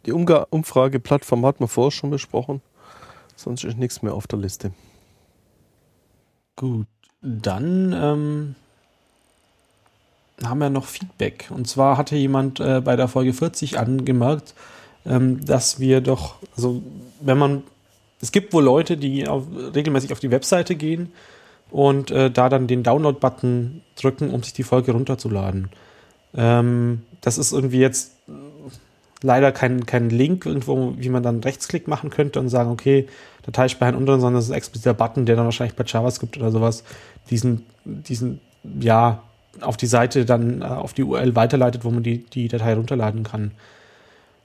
[0.06, 2.62] die Umfrageplattform hat man vorher schon besprochen.
[3.36, 4.72] Sonst ist nichts mehr auf der Liste.
[6.60, 6.88] Gut,
[7.22, 8.56] dann ähm,
[10.44, 11.48] haben wir noch Feedback.
[11.52, 14.56] Und zwar hatte jemand äh, bei der Folge 40 angemerkt,
[15.06, 16.84] ähm, dass wir doch, also
[17.22, 17.64] wenn man,
[18.20, 21.14] es gibt wohl Leute, die auf, regelmäßig auf die Webseite gehen
[21.72, 25.70] und äh, da dann den Download-Button drücken, um sich die Folge runterzuladen.
[26.36, 28.18] Ähm, das ist irgendwie jetzt
[29.22, 33.08] leider kein, kein Link irgendwo, wie man dann Rechtsklick machen könnte und sagen, okay,
[33.44, 36.84] Dateispeichern unten, sondern es ist ein expliziter Button, der dann wahrscheinlich bei JavaScript oder sowas
[37.30, 38.40] diesen, diesen,
[38.80, 39.22] ja,
[39.62, 43.24] auf die Seite dann äh, auf die URL weiterleitet, wo man die, die Datei runterladen
[43.24, 43.52] kann.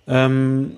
[0.06, 0.72] Ähm,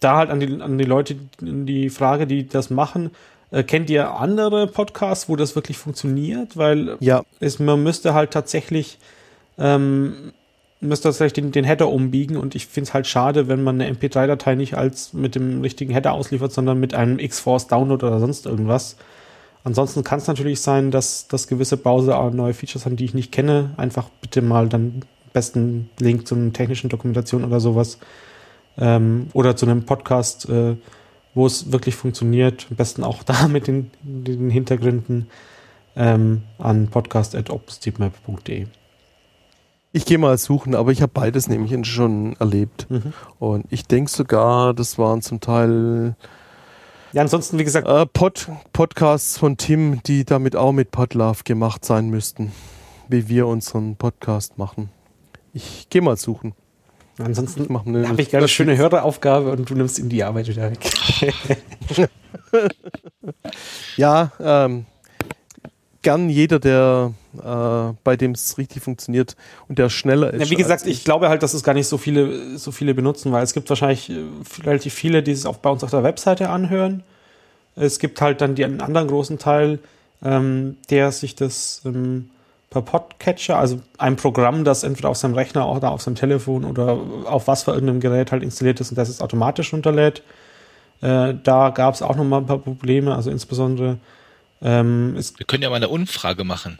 [0.00, 3.10] da halt an die, an die Leute die Frage, die das machen,
[3.50, 6.56] äh, kennt ihr andere Podcasts, wo das wirklich funktioniert?
[6.56, 7.22] Weil ja.
[7.38, 8.98] es, man müsste halt tatsächlich
[9.58, 10.32] ähm,
[10.80, 13.80] müsste das vielleicht den, den Header umbiegen und ich finde es halt schade, wenn man
[13.80, 18.18] eine MP3-Datei nicht als mit dem richtigen Header ausliefert, sondern mit einem X-Force Download oder
[18.20, 18.96] sonst irgendwas.
[19.62, 23.14] Ansonsten kann es natürlich sein, dass, dass gewisse Browser auch neue Features haben, die ich
[23.14, 23.70] nicht kenne.
[23.76, 25.02] Einfach bitte mal dann
[25.32, 27.98] besten Link zu einer technischen Dokumentation oder sowas.
[28.78, 30.76] Ähm, oder zu einem Podcast, äh,
[31.34, 32.66] wo es wirklich funktioniert.
[32.70, 35.26] Am besten auch da mit den, den Hintergründen
[35.94, 38.66] ähm, an podcast.opsteepmap.de.
[39.92, 42.86] Ich gehe mal suchen, aber ich habe beides nämlich schon erlebt.
[42.90, 43.12] Mhm.
[43.38, 46.14] Und ich denke sogar, das waren zum Teil
[47.12, 47.88] ja, ansonsten, wie gesagt.
[47.88, 52.52] Äh, Pod, Podcasts von Tim, die damit auch mit Podlove gemacht sein müssten.
[53.08, 54.90] Wie wir unseren Podcast machen.
[55.52, 56.54] Ich gehe mal suchen.
[57.18, 60.88] Ansonsten habe ich gerade eine schöne Höreraufgabe und du nimmst ihm die Arbeit wieder weg.
[63.96, 64.86] ja, ähm,
[66.02, 69.36] gern jeder, der äh, bei dem es richtig funktioniert
[69.68, 70.40] und der schneller ist.
[70.40, 70.98] Ja, wie gesagt, ich.
[70.98, 71.04] ich.
[71.04, 74.10] glaube halt, dass es gar nicht so viele, so viele benutzen, weil es gibt wahrscheinlich
[74.10, 74.22] äh,
[74.64, 77.02] relativ viele, die es auch bei uns auf der Webseite anhören.
[77.76, 79.78] Es gibt halt dann den anderen großen Teil,
[80.22, 82.30] ähm, der sich das ähm,
[82.68, 86.98] per Podcatcher, also ein Programm, das entweder auf seinem Rechner oder auf seinem Telefon oder
[87.24, 90.22] auf was für irgendeinem Gerät halt installiert ist und das es automatisch runterlädt.
[91.00, 93.98] Äh, da gab es auch noch mal ein paar Probleme, also insbesondere
[94.62, 96.78] ähm, wir können ja mal eine Umfrage machen.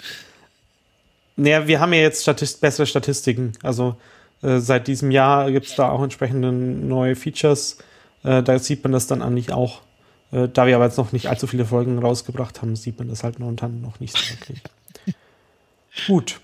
[1.36, 3.52] Naja, wir haben ja jetzt Statist bessere Statistiken.
[3.62, 3.97] Also
[4.42, 7.78] äh, seit diesem Jahr gibt es da auch entsprechende neue Features.
[8.25, 9.81] Äh, da sieht man das dann eigentlich auch.
[10.33, 13.25] Äh, da wir aber jetzt noch nicht allzu viele Folgen rausgebracht haben, sieht man das
[13.25, 14.60] halt momentan noch nicht so wirklich.
[16.07, 16.41] Gut.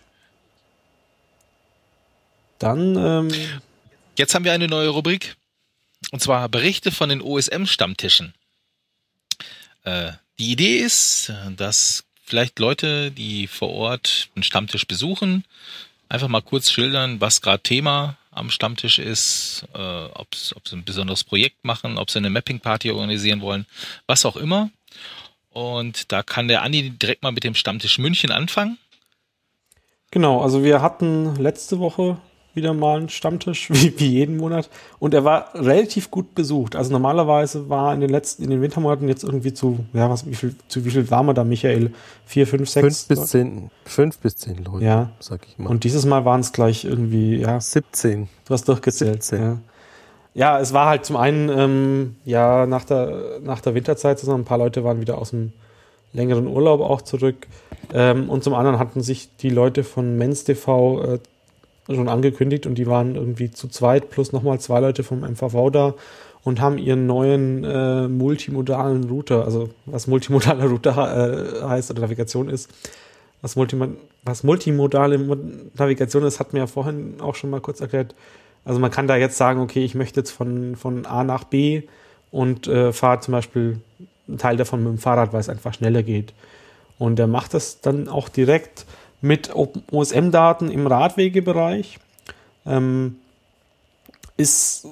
[2.58, 2.96] Dann.
[2.96, 3.28] Ähm,
[4.16, 5.36] jetzt haben wir eine neue Rubrik.
[6.10, 8.34] und zwar Berichte von den OSM-Stammtischen.
[9.84, 15.44] Äh, die Idee ist, dass vielleicht Leute, die vor Ort einen Stammtisch besuchen,
[16.08, 21.24] einfach mal kurz schildern, was gerade Thema am Stammtisch ist, äh, ob sie ein besonderes
[21.24, 23.66] Projekt machen, ob sie eine Mapping-Party organisieren wollen,
[24.06, 24.70] was auch immer.
[25.50, 28.78] Und da kann der Andi direkt mal mit dem Stammtisch München anfangen.
[30.10, 32.18] Genau, also wir hatten letzte Woche
[32.56, 34.68] wieder mal einen Stammtisch, wie, wie jeden Monat.
[34.98, 36.74] Und er war relativ gut besucht.
[36.74, 40.34] Also normalerweise war in den letzten, in den Wintermonaten jetzt irgendwie zu, ja, was, wie
[40.34, 41.92] viel, zu wie viel war man da, Michael?
[42.24, 43.04] Vier, fünf, sechs?
[43.04, 45.10] Fünf bis zehn, fünf bis zehn Leute, ja.
[45.20, 45.68] sag ich mal.
[45.68, 47.60] Und dieses Mal waren es gleich irgendwie, ja.
[47.60, 48.28] 17.
[48.46, 49.22] Du hast durchgezählt.
[49.22, 49.42] 17.
[49.42, 49.58] Ja.
[50.34, 54.44] ja, es war halt zum einen, ähm, ja, nach der, nach der Winterzeit, sondern ein
[54.44, 55.52] paar Leute waren wieder aus dem
[56.12, 57.46] längeren Urlaub auch zurück.
[57.92, 61.18] Ähm, und zum anderen hatten sich die Leute von Men's TV äh,
[61.94, 65.94] schon angekündigt und die waren irgendwie zu zweit plus nochmal zwei Leute vom MVV da
[66.42, 72.48] und haben ihren neuen äh, multimodalen Router, also was multimodaler Router äh, heißt oder Navigation
[72.48, 72.70] ist,
[73.42, 73.88] was, Multima
[74.24, 75.18] was multimodale
[75.74, 78.14] Navigation ist, hat mir ja vorhin auch schon mal kurz erklärt.
[78.64, 81.82] Also man kann da jetzt sagen, okay, ich möchte jetzt von, von A nach B
[82.30, 83.80] und äh, fahre zum Beispiel
[84.28, 86.32] einen Teil davon mit dem Fahrrad, weil es einfach schneller geht.
[86.98, 88.86] Und er macht das dann auch direkt
[89.26, 91.98] mit OSM-Daten im Radwegebereich.
[92.64, 93.16] Ähm,
[94.36, 94.86] ist,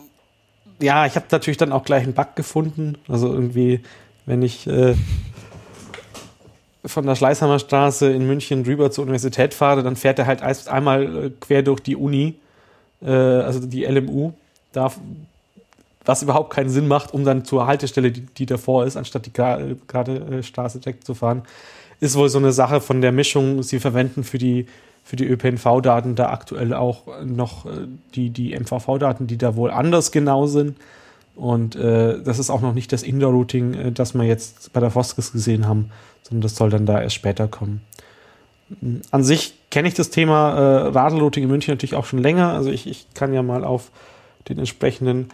[0.81, 2.99] ja, ich habe natürlich dann auch gleich einen Bug gefunden.
[3.09, 3.81] Also irgendwie,
[4.27, 4.95] wenn ich äh,
[6.85, 11.27] von der Schleißheimer Straße in München rüber zur Universität fahre, dann fährt er halt einmal
[11.27, 12.35] äh, quer durch die Uni,
[13.03, 14.33] äh, also die LMU,
[14.73, 14.93] da,
[16.05, 19.33] was überhaupt keinen Sinn macht, um dann zur Haltestelle, die, die davor ist, anstatt die
[19.33, 21.43] gerade äh, Straße direkt zu fahren
[22.05, 23.63] ist wohl so eine Sache von der Mischung.
[23.63, 24.67] Sie verwenden für die,
[25.03, 30.13] für die ÖPNV-Daten da aktuell auch noch äh, die, die MVV-Daten, die da wohl anders
[30.13, 30.77] genau sind.
[31.35, 34.91] Und äh, das ist auch noch nicht das Indoor-Routing, äh, das wir jetzt bei der
[34.91, 35.91] Foskis gesehen haben,
[36.23, 37.81] sondern das soll dann da erst später kommen.
[39.11, 42.53] An sich kenne ich das Thema äh, Radl-Routing in München natürlich auch schon länger.
[42.53, 43.91] Also ich, ich kann ja mal auf
[44.49, 45.29] den entsprechenden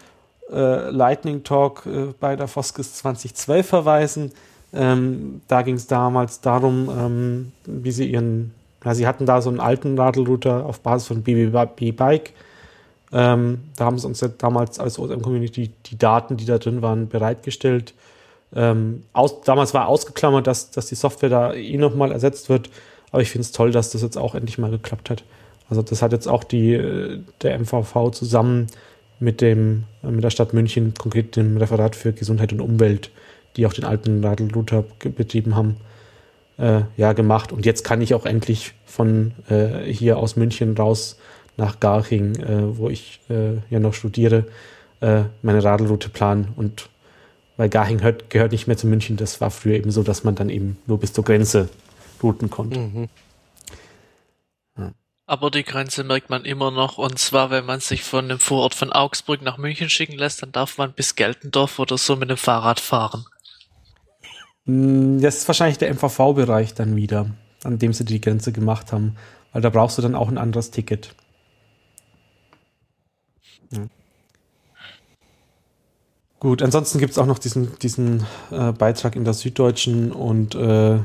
[0.50, 4.32] äh, Lightning Talk äh, bei der Foskis 2012 verweisen.
[4.72, 8.52] Ähm, da ging es damals darum, ähm, wie sie ihren,
[8.84, 12.32] ja, sie hatten da so einen alten Radlrouter auf Basis von BB Bike.
[13.12, 17.08] Ähm, da haben sie uns ja damals als OSM-Community die Daten, die da drin waren,
[17.08, 17.94] bereitgestellt.
[18.54, 22.70] Ähm, aus, damals war ausgeklammert, dass, dass die Software da eh nochmal ersetzt wird.
[23.10, 25.24] Aber ich finde es toll, dass das jetzt auch endlich mal geklappt hat.
[25.68, 28.66] Also das hat jetzt auch die, der MVV zusammen
[29.20, 33.10] mit, dem, mit der Stadt München, konkret dem Referat für Gesundheit und Umwelt,
[33.56, 34.84] die auch den alten Radl-Router
[35.16, 35.76] betrieben haben,
[36.58, 37.52] äh, ja, gemacht.
[37.52, 41.18] Und jetzt kann ich auch endlich von äh, hier aus München raus
[41.56, 44.46] nach Garching, äh, wo ich äh, ja noch studiere,
[45.00, 46.48] äh, meine Radlroute planen.
[46.56, 46.88] Und
[47.56, 50.34] weil Garching hört, gehört nicht mehr zu München, das war früher eben so, dass man
[50.34, 51.68] dann eben nur bis zur Grenze
[52.22, 52.78] routen konnte.
[52.78, 53.08] Mhm.
[55.30, 58.74] Aber die Grenze merkt man immer noch, und zwar, wenn man sich von dem Vorort
[58.74, 62.36] von Augsburg nach München schicken lässt, dann darf man bis Geltendorf oder so mit dem
[62.36, 63.24] Fahrrad fahren.
[64.70, 67.26] Hm, das ist wahrscheinlich der MVV-Bereich dann wieder,
[67.64, 69.16] an dem sie die Grenze gemacht haben,
[69.52, 71.14] weil da brauchst du dann auch ein anderes Ticket.
[73.72, 73.80] Ja.
[76.38, 80.98] Gut, ansonsten gibt es auch noch diesen, diesen äh, Beitrag in der Süddeutschen und äh,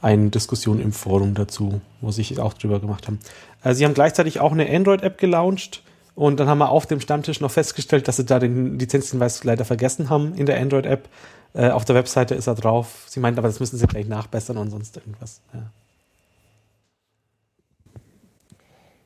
[0.00, 3.20] eine Diskussion im Forum dazu, wo sich auch drüber gemacht haben.
[3.62, 5.82] Äh, sie haben gleichzeitig auch eine Android-App gelauncht
[6.14, 9.64] und dann haben wir auf dem Stammtisch noch festgestellt, dass sie da den Lizenzhinweis leider
[9.64, 11.08] vergessen haben in der Android-App.
[11.54, 13.04] Äh, auf der Webseite ist er drauf.
[13.06, 15.40] Sie meint aber, das müssen sie gleich nachbessern und sonst irgendwas.
[15.52, 15.70] Ja.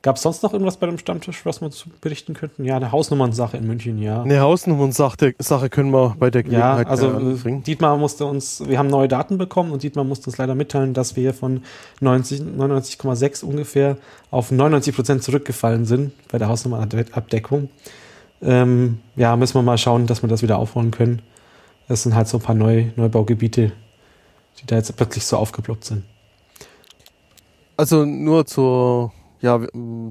[0.03, 2.63] Gab es sonst noch irgendwas bei dem Stammtisch, was wir zu berichten könnten?
[2.63, 4.21] Ja, eine Hausnummernsache in München, ja.
[4.21, 8.77] Eine Hausnummernsache Sache können wir bei der Gelegenheit Ja, also äh, Dietmar musste uns, wir
[8.77, 11.63] haben neue Daten bekommen und Dietmar musste uns leider mitteilen, dass wir von
[12.01, 13.97] 99,6 ungefähr
[14.29, 17.69] auf 99 Prozent zurückgefallen sind bei der Hausnummernabdeckung.
[18.41, 21.23] Ähm, ja, müssen wir mal schauen, dass wir das wieder aufholen können.
[21.87, 23.71] Das sind halt so ein paar Neu Neubaugebiete,
[24.59, 26.03] die da jetzt plötzlich so aufgeploppt sind.
[27.77, 29.59] Also nur zur, ja,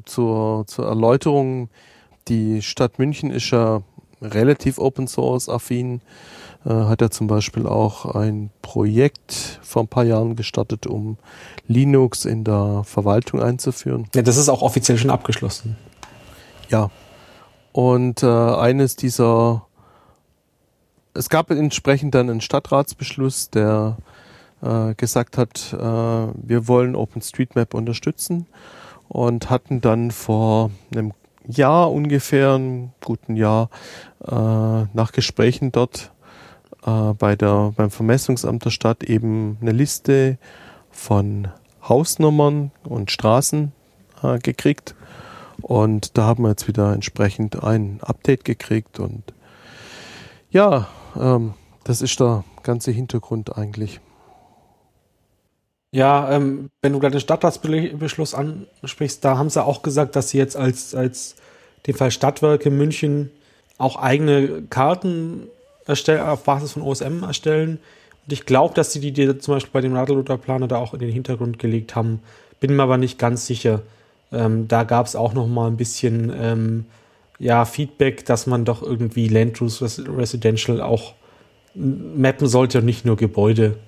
[0.05, 1.69] zur, zur Erläuterung.
[2.29, 3.83] Die Stadt München ist ja
[4.21, 6.01] relativ Open Source affin.
[6.65, 11.17] Äh, hat ja zum Beispiel auch ein Projekt vor ein paar Jahren gestartet, um
[11.69, 14.09] Linux in der Verwaltung einzuführen.
[14.15, 15.77] Ja, das ist auch offiziell schon abgeschlossen.
[16.69, 16.91] Ja.
[17.73, 19.67] Und äh, eines dieser
[21.17, 23.97] es gab entsprechend dann einen Stadtratsbeschluss, der
[24.63, 28.47] äh, gesagt hat, äh, wir wollen OpenStreetMap unterstützen
[29.09, 31.13] und hatten dann vor einem
[31.47, 33.71] Jahr ungefähr, einem guten Jahr,
[34.25, 36.13] äh, nach Gesprächen dort
[36.85, 40.39] äh, bei der, beim Vermessungsamt der Stadt eben eine Liste
[40.91, 41.49] von
[41.89, 43.73] Hausnummern und Straßen
[44.23, 44.95] äh, gekriegt.
[45.63, 48.99] Und da haben wir jetzt wieder entsprechend ein Update gekriegt.
[48.99, 49.23] Und
[50.51, 51.55] ja, ähm,
[51.85, 54.01] das ist der ganze Hintergrund eigentlich.
[55.97, 60.37] Ja, ähm, wenn du da den Stadtratsbeschluss ansprichst, da haben sie auch gesagt, dass sie
[60.37, 61.37] jetzt als, als
[61.87, 63.31] den Fall Stadtwerke München
[63.79, 65.49] auch eigene Karten
[65.87, 67.79] erstellen, auf Basis von OSM erstellen.
[68.27, 71.01] Und ich glaube, dass sie die, die zum Beispiel bei dem Radlrouter-Planer da auch in
[71.01, 72.21] den Hintergrund gelegt haben.
[72.61, 73.81] Bin mir aber nicht ganz sicher.
[74.31, 76.85] Ähm, da gab es auch noch mal ein bisschen ähm,
[77.39, 81.15] ja, Feedback, dass man doch irgendwie Landrus Residential auch
[81.75, 83.79] mappen sollte und nicht nur Gebäude.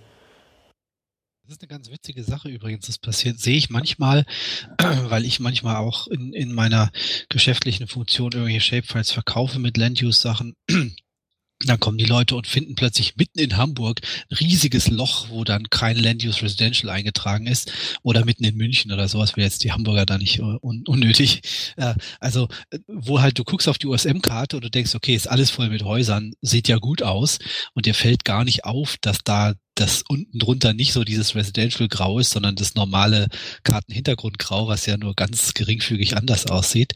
[1.49, 2.89] Das ist eine ganz witzige Sache übrigens.
[2.89, 4.27] Das passiert, sehe ich manchmal,
[4.79, 6.91] weil ich manchmal auch in, in meiner
[7.31, 10.57] geschäftlichen Funktion irgendwelche Shapefiles verkaufe mit Land-Use-Sachen.
[11.65, 15.71] Dann kommen die Leute und finden plötzlich mitten in Hamburg ein riesiges Loch, wo dann
[15.71, 17.73] kein Land-Use Residential eingetragen ist.
[18.03, 21.41] Oder mitten in München oder sowas, wäre jetzt die Hamburger da nicht un unnötig.
[21.77, 22.49] Äh, also,
[22.87, 25.83] wo halt du guckst auf die USM-Karte und du denkst, okay, ist alles voll mit
[25.83, 27.39] Häusern, sieht ja gut aus.
[27.73, 31.89] Und dir fällt gar nicht auf, dass da das unten drunter nicht so dieses Residential
[31.89, 33.29] Grau ist, sondern das normale
[33.65, 36.95] Kartenhintergrundgrau, was ja nur ganz geringfügig anders aussieht.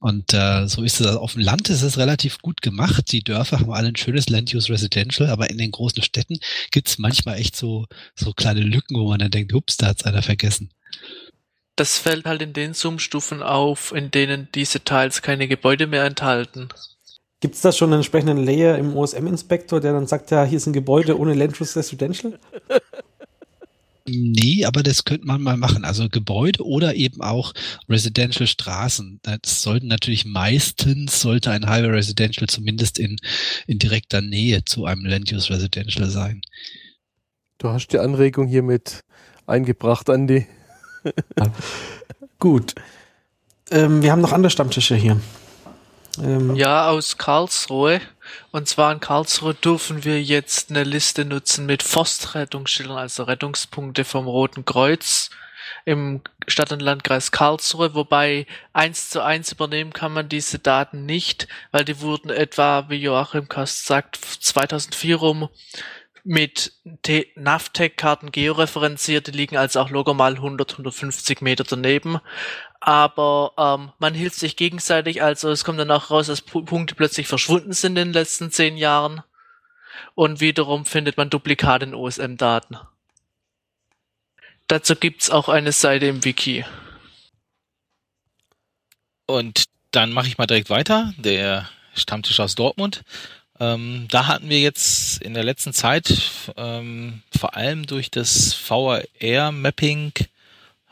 [0.00, 1.06] Und äh, so ist es.
[1.06, 3.10] Also auf dem Land ist es relativ gut gemacht.
[3.10, 6.38] Die Dörfer haben alle ein schönes Land-Use Residential, aber in den großen Städten
[6.70, 10.04] gibt es manchmal echt so, so kleine Lücken, wo man dann denkt, ups, da hat's
[10.04, 10.70] einer vergessen.
[11.74, 16.68] Das fällt halt in den Zoom-Stufen auf, in denen diese Teils keine Gebäude mehr enthalten.
[17.40, 20.66] Gibt es da schon einen entsprechenden Layer im OSM-Inspektor, der dann sagt, ja, hier ist
[20.66, 22.38] ein Gebäude ohne Land-Use Residential?
[24.10, 25.84] Nee, aber das könnte man mal machen.
[25.84, 27.52] Also Gebäude oder eben auch
[27.88, 29.20] Residential Straßen.
[29.22, 33.16] Das sollten natürlich meistens, sollte ein Highway Residential zumindest in,
[33.66, 36.40] in direkter Nähe zu einem Land Use Residential sein.
[37.58, 39.04] Du hast die Anregung hiermit
[39.46, 40.46] eingebracht, Andi.
[42.38, 42.74] Gut.
[43.70, 45.20] Ähm, wir haben noch andere Stammtische hier.
[46.22, 48.00] Ähm, ja, aus Karlsruhe.
[48.50, 54.26] Und zwar in Karlsruhe dürfen wir jetzt eine Liste nutzen mit Forstrettungsschildern, also Rettungspunkte vom
[54.26, 55.30] Roten Kreuz
[55.84, 61.48] im Stadt- und Landkreis Karlsruhe, wobei eins zu eins übernehmen kann man diese Daten nicht,
[61.70, 65.48] weil die wurden etwa, wie Joachim Kast sagt, 2004 rum
[66.24, 66.72] mit
[67.36, 72.20] NAVTEC-Karten georeferenziert, die liegen also auch locker mal 100, 150 Meter daneben
[72.80, 76.94] aber ähm, man hilft sich gegenseitig, also es kommt dann auch raus, dass P Punkte
[76.94, 79.22] plötzlich verschwunden sind in den letzten zehn Jahren
[80.14, 82.78] und wiederum findet man Duplikate in OSM-Daten.
[84.68, 86.64] Dazu gibt's auch eine Seite im Wiki.
[89.26, 93.02] Und dann mache ich mal direkt weiter, der Stammtisch aus Dortmund.
[93.60, 96.14] Ähm, da hatten wir jetzt in der letzten Zeit
[96.56, 100.12] ähm, vor allem durch das VRR-Mapping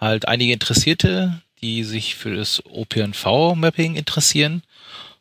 [0.01, 4.63] halt einige Interessierte, die sich für das OPNV-Mapping interessieren.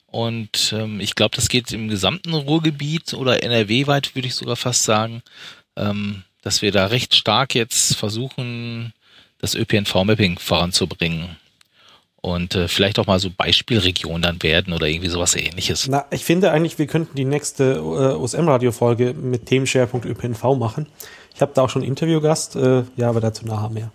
[0.05, 4.83] Und ähm, ich glaube, das geht im gesamten Ruhrgebiet oder NRW-weit, würde ich sogar fast
[4.83, 5.23] sagen,
[5.75, 8.93] ähm, dass wir da recht stark jetzt versuchen,
[9.39, 11.35] das ÖPNV-Mapping voranzubringen.
[12.21, 15.87] Und äh, vielleicht auch mal so Beispielregionen dann werden oder irgendwie sowas ähnliches.
[15.87, 20.87] Na, ich finde eigentlich, wir könnten die nächste äh, OSM-Radio-Folge mit Themenschwerpunkt ÖPNV machen.
[21.33, 23.91] Ich habe da auch schon einen Interviewgast, äh, ja, aber dazu nachher mehr.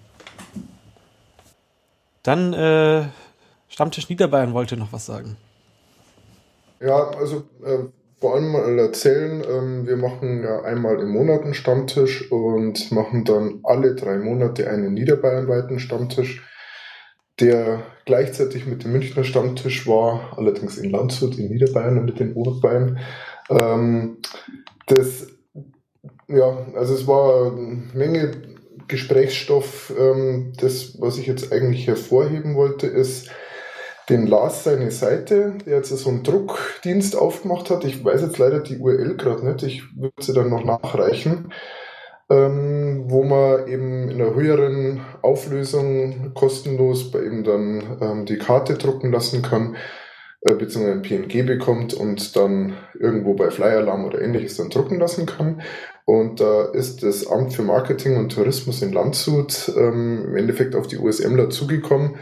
[2.23, 3.05] Dann äh,
[3.69, 5.37] Stammtisch Niederbayern wollte noch was sagen.
[6.81, 7.85] Ja, also äh,
[8.21, 13.25] vor allem mal erzählen, ähm, wir machen ja einmal im Monat einen Stammtisch und machen
[13.25, 16.47] dann alle drei Monate einen niederbayernweiten Stammtisch,
[17.39, 22.35] der gleichzeitig mit dem Münchner Stammtisch war, allerdings in Landshut, in Niederbayern und mit den
[22.35, 22.99] Oberbayern.
[23.49, 24.19] Ähm,
[24.87, 25.29] das,
[26.29, 28.33] ja, also es war eine Menge
[28.91, 29.93] Gesprächsstoff.
[29.99, 33.31] Ähm, das, was ich jetzt eigentlich hervorheben wollte, ist
[34.11, 37.85] den Lars seine Seite, der jetzt so einen Druckdienst aufgemacht hat.
[37.85, 41.53] Ich weiß jetzt leider die URL gerade nicht, ich würde sie dann noch nachreichen,
[42.29, 48.75] ähm, wo man eben in einer höheren Auflösung kostenlos bei ihm dann ähm, die Karte
[48.75, 49.77] drucken lassen kann
[50.43, 55.27] äh, beziehungsweise ein PNG bekommt und dann irgendwo bei Flyalarm oder ähnliches dann drucken lassen
[55.27, 55.63] kann.
[56.07, 60.87] Und da ist das Amt für Marketing und Tourismus in Landshut ähm, im Endeffekt auf
[60.87, 62.17] die USMler zugekommen.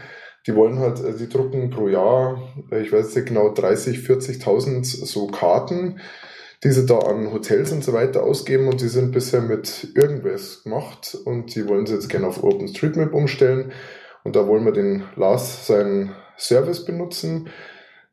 [0.47, 2.41] Die wollen halt, äh, die drucken pro Jahr,
[2.71, 5.99] äh, ich weiß nicht genau, 30, 40.000 so Karten,
[6.63, 10.63] die sie da an Hotels und so weiter ausgeben und die sind bisher mit irgendwas
[10.63, 13.71] gemacht und die wollen sie jetzt gerne auf OpenStreetMap umstellen.
[14.25, 17.49] Und da wollen wir den Lars, seinen Service benutzen.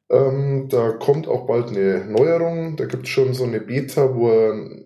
[0.08, 2.76] Ähm, da kommt auch bald eine Neuerung.
[2.76, 4.28] Da gibt es schon so eine Beta, wo,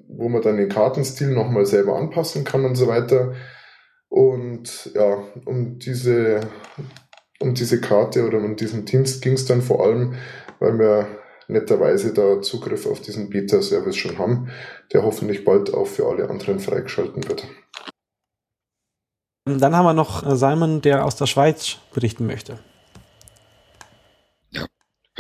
[0.09, 3.35] wo man dann den Kartenstil nochmal selber anpassen kann und so weiter.
[4.09, 6.41] Und ja, um diese,
[7.39, 10.15] um diese Karte oder um diesen Dienst ging es dann vor allem,
[10.59, 11.07] weil wir
[11.49, 14.49] netterweise da Zugriff auf diesen Beta-Service schon haben,
[14.93, 17.47] der hoffentlich bald auch für alle anderen freigeschalten wird.
[19.45, 22.61] Dann haben wir noch Simon, der aus der Schweiz berichten möchte.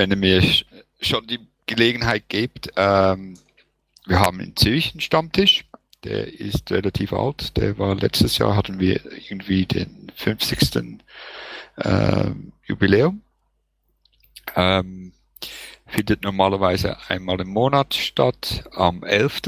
[0.00, 0.42] Wenn ihr mir
[1.02, 3.36] schon die Gelegenheit gebt, ähm,
[4.06, 5.66] wir haben in Zürich einen Stammtisch,
[6.04, 11.02] der ist relativ alt, der war letztes Jahr hatten wir irgendwie den 50.
[11.76, 12.30] Äh,
[12.64, 13.20] Jubiläum.
[14.56, 15.12] Ähm,
[15.86, 19.42] findet normalerweise einmal im Monat statt, am 11.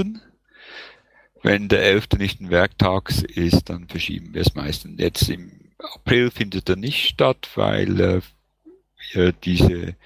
[1.43, 2.09] Wenn der 11.
[2.19, 5.01] nicht ein Werktag ist, dann verschieben wir es meistens.
[5.01, 8.21] Jetzt im April findet er nicht statt, weil äh,
[9.13, 9.97] wir diese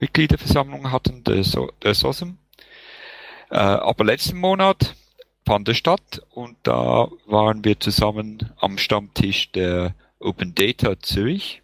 [0.00, 2.38] Mitgliederversammlung hatten, der, so der SOSM.
[3.50, 4.94] Äh, aber letzten Monat
[5.46, 11.62] fand er statt und da waren wir zusammen am Stammtisch der Open Data Zürich.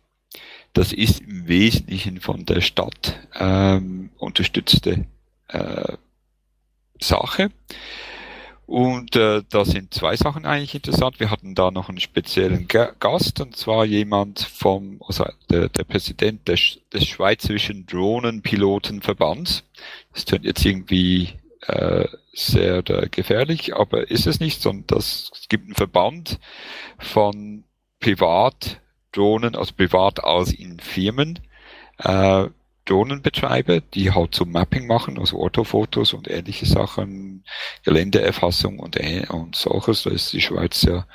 [0.72, 5.06] Das ist im Wesentlichen von der Stadt ähm, unterstützte
[5.48, 5.96] äh,
[7.00, 7.50] Sache.
[8.66, 11.20] Und äh, da sind zwei Sachen eigentlich interessant.
[11.20, 15.84] Wir hatten da noch einen speziellen G Gast, und zwar jemand vom, also der, der
[15.84, 19.62] Präsident des, des Schweizerischen Drohnenpilotenverbands.
[20.12, 21.34] Das tönt jetzt irgendwie
[21.68, 26.40] äh, sehr äh, gefährlich, aber ist es nicht, sondern das, es gibt einen Verband
[26.98, 27.62] von
[28.00, 28.80] Privat
[29.12, 31.40] Drohnen, also privat als in Firmen,
[31.98, 32.48] äh,
[32.86, 37.44] Drohnenbetreiber, die halt so Mapping machen, also Orthofotos und ähnliche Sachen,
[37.84, 38.98] Geländeerfassung und,
[39.30, 40.04] und solches.
[40.04, 41.06] Da ist die Schweiz ja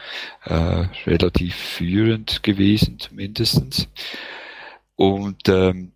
[0.46, 3.88] äh, relativ führend gewesen, zumindestens.
[4.96, 5.94] Und ähm,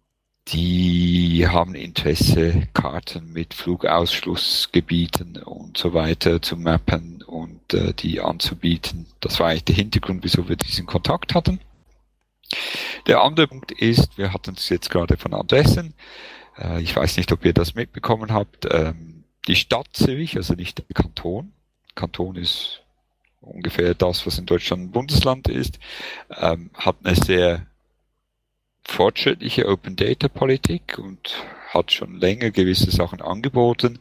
[0.49, 9.07] die haben Interesse, Karten mit Flugausschlussgebieten und so weiter zu mappen und äh, die anzubieten.
[9.21, 11.59] Das war eigentlich der Hintergrund, wieso wir diesen Kontakt hatten.
[13.07, 15.93] Der andere Punkt ist, wir hatten es jetzt gerade von Adressen.
[16.57, 18.67] Äh, ich weiß nicht, ob ihr das mitbekommen habt.
[18.71, 21.53] Ähm, die Stadt Zürich, also nicht der Kanton.
[21.93, 22.81] Kanton ist
[23.41, 25.79] ungefähr das, was in Deutschland ein Bundesland ist,
[26.29, 27.67] ähm, hat eine sehr
[28.83, 33.99] fortschrittliche Open Data Politik und hat schon länger gewisse Sachen angeboten.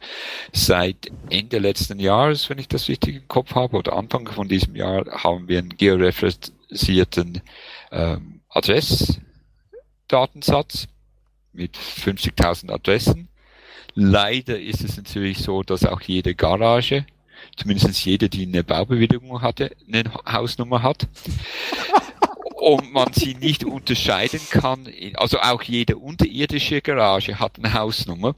[0.53, 4.75] Seit Ende letzten Jahres, wenn ich das richtig im Kopf habe, oder Anfang von diesem
[4.75, 7.41] Jahr, haben wir einen georeferenzierten
[7.95, 10.87] ähm, Adressdatensatz
[11.53, 13.29] mit 50.000 Adressen.
[13.93, 17.05] Leider ist es natürlich so, dass auch jede Garage,
[17.55, 21.07] zumindest jede, die eine Baubewilligung hatte, eine Hausnummer hat.
[22.55, 24.89] und man sie nicht unterscheiden kann.
[25.15, 28.35] Also auch jede unterirdische Garage hat eine Hausnummer.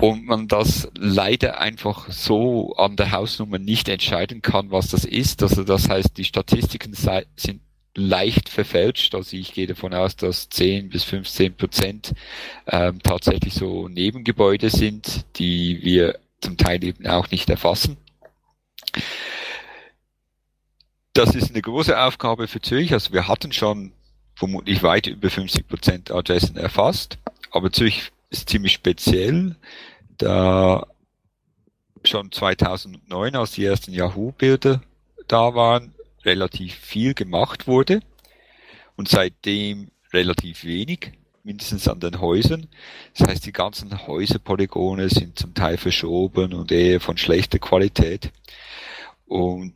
[0.00, 5.42] Und man das leider einfach so an der Hausnummer nicht entscheiden kann, was das ist.
[5.42, 7.60] Also das heißt, die Statistiken sind
[7.94, 9.14] leicht verfälscht.
[9.14, 12.12] Also ich gehe davon aus, dass 10 bis 15 Prozent
[12.66, 17.96] ähm, tatsächlich so Nebengebäude sind, die wir zum Teil eben auch nicht erfassen.
[21.12, 22.92] Das ist eine große Aufgabe für Zürich.
[22.92, 23.92] Also wir hatten schon
[24.34, 27.18] vermutlich weit über 50 Prozent Adressen erfasst,
[27.50, 29.56] aber Zürich ist ziemlich speziell,
[30.16, 30.86] da
[32.04, 34.80] schon 2009, als die ersten Yahoo-Bilder
[35.28, 35.92] da waren,
[36.24, 38.00] relativ viel gemacht wurde
[38.96, 42.68] und seitdem relativ wenig, mindestens an den Häusern.
[43.16, 48.30] Das heißt, die ganzen Häuserpolygone sind zum Teil verschoben und eher von schlechter Qualität.
[49.26, 49.74] Und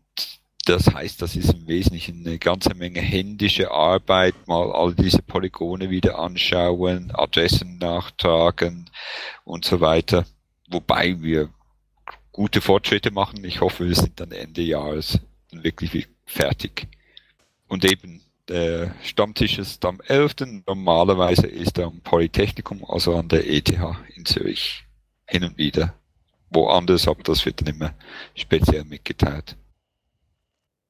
[0.67, 5.91] das heißt, das ist im Wesentlichen eine ganze Menge händische Arbeit, mal all diese Polygone
[5.91, 8.91] wieder anschauen, Adressen nachtragen
[9.45, 10.25] und so weiter.
[10.69, 11.51] Wobei wir
[12.33, 13.45] gute Fortschritte machen.
[13.45, 15.21] Ich hoffe, wir sind dann Ende Jahres
[15.63, 16.89] wirklich fertig.
[17.69, 20.35] Und eben, der Stammtisch ist am 11.
[20.67, 23.73] Normalerweise ist er am Polytechnikum, also an der ETH
[24.15, 24.85] in Zürich.
[25.27, 25.95] Hin und wieder.
[26.51, 27.95] Woanders, aber das wird dann immer
[28.35, 29.57] speziell mitgeteilt.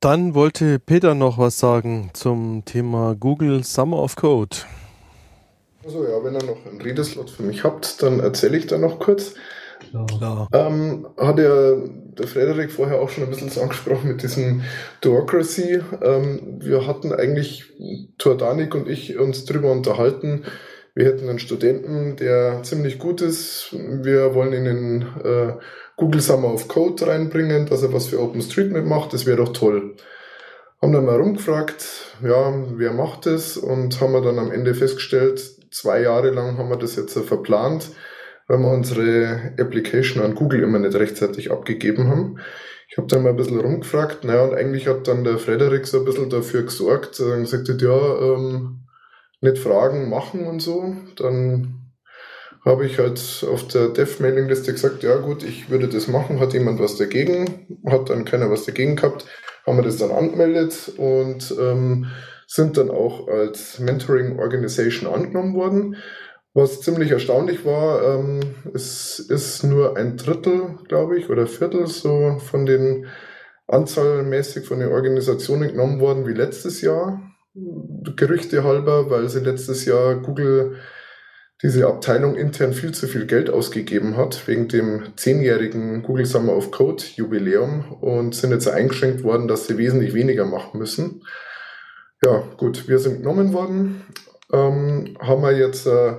[0.00, 4.56] Dann wollte Peter noch was sagen zum Thema Google Summer of Code.
[5.84, 8.98] Also ja, wenn ihr noch einen Redeslot für mich habt, dann erzähle ich da noch
[8.98, 9.34] kurz.
[10.18, 10.48] Klar.
[10.52, 11.76] Ähm, hat ja
[12.18, 14.62] der Frederik vorher auch schon ein bisschen angesprochen mit diesem
[15.00, 15.80] Duocracy.
[16.02, 17.72] Ähm, wir hatten eigentlich,
[18.18, 20.44] Tordanik und ich, uns darüber unterhalten.
[20.94, 23.68] Wir hätten einen Studenten, der ziemlich gut ist.
[23.72, 25.54] Wir wollen ihn in äh,
[25.96, 29.12] Google Summer of Code reinbringen, dass er was für OpenStreetMap macht.
[29.12, 29.96] Das wäre doch toll.
[30.82, 31.86] haben dann mal rumgefragt,
[32.22, 35.40] ja, wer macht das und haben wir dann am Ende festgestellt,
[35.72, 37.90] zwei Jahre lang haben wir das jetzt verplant,
[38.46, 42.38] weil wir unsere Application an Google immer nicht rechtzeitig abgegeben haben.
[42.88, 45.98] Ich habe dann mal ein bisschen rumgefragt, naja, und eigentlich hat dann der Frederik so
[45.98, 48.84] ein bisschen dafür gesorgt, äh, gesagt hat, ja, ähm,
[49.40, 50.94] nicht fragen, machen und so.
[51.16, 51.84] Dann
[52.64, 56.80] habe ich halt auf der Dev-Mailing-Liste gesagt, ja gut, ich würde das machen, hat jemand
[56.80, 59.26] was dagegen, hat dann keiner was dagegen gehabt,
[59.66, 62.06] haben wir das dann angemeldet und ähm,
[62.46, 65.96] sind dann auch als Mentoring Organization angenommen worden.
[66.56, 68.40] Was ziemlich erstaunlich war, ähm,
[68.72, 73.06] es ist nur ein Drittel, glaube ich, oder Viertel so von den
[73.66, 77.20] anzahlmäßig von den Organisationen genommen worden wie letztes Jahr.
[78.16, 80.76] Gerüchte halber, weil sie letztes Jahr Google
[81.62, 86.70] diese Abteilung intern viel zu viel Geld ausgegeben hat, wegen dem zehnjährigen Google Summer of
[86.70, 91.22] Code Jubiläum und sind jetzt eingeschränkt worden, dass sie wesentlich weniger machen müssen.
[92.24, 94.02] Ja, gut, wir sind genommen worden,
[94.52, 96.14] ähm, haben wir jetzt äh,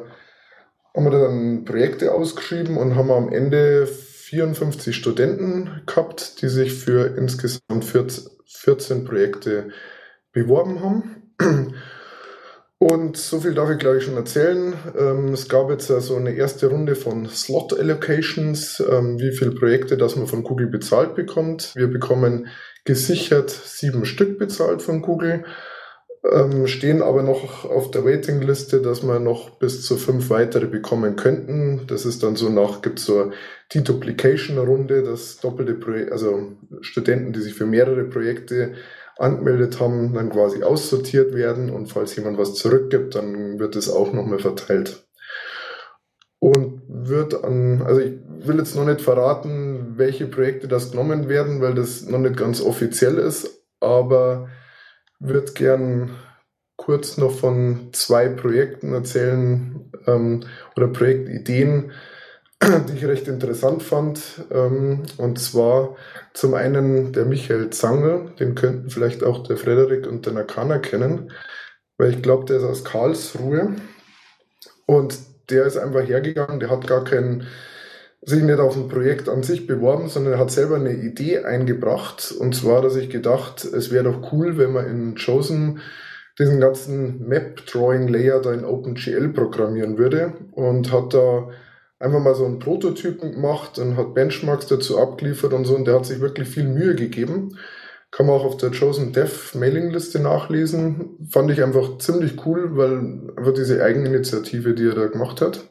[0.96, 7.16] haben wir dann Projekte ausgeschrieben und haben am Ende 54 Studenten gehabt, die sich für
[7.18, 9.70] insgesamt 14 Projekte
[10.32, 11.76] beworben haben.
[12.78, 14.74] Und so viel darf ich, glaube ich, schon erzählen.
[14.98, 19.98] Ähm, es gab jetzt so eine erste Runde von Slot Allocations, ähm, wie viele Projekte,
[19.98, 21.74] das man von Google bezahlt bekommt.
[21.76, 22.48] Wir bekommen
[22.84, 25.46] gesichert sieben Stück bezahlt von Google
[26.32, 31.16] ähm, stehen aber noch auf der Waitingliste, dass wir noch bis zu fünf weitere bekommen
[31.16, 31.82] könnten.
[31.88, 33.32] Das ist dann so nach, gibt es so
[33.74, 38.74] die Duplication-Runde, dass doppelte Projekte, also Studenten, die sich für mehrere Projekte
[39.18, 44.12] angemeldet haben, dann quasi aussortiert werden und falls jemand was zurückgibt, dann wird es auch
[44.12, 45.06] nochmal verteilt.
[46.40, 51.62] Und wird an, also ich will jetzt noch nicht verraten, welche Projekte das genommen werden,
[51.62, 54.50] weil das noch nicht ganz offiziell ist, aber
[55.20, 56.16] würde gern
[56.78, 60.44] kurz noch von zwei Projekten erzählen ähm,
[60.76, 61.92] oder Projektideen,
[62.64, 64.22] die ich recht interessant fand.
[64.52, 65.96] Ähm, und zwar
[66.34, 71.32] zum einen der Michael Zanger, den könnten vielleicht auch der Frederik und der Nakana kennen,
[71.98, 73.76] weil ich glaube, der ist aus Karlsruhe
[74.86, 75.18] und
[75.50, 77.48] der ist einfach hergegangen, der hat gar keinen
[78.26, 82.34] sich nicht auf ein Projekt an sich beworben, sondern er hat selber eine Idee eingebracht.
[82.38, 85.80] Und zwar, dass ich gedacht, es wäre doch cool, wenn man in Chosen
[86.40, 91.50] diesen ganzen Map-Drawing-Layer da in OpenGL programmieren würde und hat da
[92.00, 95.96] einfach mal so einen Prototypen gemacht und hat Benchmarks dazu abgeliefert und so und der
[95.96, 97.58] hat sich wirklich viel Mühe gegeben.
[98.12, 101.18] Kann man auch auf der Chosen Dev Mailingliste nachlesen.
[101.30, 105.70] Fand ich einfach ziemlich cool, weil einfach diese Eigeninitiative, die er da gemacht hat.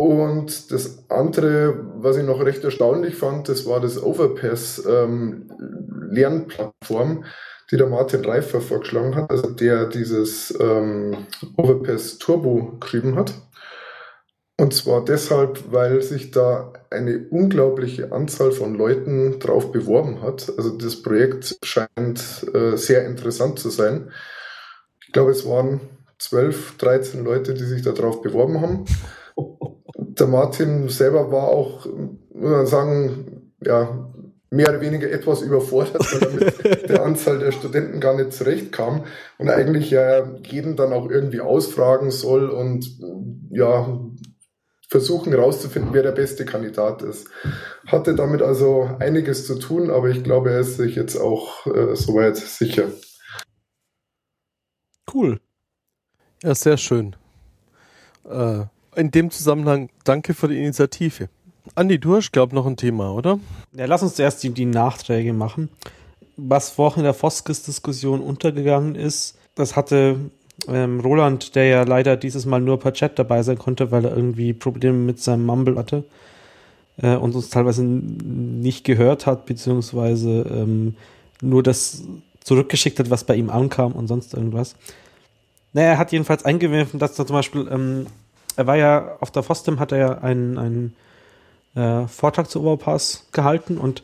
[0.00, 5.50] Und das andere, was ich noch recht erstaunlich fand, das war das Overpass ähm,
[6.12, 7.24] Lernplattform,
[7.72, 13.34] die der Martin Reifer vorgeschlagen hat, also der dieses ähm, Overpass Turbo geschrieben hat.
[14.56, 20.52] Und zwar deshalb, weil sich da eine unglaubliche Anzahl von Leuten drauf beworben hat.
[20.56, 24.12] Also das Projekt scheint äh, sehr interessant zu sein.
[25.04, 25.80] Ich glaube, es waren
[26.20, 28.84] 12, 13 Leute, die sich da drauf beworben haben
[30.18, 34.10] der Martin selber war auch, muss man sagen, ja,
[34.50, 39.04] mehr oder weniger etwas überfordert, weil er mit der Anzahl der Studenten gar nicht zurechtkam
[39.36, 42.98] und eigentlich ja jeden dann auch irgendwie ausfragen soll und
[43.50, 44.00] ja,
[44.88, 47.28] versuchen herauszufinden, wer der beste Kandidat ist.
[47.86, 51.94] Hatte damit also einiges zu tun, aber ich glaube, er ist sich jetzt auch äh,
[51.94, 52.84] soweit sicher.
[55.12, 55.40] Cool.
[56.42, 57.16] Ja, sehr schön.
[58.24, 58.64] Äh,
[58.98, 61.28] in dem Zusammenhang danke für die Initiative.
[61.74, 63.38] Andi, du hast, glaube noch ein Thema, oder?
[63.72, 65.68] Ja, lass uns zuerst die, die Nachträge machen.
[66.36, 70.16] Was vorhin in der Foskes-Diskussion untergegangen ist, das hatte
[70.66, 74.16] ähm, Roland, der ja leider dieses Mal nur per Chat dabei sein konnte, weil er
[74.16, 76.04] irgendwie Probleme mit seinem Mumble hatte
[77.00, 80.96] äh, und uns teilweise nicht gehört hat, beziehungsweise ähm,
[81.40, 82.02] nur das
[82.42, 84.74] zurückgeschickt hat, was bei ihm ankam und sonst irgendwas.
[85.72, 88.06] Naja, er hat jedenfalls eingeworfen, dass da zum Beispiel ähm,
[88.58, 90.96] er war ja auf der FOSDEM, hat er ja einen, einen
[91.76, 94.02] äh, Vortrag zu Overpass gehalten und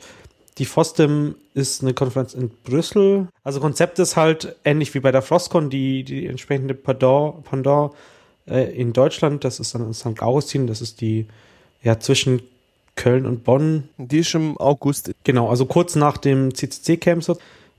[0.59, 3.27] die FOSDEM ist eine Konferenz in Brüssel.
[3.43, 7.93] Also Konzept ist halt ähnlich wie bei der Frostcon, die, die entsprechende Pendant, Pendant
[8.47, 10.23] äh, in Deutschland, das ist dann in St.
[10.23, 11.27] Augustin, das ist die
[11.83, 12.41] ja zwischen
[12.95, 13.89] Köln und Bonn.
[13.99, 15.11] Die ist im August.
[15.25, 17.25] Genau, also kurz nach dem CCC-Camp.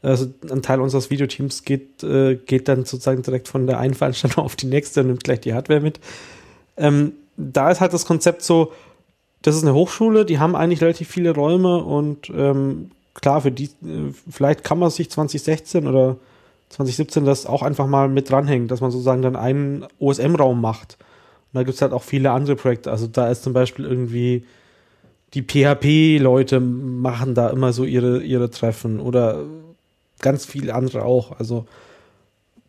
[0.01, 4.43] Also ein Teil unseres Videoteams geht, äh, geht dann sozusagen direkt von der einen Veranstaltung
[4.43, 6.01] auf die nächste und nimmt gleich die Hardware mit.
[6.77, 8.71] Ähm, da ist halt das Konzept so,
[9.41, 13.65] das ist eine Hochschule, die haben eigentlich relativ viele Räume und ähm, klar, für die,
[13.65, 16.17] äh, vielleicht kann man sich 2016 oder
[16.69, 20.97] 2017 das auch einfach mal mit dranhängen, dass man sozusagen dann einen OSM-Raum macht.
[21.53, 22.91] Und da gibt es halt auch viele andere Projekte.
[22.91, 24.45] Also da ist zum Beispiel irgendwie
[25.33, 29.43] die PHP-Leute machen da immer so ihre, ihre Treffen oder
[30.19, 31.37] ganz viele andere auch.
[31.39, 31.65] Also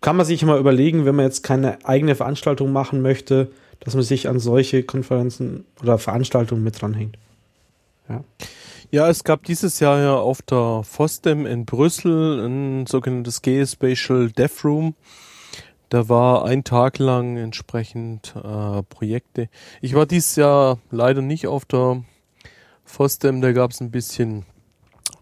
[0.01, 3.49] kann man sich mal überlegen, wenn man jetzt keine eigene Veranstaltung machen möchte,
[3.81, 7.19] dass man sich an solche Konferenzen oder Veranstaltungen mit dranhängt.
[8.09, 8.25] Ja.
[8.93, 14.65] Ja, es gab dieses Jahr ja auf der FOSDEM in Brüssel ein sogenanntes Geospatial Dev
[14.65, 14.95] Room.
[15.89, 19.49] Da war ein Tag lang entsprechend äh, Projekte.
[19.81, 22.05] Ich war dieses Jahr leider nicht auf der
[22.85, 24.45] FOSDEM, da gab es ein bisschen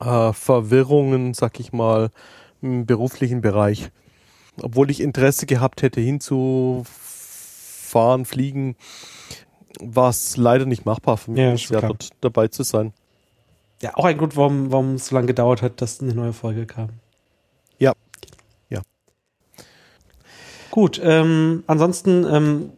[0.01, 2.11] äh, Verwirrungen, sag ich mal,
[2.61, 3.91] im beruflichen Bereich.
[4.61, 7.14] Obwohl ich Interesse gehabt hätte, hinzufahren,
[8.25, 8.77] fliegen,
[9.81, 12.93] war es leider nicht machbar für mich, Ja, dort dabei zu sein.
[13.83, 16.67] Ja, auch ein Grund, warum, warum es so lange gedauert hat, dass eine neue Folge
[16.67, 16.91] kam.
[17.79, 17.93] Ja.
[18.71, 18.83] Ja.
[20.71, 22.73] Gut, ähm, ansonsten ähm,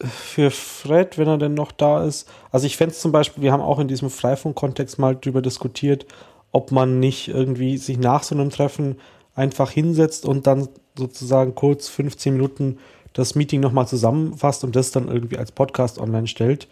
[0.00, 3.52] für Fred, wenn er denn noch da ist, also ich fände es zum Beispiel, wir
[3.52, 6.06] haben auch in diesem Freifunk-Kontext mal drüber diskutiert,
[6.52, 8.96] ob man nicht irgendwie sich nach so einem Treffen
[9.34, 12.78] einfach hinsetzt und dann sozusagen kurz 15 Minuten
[13.16, 16.68] das Meeting nochmal zusammenfasst und das dann irgendwie als Podcast online stellt.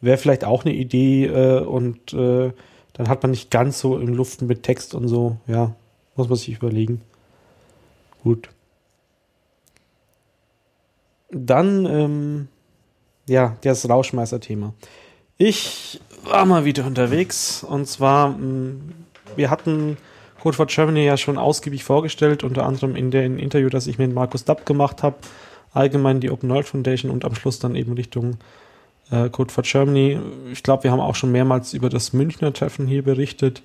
[0.00, 2.52] Wäre vielleicht auch eine Idee äh, und äh,
[2.94, 5.36] dann hat man nicht ganz so im Luften mit Text und so.
[5.46, 5.74] Ja,
[6.16, 7.02] muss man sich überlegen.
[8.22, 8.48] Gut.
[11.30, 12.48] Dann, ähm,
[13.28, 14.72] ja, das Rauschmeißer-Thema.
[15.36, 18.76] Ich war mal wieder unterwegs und zwar, mh,
[19.36, 19.98] wir hatten
[20.40, 24.12] Code for Germany ja schon ausgiebig vorgestellt, unter anderem in dem Interview, das ich mit
[24.14, 25.16] Markus Dapp gemacht habe,
[25.72, 28.38] allgemein die Open World Foundation und am Schluss dann eben Richtung
[29.10, 30.18] äh, Code for Germany.
[30.52, 33.62] Ich glaube, wir haben auch schon mehrmals über das Münchner Treffen hier berichtet,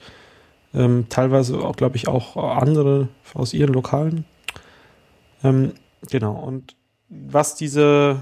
[0.74, 4.26] ähm, teilweise auch, glaube ich, auch andere aus ihren Lokalen.
[5.44, 5.74] Ähm,
[6.10, 6.76] genau, und
[7.10, 8.22] was diese,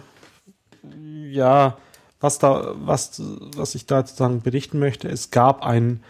[1.29, 1.77] ja,
[2.19, 3.21] was da, was,
[3.55, 6.01] was ich da sozusagen berichten möchte, es gab ein,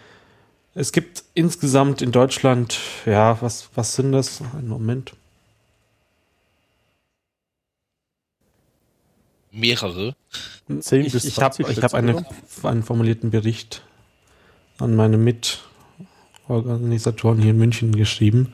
[0.74, 4.42] es gibt insgesamt in Deutschland, ja, was, was sind das?
[4.56, 5.14] Einen Moment.
[9.56, 10.14] Mehrere.
[10.80, 12.26] 10 ich bis ich habe 20 ich hab eine,
[12.62, 13.82] einen formulierten Bericht
[14.78, 18.52] an meine Mitorganisatoren hier in München geschrieben.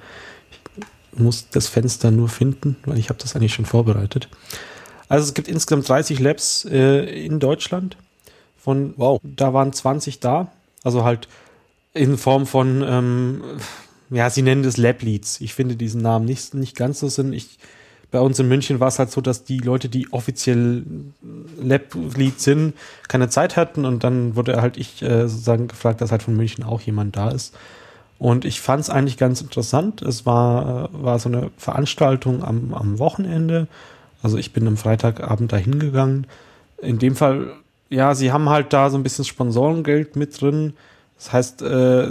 [0.76, 0.84] Ich
[1.18, 4.28] muss das Fenster nur finden, weil ich habe das eigentlich schon vorbereitet.
[5.08, 7.97] Also es gibt insgesamt 30 Labs äh, in Deutschland.
[8.56, 9.20] Von, Wow.
[9.22, 10.52] Da waren 20 da.
[10.84, 11.28] Also halt
[11.92, 13.42] in Form von, ähm,
[14.10, 15.40] ja, sie nennen das Lab Leads.
[15.40, 17.32] Ich finde diesen Namen nicht, nicht ganz so Sinn.
[17.32, 17.58] Ich,
[18.12, 20.84] bei uns in München war es halt so, dass die Leute, die offiziell
[21.60, 22.74] Lab Lead sind,
[23.08, 26.62] keine Zeit hatten und dann wurde halt ich äh, sozusagen gefragt, dass halt von München
[26.62, 27.57] auch jemand da ist.
[28.18, 30.02] Und ich fand es eigentlich ganz interessant.
[30.02, 33.66] Es war, äh, war so eine Veranstaltung am, am Wochenende.
[34.23, 36.26] Also ich bin am Freitagabend da hingegangen.
[36.82, 37.50] In dem Fall,
[37.89, 40.74] ja, sie haben halt da so ein bisschen Sponsorengeld mit drin.
[41.16, 42.08] Das heißt, äh,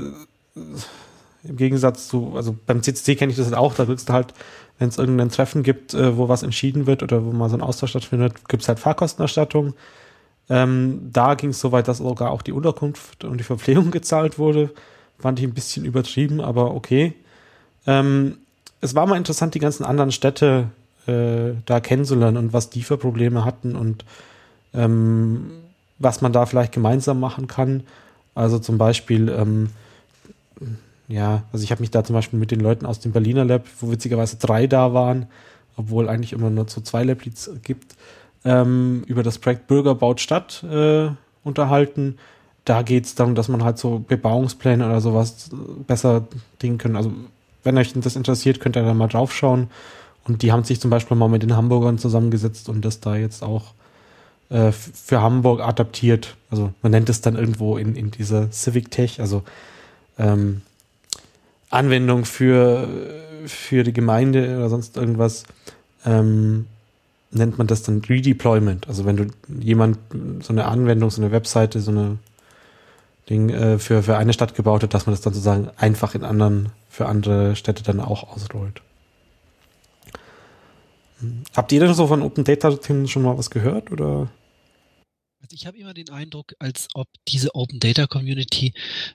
[1.44, 4.34] im Gegensatz zu, also beim CCC kenne ich das halt auch, da kriegst du halt,
[4.82, 7.62] wenn es irgendein Treffen gibt, äh, wo was entschieden wird oder wo mal so ein
[7.62, 9.76] Austausch stattfindet, gibt es halt Fahrkostenerstattung.
[10.50, 14.40] Ähm, da ging es so weit, dass sogar auch die Unterkunft und die Verpflegung gezahlt
[14.40, 14.72] wurde.
[15.20, 17.14] Fand ich ein bisschen übertrieben, aber okay.
[17.86, 18.40] Ähm,
[18.82, 20.70] es war mal interessant, die ganzen anderen Städte
[21.06, 24.04] äh, da kennenzulernen und was die für Probleme hatten und
[24.74, 25.52] ähm,
[26.00, 27.84] was man da vielleicht gemeinsam machen kann.
[28.34, 29.70] Also zum Beispiel, ähm,
[31.12, 33.66] ja, also ich habe mich da zum Beispiel mit den Leuten aus dem Berliner Lab,
[33.80, 35.28] wo witzigerweise drei da waren,
[35.76, 37.96] obwohl eigentlich immer nur so zwei Lab-Leads gibt,
[38.46, 41.10] ähm, über das Projekt Bürger baut Stadt äh,
[41.44, 42.18] unterhalten.
[42.64, 45.50] Da geht es darum, dass man halt so Bebauungspläne oder sowas
[45.86, 46.28] besser
[46.62, 46.96] dingen können.
[46.96, 47.12] Also
[47.64, 49.70] wenn euch das interessiert, könnt ihr da mal drauf schauen.
[50.24, 53.44] Und die haben sich zum Beispiel mal mit den Hamburgern zusammengesetzt und das da jetzt
[53.44, 53.74] auch
[54.50, 56.36] äh, für Hamburg adaptiert.
[56.50, 59.44] Also man nennt es dann irgendwo in, in dieser Civic Tech, also
[60.20, 60.62] ähm,
[61.72, 62.88] Anwendung für,
[63.46, 65.46] für die Gemeinde oder sonst irgendwas,
[66.06, 66.68] ähm,
[67.32, 68.88] nennt man das dann Redeployment.
[68.88, 69.28] Also wenn du
[69.60, 69.98] jemand
[70.42, 72.18] so eine Anwendung, so eine Webseite, so eine
[73.30, 76.24] Ding äh, für, für eine Stadt gebaut hat, dass man das dann sozusagen einfach in
[76.24, 78.82] anderen, für andere Städte dann auch ausrollt.
[81.22, 81.44] Hm.
[81.56, 84.28] Habt ihr denn so von Open Data Themen schon mal was gehört oder?
[85.42, 88.74] Also ich habe immer den Eindruck, als ob diese Open Data Community,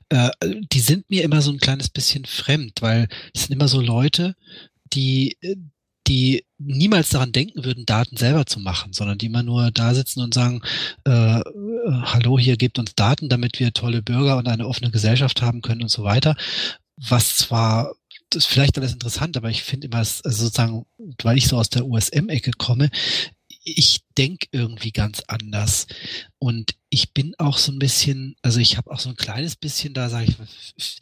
[0.08, 3.80] äh, die sind mir immer so ein kleines bisschen fremd, weil es sind immer so
[3.80, 4.34] Leute,
[4.92, 5.54] die, äh,
[6.08, 10.20] die niemals daran denken würden, Daten selber zu machen, sondern die immer nur da sitzen
[10.20, 10.62] und sagen,
[11.06, 11.42] äh, äh,
[11.86, 15.82] hallo, hier gebt uns Daten, damit wir tolle Bürger und eine offene Gesellschaft haben können
[15.82, 16.36] und so weiter.
[16.96, 17.94] was zwar
[18.30, 20.84] das ist vielleicht alles interessant, aber ich finde immer, also sozusagen,
[21.22, 22.90] weil ich so aus der USM-Ecke komme,
[23.66, 25.86] ich denke irgendwie ganz anders.
[26.38, 29.92] Und ich bin auch so ein bisschen, also ich habe auch so ein kleines bisschen
[29.92, 30.26] da, sage
[30.76, 30.98] ich,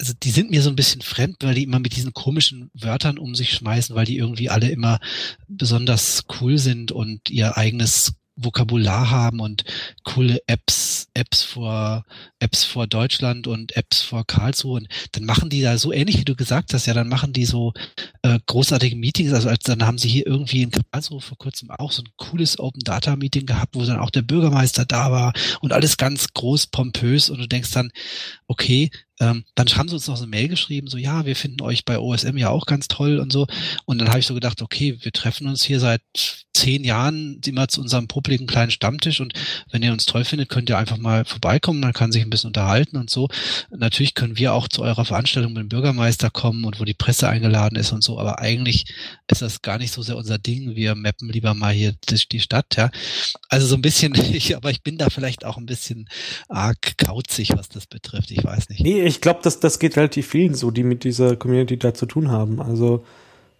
[0.00, 3.18] also die sind mir so ein bisschen fremd, weil die immer mit diesen komischen Wörtern
[3.18, 5.00] um sich schmeißen, weil die irgendwie alle immer
[5.48, 9.64] besonders cool sind und ihr eigenes Vokabular haben und
[10.04, 12.04] coole Apps, Apps vor,
[12.38, 14.80] Apps vor Deutschland und Apps vor Karlsruhe.
[14.80, 17.44] Und dann machen die da so ähnlich, wie du gesagt hast, ja, dann machen die
[17.44, 17.72] so
[18.22, 19.32] äh, großartige Meetings.
[19.32, 22.58] Also als, dann haben sie hier irgendwie in Karlsruhe vor kurzem auch so ein cooles
[22.58, 26.68] Open Data Meeting gehabt, wo dann auch der Bürgermeister da war und alles ganz groß
[26.68, 27.30] pompös.
[27.30, 27.90] Und du denkst dann,
[28.46, 31.62] okay, ähm, dann haben sie uns noch so eine Mail geschrieben, so ja, wir finden
[31.62, 33.46] euch bei OSM ja auch ganz toll und so.
[33.84, 36.02] Und dann habe ich so gedacht, okay, wir treffen uns hier seit
[36.58, 39.32] zehn Jahren immer zu unserem publiken kleinen Stammtisch und
[39.70, 42.48] wenn ihr uns toll findet, könnt ihr einfach mal vorbeikommen, man kann sich ein bisschen
[42.48, 43.28] unterhalten und so.
[43.70, 47.28] Natürlich können wir auch zu eurer Veranstaltung mit dem Bürgermeister kommen und wo die Presse
[47.28, 48.86] eingeladen ist und so, aber eigentlich
[49.28, 50.74] ist das gar nicht so sehr unser Ding.
[50.74, 52.90] Wir mappen lieber mal hier die Stadt, ja.
[53.48, 56.08] Also so ein bisschen, ich, aber ich bin da vielleicht auch ein bisschen
[56.48, 58.32] arg kauzig, was das betrifft.
[58.32, 58.80] Ich weiß nicht.
[58.80, 62.06] Nee, ich glaube, das, das geht relativ vielen so, die mit dieser Community da zu
[62.06, 62.60] tun haben.
[62.60, 63.04] Also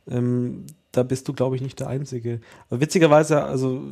[0.08, 2.40] ähm, da bist du, glaube ich, nicht der Einzige.
[2.68, 3.82] Aber witzigerweise, also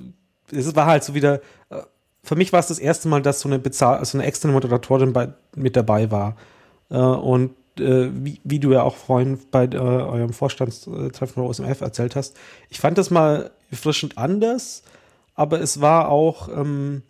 [0.53, 1.81] es war halt so wieder, äh,
[2.23, 5.13] für mich war es das erste Mal, dass so eine Bezahl so eine externe Moderatorin
[5.13, 6.37] bei, mit dabei war.
[6.91, 11.81] Äh, und äh, wie, wie du ja auch vorhin bei äh, eurem Vorstandstreffen von OSMF
[11.81, 12.37] erzählt hast,
[12.69, 14.83] ich fand das mal erfrischend anders,
[15.35, 17.03] aber es war auch ähm,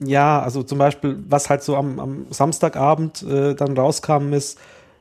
[0.00, 4.58] ja, also zum Beispiel, was halt so am, am Samstagabend äh, dann rauskam, ist,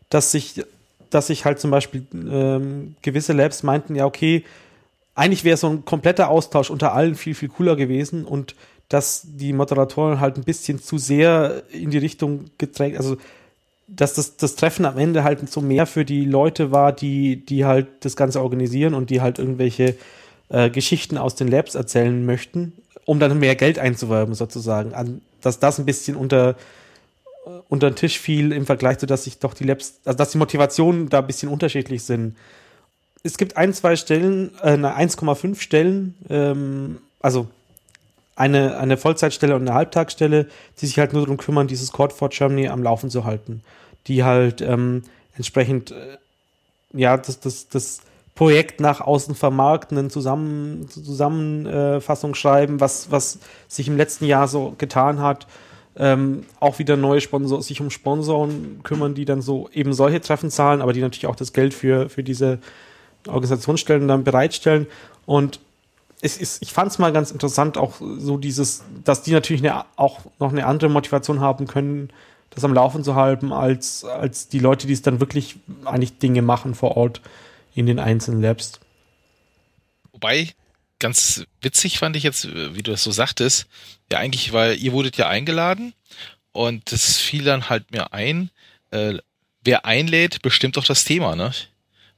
[0.10, 0.64] dass sich,
[1.10, 4.44] dass sich halt zum Beispiel ähm, gewisse Labs meinten, ja, okay,
[5.16, 8.56] eigentlich wäre so ein kompletter Austausch unter allen viel, viel cooler gewesen und
[8.90, 13.18] dass die Moderatoren halt ein bisschen zu sehr in die Richtung gedrängt, also
[13.88, 17.66] dass das, das Treffen am Ende halt so mehr für die Leute war, die, die
[17.66, 19.96] halt das Ganze organisieren und die halt irgendwelche
[20.50, 22.74] äh, Geschichten aus den Labs erzählen möchten,
[23.06, 24.94] um dann mehr Geld einzuwerben sozusagen.
[24.94, 26.56] An, dass das ein bisschen unter,
[27.70, 30.38] unter den Tisch fiel im Vergleich zu, dass sich doch die Labs, also dass die
[30.38, 32.36] Motivationen da ein bisschen unterschiedlich sind.
[33.24, 37.48] Es gibt ein, zwei Stellen, äh, 1,5 Stellen, ähm, also
[38.36, 40.48] eine, eine Vollzeitstelle und eine Halbtagsstelle,
[40.80, 43.62] die sich halt nur darum kümmern, dieses Code for Germany am Laufen zu halten.
[44.08, 45.04] Die halt ähm,
[45.36, 46.18] entsprechend, äh,
[46.94, 48.02] ja, das, das, das
[48.36, 54.74] Projekt nach außen vermarkten, eine Zusammen Zusammenfassung schreiben, was, was sich im letzten Jahr so
[54.78, 55.48] getan hat.
[55.96, 60.50] Ähm, auch wieder neue Sponsor, sich um Sponsoren kümmern, die dann so eben solche Treffen
[60.50, 62.58] zahlen, aber die natürlich auch das Geld für, für diese
[63.28, 64.88] Organisationsstellen dann bereitstellen.
[65.28, 65.60] Und
[66.22, 69.86] es ist, ich fand es mal ganz interessant, auch so dieses, dass die natürlich eine,
[69.96, 72.10] auch noch eine andere Motivation haben können,
[72.50, 76.42] das am Laufen zu halten, als, als die Leute, die es dann wirklich eigentlich Dinge
[76.42, 77.22] machen vor Ort
[77.76, 78.80] in den einzelnen Labs.
[80.12, 80.50] Wobei,
[81.00, 83.68] ganz witzig fand ich jetzt, wie du das so sagtest,
[84.12, 85.94] ja eigentlich, weil ihr wurdet ja eingeladen
[86.52, 88.52] und das fiel dann halt mir ein,
[88.92, 89.16] äh,
[89.64, 91.52] wer einlädt, bestimmt doch das Thema, ne?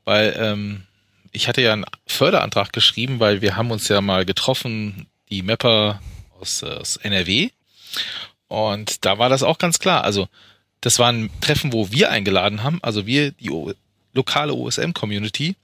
[0.03, 0.83] Weil ähm,
[1.31, 6.01] ich hatte ja einen Förderantrag geschrieben, weil wir haben uns ja mal getroffen, die Mapper
[6.39, 7.49] aus, aus NRW.
[8.47, 10.03] Und da war das auch ganz klar.
[10.03, 10.27] Also
[10.81, 13.49] das war ein Treffen, wo wir eingeladen haben, also wir, die
[14.15, 15.55] lokale OSM-Community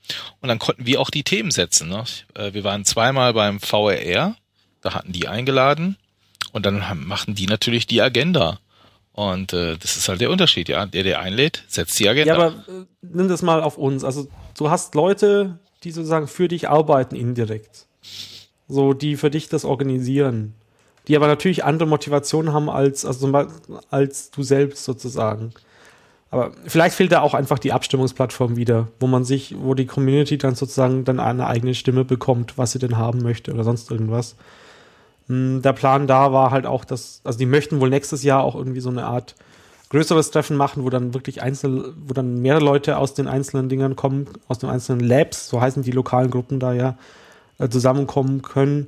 [0.41, 1.89] und dann konnten wir auch die Themen setzen.
[1.89, 2.03] Ne?
[2.35, 4.35] Äh, wir waren zweimal beim VRR,
[4.81, 5.97] da hatten die eingeladen
[6.51, 8.59] und dann machen die natürlich die Agenda.
[9.13, 10.85] Und äh, das ist halt der Unterschied, ja.
[10.85, 12.33] Der, der einlädt, setzt die Agenda.
[12.33, 14.03] Ja, aber äh, nimm das mal auf uns.
[14.03, 17.87] Also du hast Leute, die sozusagen für dich arbeiten indirekt.
[18.67, 20.53] So, die für dich das organisieren.
[21.07, 23.31] Die aber natürlich andere Motivationen haben als, also,
[23.89, 25.53] als du selbst sozusagen.
[26.31, 30.37] Aber vielleicht fehlt da auch einfach die Abstimmungsplattform wieder, wo man sich, wo die Community
[30.37, 34.37] dann sozusagen dann eine eigene Stimme bekommt, was sie denn haben möchte oder sonst irgendwas.
[35.27, 38.55] Hm, der Plan da war halt auch, dass, also die möchten wohl nächstes Jahr auch
[38.55, 39.35] irgendwie so eine Art
[39.89, 43.97] größeres Treffen machen, wo dann wirklich einzelne, wo dann mehrere Leute aus den einzelnen Dingern
[43.97, 46.97] kommen, aus den einzelnen Labs, so heißen die lokalen Gruppen da ja,
[47.59, 48.87] äh, zusammenkommen können.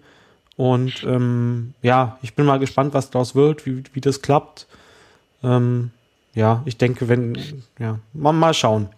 [0.55, 4.67] Und ähm, ja, ich bin mal gespannt, was daraus wird, wie, wie das klappt.
[5.43, 5.91] Ähm,
[6.33, 8.89] ja, ich denke, wenn, ja, mal, mal schauen.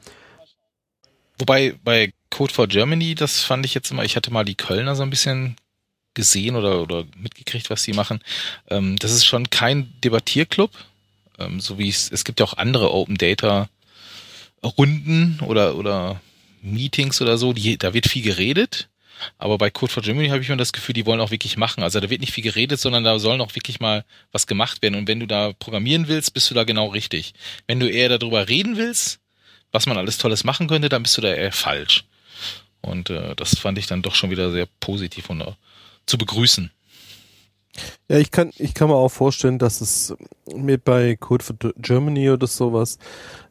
[1.37, 4.95] Wobei bei Code for Germany, das fand ich jetzt immer, ich hatte mal die Kölner
[4.95, 5.55] so ein bisschen
[6.13, 8.21] gesehen oder, oder mitgekriegt, was sie machen.
[8.69, 10.71] Ähm, das ist schon kein Debattierclub,
[11.39, 13.69] ähm, so wie es, es gibt ja auch andere Open Data
[14.63, 16.21] Runden oder, oder
[16.61, 18.89] Meetings oder so, die, da wird viel geredet,
[19.37, 21.83] Aber bei Code for Germany habe ich immer das Gefühl, die wollen auch wirklich machen.
[21.83, 24.95] Also da wird nicht viel geredet, sondern da sollen auch wirklich mal was gemacht werden.
[24.95, 27.33] Und wenn du da programmieren willst, bist du da genau richtig.
[27.67, 29.19] Wenn du eher darüber reden willst,
[29.71, 32.05] was man alles Tolles machen könnte, dann bist du da eher falsch.
[32.81, 35.53] Und äh, das fand ich dann doch schon wieder sehr positiv und äh,
[36.05, 36.71] zu begrüßen.
[38.07, 40.15] Ja, ich kann, ich kann mir auch vorstellen, dass es
[40.53, 42.99] mir bei Code for Germany oder sowas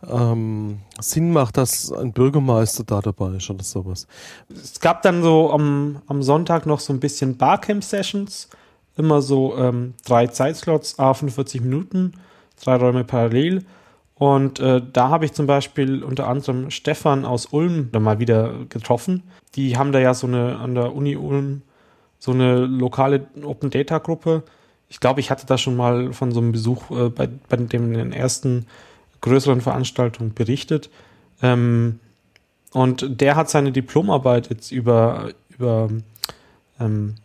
[0.09, 4.07] ähm, Sinn macht, dass ein Bürgermeister da dabei ist oder sowas.
[4.55, 8.49] Es gab dann so am, am Sonntag noch so ein bisschen Barcamp-Sessions.
[8.97, 12.13] Immer so ähm, drei Zeitslots, a 45 Minuten,
[12.63, 13.65] drei Räume parallel.
[14.15, 18.65] Und äh, da habe ich zum Beispiel unter anderem Stefan aus Ulm dann mal wieder
[18.69, 19.25] getroffen.
[19.57, 21.63] Die haben da ja so eine an der Uni Ulm
[22.25, 24.45] so eine lokale Open Data Gruppe.
[24.89, 27.93] Ich glaube, ich hatte da schon mal von so einem Besuch äh, bei, bei dem
[27.93, 28.65] den ersten
[29.21, 30.89] größeren Veranstaltung berichtet.
[31.43, 32.01] Ähm,
[32.73, 35.91] und der hat seine Diplomarbeit jetzt über, über
[36.81, 37.17] ähm,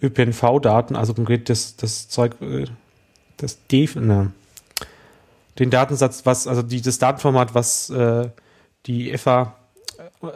[0.00, 2.66] ÖPNV-Daten, also konkret das, das Zeug, äh,
[3.38, 4.30] das DEF, ne,
[5.58, 8.28] den Datensatz, was, also die, das Datenformat, was äh,
[8.86, 9.56] die FA,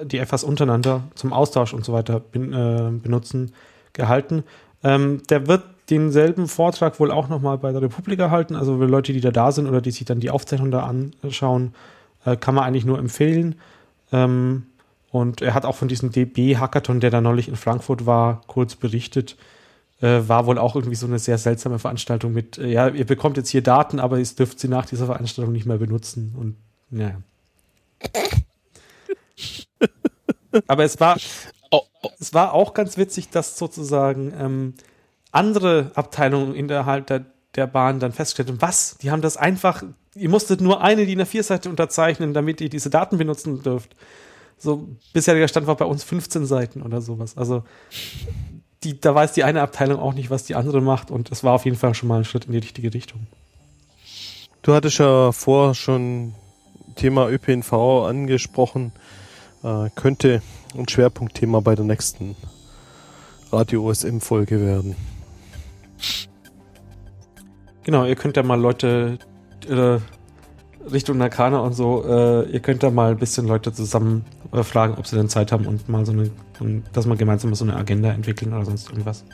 [0.03, 3.53] die FAs untereinander zum Austausch und so weiter bin, äh, benutzen,
[3.99, 4.45] gehalten.
[4.83, 8.57] Ähm, der wird denselben Vortrag wohl auch nochmal bei der Republika halten.
[8.57, 10.85] Also für Leute, die da da sind oder die sich dann die Aufzeichnung da
[11.23, 11.75] anschauen,
[12.25, 13.57] äh, kann man eigentlich nur empfehlen.
[14.13, 14.67] Ähm,
[15.11, 19.37] und er hat auch von diesem DB-Hackathon, der da neulich in Frankfurt war, kurz berichtet.
[20.01, 23.37] Äh, war wohl auch irgendwie so eine sehr seltsame Veranstaltung mit, äh, ja, ihr bekommt
[23.37, 26.35] jetzt hier Daten, aber ihr dürft sie nach dieser Veranstaltung nicht mehr benutzen.
[26.39, 26.57] Und
[26.97, 27.17] ja.
[30.69, 31.17] aber es war,
[31.71, 32.11] oh, oh.
[32.19, 34.75] es war auch ganz witzig, dass sozusagen ähm,
[35.33, 38.97] andere Abteilungen innerhalb der, der Bahn dann festgestellt haben, was?
[39.03, 39.83] Die haben das einfach,
[40.15, 43.95] ihr musstet nur eine DIN A4-Seite unterzeichnen, damit ihr diese Daten benutzen dürft.
[44.59, 47.37] So, bisheriger Stand war bei uns 15 Seiten oder sowas.
[47.37, 47.63] Also,
[48.83, 51.55] die, da weiß die eine Abteilung auch nicht, was die andere macht und es war
[51.55, 53.27] auf jeden Fall schon mal ein Schritt in die richtige Richtung.
[54.63, 56.35] Du hattest ja vorher schon
[56.97, 58.93] Thema ÖPNV angesprochen.
[59.63, 60.43] Äh, könnte
[60.77, 62.37] ein Schwerpunktthema bei der nächsten
[63.51, 64.97] Radio OSM-Folge werden.
[67.83, 69.19] Genau, ihr könnt ja mal Leute
[69.69, 69.99] äh,
[70.91, 74.95] Richtung Nakana und so, äh, ihr könnt da mal ein bisschen Leute zusammen äh, fragen,
[74.97, 76.31] ob sie denn Zeit haben und mal so eine,
[76.61, 79.25] und, dass wir gemeinsam so eine Agenda entwickeln oder sonst irgendwas.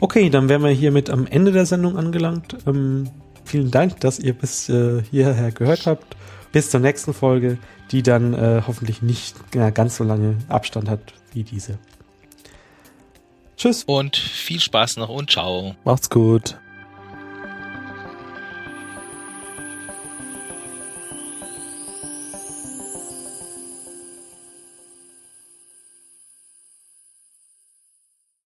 [0.00, 2.56] Okay, dann wären wir hiermit am Ende der Sendung angelangt.
[2.66, 3.10] Ähm,
[3.44, 6.16] vielen Dank, dass ihr bis äh, hierher gehört habt.
[6.54, 7.58] Bis zur nächsten Folge,
[7.90, 11.00] die dann äh, hoffentlich nicht ja, ganz so lange Abstand hat
[11.32, 11.78] wie diese.
[13.56, 13.82] Tschüss.
[13.82, 15.74] Und viel Spaß noch und ciao.
[15.84, 16.56] Macht's gut.